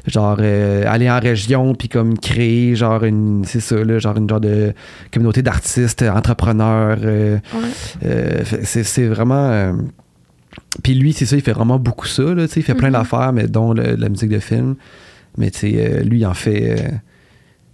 genre 0.06 0.36
euh, 0.40 0.84
aller 0.86 1.10
en 1.10 1.18
région 1.20 1.74
puis 1.74 1.88
comme 1.88 2.18
créer 2.18 2.74
genre 2.76 3.04
une 3.04 3.44
c'est 3.44 3.60
ça 3.60 3.76
là 3.82 3.98
genre 3.98 4.16
une 4.16 4.28
genre 4.28 4.40
de 4.40 4.72
communauté 5.12 5.42
d'artistes 5.42 6.02
entrepreneurs 6.02 6.98
euh, 7.02 7.38
Ouais. 7.54 8.44
c'est 8.64 9.06
vraiment 9.06 9.74
puis 10.82 10.94
lui 10.94 11.12
c'est 11.12 11.26
ça 11.26 11.36
il 11.36 11.42
fait 11.42 11.52
vraiment 11.52 11.78
beaucoup 11.78 12.06
ça 12.06 12.22
là 12.22 12.46
tu 12.46 12.54
sais 12.54 12.60
il 12.60 12.62
fait 12.62 12.74
plein 12.74 12.88
Mhm. 12.88 12.94
d'affaires 12.94 13.32
mais 13.32 13.46
dont 13.46 13.72
le- 13.72 13.94
la 13.96 14.08
musique 14.08 14.30
de 14.30 14.38
film 14.40 14.74
mais 15.38 15.50
tu 15.50 15.66
lui 16.04 16.18
il 16.20 16.26
en 16.26 16.34
fait 16.34 16.92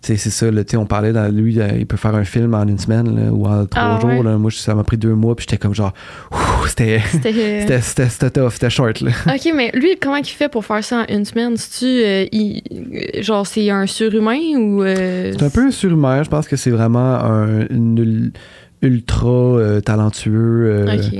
c'est 0.02 0.16
ça, 0.16 0.51
là, 0.51 0.64
tu 0.64 0.77
on 0.77 0.86
parlait 0.86 1.12
dans 1.12 1.28
lui, 1.35 1.60
euh, 1.60 1.68
il 1.78 1.86
peut 1.86 1.97
faire 1.97 2.14
un 2.14 2.24
film 2.24 2.55
en 2.55 2.62
une 2.66 2.78
semaine 2.78 3.14
là, 3.14 3.31
ou 3.32 3.44
en 3.47 3.66
trois 3.66 3.97
Ah 3.97 4.01
jours. 4.01 4.10
ouais. 4.10 4.22
là. 4.22 4.39
Moi, 4.39 4.51
ça 4.51 4.74
m'a 4.74 4.82
pris 4.85 4.97
deux 4.97 5.14
mois, 5.14 5.36
puis 5.36 5.44
j'étais 5.48 5.59
comme 5.59 5.74
genre, 5.74 5.93
Ouh, 6.32 6.66
c'était 6.66 7.01
C'était. 7.12 7.68
tough, 8.31 8.52
c'était 8.52 8.70
short. 8.70 9.01
Là. 9.02 9.10
Ok, 9.27 9.52
mais 9.55 9.70
lui, 9.74 9.97
comment 10.01 10.16
il 10.16 10.24
fait 10.27 10.48
pour 10.48 10.64
faire 10.64 10.82
ça 10.82 11.05
en 11.09 11.14
une 11.14 11.24
semaine? 11.24 11.56
C'est-tu. 11.56 11.85
euh, 11.86 12.24
il- 12.32 12.62
euh, 12.72 13.22
genre, 13.22 13.47
c'est 13.47 13.68
un 13.70 13.86
surhumain 13.86 14.39
ou. 14.56 14.82
euh, 14.82 15.32
C'est 15.39 15.44
un 15.44 15.51
peu 15.51 15.70
surhumain, 15.70 16.22
je 16.22 16.31
pense 16.31 16.48
que 16.48 16.56
c'est 16.56 16.70
vraiment 16.70 17.16
un 17.16 17.66
une 17.68 18.32
ultra 18.82 19.28
euh, 19.28 19.81
talentueux, 19.82 20.86
euh, 20.89 20.97
Ok. 20.97 21.18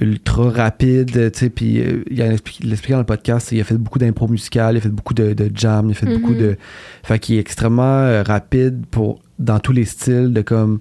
Ultra 0.00 0.48
rapide, 0.50 1.32
tu 1.32 1.38
sais, 1.38 1.50
puis 1.50 1.80
euh, 1.80 2.02
il 2.10 2.16
l'expliquait 2.18 2.92
dans 2.94 2.98
le 3.00 3.04
podcast, 3.04 3.52
il 3.52 3.60
a 3.60 3.64
fait 3.64 3.76
beaucoup 3.76 3.98
d'impro 3.98 4.26
musical, 4.26 4.74
il 4.74 4.78
a 4.78 4.80
fait 4.80 4.88
beaucoup 4.88 5.12
de, 5.14 5.34
de 5.34 5.50
jam, 5.54 5.88
il 5.88 5.92
a 5.92 5.94
fait 5.94 6.06
Mhm. 6.06 6.18
beaucoup 6.20 6.34
de... 6.34 6.56
Fait 7.02 7.18
qu'il 7.18 7.36
est 7.36 7.40
extrêmement 7.40 7.82
euh, 7.82 8.22
rapide 8.22 8.86
pour 8.90 9.20
dans 9.38 9.58
tous 9.58 9.72
les 9.72 9.84
styles, 9.84 10.32
de 10.32 10.40
comme... 10.40 10.78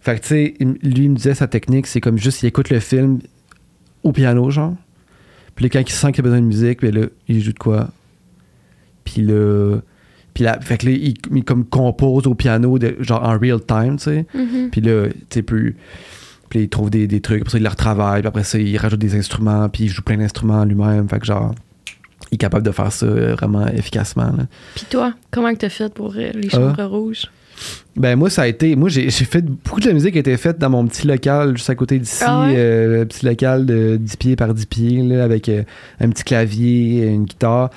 Fait 0.00 0.16
que, 0.16 0.20
tu 0.22 0.28
sais, 0.28 0.54
lui, 0.82 1.04
il 1.04 1.10
me 1.10 1.16
disait 1.16 1.34
sa 1.34 1.46
technique, 1.46 1.86
c'est 1.86 2.00
comme 2.00 2.18
juste, 2.18 2.42
il 2.42 2.46
écoute 2.46 2.70
le 2.70 2.80
film 2.80 3.20
au 4.02 4.12
piano, 4.12 4.48
genre. 4.50 4.74
Puis 5.54 5.64
là, 5.64 5.68
quand 5.70 5.80
il 5.80 5.90
sent 5.92 6.12
qu'il 6.12 6.20
a 6.20 6.24
besoin 6.24 6.40
de 6.40 6.46
musique, 6.46 6.80
ben 6.82 6.94
là, 6.94 7.06
il 7.28 7.42
joue 7.42 7.52
de 7.52 7.58
quoi? 7.58 7.90
Puis 9.04 9.22
là... 9.22 9.78
Puis 10.34 10.42
là, 10.42 10.58
fait 10.60 10.78
que 10.78 10.86
là, 10.86 10.92
il, 10.92 11.14
il 11.32 11.44
comme 11.44 11.64
compose 11.64 12.26
au 12.26 12.34
piano, 12.34 12.76
de, 12.78 12.96
genre 12.98 13.22
en 13.22 13.38
real 13.38 13.60
time, 13.64 13.96
tu 13.98 14.04
sais. 14.04 14.26
Mhm. 14.34 14.70
Puis 14.72 14.80
là, 14.80 15.06
tu 15.08 15.14
sais, 15.30 15.42
plus. 15.42 15.76
Puis 16.54 16.62
il 16.62 16.68
trouve 16.68 16.88
des, 16.88 17.08
des 17.08 17.20
trucs, 17.20 17.40
après 17.40 17.50
ça, 17.50 17.58
il 17.58 17.62
les 17.64 17.68
retravaille, 17.68 18.20
puis 18.20 18.28
après 18.28 18.44
ça, 18.44 18.58
il 18.60 18.76
rajoute 18.78 19.00
des 19.00 19.16
instruments, 19.16 19.68
puis 19.68 19.84
il 19.84 19.88
joue 19.88 20.02
plein 20.02 20.16
d'instruments 20.16 20.64
lui-même. 20.64 21.08
Fait 21.08 21.18
que 21.18 21.26
genre, 21.26 21.52
il 22.30 22.36
est 22.36 22.38
capable 22.38 22.64
de 22.64 22.70
faire 22.70 22.92
ça 22.92 23.06
euh, 23.06 23.34
vraiment 23.34 23.66
efficacement. 23.66 24.30
là. 24.36 24.46
Puis 24.76 24.86
toi, 24.88 25.14
comment 25.32 25.52
que 25.52 25.58
t'as 25.58 25.68
fait 25.68 25.92
pour 25.92 26.14
euh, 26.16 26.30
les 26.32 26.46
Ah. 26.52 26.56
chambres 26.56 26.84
rouges? 26.84 27.24
Ben, 27.96 28.14
moi, 28.16 28.30
ça 28.30 28.42
a 28.42 28.46
été. 28.48 28.74
Moi, 28.76 28.88
j'ai 28.88 29.08
fait. 29.10 29.44
Beaucoup 29.44 29.80
de 29.80 29.86
la 29.86 29.92
musique 29.94 30.14
a 30.16 30.18
été 30.20 30.36
faite 30.36 30.58
dans 30.58 30.70
mon 30.70 30.86
petit 30.86 31.06
local 31.08 31.56
juste 31.56 31.70
à 31.70 31.74
côté 31.76 31.98
d'ici. 31.98 32.22
Ah 32.26 32.46
ouais? 32.46 32.54
euh, 32.56 33.04
petit 33.04 33.26
local 33.26 33.66
de 33.66 33.96
10 33.96 34.16
pieds 34.16 34.36
par 34.36 34.54
10 34.54 34.66
pieds, 34.66 35.02
là, 35.02 35.22
avec 35.24 35.48
euh, 35.48 35.62
un 36.00 36.08
petit 36.10 36.22
clavier, 36.24 37.06
une 37.06 37.24
guitare. 37.24 37.70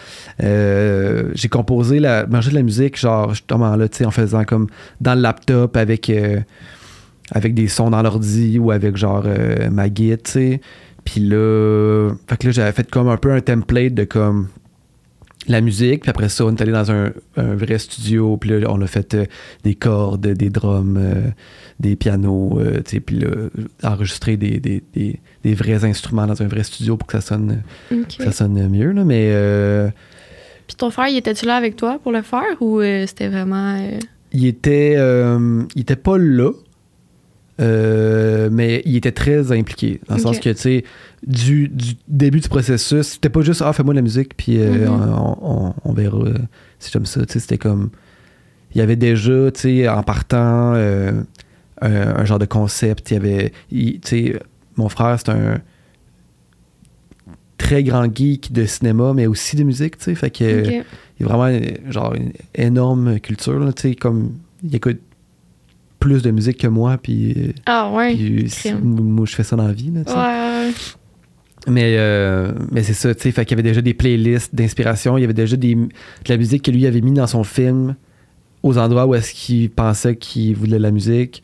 Euh, 0.44 1.30
j'ai 1.34 1.48
composé 1.50 2.00
la 2.00 2.26
manger 2.28 2.50
de 2.52 2.56
la 2.56 2.64
musique, 2.64 2.98
genre, 3.00 3.30
justement 3.32 3.76
là, 3.76 3.88
tu 3.88 3.98
sais, 3.98 4.06
en 4.06 4.12
faisant 4.12 4.44
comme 4.46 4.68
dans 5.02 5.16
le 5.16 5.22
laptop 5.22 5.76
avec. 5.78 6.12
Avec 7.32 7.54
des 7.54 7.68
sons 7.68 7.90
dans 7.90 8.02
l'ordi 8.02 8.60
ou 8.60 8.72
avec 8.72 8.96
genre 8.96 9.24
euh, 9.26 9.70
ma 9.70 9.90
guide, 9.90 10.24
tu 10.24 10.32
sais. 10.32 10.62
Puis 11.04 11.22
là, 11.22 12.12
fait 12.28 12.38
que 12.38 12.48
là, 12.48 12.52
j'avais 12.52 12.72
fait 12.72 12.90
comme 12.90 13.08
un 13.08 13.18
peu 13.18 13.32
un 13.32 13.42
template 13.42 13.94
de 13.94 14.04
comme 14.04 14.48
la 15.48 15.62
musique, 15.62 16.02
puis 16.02 16.10
après 16.10 16.28
ça, 16.28 16.46
on 16.46 16.54
est 16.54 16.62
allé 16.62 16.74
dans 16.74 16.92
un, 16.92 17.14
un 17.38 17.56
vrai 17.56 17.80
studio, 17.80 18.36
puis 18.36 18.50
là, 18.50 18.68
on 18.70 18.82
a 18.82 18.88
fait 18.88 19.14
euh, 19.14 19.26
des 19.64 19.76
cordes, 19.76 20.28
des 20.28 20.50
drums, 20.50 20.98
euh, 21.00 21.30
des 21.80 21.96
pianos, 21.96 22.60
tu 22.84 22.92
sais, 22.92 23.00
puis 23.00 23.20
là, 23.20 23.30
enregistrer 23.84 24.36
des, 24.36 24.60
des, 24.60 24.84
des, 24.94 25.22
des 25.44 25.54
vrais 25.54 25.86
instruments 25.86 26.28
dans 26.28 26.42
un 26.42 26.48
vrai 26.48 26.64
studio 26.64 26.98
pour 26.98 27.08
que 27.08 27.14
ça 27.14 27.22
sonne, 27.22 27.62
ça 28.20 28.32
sonne 28.32 28.68
mieux, 28.68 28.92
là, 28.92 29.06
mais... 29.06 29.92
Puis 30.66 30.76
ton 30.76 30.90
frère, 30.90 31.08
il 31.08 31.16
était-tu 31.16 31.46
là 31.46 31.56
avec 31.56 31.78
toi 31.78 31.98
pour 32.04 32.12
le 32.12 32.24
faire 32.24 32.62
ou 32.62 32.82
c'était 32.82 33.30
vraiment. 33.30 33.78
il 34.34 34.46
était 34.48 34.98
il 34.98 35.82
était 35.82 35.96
pas 35.96 36.18
là 36.18 36.52
euh, 37.60 38.50
mais 38.52 38.82
il 38.86 38.96
était 38.96 39.12
très 39.12 39.52
impliqué 39.52 40.00
dans 40.08 40.16
le 40.16 40.22
sens 40.22 40.40
que 40.40 40.50
tu 40.50 40.58
sais 40.58 40.84
du, 41.26 41.68
du 41.70 41.94
début 42.08 42.40
du 42.40 42.50
processus 42.50 43.08
c'était 43.08 43.30
pas 43.30 43.42
juste 43.42 43.64
ah 43.66 43.74
fais-moi 43.74 43.94
de 43.94 43.98
la 43.98 44.04
musique 44.04 44.38
puis 44.38 44.58
euh, 44.60 44.88
Mhm. 44.88 45.14
on, 45.18 45.38
on- 45.42 45.74
on 45.84 45.94
verra 45.94 46.18
euh, 46.20 46.34
si 46.80 46.92
j'aime 46.92 47.06
ça 47.08 47.26
tu 47.26 47.34
sais 47.34 47.40
c'était 47.40 47.58
comme 47.58 47.90
il 48.76 48.78
y 48.78 48.82
avait 48.82 48.96
déjà 48.96 49.50
tu 49.52 49.60
sais 49.62 49.88
en 49.88 50.04
partant 50.04 50.74
euh, 50.76 51.24
un, 51.82 51.92
un 51.92 52.26
genre 52.26 52.40
de 52.40 52.46
concept 52.46 53.10
il 53.10 53.14
y 53.16 53.18
avait 53.18 53.52
tu 53.72 54.00
sais 54.04 54.40
mon 54.76 54.90
frère 54.90 55.18
c'est 55.18 55.30
un 55.32 55.60
très 57.58 57.84
grand 57.84 58.06
geek 58.16 58.52
de 58.54 58.66
cinéma 58.66 59.14
mais 59.16 59.26
aussi 59.26 59.56
de 59.56 59.64
musique 59.64 59.98
tu 59.98 60.04
sais 60.06 60.16
fait 60.16 60.30
que 60.30 60.44
il 60.70 60.84
y 61.20 61.24
a 61.24 61.28
vraiment 61.28 61.46
euh, 61.46 61.60
genre 61.92 62.14
une 62.14 62.32
énorme 62.54 63.20
culture 63.20 63.74
tu 63.74 63.82
sais 63.82 63.96
comme 63.96 64.34
il 64.64 64.76
écoute 64.76 65.00
plus 66.00 66.22
de 66.22 66.32
musique 66.32 66.58
que 66.58 66.68
moi 66.68 66.98
puis, 67.02 67.54
Ah 67.66 67.92
ouais. 67.94 68.16
puis, 68.16 68.48
moi 68.84 69.26
je 69.26 69.36
fais 69.36 69.44
ça 69.44 69.56
dans 69.56 69.68
la 69.68 69.74
vie 69.74 69.92
là, 69.92 70.04
tu 70.06 70.12
sais. 70.12 70.18
Ouais. 70.18 70.72
Mais, 71.70 71.96
euh, 71.98 72.52
mais 72.72 72.84
c'est 72.84 72.94
ça, 72.94 73.14
tu 73.14 73.24
sais, 73.24 73.32
fait 73.32 73.44
qu'il 73.44 73.58
y 73.58 73.60
avait 73.60 73.68
déjà 73.68 73.82
des 73.82 73.94
playlists 73.94 74.56
d'inspiration, 74.56 75.18
il 75.18 75.22
y 75.22 75.24
avait 75.26 75.34
déjà 75.34 75.58
des, 75.58 75.76
de 75.76 75.90
la 76.30 76.38
musique 76.38 76.62
que 76.64 76.72
lui 76.72 76.86
avait 76.86 77.02
mis 77.02 77.12
dans 77.12 77.28
son 77.28 77.44
film 77.44 77.96
aux 78.64 78.78
endroits 78.78 79.06
où 79.06 79.16
est-ce 79.16 79.34
qu'il 79.34 79.70
pensait 79.70 80.16
qu'il 80.16 80.56
voulait 80.56 80.80
la 80.80 80.92
musique, 80.92 81.44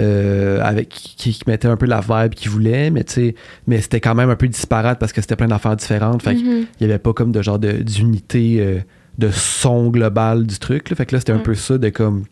euh, 0.00 0.60
avec 0.62 0.88
qui, 0.90 1.32
qui 1.32 1.40
mettait 1.46 1.66
un 1.68 1.76
peu 1.76 1.86
la 1.86 2.00
vibe 2.00 2.34
qu'il 2.34 2.50
voulait, 2.50 2.90
mais 2.90 3.02
tu 3.04 3.12
sais, 3.14 3.34
mais 3.66 3.80
c'était 3.80 4.00
quand 4.00 4.14
même 4.14 4.30
un 4.30 4.36
peu 4.36 4.46
disparate 4.48 4.98
parce 5.00 5.12
que 5.12 5.20
c'était 5.20 5.36
plein 5.36 5.48
d'affaires 5.48 5.76
différentes, 5.76 6.22
fait 6.22 6.36
qu'il 6.36 6.46
Mhm. 6.46 6.66
y 6.80 6.84
avait 6.84 6.98
pas 6.98 7.12
comme 7.12 7.32
de 7.32 7.42
genre 7.42 7.58
de- 7.58 7.82
d'unité 7.82 8.56
euh, 8.60 8.78
de 9.18 9.30
son 9.30 9.88
global 9.90 10.46
du 10.46 10.58
truc, 10.58 10.90
là. 10.90 10.96
fait 10.96 11.06
que 11.06 11.14
là 11.16 11.20
c'était 11.20 11.32
un 11.32 11.38
peu 11.38 11.54
ça 11.54 11.78
de 11.78 11.88
comme 11.88 12.24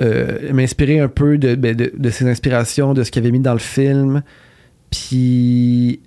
euh, 0.00 0.52
m'inspirer 0.52 1.00
un 1.00 1.08
peu 1.08 1.38
de, 1.38 1.54
ben, 1.56 1.74
de, 1.74 1.92
de 1.96 2.10
ses 2.10 2.28
inspirations, 2.28 2.94
de 2.94 3.02
ce 3.02 3.10
qu'il 3.10 3.22
avait 3.22 3.32
mis 3.32 3.40
dans 3.40 3.52
le 3.52 3.58
film, 3.58 4.22
puis 4.90 6.00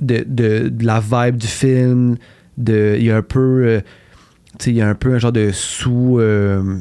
de, 0.00 0.70
la 0.80 1.00
vibe 1.00 1.36
du 1.36 1.46
film. 1.46 2.16
De, 2.58 2.96
il 2.98 3.04
y 3.04 3.10
a 3.10 3.16
un 3.16 3.22
peu, 3.22 3.64
euh, 3.66 3.80
il 4.66 4.74
y 4.74 4.82
a 4.82 4.88
un 4.88 4.94
peu 4.94 5.14
un 5.14 5.18
genre 5.18 5.32
de 5.32 5.50
sous, 5.52 6.18
euh, 6.18 6.76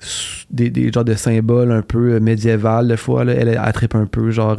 sous- 0.00 0.46
des, 0.50 0.70
des 0.70 0.90
genres 0.90 1.04
de 1.04 1.14
symboles 1.14 1.70
un 1.70 1.82
peu 1.82 2.18
médiéval 2.18 2.88
des 2.88 2.96
fois. 2.96 3.24
Là. 3.24 3.34
Elle, 3.34 3.72
trippe 3.72 3.94
un 3.94 4.06
peu 4.06 4.30
genre, 4.30 4.56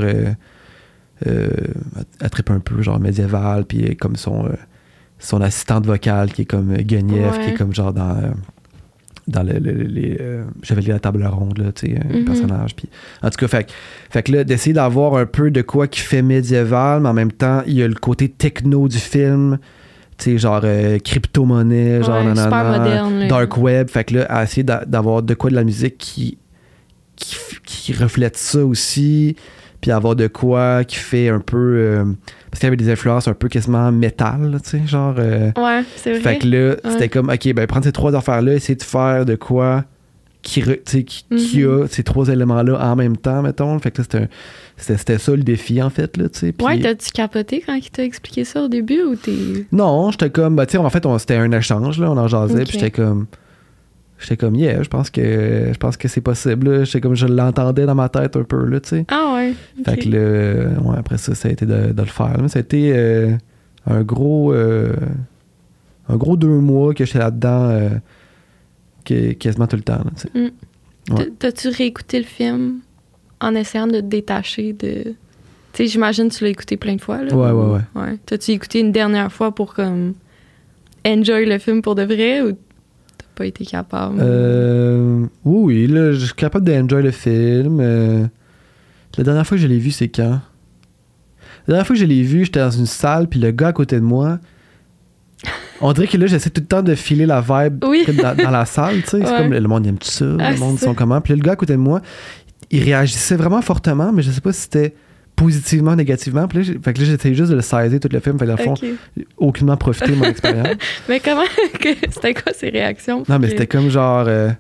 trippe 2.32 2.52
un 2.52 2.60
peu 2.60 2.82
genre 2.82 2.99
médiéval, 2.99 3.65
puis 3.65 3.95
comme 3.98 4.15
son, 4.15 4.49
son 5.20 5.41
assistante 5.41 5.86
vocale 5.86 6.32
qui 6.32 6.44
est 6.44 6.45
comme 6.45 6.76
Guenièvre, 6.78 7.40
qui 7.40 7.49
est 7.49 7.53
comme 7.56 7.74
genre 7.74 7.94
dans 7.94 8.34
dans 9.28 9.44
le, 9.44 9.54
le- 9.54 9.72
le- 9.72 9.84
les 9.84 10.18
euh, 10.20 10.44
Chevaliers 10.64 10.88
de 10.90 10.94
la 10.94 11.00
table 11.00 11.26
ronde, 11.26 11.58
là, 11.58 11.72
tu 11.72 11.88
sais, 11.88 11.98
un 11.98 12.20
Mhm. 12.20 12.26
personnage. 12.26 12.76
Puis, 12.76 12.90
en 13.22 13.30
tout 13.30 13.38
cas, 13.38 13.48
fait, 13.48 13.64
que- 13.66 13.72
fait 14.10 14.24
que 14.24 14.32
là, 14.34 14.44
d'essayer 14.44 14.74
d'avoir 14.74 15.16
un 15.16 15.26
peu 15.26 15.50
de 15.52 15.62
quoi 15.62 15.88
qui 15.88 16.02
fait 16.02 16.22
médiéval, 16.22 17.02
mais 17.02 17.10
en 17.10 17.14
même 17.14 17.32
temps, 17.32 17.62
il 17.66 17.74
y 17.74 17.84
a 17.84 17.88
le 17.88 17.94
côté 17.94 18.28
techno 18.30 18.88
du 18.88 18.98
film, 18.98 19.60
tu 20.18 20.26
sais, 20.32 20.38
genre 20.38 20.62
euh, 20.66 21.00
crypto-monnaie, 21.00 22.04
genre 22.04 22.24
Ouais, 22.26 22.36
super 22.36 22.50
nanana, 22.50 22.78
moderne, 22.80 23.28
dark 23.30 23.58
web. 23.58 23.90
Fait 23.90 24.04
que 24.04 24.16
là, 24.16 24.24
à 24.26 24.44
essayer 24.44 24.64
d'a- 24.64 24.84
d'avoir 24.86 25.24
de 25.24 25.34
quoi 25.34 25.50
de 25.50 25.56
la 25.56 25.64
musique 25.64 25.98
qui, 25.98 26.38
qui 27.66 27.94
reflète 27.94 28.38
ça 28.38 28.66
aussi, 28.66 29.36
puis 29.84 29.91
avoir 29.91 30.15
de 30.15 30.27
quoi 30.27 30.84
qui 30.85 30.95
fait 30.95 31.27
un 31.27 31.39
peu. 31.41 31.57
euh, 31.77 32.05
parce 32.49 32.60
qu'il 32.61 32.64
y 32.64 32.68
avait 32.68 32.77
des 32.77 32.89
influences 32.89 33.27
un 33.27 33.34
peu 33.34 33.49
quasiment 33.49 33.91
métal, 33.91 34.60
tu 34.64 34.69
sais, 34.69 34.81
genre. 34.88 35.15
euh, 35.19 35.51
Ouais, 35.57 35.84
c'est 35.97 36.11
vrai. 36.14 36.22
fait 36.22 36.38
que 36.39 36.47
là, 36.47 36.69
Ouais. 36.69 36.77
c'était 36.91 37.10
comme, 37.10 37.30
OK, 37.30 37.53
ben 37.53 37.68
prendre 37.68 37.84
ces 37.84 37.91
trois 37.91 38.15
affaires-là, 38.15 38.53
essayer 38.53 38.76
de 38.76 38.84
faire 38.84 39.26
de 39.26 39.35
quoi 39.35 39.84
qui, 40.41 40.61
qui, 40.85 41.03
qui 41.05 41.64
Mhm. 41.64 41.84
a 41.84 41.88
ces 41.88 42.03
trois 42.03 42.27
éléments-là 42.30 42.80
en 42.91 42.95
même 42.95 43.18
temps, 43.18 43.41
mettons. 43.41 43.77
Fait 43.80 43.91
que 43.91 44.01
là, 44.01 44.27
c'était 44.77 45.18
ça 45.18 45.31
le 45.35 45.43
défi, 45.43 45.81
en 45.81 45.89
fait, 45.89 46.15
là, 46.18 46.30
tu 46.30 46.39
sais. 46.39 46.51
Puis- 46.53 46.65
Ouais, 46.65 46.80
t'as-tu 46.80 47.11
capoté 47.11 47.61
quand 47.65 47.76
il 47.76 47.89
t'a 47.89 48.03
expliqué 48.03 48.43
ça 48.45 48.61
au 48.64 48.68
début 48.69 49.01
ou 49.03 49.15
t'es. 49.15 49.65
non, 49.73 50.11
j'étais 50.11 50.30
comme, 50.30 50.55
bah, 50.55 50.65
tu 50.65 50.73
sais, 50.73 50.77
en 50.77 50.89
fait, 50.89 51.05
on- 51.05 51.18
c'était 51.18 51.35
un 51.35 51.51
échange, 51.51 51.99
là, 51.99 52.10
on 52.11 52.18
en 52.18 52.27
jasait, 52.30 52.55
Ok. 52.61 52.64
puis 52.69 52.73
j'étais 52.80 52.91
comme, 52.91 53.26
j'étais 54.24 54.38
comme, 54.38 54.56
yeah, 54.56 54.82
je 54.84 54.90
pense 54.90 55.10
que, 55.10 55.70
je 55.74 55.78
pense 55.78 55.98
que 55.98 56.08
c'est 56.08 56.22
possible. 56.22 56.86
J'étais 56.86 57.02
comme, 57.02 57.16
je 57.16 57.28
l'entendais 57.28 57.86
dans 57.86 57.95
ma 57.95 58.10
tête 58.10 58.36
un 58.36 58.44
peu, 58.44 58.66
là, 58.66 58.80
tu 58.80 58.90
sais. 58.90 59.06
Ah 59.10 59.34
ouais. 59.36 59.54
Fait 59.86 59.98
que 59.98 60.10
là, 60.10 60.80
ouais, 60.82 60.98
après 60.98 61.18
ça, 61.18 61.36
ça 61.36 61.50
a 61.50 61.52
été 61.52 61.66
de, 61.66 61.91
de 61.91 62.02
le 62.02 62.08
faire. 62.08 62.36
Mais 62.41 62.48
ça 62.48 62.60
a 62.60 62.62
été 62.62 62.91
euh, 62.95 63.36
un 63.86 64.02
gros, 64.04 64.54
euh, 64.54 64.94
un 66.10 66.16
gros 66.18 66.38
deux 66.38 66.48
mois 66.60 66.94
que 66.94 67.06
j'étais 67.06 67.20
là-dedans, 67.20 67.70
euh, 67.70 67.90
que- 69.06 69.34
quasiment 69.34 69.68
tout 69.68 69.76
le 69.78 69.84
temps, 69.84 70.00
là. 70.04 70.41
Mm. 70.41 71.14
Ouais. 71.16 71.30
T'as-tu 71.38 71.68
réécouté 71.68 72.20
le 72.20 72.26
film 72.26 72.76
en 73.41 73.56
essayant 73.56 73.88
de 73.88 74.00
te 74.00 74.06
détacher 74.06 74.72
de. 74.74 75.04
Tu 75.74 75.84
sais, 75.84 75.88
j'imagine 75.88 76.30
que 76.30 76.36
tu 76.36 76.44
l'as 76.45 76.52
écouté 76.52 76.78
plein 76.78 76.95
de 76.95 77.02
fois. 77.02 77.22
Là, 77.24 77.36
Ouais, 77.36 77.52
ou- 77.52 77.74
ouais, 77.74 77.82
ouais. 77.95 78.18
T'as-tu 78.26 78.52
écouté 78.52 78.80
une 78.80 78.91
dernière 78.94 79.32
fois 79.32 79.54
pour 79.54 79.74
comme. 79.74 80.14
enjoy 81.06 81.45
le 81.45 81.58
film 81.58 81.82
pour 81.82 81.95
de 81.95 82.04
vrai 82.04 82.41
ou 82.41 82.54
pas 83.34 83.45
été 83.45 83.65
capable? 83.65 84.15
Euh, 84.22 85.26
oui, 85.45 85.85
oui, 85.85 85.88
là, 85.88 86.11
je 86.14 86.26
suis 86.26 86.34
capable 86.34 86.65
d'enjoy 86.65 87.03
le 87.03 87.11
film. 87.11 87.80
euh. 87.80 88.26
la 89.18 89.23
dernière 89.23 89.45
fois 89.47 89.57
que 89.57 89.61
je 89.61 89.68
l'ai 89.68 89.80
vu, 89.80 89.91
c'est 89.91 90.10
quand? 90.10 90.39
La 91.68 91.73
dernière 91.76 91.88
fois 91.88 91.95
que 91.95 91.99
je 92.01 92.05
l'ai 92.05 92.23
vu, 92.23 92.45
j'étais 92.45 92.60
dans 92.60 92.72
une 92.72 92.85
salle, 92.85 93.27
puis 93.27 93.39
le 93.39 93.51
gars 93.51 93.68
à 93.69 93.73
côté 93.73 93.95
de 93.95 94.01
moi, 94.05 94.39
on 95.81 95.91
dirait 95.93 96.07
que 96.07 96.18
là, 96.18 96.27
j'essaie 96.27 96.49
tout 96.49 96.61
le 96.61 96.68
temps 96.68 96.84
de 96.84 96.95
filer 96.95 97.26
la 97.26 97.41
vibe 97.41 97.84
Oui. 97.85 98.05
dans, 98.22 98.35
dans 98.35 98.51
la 98.51 98.65
salle, 98.65 99.01
tu 99.01 99.10
sais. 99.10 99.19
C'est 99.26 99.38
comme 99.38 99.53
le, 99.53 99.61
monde 99.61 99.85
aime 99.88 99.97
tout 99.97 100.07
ça, 100.10 100.26
Ah, 100.39 100.51
le 100.51 100.57
monde 100.57 100.77
c'est 100.77 100.85
sont 100.85 100.93
comment? 100.93 101.19
Puis 101.22 101.34
là, 101.34 101.38
le 101.38 101.43
gars 101.43 101.53
à 101.53 101.55
côté 101.55 101.73
de 101.73 101.77
moi, 101.80 102.01
il 102.72 102.84
réagissait 102.84 103.35
vraiment 103.35 103.61
fortement, 103.61 104.11
mais 104.11 104.22
je 104.22 104.31
sais 104.31 104.41
pas 104.41 104.51
si 104.53 104.61
c'était 104.61 104.93
positivement, 105.35 105.95
négativement. 105.95 106.47
Puis 106.47 106.60
là, 106.64 106.73
fait 106.84 106.93
que 106.93 106.99
là, 106.99 107.05
j'essayais 107.05 107.35
juste 107.35 107.49
de 107.51 107.55
le 107.55 107.61
saisir 107.61 107.99
tout 107.99 108.10
le 108.11 108.19
film. 108.19 108.38
Fait 108.39 108.45
que, 108.45 108.51
dans 108.51 108.57
le 108.57 108.64
fond, 108.64 108.76
aucunement 109.38 109.77
profité 109.77 110.11
de 110.11 110.15
mon 110.15 110.26
expérience. 110.30 110.77
Mais 111.10 111.19
comment. 111.19 111.43
C'était 112.11 112.34
quoi 112.34 112.53
ses 112.53 112.69
réactions? 112.69 113.23
Non, 113.27 113.39
mais 113.39 113.49
c'était 113.49 113.68
comme 113.68 113.89
genre. 113.89 114.26
euh, 114.27 114.51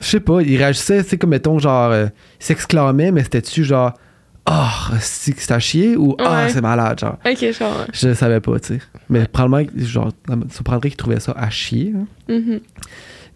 Je 0.00 0.06
sais 0.06 0.20
pas, 0.20 0.40
il 0.42 0.56
réagissait, 0.56 1.02
sais, 1.02 1.16
comme 1.16 1.30
mettons, 1.30 1.58
genre. 1.58 1.90
euh, 1.92 2.06
il 2.40 2.44
s'exclamait, 2.44 3.10
mais 3.12 3.22
c'était-tu 3.22 3.64
genre. 3.64 3.92
Ah, 4.46 4.90
c'est 5.00 5.38
c'est 5.38 5.52
à 5.54 5.58
chier 5.58 5.96
ou 5.96 6.16
Ah, 6.18 6.44
Ouais. 6.44 6.48
c'est 6.50 6.60
malade, 6.60 6.98
genre. 7.00 7.16
Ok, 7.24 7.38
je 7.40 7.58
comprends. 7.58 7.86
Je 7.94 8.12
savais 8.12 8.40
pas, 8.40 8.60
tu 8.60 8.74
sais. 8.74 8.80
Mais 9.08 9.26
probablement, 9.26 9.66
genre, 9.76 10.10
ça 10.28 10.36
me 10.36 10.44
surprendrait 10.50 10.90
qu'il 10.90 10.98
trouvait 10.98 11.20
ça 11.20 11.32
à 11.32 11.48
chier. 11.48 11.94
hein. 11.96 12.06
Mhm. 12.28 12.60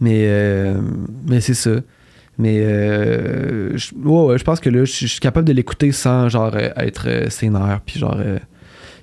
Mais, 0.00 0.24
euh, 0.28 0.80
mais 1.26 1.40
c'est 1.40 1.54
ça. 1.54 1.70
Mais 2.38 2.60
euh, 2.60 3.76
je, 3.76 3.92
ouais, 3.96 4.24
ouais, 4.26 4.38
je 4.38 4.44
pense 4.44 4.60
que 4.60 4.70
là, 4.70 4.84
je 4.84 4.92
suis- 4.92 5.06
je 5.06 5.12
suis 5.12 5.20
capable 5.20 5.46
de 5.48 5.52
l'écouter 5.52 5.90
sans, 5.92 6.28
genre, 6.28 6.52
euh, 6.54 6.70
être 6.76 7.08
euh, 7.08 7.28
sénère. 7.30 7.80
Puis, 7.84 7.98
genre. 7.98 8.16
euh, 8.18 8.38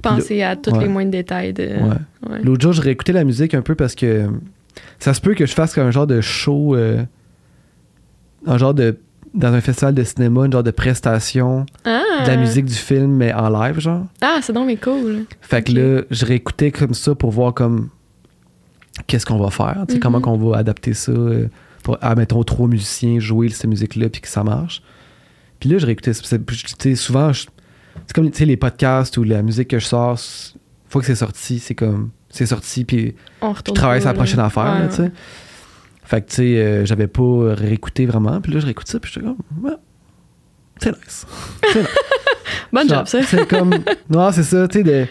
Penser 0.02 0.42
à 0.44 0.56
tous 0.56 0.72
Ouais. 0.72 0.84
les 0.84 0.88
moindres 0.88 1.12
détails 1.12 1.52
de. 1.52 1.70
L'autre 2.44 2.62
jour, 2.62 2.74
je 2.74 2.82
réécoutais 2.82 3.12
la 3.14 3.24
musique 3.24 3.54
un 3.56 3.62
peu 3.62 3.74
parce 3.76 3.96
que 3.96 4.28
ça 5.00 5.14
se 5.16 5.20
peut 5.22 5.34
que 5.34 5.46
je 5.46 5.54
fasse 5.54 5.74
comme 5.74 5.88
un 5.88 5.92
genre 5.92 6.06
de 6.08 6.22
show, 6.22 6.76
un 8.46 8.58
genre 8.58 8.74
de. 8.74 8.98
dans 9.34 9.52
un 9.54 9.62
festival 9.62 9.94
de 9.96 10.04
cinéma, 10.04 10.46
une 10.46 10.52
genre 10.54 10.64
de 10.64 10.72
prestation 10.72 11.66
Ah! 11.86 12.02
de 12.24 12.28
la 12.30 12.38
musique 12.38 12.66
du 12.66 12.74
film, 12.76 13.12
mais 13.16 13.34
en 13.34 13.50
live, 13.50 13.80
genre. 13.80 14.06
Ah, 14.22 14.38
c'est 14.42 14.54
donc 14.54 14.68
mais 14.68 14.78
cool. 14.78 15.26
Fait 15.42 15.62
que 15.64 15.72
là, 15.74 16.04
je 16.12 16.26
réécoutais 16.26 16.72
comme 16.72 16.94
ça 16.94 17.16
pour 17.16 17.32
voir 17.32 17.54
comme. 17.54 17.90
qu'est-ce 19.08 19.26
qu'on 19.26 19.40
va 19.40 19.50
faire, 19.50 19.84
tu 19.88 19.94
sais, 19.94 19.98
Mhm. 19.98 20.00
comment 20.00 20.22
qu'on 20.22 20.38
va 20.38 20.58
adapter 20.58 20.94
ça 20.94 21.12
à, 22.02 22.16
mettons, 22.16 22.44
trois 22.44 22.68
musiciens 22.68 23.20
jouer 23.20 23.50
cette 23.50 23.68
musique-là 23.70 24.10
puis 24.10 24.22
que 24.22 24.28
ça 24.28 24.44
marche. 24.44 24.82
Puis 25.60 25.70
là, 25.70 25.78
je 25.78 25.86
réécoutais, 25.86 26.12
tu 26.14 26.96
souvent, 26.96 27.32
c'est 27.34 28.14
comme, 28.14 28.30
tu 28.30 28.38
sais, 28.38 28.46
les 28.46 28.58
podcasts 28.58 29.18
ou 29.18 29.24
la 29.24 29.42
musique 29.42 29.70
que 29.70 29.80
je 29.80 29.86
sors, 29.86 30.20
une 30.54 30.60
fois 30.90 31.02
que 31.02 31.08
c'est 31.08 31.16
sorti, 31.16 31.60
c'est 31.60 31.76
comme, 31.76 32.10
c'est 32.30 32.46
sorti, 32.46 32.84
puis 32.86 33.16
je 33.42 33.72
travaille 33.72 34.02
sur 34.02 34.08
la 34.10 34.14
là. 34.14 34.18
prochaine 34.18 34.40
affaire, 34.40 34.82
Ouais, 34.82 34.90
tu 34.90 34.96
sais. 34.96 35.12
Fait 36.04 36.22
que, 36.22 36.30
tu 36.30 36.36
sais, 36.36 36.44
euh, 36.58 36.86
j'avais 36.86 37.08
pas 37.08 37.54
réécouté 37.56 38.06
vraiment, 38.06 38.40
puis 38.42 38.52
là, 38.54 38.60
je 38.60 38.66
réécoute 38.66 38.88
ça, 38.88 39.00
puis 39.00 39.12
je 39.12 39.20
suis 39.20 39.22
comme, 39.28 39.38
ouais, 39.64 39.72
c'est 40.82 40.92
nice. 40.92 41.26
C'est 41.74 41.80
nice. 41.80 41.88
Bonne 42.72 42.90
Genre, 42.90 42.98
job, 43.00 43.08
ça. 43.08 43.24
C'est 43.24 43.48
comme. 43.48 43.74
Non, 44.10 44.32
c'est 44.32 44.44
ça, 44.44 44.68
tu 44.68 44.80
sais. 44.80 44.84
de- 44.84 45.08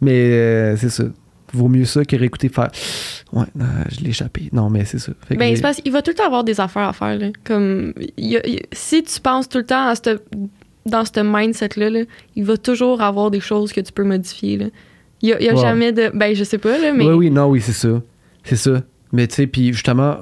Mais 0.00 0.12
euh, 0.12 0.76
c'est 0.76 0.90
ça. 0.90 1.04
Vaut 1.52 1.68
mieux 1.68 1.84
ça 1.84 2.04
que 2.04 2.14
réécouter 2.16 2.48
faire. 2.48 2.70
Ouais, 3.32 3.44
euh, 3.60 3.64
je 3.90 4.00
l'ai 4.00 4.10
échappé. 4.10 4.48
Non, 4.52 4.68
mais 4.70 4.84
c'est 4.84 4.98
ça. 4.98 5.12
Fait 5.26 5.34
que 5.34 5.40
Ben, 5.40 5.54
qu'il 5.54 5.92
va 5.92 6.02
tout 6.02 6.10
le 6.10 6.14
temps 6.14 6.26
avoir 6.26 6.44
des 6.44 6.60
affaires 6.60 6.88
à 6.88 6.92
faire. 6.92 7.18
Là. 7.18 7.28
Comme, 7.44 7.94
il 8.16 8.36
a- 8.36 8.46
il- 8.46 8.60
si 8.72 9.02
tu 9.02 9.20
penses 9.20 9.48
tout 9.48 9.58
le 9.58 9.64
temps 9.64 9.88
à 9.88 9.94
cette- 9.94 10.22
dans 10.86 11.04
ce 11.04 11.20
mindset-là, 11.20 11.90
là, 11.90 12.00
il 12.36 12.44
va 12.44 12.56
toujours 12.56 13.00
avoir 13.02 13.30
des 13.30 13.40
choses 13.40 13.72
que 13.72 13.80
tu 13.80 13.92
peux 13.92 14.04
modifier. 14.04 14.56
Là. 14.58 14.66
Il 15.22 15.30
y 15.30 15.32
a, 15.32 15.40
il 15.42 15.50
Ouais. 15.50 15.56
jamais 15.56 15.92
de. 15.92 16.10
Ben, 16.14 16.34
je 16.34 16.44
sais 16.44 16.58
pas, 16.58 16.78
là, 16.78 16.92
mais. 16.92 17.04
Oui, 17.06 17.12
oui, 17.14 17.30
non, 17.30 17.46
oui, 17.48 17.60
c'est 17.60 17.72
ça. 17.72 18.00
C'est 18.44 18.56
ça. 18.56 18.82
Mais 19.12 19.26
tu 19.26 19.34
sais, 19.36 19.46
puis 19.46 19.72
justement, 19.72 20.16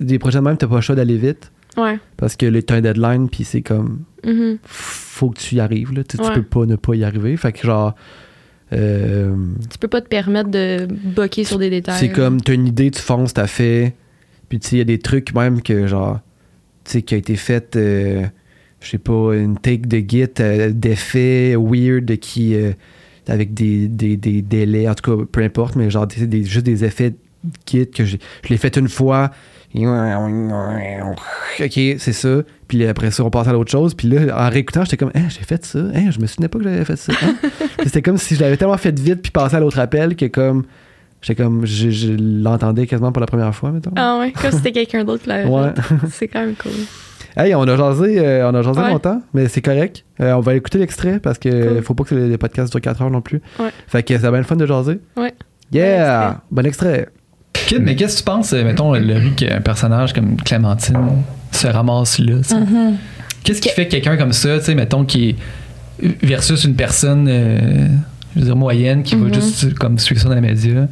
des 0.00 0.18
projets 0.18 0.38
de 0.40 0.44
même, 0.44 0.56
t'as 0.56 0.66
pas 0.66 0.76
le 0.76 0.80
choix 0.80 0.94
d'aller 0.96 1.16
vite. 1.16 1.50
Ouais. 1.76 1.98
Parce 2.16 2.36
que 2.36 2.60
t'as 2.60 2.74
un 2.76 2.80
deadline, 2.82 3.28
puis 3.30 3.44
c'est 3.44 3.62
comme. 3.62 4.00
Mhm. 4.24 4.58
Faut 4.64 5.30
que 5.30 5.38
tu 5.38 5.54
y 5.54 5.60
arrives, 5.60 5.92
là. 5.92 6.04
Tu 6.04 6.16
sais, 6.16 6.22
tu 6.22 6.28
Ouais. 6.28 6.34
peux 6.34 6.42
pas 6.42 6.66
ne 6.66 6.76
pas 6.76 6.94
y 6.94 7.02
arriver. 7.04 7.36
Fait 7.36 7.52
que 7.52 7.66
genre. 7.66 7.94
Euh, 8.72 9.34
Tu 9.70 9.78
peux 9.78 9.88
pas 9.88 10.00
te 10.00 10.08
permettre 10.08 10.50
de 10.50 10.86
boquer 10.86 11.44
sur 11.44 11.58
des 11.58 11.70
détails. 11.70 11.98
C'est 11.98 12.12
comme, 12.12 12.40
t'as 12.40 12.54
une 12.54 12.66
idée, 12.66 12.90
tu 12.90 13.00
fonces, 13.00 13.34
t'as 13.34 13.46
fait. 13.46 13.94
Puis 14.48 14.58
tu 14.60 14.68
sais, 14.68 14.76
il 14.76 14.78
y 14.78 14.82
a 14.82 14.84
des 14.84 14.98
trucs 14.98 15.34
même 15.34 15.62
que, 15.62 15.86
genre, 15.86 16.20
tu 16.84 16.92
sais, 16.92 17.02
qui 17.02 17.14
a 17.14 17.18
été 17.18 17.36
fait, 17.36 17.76
euh, 17.76 18.24
je 18.80 18.90
sais 18.90 18.98
pas, 18.98 19.32
une 19.34 19.56
take 19.58 19.86
de 19.86 19.98
git 20.06 20.26
euh, 20.40 20.70
d'effets 20.72 21.54
weird 21.56 22.16
qui. 22.18 22.54
euh, 22.54 22.72
avec 23.28 23.54
des, 23.54 23.86
des, 23.86 24.16
des 24.16 24.42
délais, 24.42 24.88
en 24.88 24.94
tout 24.94 25.16
cas, 25.18 25.24
peu 25.30 25.42
importe, 25.42 25.76
mais 25.76 25.88
genre, 25.90 26.08
des, 26.08 26.26
des- 26.26 26.42
juste 26.44 26.66
des 26.66 26.84
effets 26.84 27.14
git 27.66 27.90
que 27.90 28.04
j'ai- 28.04 28.18
je 28.44 28.48
l'ai 28.48 28.56
fait 28.56 28.76
une 28.76 28.88
fois. 28.88 29.30
Ok, 31.60 31.72
c'est 31.98 32.12
ça. 32.12 32.28
Puis 32.68 32.86
après 32.86 33.10
ça, 33.10 33.24
on 33.24 33.30
passe 33.30 33.48
à 33.48 33.52
l'autre 33.52 33.70
chose. 33.70 33.94
Puis 33.94 34.08
là, 34.08 34.46
en 34.46 34.50
réécoutant, 34.50 34.84
j'étais 34.84 34.96
comme, 34.96 35.10
Hein, 35.14 35.28
j'ai 35.28 35.44
fait 35.44 35.64
ça? 35.64 35.78
Hein, 35.94 36.10
je 36.10 36.20
me 36.20 36.26
souvenais 36.26 36.48
pas 36.48 36.58
que 36.58 36.64
j'avais 36.64 36.84
fait 36.84 36.96
ça. 36.96 37.12
Hein? 37.22 37.34
C'était 37.84 38.02
comme 38.02 38.18
si 38.18 38.34
je 38.34 38.40
l'avais 38.40 38.56
tellement 38.56 38.76
fait 38.76 38.98
vite 38.98 39.22
puis 39.22 39.30
passé 39.30 39.56
à 39.56 39.60
l'autre 39.60 39.78
appel 39.78 40.16
que 40.16 40.26
comme, 40.26 40.64
j'étais 41.20 41.42
comme, 41.42 41.64
je, 41.66 41.90
je 41.90 42.12
l'entendais 42.12 42.86
quasiment 42.86 43.12
pour 43.12 43.20
la 43.20 43.26
première 43.26 43.54
fois, 43.54 43.70
mettons. 43.72 43.92
Ah 43.96 44.18
ouais, 44.20 44.32
comme 44.32 44.50
si 44.50 44.56
c'était 44.58 44.72
quelqu'un 44.72 45.04
d'autre 45.04 45.22
qui 45.22 45.28
l'avait 45.28 45.48
Ouais. 45.48 45.70
fait. 45.76 45.94
C'est 46.10 46.28
quand 46.28 46.40
même 46.40 46.54
cool. 46.54 46.72
Hey, 47.34 47.54
on 47.54 47.62
a 47.62 47.76
jasé, 47.76 48.18
euh, 48.18 48.50
on 48.50 48.54
a 48.54 48.60
jasé 48.60 48.78
Ouais. 48.80 48.90
longtemps, 48.90 49.22
mais 49.32 49.48
c'est 49.48 49.62
correct. 49.62 50.04
Euh, 50.20 50.32
on 50.34 50.40
va 50.40 50.54
écouter 50.54 50.76
l'extrait 50.76 51.18
parce 51.18 51.38
que 51.38 51.48
Cool. 51.76 51.82
faut 51.82 51.94
pas 51.94 52.04
que 52.04 52.14
les 52.14 52.36
podcasts 52.36 52.70
durent 52.70 52.82
4 52.82 53.00
heures 53.00 53.10
non 53.10 53.22
plus. 53.22 53.40
Ouais. 53.58 53.70
Fait 53.88 54.02
que 54.02 54.12
c'est 54.18 54.28
bien 54.28 54.36
le 54.36 54.42
fun 54.42 54.56
de 54.56 54.66
jaser. 54.66 55.00
Ouais. 55.16 55.32
Yeah! 55.72 56.42
Bon 56.50 56.66
extrait. 56.66 57.08
Mais 57.80 57.96
qu'est-ce 57.96 58.14
que 58.14 58.18
tu 58.20 58.24
penses, 58.24 58.52
euh, 58.52 58.64
mettons, 58.64 58.92
Laurie, 58.94 59.32
qu'un 59.36 59.60
personnage 59.60 60.12
comme 60.12 60.36
Clémentine 60.36 60.96
se 61.52 61.66
ramasse 61.66 62.18
là? 62.18 62.36
Mhm. 62.52 62.96
Qu'est-ce 63.44 63.60
qui 63.60 63.68
fait 63.70 63.86
que 63.86 63.92
quelqu'un 63.92 64.16
comme 64.16 64.32
ça, 64.32 64.58
tu 64.58 64.66
sais, 64.66 64.74
mettons, 64.74 65.04
qui 65.04 65.30
est 65.30 65.36
versus 66.22 66.64
une 66.64 66.74
personne, 66.74 67.26
euh, 67.28 67.88
je 68.34 68.40
veux 68.40 68.46
dire, 68.46 68.56
moyenne, 68.56 69.02
qui 69.02 69.16
Mhm. 69.16 69.28
va 69.28 69.34
juste 69.34 69.74
comme 69.74 69.98
suivre 69.98 70.20
ça 70.20 70.28
dans 70.28 70.34
les 70.34 70.40
médias, 70.40 70.86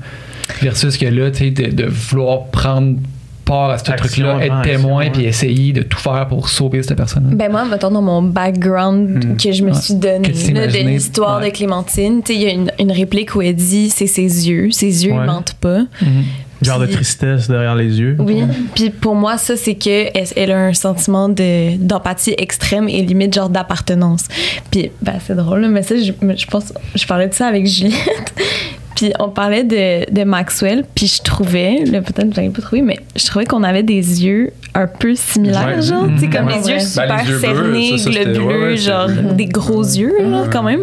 versus 0.60 0.96
que 0.96 1.06
là, 1.06 1.30
tu 1.30 1.38
sais, 1.38 1.50
de, 1.50 1.70
de 1.74 1.86
vouloir 1.86 2.44
prendre 2.46 2.96
part 3.44 3.70
à 3.70 3.78
ce 3.78 3.84
truc-là, 3.84 4.38
être 4.44 4.62
témoin, 4.62 5.10
puis 5.10 5.24
essayer 5.24 5.72
de 5.72 5.82
tout 5.82 5.98
faire 5.98 6.28
pour 6.28 6.48
sauver 6.48 6.82
cette 6.84 6.96
personne. 6.96 7.32
Ben 7.34 7.50
moi, 7.50 7.64
mettons 7.64 7.90
dans 7.90 8.02
mon 8.02 8.22
background 8.22 9.24
Hmm. 9.24 9.36
que 9.36 9.50
je 9.50 9.64
me 9.64 9.70
Ouais. 9.72 9.80
suis 9.80 9.94
donné 9.94 10.28
là, 10.52 10.66
de 10.68 10.88
l'histoire 10.88 11.40
ouais. 11.40 11.50
de 11.50 11.56
Clémentine, 11.56 12.22
tu 12.22 12.32
sais, 12.32 12.38
il 12.38 12.42
y 12.42 12.46
a 12.46 12.52
une, 12.52 12.70
une 12.78 12.92
réplique 12.92 13.34
où 13.34 13.42
elle 13.42 13.56
dit 13.56 13.90
c'est 13.90 14.06
ses 14.06 14.48
yeux, 14.48 14.70
ses 14.70 15.04
yeux 15.04 15.12
Ouais. 15.12 15.18
ils 15.22 15.26
mentent 15.26 15.54
pas. 15.60 15.80
Mhm. 16.02 16.24
Genre 16.62 16.78
de 16.78 16.86
tristesse 16.86 17.48
derrière 17.48 17.74
les 17.74 17.98
yeux. 17.98 18.16
Oui. 18.18 18.42
Puis 18.74 18.90
pour 18.90 19.14
moi, 19.14 19.38
ça, 19.38 19.56
c'est 19.56 19.74
que 19.76 20.08
elle, 20.14 20.26
elle 20.36 20.50
a 20.52 20.58
un 20.66 20.74
sentiment 20.74 21.28
de- 21.28 21.76
d'empathie 21.78 22.34
extrême 22.36 22.88
et 22.88 23.00
limite 23.02 23.32
genre 23.34 23.48
d'appartenance. 23.48 24.26
Puis, 24.70 24.90
ben, 25.00 25.14
c'est 25.26 25.34
drôle, 25.36 25.66
mais 25.68 25.82
ça, 25.82 25.96
je, 25.96 26.12
je 26.12 26.46
pense, 26.46 26.72
je 26.94 27.06
parlais 27.06 27.28
de 27.28 27.34
ça 27.34 27.46
avec 27.46 27.66
Juliette. 27.66 28.34
Puis 28.96 29.12
on 29.18 29.30
parlait 29.30 29.64
de, 29.64 30.12
de 30.12 30.24
Maxwell, 30.24 30.84
puis 30.94 31.06
je 31.06 31.22
trouvais, 31.22 31.84
là, 31.86 32.02
peut-être 32.02 32.28
que 32.28 32.34
j'avais 32.34 32.50
pas 32.50 32.60
trouvé, 32.60 32.82
mais 32.82 32.98
je 33.16 33.24
trouvais 33.24 33.46
qu'on 33.46 33.62
avait 33.62 33.84
des 33.84 33.94
yeux 34.26 34.50
un 34.74 34.86
peu 34.86 35.14
similaires, 35.14 35.76
Ouais. 35.76 35.80
genre, 35.82 36.06
tu 36.08 36.18
sais, 36.18 36.28
comme 36.28 36.48
Ouais, 36.48 36.56
les 36.58 36.64
ouais. 36.64 36.72
yeux 36.72 36.76
Ben, 36.76 36.80
super 36.80 37.16
les 37.24 37.30
yeux 37.30 37.38
bleus, 37.38 37.40
cernés, 37.40 37.90
ça, 37.92 37.96
ça, 37.98 38.10
c'était- 38.12 38.24
globuleux, 38.32 38.58
ouais, 38.58 38.64
ouais, 38.72 38.76
genre 38.76 39.08
des 39.08 39.46
gros 39.46 39.82
yeux, 39.82 40.12
là, 40.30 40.44
quand 40.52 40.62
même. 40.64 40.82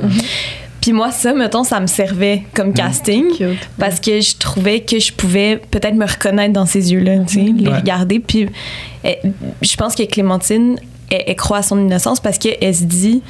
Puis 0.87 0.93
moi, 0.93 1.11
ça, 1.11 1.33
mettons, 1.33 1.65
ça 1.65 1.81
me 1.81 1.87
servait 1.87 2.43
comme 2.53 2.71
casting 2.73 3.25
parce 3.77 3.99
que 3.99 4.21
je 4.21 4.37
trouvais 4.37 4.79
que 4.79 4.97
je 4.99 5.11
pouvais 5.11 5.57
peut-être 5.69 5.95
me 5.95 6.05
reconnaître 6.05 6.53
dans 6.53 6.65
ces 6.65 6.93
yeux-là, 6.93 7.25
tu 7.27 7.33
sais, 7.33 7.41
les 7.41 7.67
Ouais. 7.67 7.75
regarder. 7.79 8.19
Puis 8.21 8.47
eh, 9.03 9.17
je 9.61 9.75
pense 9.75 9.95
que 9.95 10.03
Clémentine, 10.03 10.77
elle, 11.11 11.23
elle 11.27 11.35
croit 11.35 11.57
à 11.57 11.61
son 11.61 11.77
innocence 11.77 12.21
parce 12.21 12.37
qu'elle 12.37 12.73
se 12.73 12.85
dit, 12.85 13.21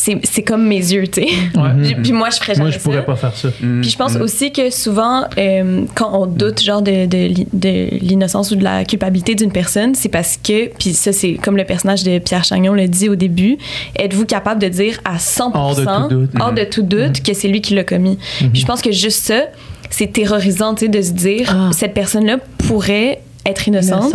c'est 0.00 0.16
c'est 0.22 0.42
comme 0.42 0.64
mes 0.64 0.76
yeux, 0.78 1.08
tu 1.08 1.22
sais. 1.22 1.28
Puis, 1.82 1.94
puis 1.96 2.12
moi, 2.12 2.30
je 2.30 2.36
ferais 2.36 2.54
jamais 2.54 2.68
Moi, 2.68 2.70
je 2.70 2.78
pourrais 2.78 2.98
ça. 2.98 3.02
pas 3.02 3.16
faire 3.16 3.34
ça. 3.36 3.48
Puis 3.50 3.90
je 3.90 3.96
pense 3.96 4.14
aussi 4.16 4.52
que 4.52 4.70
souvent, 4.70 5.24
euh, 5.36 5.82
quand 5.96 6.10
on 6.12 6.26
doute 6.26 6.62
genre 6.62 6.82
de, 6.82 7.06
de 7.06 7.88
l'innocence 8.04 8.52
ou 8.52 8.56
de 8.56 8.62
la 8.62 8.84
culpabilité 8.84 9.34
d'une 9.34 9.50
personne, 9.50 9.94
c'est 9.96 10.08
parce 10.08 10.36
que, 10.36 10.68
puis 10.78 10.92
ça 10.94 11.12
c'est 11.12 11.34
comme 11.34 11.56
le 11.56 11.64
personnage 11.64 12.04
de 12.04 12.18
Pierre 12.20 12.44
Chagnon 12.44 12.74
le 12.74 12.86
dit 12.86 13.08
au 13.08 13.16
début, 13.16 13.58
êtes-vous 13.96 14.24
capable 14.24 14.60
de 14.62 14.68
dire 14.68 15.00
à 15.04 15.16
100%, 15.16 15.50
Hors 15.54 15.74
de 15.74 15.84
tout 15.84 16.14
doute. 16.14 16.30
hors 16.40 16.52
de 16.52 16.64
tout 16.64 16.82
doute 16.82 17.22
que 17.22 17.34
c'est 17.34 17.48
lui 17.48 17.60
qui 17.60 17.74
l'a 17.74 17.82
commis? 17.84 18.18
Puis 18.38 18.60
je 18.60 18.66
pense 18.66 18.80
que 18.82 18.92
juste 18.92 19.24
ça, 19.24 19.42
c'est 19.90 20.12
terrorisant, 20.12 20.74
tu 20.74 20.84
sais, 20.84 20.88
de 20.88 21.02
se 21.02 21.10
dire, 21.12 21.48
Ah. 21.52 21.70
cette 21.72 21.94
personne-là 21.94 22.36
pourrait 22.68 23.20
être 23.46 23.66
innocente, 23.68 24.14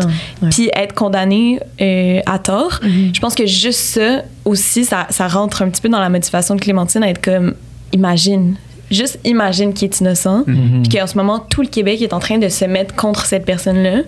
puis 0.51 0.69
être 0.73 0.93
condamnée 0.93 1.59
euh, 1.81 2.19
à 2.25 2.39
tort. 2.39 2.79
Je 2.83 3.19
pense 3.19 3.35
que 3.35 3.45
juste 3.45 3.79
ça 3.79 4.23
aussi, 4.45 4.85
ça, 4.85 5.07
ça 5.09 5.27
rentre 5.27 5.61
un 5.61 5.69
petit 5.69 5.81
peu 5.81 5.89
dans 5.89 5.99
la 5.99 6.09
motivation 6.09 6.55
de 6.55 6.61
Clémentine 6.61 7.03
à 7.03 7.09
être 7.09 7.21
comme, 7.21 7.55
imagine, 7.91 8.55
juste 8.91 9.19
imagine 9.23 9.73
qu'il 9.73 9.89
est 9.89 9.99
innocent, 9.99 10.43
puis 10.45 10.89
qu'en 10.97 11.07
ce 11.07 11.17
moment, 11.17 11.39
tout 11.39 11.61
le 11.61 11.67
Québec 11.67 12.01
est 12.01 12.13
en 12.13 12.19
train 12.19 12.37
de 12.37 12.49
se 12.49 12.65
mettre 12.65 12.95
contre 12.95 13.25
cette 13.25 13.45
personne-là. 13.45 14.01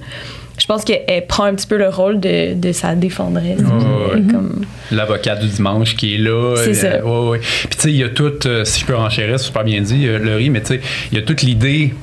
Je 0.58 0.66
pense 0.68 0.84
qu'elle 0.86 1.28
prend 1.28 1.44
un 1.44 1.54
petit 1.56 1.68
peu 1.68 1.78
le 1.78 1.90
rôle 1.90 2.20
de, 2.20 2.54
de 2.54 2.72
sa 2.72 2.96
défendresse. 2.96 3.60
ouais. 3.60 3.66
euh, 4.16 4.22
comme- 4.32 4.66
L'avocat 4.92 5.36
du 5.36 5.48
dimanche 5.48 5.96
qui 5.96 6.16
est 6.16 6.18
là. 6.18 6.56
C'est 6.64 6.86
euh, 6.86 7.00
ça. 7.02 7.06
ouais, 7.06 7.30
ouais. 7.30 7.40
Puis 7.40 7.70
tu 7.72 7.78
sais, 7.82 7.90
il 7.92 7.98
y 7.98 8.04
a 8.04 8.10
tout, 8.10 8.32
euh, 8.48 8.64
si 8.66 8.80
je 8.82 8.86
peux 8.86 8.96
renchérir, 8.96 9.40
c'est 9.40 9.46
super 9.48 9.64
bien 9.64 9.82
dit, 9.82 10.08
euh, 10.08 10.18
Laurie, 10.20 10.50
mais 10.50 10.62
tu 10.62 10.76
sais, 10.76 10.82
il 11.12 11.18
y 11.18 11.22
a 11.22 11.24
toute 11.26 11.42
l'idée. 11.42 11.94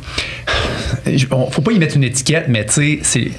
Je- 1.07 1.27
on- 1.31 1.51
Faut 1.51 1.63
pas 1.63 1.73
y 1.73 1.79
mettre 1.79 1.97
une 1.97 2.05
étiquette, 2.05 2.47
mais 2.49 2.65
tu 2.67 2.73
sais, 2.73 2.99
c'est. 3.03 3.31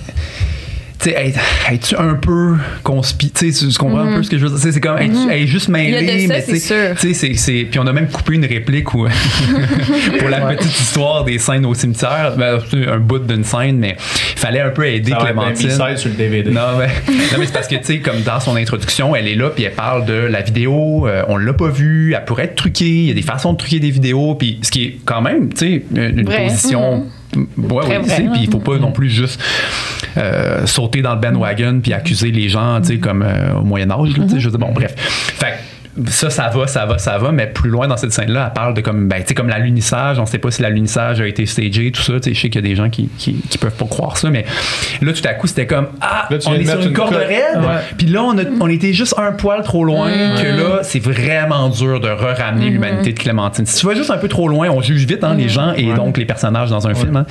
Tu 1.04 1.10
sais, 1.10 1.34
es-tu 1.72 1.96
un 1.98 2.14
peu 2.16 2.56
conspi... 2.84 3.30
Tu 3.32 3.52
sais, 3.52 3.68
tu 3.70 3.78
comprends 3.78 4.00
un 4.08 4.16
peu 4.16 4.24
ce 4.24 4.30
que 4.30 4.38
je 4.38 4.44
veux 4.44 4.50
dire? 4.50 4.58
Tu 4.58 4.64
sais, 4.64 4.72
C'est 4.72 4.80
comme, 4.80 4.98
es-tu 4.98 5.30
es 5.32 5.46
juste 5.48 5.68
mêlée, 5.68 6.02
Mhm. 6.02 6.28
Ça, 6.28 6.34
mais 6.34 6.42
c'est 6.42 6.52
tu 6.96 7.08
sais, 7.08 7.14
c'est- 7.14 7.34
c'est- 7.36 7.64
Puis 7.70 7.80
on 7.80 7.88
a 7.88 7.92
même 7.94 8.08
coupé 8.08 8.36
une 8.36 8.46
réplique 8.46 8.94
où, 8.94 9.06
pour 10.20 10.30
la 10.30 10.42
petite 10.42 10.80
histoire 10.80 11.24
des 11.26 11.38
scènes 11.40 11.66
au 11.66 11.74
cimetière, 11.74 12.34
ben, 12.38 12.60
c'est 12.70 12.88
un 12.88 12.98
bout 13.00 13.20
d'une 13.20 13.44
scène, 13.44 13.78
mais 13.80 13.98
il 14.34 14.40
fallait 14.40 14.62
un 14.62 14.70
peu 14.70 14.86
aider 14.88 15.12
Ça 15.12 15.18
Clémentine. 15.18 15.68
B-side 15.70 15.98
sur 15.98 16.10
le 16.10 16.16
DVD. 16.16 16.50
Non, 16.52 16.78
mais, 16.80 16.88
non, 16.88 17.38
mais 17.40 17.46
c'est 17.46 17.54
parce 17.54 17.68
que, 17.68 17.76
tu 17.76 17.84
sais, 17.86 18.00
comme 18.00 18.22
dans 18.22 18.40
son 18.40 18.56
introduction, 18.56 19.16
elle 19.16 19.28
est 19.28 19.36
là, 19.36 19.50
puis 19.50 19.64
elle 19.66 19.74
parle 19.74 20.06
de 20.06 20.14
la 20.14 20.42
vidéo, 20.42 21.08
euh, 21.08 21.24
on 21.28 21.38
l'a 21.38 21.54
pas 21.54 21.70
vue, 21.70 22.14
elle 22.16 22.26
pourrait 22.26 22.46
être 22.46 22.56
truquée, 22.56 22.86
il 22.86 23.08
y 23.08 23.12
a 23.12 23.14
des 23.14 23.22
façons 23.22 23.54
de 23.54 23.58
truquer 23.58 23.80
des 23.80 23.92
vidéos, 23.92 24.36
puis 24.36 24.60
ce 24.62 24.72
qui 24.72 24.84
est 24.84 24.98
quand 25.06 25.22
même, 25.22 25.54
tu 25.54 25.58
sais, 25.60 25.84
une, 25.96 26.24
position. 26.26 27.02
Très 27.02 27.23
tu 27.34 28.10
sais, 28.10 28.30
puis 28.32 28.42
il 28.42 28.50
faut 28.50 28.60
pas 28.60 28.78
non 28.78 28.92
plus 28.92 29.10
juste 29.10 29.42
euh, 30.18 30.66
sauter 30.66 31.02
dans 31.02 31.16
le 31.16 31.20
bandwagon 31.22 31.80
puis 31.82 31.94
accuser 31.94 32.32
les 32.32 32.50
gens, 32.50 32.80
tu 32.82 32.88
sais, 32.88 32.98
comme 32.98 33.24
euh, 33.24 33.56
au 33.56 33.64
Moyen-Âge, 33.64 34.18
là, 34.18 34.26
tu 34.26 34.30
sais, 34.32 34.40
je 34.40 34.50
veux 34.50 34.58
dire, 34.58 34.66
bon, 34.66 34.74
bref. 34.74 34.94
Fait 34.98 35.56
ça, 36.08 36.30
ça 36.30 36.50
va, 36.50 36.66
ça 36.68 36.86
va, 36.86 36.98
ça 36.98 37.18
va, 37.18 37.32
mais 37.32 37.48
plus 37.48 37.70
loin 37.70 37.88
dans 37.88 37.98
cette 37.98 38.12
scène-là, 38.12 38.46
elle 38.48 38.54
parle 38.54 38.74
de 38.74 38.82
comme, 38.82 39.08
ben, 39.08 39.22
tu 39.22 39.28
sais, 39.28 39.34
comme 39.36 39.50
l'alunissage. 39.50 40.18
On 40.20 40.26
sait 40.26 40.40
pas 40.40 40.50
si 40.52 40.62
l'alunissage 40.62 41.22
a 41.22 41.28
été 41.28 41.46
stagé, 41.46 41.92
tout 41.92 42.02
ça. 42.02 42.14
Tu 42.20 42.30
sais, 42.30 42.34
je 42.34 42.42
sais 42.42 42.50
qu'il 42.50 42.64
y 42.64 42.66
a 42.66 42.68
des 42.68 42.76
gens 42.76 42.90
qui, 42.90 43.10
qui, 43.18 43.36
qui 43.50 43.58
peuvent 43.58 43.76
pas 43.76 43.86
croire 43.86 44.18
ça, 44.18 44.30
mais 44.30 44.46
là, 45.02 45.14
tout 45.14 45.22
à 45.28 45.34
coup, 45.34 45.48
c'était 45.48 45.68
comme, 45.68 45.88
ah, 46.02 46.28
Là, 46.32 46.38
tu 46.40 46.48
on 46.48 46.54
est 46.56 46.66
sur 46.66 46.80
une 46.80 46.88
une 46.88 46.94
corde 46.94 47.14
raide. 47.16 47.60
Puis 47.98 48.08
là, 48.08 48.24
on, 48.24 48.38
a, 48.38 48.42
on 48.60 48.68
était 48.70 48.94
juste 48.94 49.14
un 49.18 49.32
poil 49.34 49.62
trop 49.64 49.84
loin, 49.84 50.10
Mm. 50.10 50.42
que 50.42 50.48
là, 50.48 50.80
c'est 50.84 51.00
vraiment 51.00 51.70
dur 51.70 52.00
de 52.00 52.08
re-ramener 52.10 52.66
Mm-hmm. 52.68 52.72
l'humanité 52.72 53.14
de 53.14 53.20
Clémentine. 53.20 53.66
Si 53.66 53.80
tu 53.80 53.86
vas 53.86 53.94
juste 53.96 54.10
un 54.12 54.18
peu 54.18 54.28
trop 54.28 54.48
loin, 54.48 54.70
on 54.70 54.82
juge 54.82 55.06
vite, 55.06 55.24
hein, 55.24 55.36
les 55.38 55.50
gens 55.50 55.74
et 55.74 55.94
donc 55.94 56.18
les 56.18 56.26
personnages 56.26 56.70
dans 56.70 56.88
un 56.88 56.94
film. 56.94 57.16
hein. 57.18 57.26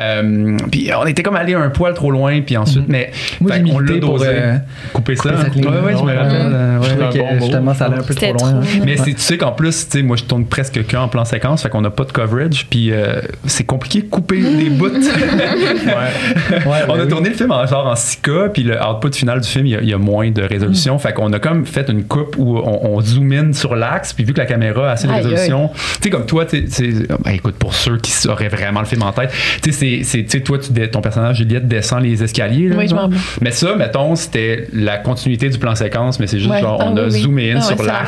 Euh, 0.00 0.56
puis 0.70 0.90
on 0.98 1.06
était 1.06 1.22
comme 1.22 1.36
allé 1.36 1.54
un 1.54 1.68
poil 1.70 1.94
trop 1.94 2.10
loin, 2.10 2.40
puis 2.40 2.56
ensuite, 2.56 2.84
mais 2.88 3.10
Moi, 3.40 3.52
fait 3.52 3.62
j'ai 3.64 3.72
qu'on 3.72 3.78
l'a 3.78 3.98
dosé. 3.98 4.26
euh, 4.28 4.56
couper 4.92 5.16
ça. 5.16 5.30
couper. 5.52 5.66
Ouais, 5.68 5.80
ouais, 5.80 5.96
je 5.98 6.02
me 6.04 6.16
rappelle. 6.16 7.20
ouais, 7.20 7.20
bon 7.38 7.40
justement, 7.40 7.74
ça 7.74 7.88
un 8.00 8.02
peu 8.02 8.14
C'était 8.14 8.32
trop 8.32 8.46
loin. 8.46 8.60
trop. 8.60 8.60
hein. 8.78 8.82
Mais 8.84 8.96
c'est- 8.96 9.14
tu 9.14 9.20
sais 9.20 9.38
qu'en 9.38 9.52
plus, 9.52 9.88
tu 9.88 9.98
sais, 9.98 10.02
moi 10.02 10.16
je 10.16 10.24
tourne 10.24 10.44
presque 10.46 10.84
que 10.86 10.96
en 10.96 11.08
plan 11.08 11.24
séquence, 11.24 11.62
fait 11.62 11.68
qu'on 11.68 11.80
n'a 11.80 11.90
pas 11.90 12.04
de 12.04 12.12
coverage, 12.12 12.66
puis 12.70 12.92
euh, 12.92 13.20
c'est 13.46 13.64
compliqué 13.64 14.02
de 14.02 14.08
couper 14.08 14.40
des 14.40 14.70
bouts. 14.70 14.88
on 16.88 17.00
a 17.00 17.06
tourné 17.06 17.30
le 17.30 17.34
film 17.34 17.50
en 17.52 17.66
genre 17.66 17.86
en 17.86 17.94
6K, 17.94 18.48
puis 18.52 18.62
le 18.62 18.76
output 18.82 19.12
final 19.14 19.40
du 19.40 19.48
film, 19.48 19.66
il 19.66 19.72
y 19.72 19.76
a, 19.76 19.80
il 19.80 19.88
y 19.88 19.94
a 19.94 19.98
moins 19.98 20.30
de 20.30 20.42
résolution, 20.42 20.98
fait 20.98 21.12
qu'on 21.12 21.32
a 21.32 21.38
comme 21.38 21.66
fait 21.66 21.88
une 21.88 22.04
coupe 22.04 22.36
où 22.38 22.58
on, 22.58 22.96
on 22.96 23.00
zoom 23.00 23.32
in 23.32 23.52
sur 23.52 23.74
l'axe, 23.76 24.12
puis 24.12 24.24
vu 24.24 24.32
que 24.32 24.38
la 24.38 24.46
caméra 24.46 24.88
a 24.88 24.92
assez 24.92 25.06
de 25.06 25.12
résolution, 25.12 25.70
tu 25.72 25.78
sais 26.02 26.10
comme 26.10 26.26
toi, 26.26 26.44
tu 26.46 26.66
sais, 26.68 26.88
ben, 27.24 27.32
écoute 27.32 27.56
pour 27.56 27.74
ceux 27.74 27.98
qui 27.98 28.12
auraient 28.28 28.48
vraiment 28.48 28.80
le 28.80 28.86
film 28.86 29.02
en 29.02 29.12
tête, 29.12 29.30
tu 29.62 29.72
sais 29.72 29.78
c'est- 29.78 30.04
c'est 30.04 30.24
tu 30.24 30.30
sais 30.30 30.40
toi 30.40 30.58
tu 30.58 30.70
ton 30.90 31.00
personnage 31.00 31.36
Juliette 31.38 31.68
descend 31.68 32.02
les 32.02 32.22
escaliers, 32.22 32.68
là, 32.68 32.76
Oui, 32.76 32.84
je 32.84 32.90
genre. 32.90 32.98
m'en 32.98 33.02
rappelle. 33.04 33.18
mais 33.40 33.50
ça, 33.50 33.74
mettons, 33.76 34.14
c'était 34.16 34.68
la 34.72 34.98
continuité 34.98 35.48
du 35.48 35.58
plan 35.58 35.74
séquence, 35.74 36.18
mais 36.20 36.26
c'est 36.26 36.38
juste 36.38 36.50
Ouais. 36.50 36.60
genre 36.60 36.80
on 36.84 36.96
Ah 36.96 37.00
a 37.00 37.04
oui, 37.04 37.10
oui. 37.12 37.20
zoomé 37.20 37.52
in 37.52 37.56
Ah 37.58 37.60
sur 37.62 37.76
là. 37.92 38.02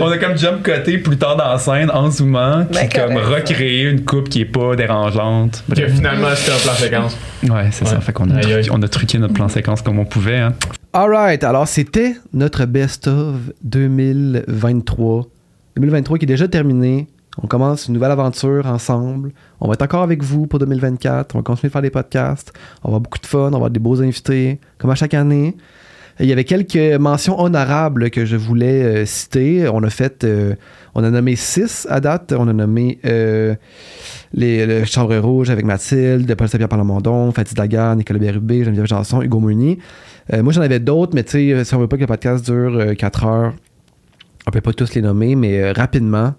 On 0.00 0.10
a 0.10 0.18
comme 0.18 0.36
jump 0.36 0.62
cuté 0.62 0.98
plus 0.98 1.16
tard 1.16 1.36
dans 1.36 1.48
la 1.52 1.58
scène 1.58 1.90
en 1.90 2.10
zoomant, 2.10 2.64
Ben, 2.72 2.88
comme 2.88 3.14
correct, 3.14 3.48
recréer 3.48 3.84
une 3.88 4.04
coupe 4.04 4.28
qui 4.28 4.42
est 4.42 4.44
pas 4.46 4.76
dérangeante. 4.76 5.64
Que 5.74 5.86
finalement, 5.88 6.28
c'était 6.34 6.52
un 6.52 6.58
plan 6.62 6.72
séquence. 6.74 7.16
Ouais, 7.44 7.68
c'est 7.72 7.86
ça. 7.86 8.00
Fait 8.00 8.12
qu'on 8.12 8.30
a, 8.30 8.34
Aïe, 8.36 8.40
truqué, 8.42 8.54
aïe. 8.56 8.68
on 8.72 8.82
a 8.82 8.88
truqué 8.88 9.18
notre 9.18 9.34
plan 9.34 9.48
séquence 9.48 9.82
comme 9.82 9.98
on 9.98 10.04
pouvait. 10.04 10.38
Hein. 10.38 10.54
Alright, 10.92 11.44
alors 11.44 11.68
c'était 11.68 12.14
notre 12.32 12.64
best-of 12.66 13.36
2023. 13.62 15.26
2023 15.76 16.18
qui 16.18 16.24
est 16.24 16.26
déjà 16.26 16.48
terminé. 16.48 17.06
On 17.42 17.46
commence 17.46 17.86
une 17.86 17.94
nouvelle 17.94 18.10
aventure 18.10 18.66
ensemble. 18.66 19.30
On 19.60 19.68
va 19.68 19.74
être 19.74 19.82
encore 19.82 20.02
avec 20.02 20.22
vous 20.22 20.46
pour 20.46 20.58
2024. 20.58 21.34
On 21.34 21.38
va 21.38 21.42
continuer 21.42 21.68
de 21.68 21.72
faire 21.72 21.82
des 21.82 21.90
podcasts. 21.90 22.52
On 22.82 22.88
va 22.88 22.96
avoir 22.96 23.00
beaucoup 23.00 23.18
de 23.18 23.26
fun. 23.26 23.38
On 23.38 23.50
va 23.50 23.56
avoir 23.56 23.70
des 23.70 23.78
beaux 23.80 24.02
invités, 24.02 24.58
comme 24.78 24.90
à 24.90 24.94
chaque 24.96 25.14
année. 25.14 25.56
Il 26.20 26.26
y 26.26 26.32
avait 26.32 26.44
quelques 26.44 26.76
mentions 27.00 27.40
honorables 27.40 28.10
que 28.10 28.26
je 28.26 28.36
voulais 28.36 28.82
euh, 28.82 29.06
citer. 29.06 29.66
On 29.72 29.82
a 29.82 29.88
fait, 29.88 30.22
euh, 30.24 30.54
on 30.94 31.02
a 31.02 31.10
nommé 31.10 31.34
six 31.34 31.86
à 31.88 32.00
date. 32.00 32.34
On 32.36 32.46
a 32.46 32.52
nommé 32.52 32.98
euh, 33.06 33.54
les, 34.34 34.66
le 34.66 34.84
Chambre 34.84 35.16
Rouge 35.16 35.48
avec 35.48 35.64
Mathilde, 35.64 36.34
Paul 36.34 36.46
Saint-Pierre 36.46 36.68
Parlamondon, 36.68 37.32
Fatih 37.32 37.54
Dagar, 37.54 37.96
Nicolas 37.96 38.18
Bérubé, 38.18 38.64
Geneviève 38.64 38.86
Janson, 38.86 39.22
Hugo 39.22 39.40
Meunier. 39.40 39.78
Moi, 40.32 40.52
j'en 40.52 40.60
avais 40.60 40.78
d'autres, 40.78 41.12
mais 41.14 41.24
tu 41.24 41.30
sais, 41.30 41.64
si 41.64 41.74
on 41.74 41.78
veut 41.78 41.88
pas 41.88 41.96
que 41.96 42.02
le 42.02 42.06
podcast 42.06 42.44
dure 42.44 42.94
4 42.96 43.24
heures, 43.24 43.54
on 44.46 44.52
peut 44.52 44.60
pas 44.60 44.72
tous 44.72 44.94
les 44.94 45.02
nommer, 45.02 45.34
mais 45.34 45.72
rapidement, 45.72 46.34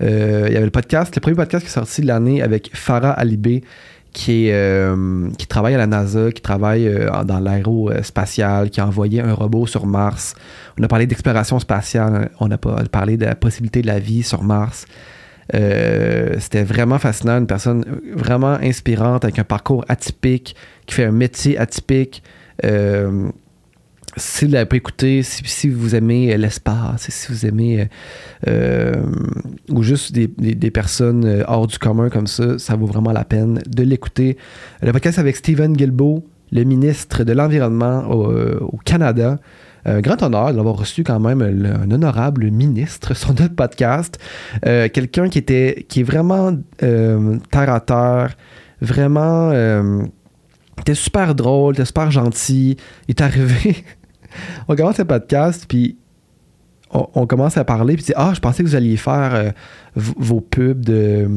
il 0.00 0.06
y 0.06 0.56
avait 0.56 0.64
le 0.64 0.70
podcast, 0.70 1.14
le 1.14 1.20
premier 1.20 1.36
podcast 1.36 1.64
qui 1.64 1.70
est 1.70 1.72
sorti 1.72 2.00
de 2.00 2.08
l'année 2.08 2.42
avec 2.42 2.70
Farah 2.74 3.12
Alibé, 3.12 3.62
qui, 4.14 4.48
euh, 4.50 5.28
qui 5.36 5.46
travaille 5.46 5.74
à 5.74 5.78
la 5.78 5.88
NASA, 5.88 6.30
qui 6.32 6.40
travaille 6.40 6.88
euh, 6.88 7.10
dans 7.24 7.40
l'aérospatial, 7.40 8.70
qui 8.70 8.80
a 8.80 8.86
envoyé 8.86 9.20
un 9.20 9.34
robot 9.34 9.66
sur 9.66 9.84
Mars. 9.86 10.34
On 10.78 10.82
a 10.82 10.88
parlé 10.88 11.06
d'exploration 11.06 11.58
spatiale, 11.58 12.30
on 12.40 12.50
a 12.50 12.56
parlé 12.56 13.18
de 13.18 13.26
la 13.26 13.34
possibilité 13.34 13.82
de 13.82 13.88
la 13.88 13.98
vie 13.98 14.22
sur 14.22 14.42
Mars. 14.42 14.86
Euh, 15.54 16.36
C'était 16.38 16.62
vraiment 16.62 16.98
fascinant, 16.98 17.38
une 17.38 17.48
personne 17.48 17.84
vraiment 18.14 18.56
inspirante 18.62 19.24
avec 19.24 19.38
un 19.38 19.44
parcours 19.44 19.84
atypique, 19.88 20.56
qui 20.86 20.94
fait 20.94 21.04
un 21.04 21.12
métier 21.12 21.58
atypique, 21.58 22.22
si 24.16 24.46
vous 24.46 24.52
pas 24.52 24.76
écouté, 24.76 25.22
si, 25.22 25.68
vous 25.68 25.94
aimez 25.94 26.32
euh, 26.32 26.36
l'espace, 26.36 27.08
si 27.08 27.32
vous 27.32 27.46
aimez 27.46 27.80
euh, 27.80 27.84
euh, 28.48 29.02
ou 29.70 29.82
juste 29.82 30.12
des, 30.12 30.26
des- 30.28 30.70
personnes 30.70 31.44
hors 31.46 31.66
du 31.66 31.78
commun 31.78 32.10
comme 32.10 32.26
ça, 32.26 32.58
ça 32.58 32.76
vaut 32.76 32.86
vraiment 32.86 33.12
la 33.12 33.24
peine 33.24 33.60
de 33.66 33.82
l'écouter. 33.82 34.36
Le 34.82 34.92
podcast 34.92 35.18
avec 35.18 35.36
Stephen 35.36 35.72
Guilbeault, 35.74 36.24
le 36.52 36.64
ministre 36.64 37.24
de 37.24 37.32
l'Environnement 37.32 38.10
au, 38.10 38.78
Canada. 38.84 39.38
Un 39.86 40.00
grand 40.00 40.22
honneur 40.22 40.52
d'avoir 40.54 40.76
reçu 40.76 41.04
quand 41.04 41.20
même 41.20 41.42
un 41.42 41.90
honorable 41.90 42.50
ministre 42.50 43.14
sur 43.14 43.34
notre 43.34 43.54
podcast. 43.54 44.18
Quelqu'un 44.62 45.28
qui 45.28 45.38
était 45.38 45.84
qui 45.88 46.00
est 46.00 46.04
vraiment 46.04 46.56
terre 46.78 47.70
à 47.70 47.80
terre, 47.80 48.36
vraiment 48.80 49.52
était 50.80 50.94
super 50.94 51.34
drôle, 51.34 51.74
était 51.74 51.84
super 51.84 52.10
gentil. 52.10 52.76
Il 53.08 53.12
est 53.12 53.20
arrivé. 53.20 53.84
on 54.68 54.76
commence 54.76 54.98
le 54.98 55.04
podcast, 55.04 55.66
puis 55.68 55.96
on, 56.94 57.26
commence 57.26 57.56
à 57.56 57.64
parler, 57.64 57.96
puis 57.96 58.04
dit 58.04 58.12
Ah, 58.14 58.32
je 58.34 58.40
pensais 58.40 58.62
que 58.62 58.68
vous 58.68 58.76
alliez 58.76 58.96
faire 58.96 59.34
euh, 59.34 59.50
vos 59.96 60.40
pubs 60.40 60.80
de, 60.84 61.28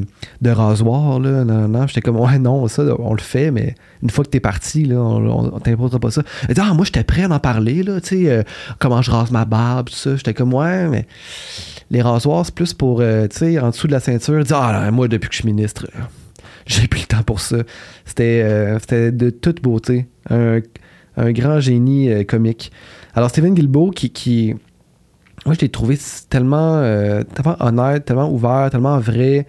de 0.42 0.50
rasoir. 0.50 1.20
Là. 1.20 1.44
Non, 1.44 1.68
non. 1.68 1.88
J'étais 1.88 2.02
comme 2.02 2.20
Ouais, 2.20 2.38
non, 2.38 2.68
ça, 2.68 2.84
on 3.00 3.14
le 3.14 3.22
fait, 3.22 3.50
mais 3.50 3.76
une 4.04 4.10
fois 4.10 4.24
que 4.24 4.30
t'es 4.30 4.40
parti, 4.40 4.86
là, 4.86 4.98
on, 4.98 5.56
on, 5.56 5.60
t'imposera 5.60 6.00
pas 6.00 6.12
ça. 6.12 6.22
Il 6.48 6.54
dit 6.54 6.62
Ah, 6.64 6.74
moi, 6.74 6.86
j'étais 6.86 7.04
prêt 7.04 7.24
à 7.24 7.30
en 7.30 7.40
parler, 7.40 7.82
là, 7.82 8.00
tu 8.02 8.24
sais, 8.24 8.30
euh, 8.30 8.44
comment 8.80 9.02
je 9.02 9.10
rase 9.10 9.32
ma 9.32 9.46
barbe, 9.46 9.90
tout 9.90 9.96
ça. 9.96 10.16
J'étais 10.16 10.34
comme 10.34 10.54
Ouais, 10.54 10.88
mais 10.88 11.08
les 11.90 12.02
rasoirs, 12.02 12.46
c'est 12.46 12.56
plus 12.56 12.74
pour, 12.74 13.02
euh, 13.02 13.28
tu 13.28 13.38
sais, 13.38 13.60
en 13.60 13.70
dessous 13.70 13.88
de 13.88 13.94
la 13.94 14.00
ceinture. 14.00 14.44
Dit 14.44 14.54
Ah, 14.56 14.72
là, 14.72 14.92
moi, 14.92 15.08
depuis 15.08 15.28
que 15.30 15.34
je 15.34 15.40
suis 15.40 15.48
ministre, 15.48 15.88
j'ai 16.68 16.88
plus 16.88 17.02
le 17.02 17.08
temps 17.08 17.24
pour 17.24 17.40
ça. 17.40 17.58
C'était 18.06 18.78
c'était 18.80 19.12
de 19.12 19.32
toute 19.32 19.62
beauté. 19.64 20.08
Un, 20.30 20.60
un 21.18 21.32
grand 21.34 21.60
génie 21.60 22.10
euh, 22.10 22.24
comique. 22.24 22.72
Alors, 23.14 23.30
Steven 23.30 23.54
Guilbeault, 23.54 23.92
qui, 23.92 24.56
moi, 25.46 25.54
je 25.56 25.60
l'ai 25.62 25.70
trouvé 25.70 25.98
tellement, 26.30 26.78
euh, 26.78 27.24
tellement 27.24 27.56
honnête, 27.60 28.06
tellement 28.06 28.32
ouvert, 28.32 28.70
tellement 28.72 29.00
vrai, 29.00 29.46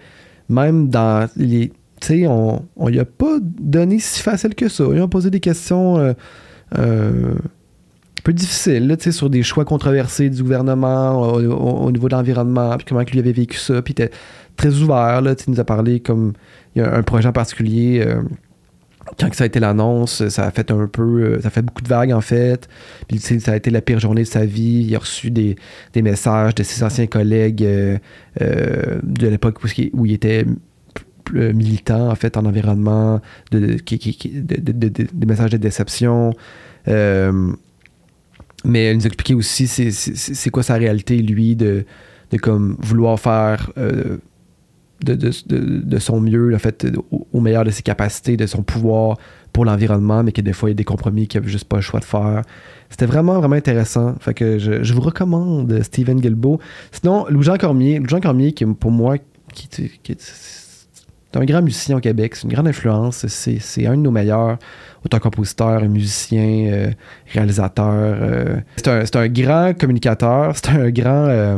même 0.49 0.89
dans 0.89 1.29
les. 1.37 1.71
Tu 2.01 2.07
sais, 2.07 2.27
on, 2.27 2.65
on 2.77 2.87
lui 2.87 2.99
a 2.99 3.05
pas 3.05 3.37
donné 3.41 3.99
si 3.99 4.21
facile 4.21 4.55
que 4.55 4.69
ça. 4.69 4.85
Ils 4.93 5.01
ont 5.01 5.09
posé 5.09 5.29
des 5.29 5.41
questions 5.41 5.97
euh, 5.97 6.13
un 6.77 7.33
peu 8.23 8.33
difficiles, 8.33 8.87
là, 8.87 8.97
tu 8.97 9.03
sais, 9.05 9.11
sur 9.11 9.29
des 9.29 9.43
choix 9.43 9.65
controversés 9.65 10.29
du 10.29 10.41
gouvernement 10.43 11.21
au, 11.21 11.41
au- 11.41 11.85
au 11.85 11.91
niveau 11.91 12.07
de 12.09 12.15
l'environnement, 12.15 12.75
puis 12.77 12.85
comment 12.87 13.01
lui 13.01 13.19
avait 13.19 13.31
vécu 13.31 13.57
ça. 13.57 13.81
Puis 13.81 13.93
il 13.97 14.01
était 14.03 14.13
très 14.55 14.73
ouvert, 14.81 15.21
là, 15.21 15.35
il 15.47 15.53
nous 15.53 15.59
a 15.59 15.63
parlé 15.63 15.99
comme. 15.99 16.33
Il 16.75 16.81
y 16.81 16.85
a 16.85 16.95
un 16.95 17.01
projet 17.03 17.27
en 17.27 17.31
particulier. 17.33 18.05
Quand 19.19 19.33
ça 19.33 19.43
a 19.43 19.47
été 19.47 19.59
l'annonce, 19.59 20.27
ça 20.29 20.45
a 20.45 20.51
fait 20.51 20.71
un 20.71 20.87
peu, 20.87 21.01
euh, 21.01 21.41
ça 21.41 21.47
a 21.47 21.51
fait 21.51 21.61
beaucoup 21.61 21.81
de 21.81 21.89
vagues 21.89 22.13
en 22.13 22.21
fait. 22.21 22.69
Puis 23.07 23.19
ça 23.19 23.51
a 23.51 23.55
été 23.55 23.69
la 23.69 23.81
pire 23.81 23.99
journée 23.99 24.23
de 24.23 24.27
sa 24.27 24.45
vie. 24.45 24.85
Il 24.87 24.95
a 24.95 24.99
reçu 24.99 25.29
des, 25.31 25.57
des 25.93 26.01
messages 26.01 26.55
de 26.55 26.63
ses 26.63 26.83
anciens 26.83 27.07
collègues 27.07 27.63
euh, 27.63 27.97
euh, 28.41 28.99
de 29.03 29.27
l'époque 29.27 29.59
où, 29.63 30.05
il 30.05 30.13
était 30.13 30.45
militant 31.33 32.09
en 32.09 32.15
fait 32.15 32.37
en 32.37 32.45
environnement, 32.45 33.21
de, 33.51 33.77
des 33.85 35.25
messages 35.27 35.51
de 35.51 35.57
déception. 35.57 36.33
Mais 38.65 38.83
elle 38.83 38.97
nous 38.97 39.05
expliquait 39.05 39.35
aussi 39.35 39.67
c'est, 39.67 40.49
quoi 40.49 40.63
sa 40.63 40.73
réalité 40.75 41.17
lui 41.17 41.55
de, 41.55 41.85
de 42.31 42.37
comme 42.37 42.77
vouloir 42.79 43.19
faire 43.19 43.71
de, 45.01 45.99
son 45.99 46.19
mieux, 46.19 46.57
fait, 46.57 46.87
au, 47.11 47.39
meilleur 47.39 47.63
de 47.63 47.71
ses 47.71 47.83
capacités, 47.83 48.37
de 48.37 48.45
son 48.45 48.63
pouvoir 48.63 49.17
pour 49.53 49.65
l'environnement, 49.65 50.23
mais 50.23 50.31
que 50.31 50.41
des 50.41 50.53
fois, 50.53 50.69
il 50.69 50.73
y 50.73 50.75
a 50.75 50.75
des 50.75 50.83
compromis 50.83 51.27
qu'il 51.27 51.39
n'avait 51.39 51.51
juste 51.51 51.65
pas 51.65 51.77
le 51.77 51.81
choix 51.81 51.99
de 51.99 52.05
faire. 52.05 52.43
C'était 52.89 53.05
vraiment, 53.05 53.39
vraiment 53.39 53.55
intéressant. 53.55 54.15
Fait 54.19 54.33
que 54.33 54.59
je, 54.59 54.83
je 54.83 54.93
vous 54.93 55.01
recommande 55.01 55.81
Steven 55.83 56.19
Guilbeault. 56.19 56.59
Sinon, 56.91 57.25
Louis-Jean 57.29 57.57
Cormier, 57.57 57.99
Louis-Jean 57.99 58.19
Cormier, 58.19 58.51
qui 58.51 58.65
pour 58.65 58.91
moi, 58.91 59.15
qui, 59.53 59.67
un 61.35 61.45
grand 61.45 61.61
musicien 61.61 61.97
au 61.97 61.99
Québec, 61.99 62.35
c'est 62.35 62.43
une 62.43 62.53
grande 62.53 62.67
influence, 62.67 63.27
c'est, 63.27 63.85
un 63.85 63.91
de 63.91 64.01
nos 64.01 64.11
meilleurs 64.11 64.57
auteurs-compositeurs, 65.05 65.81
musicien, 65.87 66.71
euh, 66.71 66.91
réalisateur. 67.31 67.93
euh. 67.93 68.55
c'est, 68.77 69.15
un, 69.15 69.21
un 69.21 69.27
grand 69.27 69.77
communicateur, 69.77 70.53
c'est 70.55 70.69
un 70.69 70.89
grand... 70.89 71.27
euh, 71.27 71.57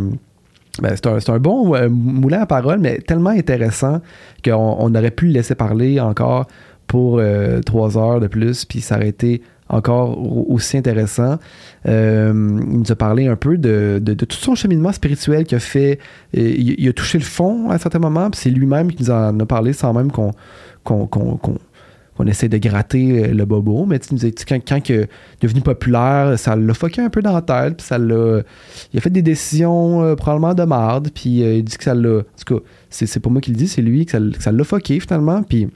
ben, 0.82 0.96
c'est, 0.96 1.30
un, 1.30 1.40
bon 1.40 1.76
euh, 1.76 1.90
moulin 1.90 2.42
à 2.42 2.46
parole, 2.46 2.80
mais 2.80 3.00
tellement 3.00 3.32
intéressant 3.32 4.02
qu'on 4.44 4.76
on 4.80 4.96
aurait 4.96 5.12
pu 5.12 5.28
le 5.28 5.34
laisser 5.34 5.56
parler 5.56 6.00
encore 6.00 6.48
pour 6.88 7.20
euh, 7.20 7.62
trois 7.62 7.98
heures 7.98 8.20
de 8.20 8.28
plus, 8.28 8.66
puis 8.66 8.82
ça 8.82 8.96
aurait 8.96 9.10
été 9.10 9.42
encore 9.70 10.18
au- 10.18 10.54
aussi 10.54 10.78
intéressant. 10.78 11.38
Euh, 11.88 12.32
il 12.34 12.80
nous 12.80 12.92
a 12.92 12.96
parlé 12.96 13.28
un 13.28 13.36
peu 13.36 13.58
de, 13.58 14.02
tout 14.14 14.36
son 14.36 14.56
cheminement 14.56 14.92
spirituel 14.92 15.46
qu'il 15.46 15.56
a 15.58 15.60
fait. 15.60 16.00
Il, 16.34 16.88
a 16.88 16.94
touché 16.94 17.18
le 17.18 17.24
fond 17.24 17.70
à 17.70 17.76
un 17.76 17.78
certain 17.78 18.00
moment, 18.00 18.30
puis 18.30 18.40
c'est 18.42 18.50
lui-même 18.50 18.92
qui 18.92 19.04
nous 19.04 19.12
en 19.12 19.40
a 19.40 19.46
parlé 19.46 19.74
sans 19.74 19.94
même 19.94 20.12
qu'on- 20.12 20.32
qu'on 22.18 22.28
essaie 22.28 22.50
de 22.50 22.58
gratter 22.58 23.24
euh, 23.24 23.34
le 23.34 23.46
bobo. 23.46 23.86
Mais 23.86 24.00
tu 24.00 24.14
nous 24.14 24.22
quand, 24.48 24.60
quand 24.68 24.90
il 24.90 24.96
est 24.96 25.10
devenu 25.42 25.62
populaire, 25.62 26.38
ça 26.38 26.56
l'a 26.56 26.74
foqué 26.74 27.02
un 27.02 27.10
peu 27.10 27.22
dans 27.22 27.34
la 27.34 27.42
tête, 27.42 27.78
puis 27.78 27.86
ça 27.86 27.98
l'a. 27.98 28.42
Il 28.94 28.98
a 28.98 29.02
fait 29.02 29.10
des 29.10 29.22
décisions 29.22 30.04
euh, 30.04 30.16
probablement 30.16 30.54
de 30.54 30.64
marde, 30.64 31.10
puis 31.14 31.44
euh, 31.44 31.56
il 31.56 31.64
dit 31.64 31.78
que 31.78 31.84
ça 31.84 31.94
l'a. 31.94 32.20
En 32.20 32.46
tout 32.46 32.56
cas, 32.56 32.64
c'est, 32.90 33.20
pas 33.20 33.30
moi 33.30 33.42
qui 33.42 33.52
le 33.52 33.58
dis, 33.58 33.68
c'est 33.68 33.82
lui, 33.82 34.06
que 34.06 34.12
ça, 34.40 34.52
l'a 34.52 34.64
foqué 34.64 35.00
finalement, 35.00 35.44
puis 35.44 35.70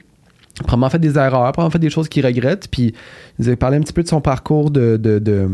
probablement 0.58 0.90
fait 0.90 0.98
des 0.98 1.16
erreurs, 1.16 1.52
probablement 1.52 1.70
fait 1.70 1.78
des 1.78 1.90
choses 1.90 2.08
qu'il 2.08 2.24
regrette, 2.24 2.68
puis 2.70 2.94
il 3.38 3.44
nous 3.44 3.52
a 3.52 3.56
parlé 3.56 3.78
un 3.78 3.80
petit 3.80 3.92
peu 3.92 4.02
de 4.02 4.08
son 4.08 4.20
parcours 4.20 4.70
de, 4.70 4.96
de, 4.96 5.48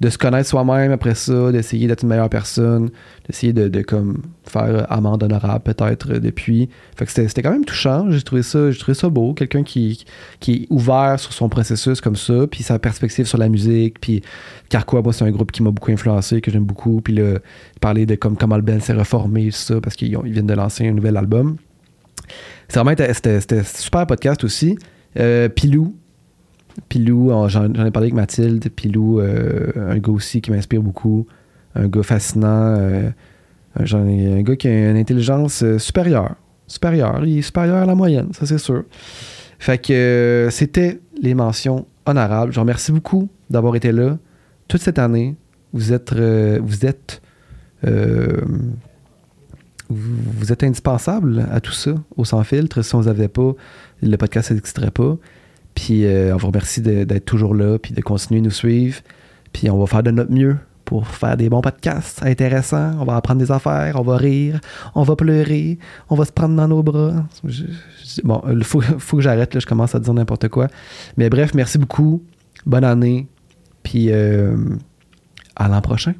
de 0.00 0.08
se 0.08 0.16
connaître 0.16 0.48
soi-même 0.48 0.92
après 0.92 1.14
ça, 1.14 1.52
d'essayer 1.52 1.86
d'être 1.86 2.02
une 2.02 2.08
meilleure 2.08 2.30
personne, 2.30 2.90
d'essayer 3.26 3.52
de, 3.52 3.68
de 3.68 3.82
comme 3.82 4.22
faire 4.44 4.86
amende 4.90 5.22
honorable 5.22 5.62
peut-être 5.62 6.14
depuis. 6.14 6.70
Fait 6.96 7.04
que 7.04 7.10
c'était, 7.10 7.42
quand 7.42 7.50
même 7.50 7.66
touchant, 7.66 8.10
j'ai 8.10 8.22
trouvé 8.22 8.42
ça, 8.42 8.70
j'ai 8.70 8.78
trouvé 8.78 8.94
ça 8.94 9.10
beau, 9.10 9.34
quelqu'un 9.34 9.62
qui, 9.62 10.06
qui 10.40 10.54
est 10.54 10.66
ouvert 10.70 11.20
sur 11.20 11.34
son 11.34 11.50
processus 11.50 12.00
comme 12.00 12.16
ça, 12.16 12.46
puis 12.50 12.62
sa 12.62 12.78
perspective 12.78 13.26
sur 13.26 13.38
la 13.38 13.50
musique, 13.50 14.00
puis 14.00 14.22
Carquois, 14.70 15.02
moi 15.02 15.12
c'est 15.12 15.24
un 15.24 15.30
groupe 15.30 15.52
qui 15.52 15.62
m'a 15.62 15.70
beaucoup 15.70 15.92
influencé, 15.92 16.40
que 16.40 16.50
j'aime 16.50 16.64
beaucoup, 16.64 17.02
puis 17.02 17.14
là, 17.14 17.38
parler 17.80 18.06
de 18.06 18.14
comme 18.14 18.38
comment 18.38 18.56
le 18.56 18.62
band 18.62 18.80
s'est 18.80 18.94
reformé, 18.94 19.50
ça, 19.50 19.80
parce 19.82 19.96
qu'ils 19.96 20.18
viennent 20.24 20.46
de 20.46 20.54
lancer 20.54 20.88
un 20.88 20.92
nouvel 20.92 21.18
album. 21.18 21.56
C'est 22.68 22.80
vraiment 22.80 22.96
c'était, 23.12 23.64
super 23.64 24.06
podcast 24.06 24.44
aussi. 24.44 24.78
Euh, 25.18 25.48
Pilou. 25.48 25.96
Pilou, 26.88 27.30
j'en, 27.48 27.72
ai 27.72 27.90
parlé 27.90 28.06
avec 28.06 28.14
Mathilde. 28.14 28.68
Pilou, 28.70 29.20
euh, 29.20 29.70
un 29.76 29.98
gars 29.98 30.12
aussi 30.12 30.40
qui 30.40 30.50
m'inspire 30.50 30.82
beaucoup. 30.82 31.26
Un 31.74 31.88
gars 31.88 32.02
fascinant. 32.02 32.76
euh, 32.76 33.10
un, 33.76 34.42
gars 34.42 34.56
qui 34.56 34.68
a 34.68 34.90
une 34.90 34.96
intelligence 34.96 35.62
euh, 35.62 35.78
supérieure. 35.78 36.34
Supérieure. 36.66 37.24
Il 37.24 37.38
est 37.38 37.42
supérieur 37.42 37.78
à 37.78 37.86
la 37.86 37.94
moyenne, 37.94 38.28
ça 38.32 38.46
c'est 38.46 38.58
sûr. 38.58 38.84
Fait 39.58 39.78
que 39.78 40.48
c'était 40.50 41.00
les 41.20 41.34
mentions 41.34 41.86
honorables. 42.06 42.52
Je 42.52 42.56
vous 42.56 42.62
remercie 42.62 42.92
beaucoup 42.92 43.28
d'avoir 43.50 43.76
été 43.76 43.92
là 43.92 44.18
toute 44.68 44.80
cette 44.80 44.98
année. 44.98 45.36
Vous 45.72 45.92
êtes, 45.92 46.12
vous 46.12 46.86
êtes 46.86 47.20
vous, 49.90 50.52
êtes 50.52 50.62
indispensable 50.62 51.46
à 51.50 51.60
tout 51.60 51.72
ça, 51.72 51.94
au 52.16 52.24
sans 52.24 52.42
filtre. 52.44 52.82
Si 52.82 52.94
on 52.94 53.00
vous 53.00 53.08
avait 53.08 53.28
pas, 53.28 53.52
le 54.02 54.16
podcast 54.16 54.52
n'existerait 54.52 54.92
pas. 54.92 55.16
Puis 55.82 56.04
euh, 56.04 56.34
on 56.34 56.36
vous 56.36 56.48
remercie 56.48 56.82
de- 56.82 57.04
d'être 57.04 57.24
toujours 57.24 57.54
là, 57.54 57.78
puis 57.78 57.94
de 57.94 58.00
continuer 58.02 58.40
à 58.40 58.44
nous 58.44 58.50
suivre. 58.50 59.00
Puis 59.52 59.70
on 59.70 59.78
va 59.78 59.86
faire 59.86 60.02
de 60.02 60.10
notre 60.10 60.30
mieux 60.30 60.56
pour 60.84 61.06
faire 61.06 61.36
des 61.38 61.48
bons 61.48 61.60
podcasts 61.62 62.22
intéressants. 62.22 62.92
On 63.00 63.04
va 63.04 63.16
apprendre 63.16 63.40
des 63.40 63.50
affaires, 63.50 63.96
on 63.98 64.02
va 64.02 64.16
rire, 64.16 64.60
on 64.94 65.04
va 65.04 65.16
pleurer, 65.16 65.78
on 66.10 66.16
va 66.16 66.24
se 66.26 66.32
prendre 66.32 66.54
dans 66.56 66.68
nos 66.68 66.82
bras. 66.82 67.24
Bon, 68.24 68.42
il 68.50 68.62
faut, 68.64 68.80
faut 68.98 69.16
que 69.16 69.22
j'arrête, 69.22 69.54
là, 69.54 69.60
je 69.60 69.66
commence 69.66 69.94
à 69.94 70.00
dire 70.00 70.12
n'importe 70.12 70.48
quoi. 70.48 70.66
Mais 71.16 71.30
bref, 71.30 71.54
merci 71.54 71.78
beaucoup. 71.78 72.22
Bonne 72.66 72.84
année. 72.84 73.26
Puis 73.82 74.08
euh, 74.10 74.54
à 75.56 75.68
l'an 75.68 75.80
prochain. 75.80 76.12